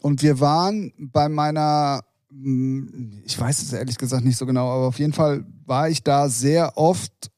und 0.00 0.22
wir 0.22 0.38
waren 0.40 0.92
bei 0.98 1.28
meiner, 1.28 2.02
hm, 2.30 3.22
ich 3.24 3.38
weiß 3.38 3.62
es 3.62 3.72
ehrlich 3.72 3.98
gesagt 3.98 4.24
nicht 4.24 4.36
so 4.38 4.46
genau, 4.46 4.70
aber 4.70 4.86
auf 4.86 4.98
jeden 4.98 5.12
Fall 5.12 5.44
war 5.66 5.88
ich 5.88 6.04
da 6.04 6.28
sehr 6.28 6.76
oft 6.78 7.30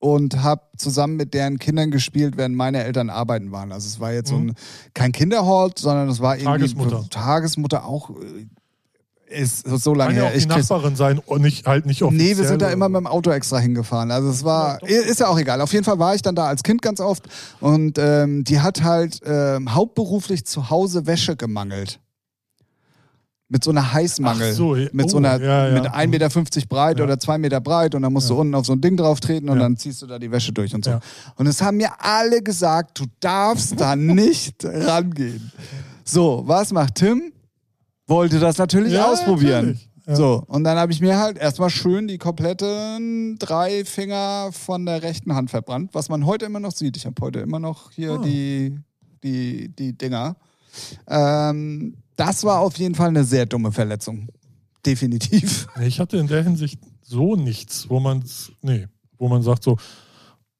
und 0.00 0.42
habe 0.42 0.62
zusammen 0.76 1.16
mit 1.16 1.34
deren 1.34 1.58
Kindern 1.58 1.90
gespielt, 1.90 2.36
während 2.36 2.54
meine 2.56 2.84
Eltern 2.84 3.10
arbeiten 3.10 3.50
waren. 3.52 3.72
Also 3.72 3.86
es 3.86 3.98
war 4.00 4.12
jetzt 4.12 4.28
so 4.30 4.36
Mhm. 4.38 4.50
ein, 4.50 4.54
kein 4.94 5.12
Kinderhort, 5.12 5.78
sondern 5.78 6.08
es 6.08 6.20
war 6.20 6.36
irgendwie 6.36 6.72
Tagesmutter. 6.74 7.06
Tagesmutter 7.10 7.84
auch 7.84 8.10
äh, 8.10 8.46
ist 9.30 9.66
so 9.68 9.94
lange 9.94 10.10
Kann 10.10 10.16
ja 10.16 10.22
her. 10.22 10.28
auch 10.28 10.32
die 10.32 10.38
Ich 10.38 10.48
krieg's- 10.48 10.68
Nachbarin 10.70 10.96
sein 10.96 11.18
und 11.24 11.42
nicht, 11.42 11.66
halt 11.66 11.86
nicht 11.86 12.02
offiziell. 12.02 12.28
Nee, 12.30 12.36
wir 12.38 12.46
sind 12.48 12.62
da 12.62 12.70
immer 12.70 12.88
mit 12.88 13.00
dem 13.00 13.06
Auto 13.06 13.30
extra 13.30 13.58
hingefahren. 13.58 14.10
Also 14.10 14.28
es 14.30 14.44
war, 14.44 14.78
Ja, 14.88 15.00
ist 15.00 15.20
ja 15.20 15.28
auch 15.28 15.38
egal. 15.38 15.60
Auf 15.60 15.72
jeden 15.72 15.84
Fall 15.84 15.98
war 15.98 16.14
ich 16.14 16.22
dann 16.22 16.34
da 16.34 16.46
als 16.46 16.62
Kind 16.62 16.82
ganz 16.82 17.00
oft 17.00 17.28
und 17.60 17.98
ähm, 17.98 18.44
die 18.44 18.60
hat 18.60 18.82
halt 18.82 19.20
ähm, 19.24 19.74
hauptberuflich 19.74 20.44
zu 20.46 20.70
Hause 20.70 21.06
Wäsche 21.06 21.36
gemangelt. 21.36 22.00
Mit 23.50 23.64
so 23.64 23.70
einer 23.70 23.94
Heißmangel. 23.94 24.50
Ach 24.52 24.56
so, 24.56 24.76
ja. 24.76 24.88
mit 24.92 25.08
so 25.08 25.16
Oh, 25.16 25.20
einer, 25.20 25.40
ja, 25.42 25.68
ja. 25.68 25.74
mit 25.74 25.90
1,50 25.90 26.06
Meter 26.08 26.66
breit 26.68 26.98
Ja. 26.98 27.04
oder 27.04 27.18
2 27.18 27.38
Meter 27.38 27.60
breit 27.62 27.94
und 27.94 28.02
dann 28.02 28.12
musst 28.12 28.28
du 28.28 28.38
unten 28.38 28.54
auf 28.54 28.66
so 28.66 28.74
ein 28.74 28.80
Ding 28.82 28.94
drauf 28.98 29.20
treten 29.20 29.48
und 29.48 29.58
dann 29.58 29.74
ziehst 29.78 30.02
du 30.02 30.06
da 30.06 30.18
die 30.18 30.30
Wäsche 30.30 30.52
durch 30.52 30.74
und 30.74 30.84
so. 30.84 30.98
Und 31.36 31.46
es 31.46 31.62
haben 31.62 31.78
mir 31.78 31.90
alle 31.98 32.42
gesagt, 32.42 32.98
du 33.00 33.06
darfst 33.20 33.80
da 33.80 33.96
nicht 33.96 34.62
rangehen. 34.66 35.50
So, 36.04 36.42
was 36.46 36.72
macht 36.74 36.96
Tim? 36.96 37.32
Wollte 38.08 38.40
das 38.40 38.58
natürlich 38.58 38.92
Ja, 38.94 39.12
ausprobieren. 39.12 39.66
natürlich. 39.66 39.88
Ja. 40.06 40.16
So, 40.16 40.42
und 40.46 40.64
dann 40.64 40.78
habe 40.78 40.90
ich 40.90 41.00
mir 41.00 41.18
halt 41.18 41.36
erstmal 41.36 41.68
schön 41.68 42.08
die 42.08 42.16
kompletten 42.18 43.36
drei 43.38 43.84
Finger 43.84 44.48
von 44.52 44.86
der 44.86 45.02
rechten 45.02 45.34
Hand 45.34 45.50
verbrannt, 45.50 45.90
was 45.92 46.08
man 46.08 46.24
heute 46.24 46.46
immer 46.46 46.60
noch 46.60 46.72
sieht. 46.72 46.96
Ich 46.96 47.04
habe 47.04 47.14
heute 47.20 47.40
immer 47.40 47.58
noch 47.60 47.90
hier 47.92 48.12
Ah. 48.12 48.22
die, 48.24 48.78
die, 49.22 49.68
die 49.68 49.92
Dinger. 49.96 50.36
Ähm, 51.06 51.94
das 52.16 52.42
war 52.44 52.60
auf 52.60 52.76
jeden 52.78 52.94
Fall 52.94 53.08
eine 53.08 53.24
sehr 53.24 53.46
dumme 53.46 53.70
Verletzung. 53.72 54.28
Definitiv. 54.86 55.66
Ich 55.82 56.00
hatte 56.00 56.16
in 56.16 56.26
der 56.26 56.42
Hinsicht 56.42 56.80
so 57.02 57.36
nichts, 57.36 57.90
wo 57.90 58.00
man 58.00 58.24
nee, 58.62 58.86
wo 59.18 59.28
man 59.28 59.42
sagt 59.42 59.62
so, 59.64 59.76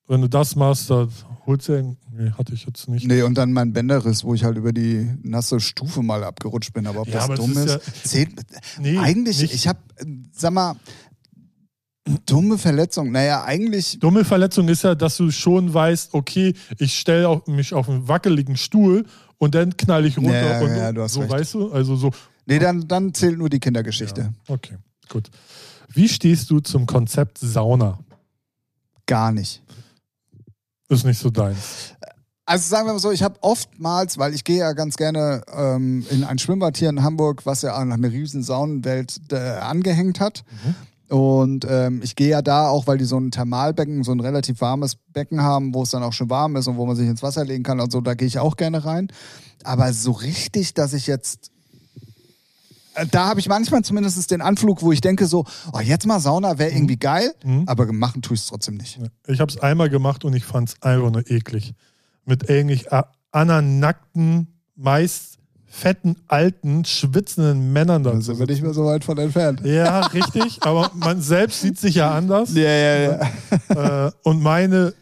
wenn 0.06 0.20
du 0.20 0.28
das 0.28 0.56
machst, 0.56 0.90
dann 0.90 1.08
einen. 1.48 1.96
Nee, 2.12 2.30
hatte 2.32 2.52
ich 2.54 2.66
jetzt 2.66 2.88
nicht. 2.88 3.06
Nee, 3.06 3.22
und 3.22 3.36
dann 3.36 3.52
mein 3.52 3.72
Bänderriss, 3.72 4.24
wo 4.24 4.34
ich 4.34 4.44
halt 4.44 4.56
über 4.56 4.72
die 4.72 5.10
nasse 5.22 5.60
Stufe 5.60 6.02
mal 6.02 6.22
abgerutscht 6.24 6.72
bin. 6.72 6.86
Aber 6.86 7.00
ob 7.00 7.08
Ja, 7.08 7.14
das 7.14 7.24
aber 7.24 7.36
dumm 7.36 7.52
ist 7.52 7.66
ist, 7.66 8.08
zählt. 8.08 8.30
Nee, 8.78 8.98
eigentlich, 8.98 9.40
nicht. 9.40 9.54
ich 9.54 9.68
habe, 9.68 9.78
sag 10.32 10.52
mal, 10.52 10.76
dumme 12.26 12.58
Verletzung. 12.58 13.12
Naja, 13.12 13.44
eigentlich 13.44 13.98
Dumme 13.98 14.24
Verletzung 14.24 14.68
ist 14.68 14.84
ja, 14.84 14.94
dass 14.94 15.16
du 15.16 15.30
schon 15.30 15.72
weißt, 15.72 16.14
okay, 16.14 16.54
ich 16.78 16.98
stelle 16.98 17.42
mich 17.46 17.74
auf 17.74 17.88
einen 17.88 18.08
wackeligen 18.08 18.56
Stuhl 18.56 19.04
und 19.38 19.54
dann 19.54 19.76
knall 19.76 20.04
ich 20.06 20.18
runter. 20.18 20.60
Ja, 20.60 20.60
und 20.60 20.76
ja, 20.76 20.92
du 20.92 21.02
hast 21.02 21.14
so 21.14 21.20
recht. 21.20 21.32
weißt 21.32 21.54
du, 21.54 21.72
also 21.72 21.96
so. 21.96 22.10
Nee, 22.46 22.58
dann, 22.58 22.88
dann 22.88 23.12
zählt 23.14 23.38
nur 23.38 23.50
die 23.50 23.60
Kindergeschichte. 23.60 24.20
Ja, 24.20 24.30
okay, 24.54 24.76
gut. 25.08 25.30
Wie 25.92 26.08
stehst 26.08 26.50
du 26.50 26.60
zum 26.60 26.86
Konzept 26.86 27.38
Sauna? 27.38 27.98
Gar 29.06 29.32
nicht. 29.32 29.62
Ist 30.88 31.04
nicht 31.04 31.18
so 31.18 31.30
deins. 31.30 31.94
Also 32.46 32.66
sagen 32.66 32.86
wir 32.86 32.94
mal 32.94 32.98
so, 32.98 33.12
ich 33.12 33.22
habe 33.22 33.36
oftmals, 33.42 34.16
weil 34.16 34.32
ich 34.32 34.42
gehe 34.42 34.60
ja 34.60 34.72
ganz 34.72 34.96
gerne 34.96 35.42
ähm, 35.54 36.06
in 36.10 36.24
ein 36.24 36.38
Schwimmbad 36.38 36.78
hier 36.78 36.88
in 36.88 37.02
Hamburg, 37.02 37.44
was 37.44 37.60
ja 37.60 37.74
an 37.74 37.92
eine 37.92 38.10
riesen 38.10 38.42
Saunenwelt 38.42 39.20
äh, 39.30 39.36
angehängt 39.36 40.18
hat. 40.18 40.44
Und 41.08 41.66
ähm, 41.68 42.00
ich 42.02 42.16
gehe 42.16 42.28
ja 42.28 42.42
da 42.42 42.68
auch, 42.68 42.86
weil 42.86 42.98
die 42.98 43.04
so 43.04 43.18
ein 43.18 43.30
Thermalbecken, 43.30 44.02
so 44.02 44.12
ein 44.12 44.20
relativ 44.20 44.60
warmes 44.60 44.96
Becken 45.12 45.42
haben, 45.42 45.74
wo 45.74 45.82
es 45.82 45.90
dann 45.90 46.02
auch 46.02 46.12
schon 46.12 46.30
warm 46.30 46.56
ist 46.56 46.68
und 46.68 46.76
wo 46.78 46.86
man 46.86 46.96
sich 46.96 47.08
ins 47.08 47.22
Wasser 47.22 47.44
legen 47.44 47.64
kann 47.64 47.80
und 47.80 47.92
so, 47.92 48.00
da 48.00 48.14
gehe 48.14 48.28
ich 48.28 48.38
auch 48.38 48.56
gerne 48.56 48.84
rein. 48.84 49.08
Aber 49.64 49.92
so 49.92 50.12
richtig, 50.12 50.74
dass 50.74 50.92
ich 50.92 51.06
jetzt 51.06 51.50
da 53.10 53.26
habe 53.28 53.40
ich 53.40 53.48
manchmal 53.48 53.82
zumindest 53.82 54.30
den 54.30 54.40
Anflug, 54.40 54.82
wo 54.82 54.92
ich 54.92 55.00
denke 55.00 55.26
so, 55.26 55.44
oh, 55.72 55.80
jetzt 55.80 56.06
mal 56.06 56.20
Sauna 56.20 56.58
wäre 56.58 56.70
irgendwie 56.70 56.96
geil, 56.98 57.32
Mhm. 57.44 57.64
aber 57.66 57.92
machen 57.92 58.22
tue 58.22 58.34
ich 58.34 58.40
es 58.42 58.46
trotzdem 58.46 58.76
nicht. 58.76 58.98
Ich 59.26 59.40
habe 59.40 59.50
es 59.52 59.58
einmal 59.58 59.88
gemacht 59.90 60.24
und 60.24 60.34
ich 60.34 60.44
fand 60.44 60.68
es 60.70 60.82
einfach 60.82 61.10
nur 61.10 61.30
eklig. 61.30 61.74
Mit 62.24 62.48
eigentlich 62.50 62.92
a- 62.92 63.10
anderen 63.32 63.78
nackten, 63.78 64.48
meist 64.76 65.38
fetten, 65.70 66.16
alten, 66.28 66.84
schwitzenden 66.86 67.72
Männern 67.72 68.02
da. 68.02 68.12
Da 68.12 68.20
sind 68.22 68.38
wir 68.38 68.46
nicht 68.46 68.62
mehr 68.62 68.72
so 68.72 68.86
weit 68.86 69.04
von 69.04 69.18
entfernt. 69.18 69.60
Ja, 69.64 70.00
richtig, 70.06 70.58
aber 70.62 70.90
man 70.94 71.20
selbst 71.20 71.60
sieht 71.60 71.78
sich 71.78 71.96
ja 71.96 72.10
anders. 72.14 72.50
Ja, 72.54 72.62
ja, 72.70 73.20
ja. 73.68 74.06
Äh, 74.06 74.12
und 74.24 74.42
meine 74.42 74.94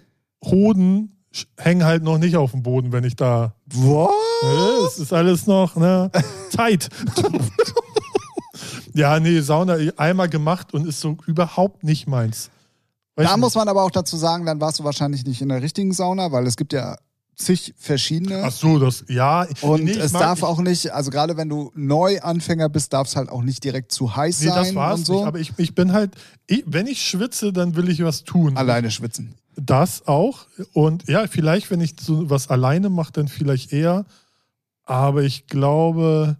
Hoden 0.44 1.15
hängen 1.58 1.84
halt 1.84 2.02
noch 2.02 2.18
nicht 2.18 2.36
auf 2.36 2.52
dem 2.52 2.62
Boden, 2.62 2.92
wenn 2.92 3.04
ich 3.04 3.16
da. 3.16 3.54
What? 3.74 4.10
Äh, 4.42 4.86
Es 4.86 4.98
ist 4.98 5.12
alles 5.12 5.46
noch 5.46 5.76
ne, 5.76 6.10
tight. 6.50 6.88
ja, 8.94 9.20
nee, 9.20 9.40
Sauna 9.40 9.76
einmal 9.96 10.28
gemacht 10.28 10.72
und 10.74 10.86
ist 10.86 11.00
so 11.00 11.16
überhaupt 11.26 11.84
nicht 11.84 12.06
meins. 12.06 12.50
Weiß 13.16 13.26
Da 13.26 13.32
nicht. 13.36 13.40
muss 13.40 13.54
man 13.54 13.68
aber 13.68 13.82
auch 13.82 13.90
dazu 13.90 14.16
sagen, 14.16 14.46
dann 14.46 14.60
warst 14.60 14.78
du 14.78 14.84
wahrscheinlich 14.84 15.24
nicht 15.24 15.40
in 15.42 15.48
der 15.48 15.62
richtigen 15.62 15.92
Sauna, 15.92 16.32
weil 16.32 16.46
es 16.46 16.56
gibt 16.56 16.72
ja 16.72 16.96
zig 17.34 17.74
verschiedene. 17.78 18.42
Ach 18.44 18.52
so, 18.52 18.78
das, 18.78 19.04
ja. 19.08 19.46
und 19.60 19.84
nee, 19.84 19.92
es 19.92 20.12
mag- 20.12 20.22
darf 20.22 20.42
auch 20.42 20.58
nicht, 20.60 20.90
also 20.92 21.10
gerade 21.10 21.36
wenn 21.36 21.48
du 21.50 21.70
Neuanfänger 21.74 22.68
bist, 22.70 22.92
darf 22.92 23.08
es 23.08 23.16
halt 23.16 23.28
auch 23.28 23.42
nicht 23.42 23.62
direkt 23.64 23.92
zu 23.92 24.16
heiß 24.16 24.40
Nee, 24.40 24.48
sein 24.48 24.56
das 24.64 24.74
war's 24.74 24.98
und 25.00 25.04
so. 25.06 25.14
nicht. 25.16 25.26
Aber 25.26 25.38
ich, 25.38 25.52
ich 25.58 25.74
bin 25.74 25.92
halt, 25.92 26.12
ich, 26.46 26.64
wenn 26.66 26.86
ich 26.86 27.02
schwitze, 27.02 27.52
dann 27.52 27.76
will 27.76 27.88
ich 27.90 28.02
was 28.02 28.24
tun. 28.24 28.56
Alleine 28.56 28.90
schwitzen. 28.90 29.34
Das 29.56 30.06
auch. 30.06 30.46
Und 30.72 31.08
ja, 31.08 31.26
vielleicht, 31.26 31.70
wenn 31.70 31.80
ich 31.80 31.94
so 32.00 32.28
was 32.30 32.48
alleine 32.48 32.90
mache, 32.90 33.12
dann 33.12 33.28
vielleicht 33.28 33.72
eher. 33.72 34.04
Aber 34.84 35.22
ich 35.22 35.46
glaube, 35.46 36.36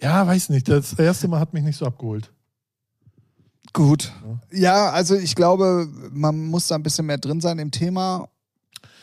ja, 0.00 0.26
weiß 0.26 0.48
nicht. 0.50 0.68
Das 0.68 0.92
erste 0.94 1.28
Mal 1.28 1.40
hat 1.40 1.52
mich 1.54 1.62
nicht 1.62 1.78
so 1.78 1.86
abgeholt. 1.86 2.32
Gut. 3.72 4.12
Ja, 4.52 4.90
also 4.90 5.14
ich 5.16 5.34
glaube, 5.34 5.88
man 6.10 6.46
muss 6.46 6.66
da 6.68 6.74
ein 6.76 6.82
bisschen 6.82 7.06
mehr 7.06 7.18
drin 7.18 7.40
sein 7.40 7.58
im 7.58 7.70
Thema. 7.70 8.28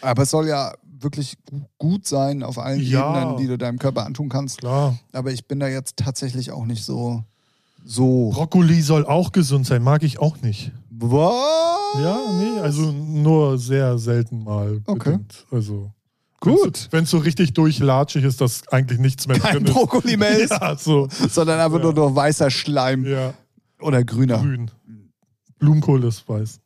Aber 0.01 0.23
es 0.23 0.31
soll 0.31 0.47
ja 0.47 0.73
wirklich 0.99 1.37
gu- 1.49 1.61
gut 1.77 2.07
sein 2.07 2.43
auf 2.43 2.57
allen 2.57 2.81
Ja. 2.81 3.21
Ebenen, 3.21 3.37
die 3.37 3.47
du 3.47 3.57
deinem 3.57 3.77
Körper 3.79 4.05
antun 4.05 4.29
kannst. 4.29 4.59
Klar. 4.59 4.97
Aber 5.11 5.31
ich 5.31 5.47
bin 5.47 5.59
da 5.59 5.67
jetzt 5.67 5.97
tatsächlich 5.97 6.51
auch 6.51 6.65
nicht 6.65 6.83
so. 6.83 7.23
So. 7.85 8.29
Brokkoli 8.33 8.81
soll 8.81 9.05
auch 9.05 9.31
gesund 9.31 9.65
sein, 9.67 9.83
mag 9.83 10.03
ich 10.03 10.19
auch 10.19 10.41
nicht. 10.41 10.71
Was? 11.05 12.01
Ja, 12.01 12.17
nee, 12.39 12.59
also 12.61 12.91
nur 12.91 13.57
sehr 13.57 13.97
selten 13.97 14.43
mal. 14.43 14.81
Okay. 14.85 15.11
bedingt. 15.11 15.45
Also. 15.51 15.91
Gut. 16.39 16.87
Wenn 16.91 17.03
es 17.05 17.09
so 17.09 17.17
richtig 17.19 17.53
durchlatschig 17.53 18.23
ist, 18.23 18.41
dass 18.41 18.67
eigentlich 18.69 18.99
nichts 18.99 19.27
mehr 19.27 19.37
Kein 19.39 19.55
drin 19.57 19.65
ist. 19.65 19.73
Brokkoli 19.73 20.17
mehr 20.17 20.37
ist, 20.39 20.51
Ja, 20.51 20.75
so. 20.77 21.07
sondern 21.29 21.59
einfach 21.59 21.77
Ja. 21.79 21.83
nur 21.83 21.93
noch 21.93 22.15
weißer 22.15 22.49
Schleim 22.49 23.05
Ja, 23.05 23.33
oder 23.79 24.03
grüner. 24.03 24.37
grün. 24.39 24.71
Blumenkohl 25.59 26.03
ist 26.05 26.27
weiß. 26.27 26.59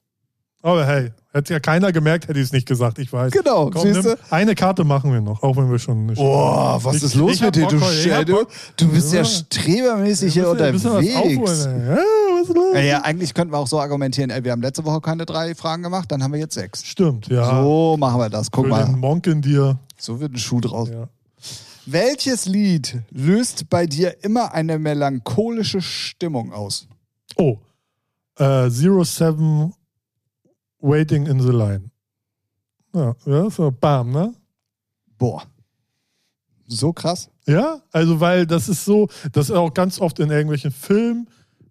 Aber 0.68 0.86
hey, 0.86 1.12
hätte 1.32 1.54
ja 1.54 1.60
keiner 1.62 1.94
gemerkt, 1.94 2.28
hätte 2.28 2.40
ich 2.40 2.48
es 2.48 2.52
nicht 2.52 2.68
gesagt. 2.68 3.00
Ich 3.00 3.14
weiß. 3.14 3.32
Genau, 3.32 3.70
Komm, 3.70 3.84
siehst 3.84 4.04
nimm, 4.04 4.16
du? 4.16 4.18
eine 4.32 4.54
Karte 4.54 4.84
machen 4.84 5.14
wir 5.14 5.22
noch, 5.22 5.42
auch 5.42 5.56
wenn 5.56 5.72
wir 5.72 5.80
schon 5.80 6.08
nicht. 6.08 6.18
Boah, 6.18 6.78
was 6.84 6.98
Ich- 6.98 7.04
ist 7.04 7.16
los 7.16 7.40
mit 7.40 7.56
dir? 7.56 7.68
Du, 7.68 7.78
du, 8.26 8.46
du 8.76 8.88
bist 8.90 9.14
ja 9.14 9.20
Ja. 9.20 9.26
strebermäßig 9.26 10.34
hier 10.34 10.50
unterwegs. 10.50 10.86
aufholen. 10.86 11.08
Ja, 11.08 11.46
was 11.46 12.50
ist 12.50 12.56
los? 12.56 12.66
Ja, 12.74 12.80
ja, 12.82 13.02
eigentlich 13.02 13.34
könnten 13.34 13.54
wir 13.54 13.60
auch 13.60 13.68
so 13.68 13.80
argumentieren, 13.80 14.30
ey, 14.30 14.44
wir 14.44 14.52
haben 14.52 14.62
letzte 14.62 14.84
Woche 14.84 15.00
keine 15.00 15.26
drei 15.26 15.56
Fragen 15.56 15.84
gemacht, 15.84 16.12
dann 16.12 16.22
haben 16.22 16.34
wir 16.34 16.40
jetzt 16.42 16.56
sechs. 16.56 16.86
Stimmt, 16.86 17.28
ja. 17.28 17.62
So 17.64 17.96
machen 17.98 18.20
wir 18.20 18.30
das. 18.30 18.52
Guck 18.52 18.66
Für 18.66 18.70
mal, 18.72 18.86
den 18.86 19.00
Monk 19.00 19.26
in 19.28 19.42
dir. 19.42 19.80
so 19.98 20.20
wird 20.20 20.34
ein 20.34 20.38
Schuh 20.38 20.60
draus. 20.60 20.90
Ja. 20.90 21.08
Welches 21.86 22.46
Lied 22.46 22.98
löst 23.12 23.70
bei 23.70 23.86
dir 23.86 24.22
immer 24.22 24.54
eine 24.54 24.78
melancholische 24.80 25.82
Stimmung 25.82 26.52
aus? 26.52 26.88
Oh, 27.38 27.56
äh, 28.38 28.70
Zero 28.70 29.06
Seven 29.06 29.72
Waiting 30.80 31.26
in 31.26 31.40
the 31.40 31.52
Line. 31.52 31.92
Ja, 32.94 33.16
ja, 33.26 33.50
so 33.50 33.72
bam, 33.72 34.12
ne? 34.12 34.34
Boah. 35.18 35.44
So 36.68 36.92
krass. 36.94 37.30
Ja, 37.48 37.82
also 37.92 38.20
weil 38.20 38.46
das 38.46 38.68
ist 38.68 38.84
so, 38.84 39.08
das 39.32 39.50
ist 39.50 39.56
auch 39.56 39.74
ganz 39.74 40.00
oft 40.00 40.20
in 40.20 40.30
irgendwelchen 40.30 40.72
Filmen, 40.72 41.30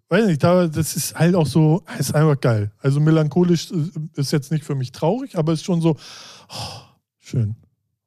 weiß 0.09 0.25
nicht, 0.25 0.43
da, 0.43 0.67
das 0.67 0.95
ist 0.95 1.15
halt 1.15 1.35
auch 1.35 1.45
so, 1.45 1.83
ist 1.99 2.15
einfach 2.15 2.39
geil. 2.39 2.71
Also 2.79 2.99
melancholisch 2.99 3.71
äh, 3.71 4.19
ist 4.19 4.31
jetzt 4.31 4.51
nicht 4.51 4.63
für 4.63 4.75
mich 4.75 4.91
traurig, 4.91 5.37
aber 5.37 5.53
ist 5.53 5.63
schon 5.63 5.81
so, 5.81 5.95
oh, 6.49 6.79
schön. 7.19 7.55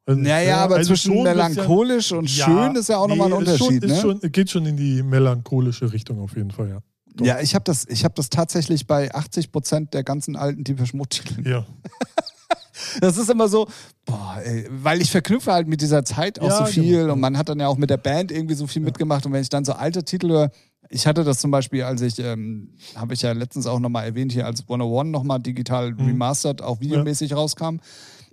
Also, 0.07 0.21
Naja, 0.21 0.65
aber 0.65 0.77
also 0.77 0.89
zwischen 0.89 1.23
melancholisch 1.23 2.11
und 2.13 2.37
Ja, 2.37 2.47
schön 2.47 2.75
ist 2.75 2.89
ja 2.89 2.97
auch 2.99 3.07
nochmal 3.07 3.27
ein 3.27 3.33
nee, 3.33 3.51
Unterschied. 3.51 3.83
Schon, 3.83 3.91
ne? 3.91 4.01
schon, 4.01 4.33
geht 4.33 4.51
schon 4.51 4.67
in 4.67 4.77
die 4.77 5.03
melancholische 5.03 5.93
Richtung 5.93 6.19
auf 6.21 6.35
jeden 6.35 6.51
Fall, 6.51 6.71
ja. 6.71 6.81
Doch. 7.15 7.27
Ja, 7.27 7.41
ich 7.41 7.55
habe 7.55 7.65
das, 7.65 7.87
ich 7.89 8.05
hab 8.05 8.15
das 8.15 8.31
tatsächlich 8.31 8.87
bei 8.87 9.13
80 9.15 9.51
Prozent 9.53 9.95
der 9.95 10.05
ganzen 10.05 10.37
alten 10.37 10.65
Deepish 10.65 10.95
Mode-Titel. 10.95 11.49
Ja. 11.49 11.67
Das 13.01 13.19
ist 13.19 13.29
immer 13.29 13.47
so, 13.49 13.69
boah, 14.07 14.39
ey, 14.43 14.67
weil 14.71 15.03
ich 15.03 15.11
verknüpfe 15.11 15.53
halt 15.53 15.69
mit 15.69 15.83
dieser 15.83 16.03
Zeit 16.03 16.41
auch 16.41 16.49
Ja, 16.49 16.59
so 16.59 16.65
viel 16.65 17.01
genau. 17.03 17.13
und 17.13 17.21
man 17.21 17.37
hat 17.37 17.51
dann 17.51 17.61
ja 17.61 17.69
auch 17.69 17.77
mit 17.77 17.91
der 17.91 17.99
Band 17.99 18.33
irgendwie 18.33 18.55
so 18.55 18.67
viel 18.67 18.81
mitgemacht 18.81 19.27
und 19.27 19.35
wenn 19.35 19.43
ich 19.43 19.51
dann 19.51 19.67
so 19.67 19.73
alte 19.75 20.03
Titel 20.03 20.31
höre, 20.31 20.51
ich 20.89 21.07
hatte 21.07 21.23
das 21.23 21.41
zum 21.41 21.51
Beispiel, 21.51 21.83
als 21.83 22.01
ich, 22.01 22.19
ähm, 22.21 22.71
habe 22.97 23.13
ich 23.13 23.21
ja 23.21 23.33
letztens 23.33 23.67
auch 23.67 23.81
nochmal 23.81 24.07
erwähnt, 24.07 24.33
hier 24.33 24.47
als 24.47 24.63
101 24.63 25.11
nochmal 25.11 25.41
digital 25.41 25.93
Mhm. 25.93 26.07
remastered, 26.07 26.63
auch 26.63 26.81
videomäßig 26.81 27.35
rauskam. 27.35 27.81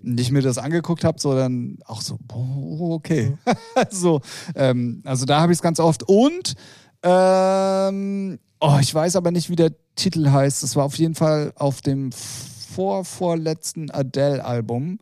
Und 0.01 0.17
ich 0.19 0.31
mir 0.31 0.41
das 0.41 0.57
angeguckt 0.57 1.03
habe, 1.03 1.19
so 1.19 1.35
dann 1.35 1.77
auch 1.85 2.01
so, 2.01 2.17
boah, 2.25 2.95
okay. 2.95 3.37
so, 3.91 4.21
ähm, 4.55 5.01
also 5.03 5.25
da 5.25 5.41
habe 5.41 5.51
ich 5.51 5.57
es 5.57 5.61
ganz 5.61 5.79
oft. 5.81 6.03
Und 6.03 6.53
ähm, 7.03 8.39
oh, 8.59 8.77
ich 8.81 8.93
weiß 8.93 9.15
aber 9.15 9.31
nicht, 9.31 9.49
wie 9.49 9.55
der 9.55 9.71
Titel 9.95 10.29
heißt. 10.29 10.63
Es 10.63 10.75
war 10.75 10.85
auf 10.85 10.97
jeden 10.97 11.15
Fall 11.15 11.53
auf 11.55 11.81
dem 11.81 12.11
vorvorletzten 12.11 13.89
Adele-Album. 13.91 14.99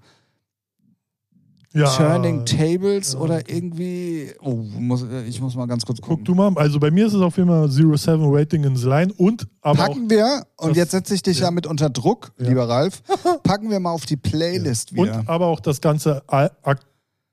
Ja, 1.73 1.89
Turning 1.89 2.45
Tables 2.45 3.13
ja. 3.13 3.19
oder 3.19 3.49
irgendwie. 3.49 4.31
Oh, 4.41 4.53
muss, 4.53 5.05
ich 5.27 5.41
muss 5.41 5.55
mal 5.55 5.65
ganz 5.65 5.85
kurz 5.85 5.99
gucken. 5.99 6.19
Guck 6.19 6.25
du 6.25 6.33
mal, 6.33 6.57
also 6.57 6.79
bei 6.79 6.89
mir 6.89 7.05
ist 7.05 7.13
es 7.13 7.21
auf 7.21 7.35
jeden 7.35 7.49
Fall 7.49 7.69
Zero 7.69 7.97
Seven 7.97 8.31
Waiting 8.31 8.63
in 8.63 8.77
the 8.77 8.87
Line 8.87 9.11
und 9.17 9.45
aber 9.59 9.87
Packen 9.87 10.09
wir, 10.09 10.45
und 10.55 10.69
das- 10.69 10.77
jetzt 10.77 10.91
setze 10.91 11.15
ich 11.15 11.21
dich 11.21 11.39
ja. 11.39 11.45
ja. 11.45 11.51
mit 11.51 11.67
unter 11.67 11.89
Druck, 11.89 12.31
lieber 12.37 12.69
Ralf, 12.69 13.03
packen 13.43 13.69
wir 13.69 13.81
mal 13.81 13.91
auf 13.91 14.05
die 14.05 14.15
Playlist 14.15 14.93
wieder. 14.93 15.19
und 15.19 15.27
aber 15.27 15.47
auch 15.47 15.59
das 15.59 15.81
ganze 15.81 16.23
Al 16.27 16.49
Ak- 16.63 16.79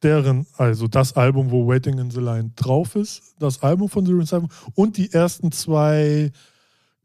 deren, 0.02 0.46
also 0.56 0.88
das 0.88 1.14
Album, 1.14 1.50
wo 1.50 1.66
Waiting 1.68 1.98
in 1.98 2.10
the 2.10 2.20
Line 2.20 2.50
drauf 2.56 2.96
ist, 2.96 3.22
das 3.38 3.62
Album 3.62 3.88
von 3.88 4.04
Zero 4.06 4.22
Seven 4.24 4.48
und 4.74 4.96
die 4.96 5.12
ersten 5.12 5.52
zwei 5.52 6.30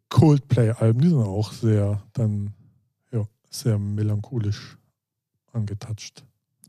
Coldplay-Alben, 0.09 1.01
die 1.01 1.09
sind 1.09 1.17
auch 1.19 1.51
sehr 1.51 2.01
dann 2.13 2.53
ja, 3.11 3.25
sehr 3.49 3.77
melancholisch 3.77 4.77
angetatscht. 5.53 6.23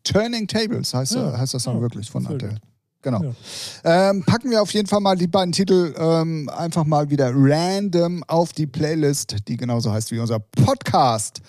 Turning 0.05 0.47
Tables 0.47 0.95
heißt, 0.95 1.15
Ja. 1.15 1.39
heißt 1.39 1.55
das 1.55 1.63
Song 1.63 1.77
Ja, 1.77 1.83
wirklich 1.83 2.11
von 2.11 2.27
Adele. 2.27 2.51
gut. 2.55 2.61
Genau. 3.01 3.23
Ja. 3.23 4.11
Ähm, 4.11 4.25
packen 4.25 4.51
wir 4.51 4.61
auf 4.61 4.73
jeden 4.73 4.89
Fall 4.89 5.01
mal 5.01 5.17
die 5.17 5.29
beiden 5.29 5.53
Titel 5.53 5.95
ähm, 5.97 6.49
einfach 6.49 6.85
mal 6.85 7.09
wieder 7.11 7.31
random 7.33 8.25
auf 8.27 8.53
die 8.53 8.67
Playlist, 8.67 9.37
die 9.47 9.57
genauso 9.57 9.93
heißt 9.93 10.11
wie 10.11 10.19
unser 10.19 10.41
Podcast, 10.41 11.41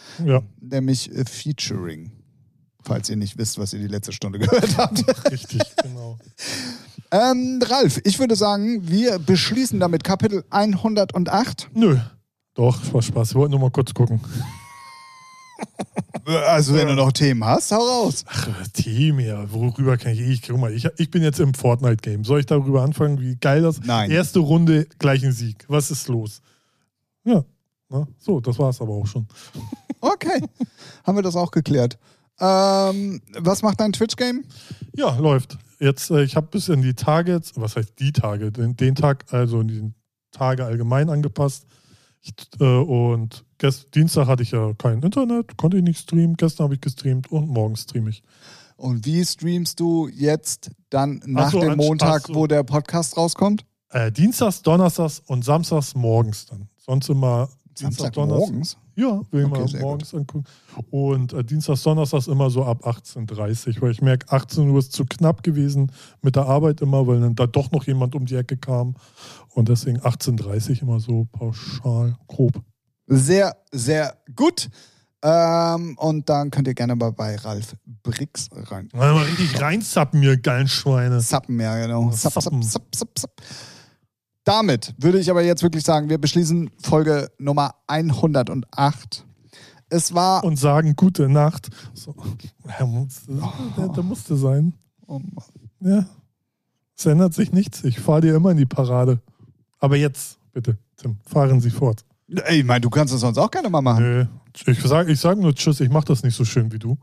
nämlich 0.62 1.12
äh, 1.16 1.26
Featuring. 1.26 2.12
Falls 2.82 3.10
ihr 3.10 3.18
nicht 3.18 3.38
wisst, 3.38 3.58
was 3.60 3.74
ihr 3.74 3.80
die 3.80 3.88
letzte 3.88 4.12
Stunde 4.14 4.40
gehört 4.40 4.78
habt. 4.78 5.32
richtig, 5.32 5.62
genau. 5.84 6.18
ähm, 7.12 7.60
Ralf, 7.64 8.00
ich 8.04 8.20
würde 8.20 8.36
sagen, 8.36 8.88
wir 8.88 9.20
beschließen 9.20 9.80
damit 9.80 10.04
Kapitel 10.04 10.44
108. 10.50 11.70
Nö. 11.74 11.98
Doch, 12.54 12.94
war 12.94 13.02
Spaß. 13.02 13.36
Wir 13.36 13.42
wollten 13.42 13.52
nur 13.52 13.62
mal 13.62 13.72
kurz 13.72 13.94
gucken. 13.94 14.20
Also, 16.26 16.76
wenn 16.76 16.88
du 16.88 16.94
noch 16.94 17.12
Themen 17.12 17.44
hast, 17.44 17.72
hau 17.72 17.78
raus. 17.80 18.24
Ach, 18.28 18.68
Team, 18.74 19.20
ja, 19.20 19.52
worüber 19.52 19.98
kann 19.98 20.12
ich, 20.14 20.20
ich 20.20 20.42
guck 20.42 20.60
mal, 20.60 20.72
ich, 20.72 20.88
ich 20.98 21.10
bin 21.10 21.24
jetzt 21.24 21.40
im 21.40 21.54
Fortnite-Game. 21.54 22.24
Soll 22.24 22.42
ich 22.42 22.46
darüber 22.46 22.84
anfangen, 22.84 23.20
wie 23.20 23.36
geil 23.36 23.64
das 23.64 23.80
Nein. 23.80 24.12
Erste 24.12 24.40
Runde, 24.40 24.88
gleich 25.00 25.24
ein 25.26 25.32
Sieg. 25.32 25.66
Was 25.68 25.90
ist 25.90 26.08
los? 26.08 26.42
Ja, 27.24 27.44
na, 27.90 28.08
so, 28.20 28.40
das 28.40 28.60
war 28.60 28.70
es 28.70 28.82
aber 28.82 28.94
auch 28.94 29.08
schon. 29.08 29.28
Okay, 30.02 30.42
haben 31.06 31.18
wir 31.18 31.24
das 31.24 31.36
auch 31.36 31.52
geklärt. 31.52 31.98
Ähm, 32.40 33.22
was 33.38 33.62
macht 33.62 33.80
dein 33.80 33.94
Twitch-Game? 33.94 34.44
Ja, 34.96 35.16
läuft. 35.18 35.58
Jetzt, 35.80 36.10
äh, 36.12 36.24
ich 36.24 36.36
habe 36.36 36.48
bis 36.48 36.70
in 36.70 36.82
die 36.82 36.94
Tage, 36.94 37.34
jetzt- 37.34 37.60
was 37.60 37.76
heißt 37.76 37.94
die 38.00 38.12
Tage? 38.12 38.52
Den, 38.52 38.76
den 38.76 38.96
Tag, 38.96 39.26
also 39.32 39.62
in 39.62 39.68
die 39.68 39.94
Tage 40.32 40.66
allgemein 40.66 41.10
angepasst. 41.10 41.66
Ich, 42.22 42.34
äh, 42.60 42.64
und 42.66 43.46
gest, 43.58 43.96
Dienstag 43.96 44.28
hatte 44.28 44.44
ich 44.44 44.52
ja 44.52 44.74
kein 44.78 45.02
Internet, 45.02 45.56
konnte 45.58 45.78
ich 45.78 45.84
nicht 45.84 46.00
streamen. 46.00 46.36
Gestern 46.36 46.66
habe 46.66 46.76
ich 46.76 46.82
gestreamt 46.82 47.32
und 47.32 47.48
morgen 47.48 47.76
streame 47.78 48.10
ich. 48.10 48.24
Und 48.76 49.06
wie 49.06 49.24
streamst 49.26 49.80
du 49.80 50.08
jetzt 50.10 50.72
dann 50.90 51.22
nach 51.26 51.48
Ach 51.48 51.52
so, 51.52 51.60
dem 51.62 51.76
Montag, 51.78 52.28
so. 52.28 52.36
wo 52.36 52.48
der 52.48 52.64
Podcast 52.64 53.16
rauskommt? 53.18 53.66
Äh, 53.92 54.12
Dienstags, 54.12 54.62
Donnerstags 54.62 55.22
und 55.28 55.44
Samstags 55.44 55.96
morgens 55.96 56.46
dann. 56.46 56.68
Sonst 56.78 57.10
immer 57.10 57.50
Dienstag, 57.80 58.14
Donnerstag. 58.14 58.50
morgens? 58.52 58.78
Ja, 59.00 59.22
will 59.32 59.46
ich 59.46 59.52
Okay, 59.52 59.74
mal 59.74 59.82
morgens 59.82 60.14
angucken. 60.14 60.44
Und 60.92 61.32
äh, 61.32 61.42
Dienstags, 61.42 61.84
Donnerstags 61.84 62.28
immer 62.28 62.50
so 62.50 62.66
ab 62.66 62.86
18.30 62.86 63.78
Uhr, 63.78 63.82
weil 63.84 63.92
ich 63.92 64.02
merke, 64.02 64.30
18 64.30 64.70
Uhr 64.70 64.80
ist 64.80 64.92
zu 64.92 65.06
knapp 65.06 65.42
gewesen 65.42 65.90
mit 66.22 66.36
der 66.36 66.48
Arbeit 66.48 66.82
immer, 66.82 67.08
weil 67.08 67.22
dann 67.22 67.34
da 67.34 67.48
doch 67.48 67.72
noch 67.72 67.86
jemand 67.86 68.14
um 68.14 68.26
die 68.26 68.36
Ecke 68.36 68.58
kam. 68.58 68.96
Und 69.54 69.70
deswegen 69.70 70.02
18.30 70.02 70.70
Uhr 70.70 70.82
immer 70.82 71.00
so 71.00 71.28
pauschal, 71.32 72.18
grob. 72.28 72.62
Sehr, 73.08 73.56
sehr 73.72 74.18
gut. 74.36 74.70
Ähm, 75.22 75.98
und 75.98 76.28
dann 76.28 76.52
könnt 76.52 76.68
ihr 76.68 76.74
gerne 76.74 76.96
mal 76.96 77.12
bei 77.12 77.38
Ralf 77.38 77.76
Brix 78.04 78.50
rein. 78.52 78.90
Mal 78.94 79.14
richtig 79.24 79.62
reinzappen, 79.62 80.22
ihr 80.24 80.38
geilen 80.38 80.68
Schweine. 80.68 81.20
Zappen, 81.20 81.60
ja, 81.60 81.78
genau. 81.78 82.10
Zapp, 82.12 82.34
zapp, 82.34 82.64
zapp, 82.64 82.84
zapp, 82.94 83.18
zapp. 83.18 83.32
Damit 84.50 84.96
würde 84.98 85.20
ich 85.20 85.30
aber 85.30 85.44
jetzt 85.44 85.62
wirklich 85.62 85.84
sagen, 85.84 86.10
wir 86.10 86.18
beschließen 86.18 86.72
Folge 86.82 87.30
Nummer 87.38 87.76
108. 87.86 89.24
Es 89.90 90.16
war. 90.16 90.44
Und 90.44 90.58
sagen 90.58 90.96
gute 90.96 91.30
Nacht. 91.30 91.70
So. 91.94 92.16
Der, 92.66 92.88
muss, 92.88 93.26
der, 93.78 93.90
der 93.90 94.04
musste 94.04 94.36
sein. 94.36 94.74
Oh. 95.06 95.22
Ja. 95.82 96.04
Es 96.98 97.06
ändert 97.06 97.36
sich 97.36 97.52
nichts. 97.52 97.84
Ich 97.84 98.00
fahre 98.00 98.22
dir 98.22 98.36
immer 98.36 98.50
in 98.50 98.58
die 98.58 98.66
Parade. 98.66 99.22
Aber 99.78 99.98
jetzt, 99.98 100.40
bitte, 100.52 100.80
Tim, 100.98 101.18
fahren 101.28 101.62
Sie 101.62 101.70
fort. 101.70 102.04
Ey, 102.28 102.62
ich 102.62 102.66
meine, 102.66 102.82
du 102.82 102.90
kannst 102.90 103.14
es 103.14 103.22
sonst 103.22 103.38
auch 103.38 103.52
gerne 103.52 103.70
mal 103.70 103.82
machen. 103.82 104.04
Nö. 104.04 104.26
Ich 104.66 104.82
sage 104.82 105.12
ich 105.12 105.20
sag 105.20 105.38
nur 105.38 105.54
Tschüss, 105.54 105.80
ich 105.80 105.92
mache 105.92 106.06
das 106.06 106.24
nicht 106.24 106.36
so 106.36 106.44
schön 106.44 106.72
wie 106.72 106.80
du. 106.80 106.98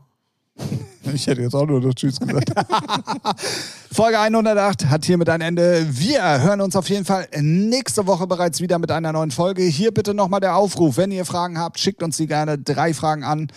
Ich 1.13 1.27
hätte 1.27 1.41
jetzt 1.41 1.55
auch 1.55 1.65
nur 1.65 1.81
noch 1.81 1.93
Tschüss 1.93 2.19
gesagt. 2.19 2.51
Folge 3.91 4.19
108 4.19 4.89
hat 4.89 5.05
hiermit 5.05 5.29
ein 5.29 5.41
Ende. 5.41 5.87
Wir 5.89 6.41
hören 6.41 6.61
uns 6.61 6.75
auf 6.75 6.89
jeden 6.89 7.05
Fall 7.05 7.27
nächste 7.39 8.05
Woche 8.05 8.27
bereits 8.27 8.61
wieder 8.61 8.77
mit 8.79 8.91
einer 8.91 9.11
neuen 9.11 9.31
Folge. 9.31 9.63
Hier 9.63 9.91
bitte 9.91 10.13
nochmal 10.13 10.39
der 10.39 10.55
Aufruf. 10.55 10.97
Wenn 10.97 11.11
ihr 11.11 11.25
Fragen 11.25 11.57
habt, 11.57 11.79
schickt 11.79 12.03
uns 12.03 12.17
die 12.17 12.27
gerne 12.27 12.57
drei 12.57 12.93
Fragen 12.93 13.23
an. 13.23 13.47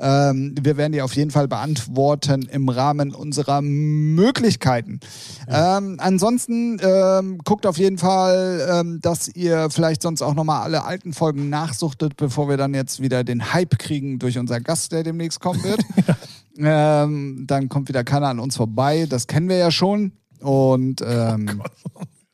Ähm, 0.00 0.54
wir 0.60 0.76
werden 0.76 0.92
die 0.92 1.02
auf 1.02 1.14
jeden 1.14 1.30
Fall 1.30 1.48
beantworten 1.48 2.48
im 2.52 2.68
Rahmen 2.68 3.12
unserer 3.12 3.60
Möglichkeiten. 3.62 5.00
Ähm, 5.48 5.96
ansonsten 5.98 6.78
ähm, 6.80 7.38
guckt 7.44 7.66
auf 7.66 7.78
jeden 7.78 7.98
Fall, 7.98 8.68
ähm, 8.70 9.00
dass 9.00 9.28
ihr 9.28 9.70
vielleicht 9.70 10.02
sonst 10.02 10.22
auch 10.22 10.34
nochmal 10.34 10.62
alle 10.62 10.84
alten 10.84 11.12
Folgen 11.12 11.48
nachsuchtet, 11.48 12.16
bevor 12.16 12.48
wir 12.48 12.56
dann 12.56 12.74
jetzt 12.74 13.00
wieder 13.00 13.24
den 13.24 13.52
Hype 13.52 13.78
kriegen 13.78 14.18
durch 14.18 14.38
unseren 14.38 14.62
Gast, 14.62 14.92
der 14.92 15.02
demnächst 15.02 15.40
kommen 15.40 15.62
wird. 15.64 15.80
Ähm, 16.58 17.44
dann 17.46 17.68
kommt 17.68 17.88
wieder 17.88 18.04
keiner 18.04 18.28
an 18.28 18.40
uns 18.40 18.56
vorbei. 18.56 19.06
Das 19.08 19.26
kennen 19.26 19.48
wir 19.48 19.56
ja 19.56 19.70
schon. 19.70 20.12
Und 20.40 21.02
ähm, 21.04 21.62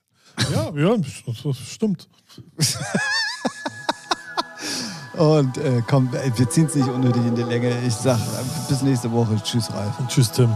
Ja, 0.53 0.72
ja, 0.75 0.97
das, 0.97 1.57
stimmt. 1.57 2.09
und 5.14 5.57
äh, 5.59 5.83
komm, 5.87 6.12
wir 6.12 6.51
ziehen 6.51 6.66
es 6.66 6.75
nicht 6.75 6.89
unnötig 6.89 7.25
in 7.25 7.37
die 7.37 7.43
Länge. 7.43 7.72
Ich 7.87 7.95
sag 7.95 8.18
äh, 8.18 8.68
bis 8.68 8.83
nächste 8.83 9.12
Woche. 9.12 9.37
Tschüss, 9.43 9.72
Ralf. 9.72 9.99
Und 9.99 10.09
tschüss, 10.09 10.31
Tim. 10.33 10.51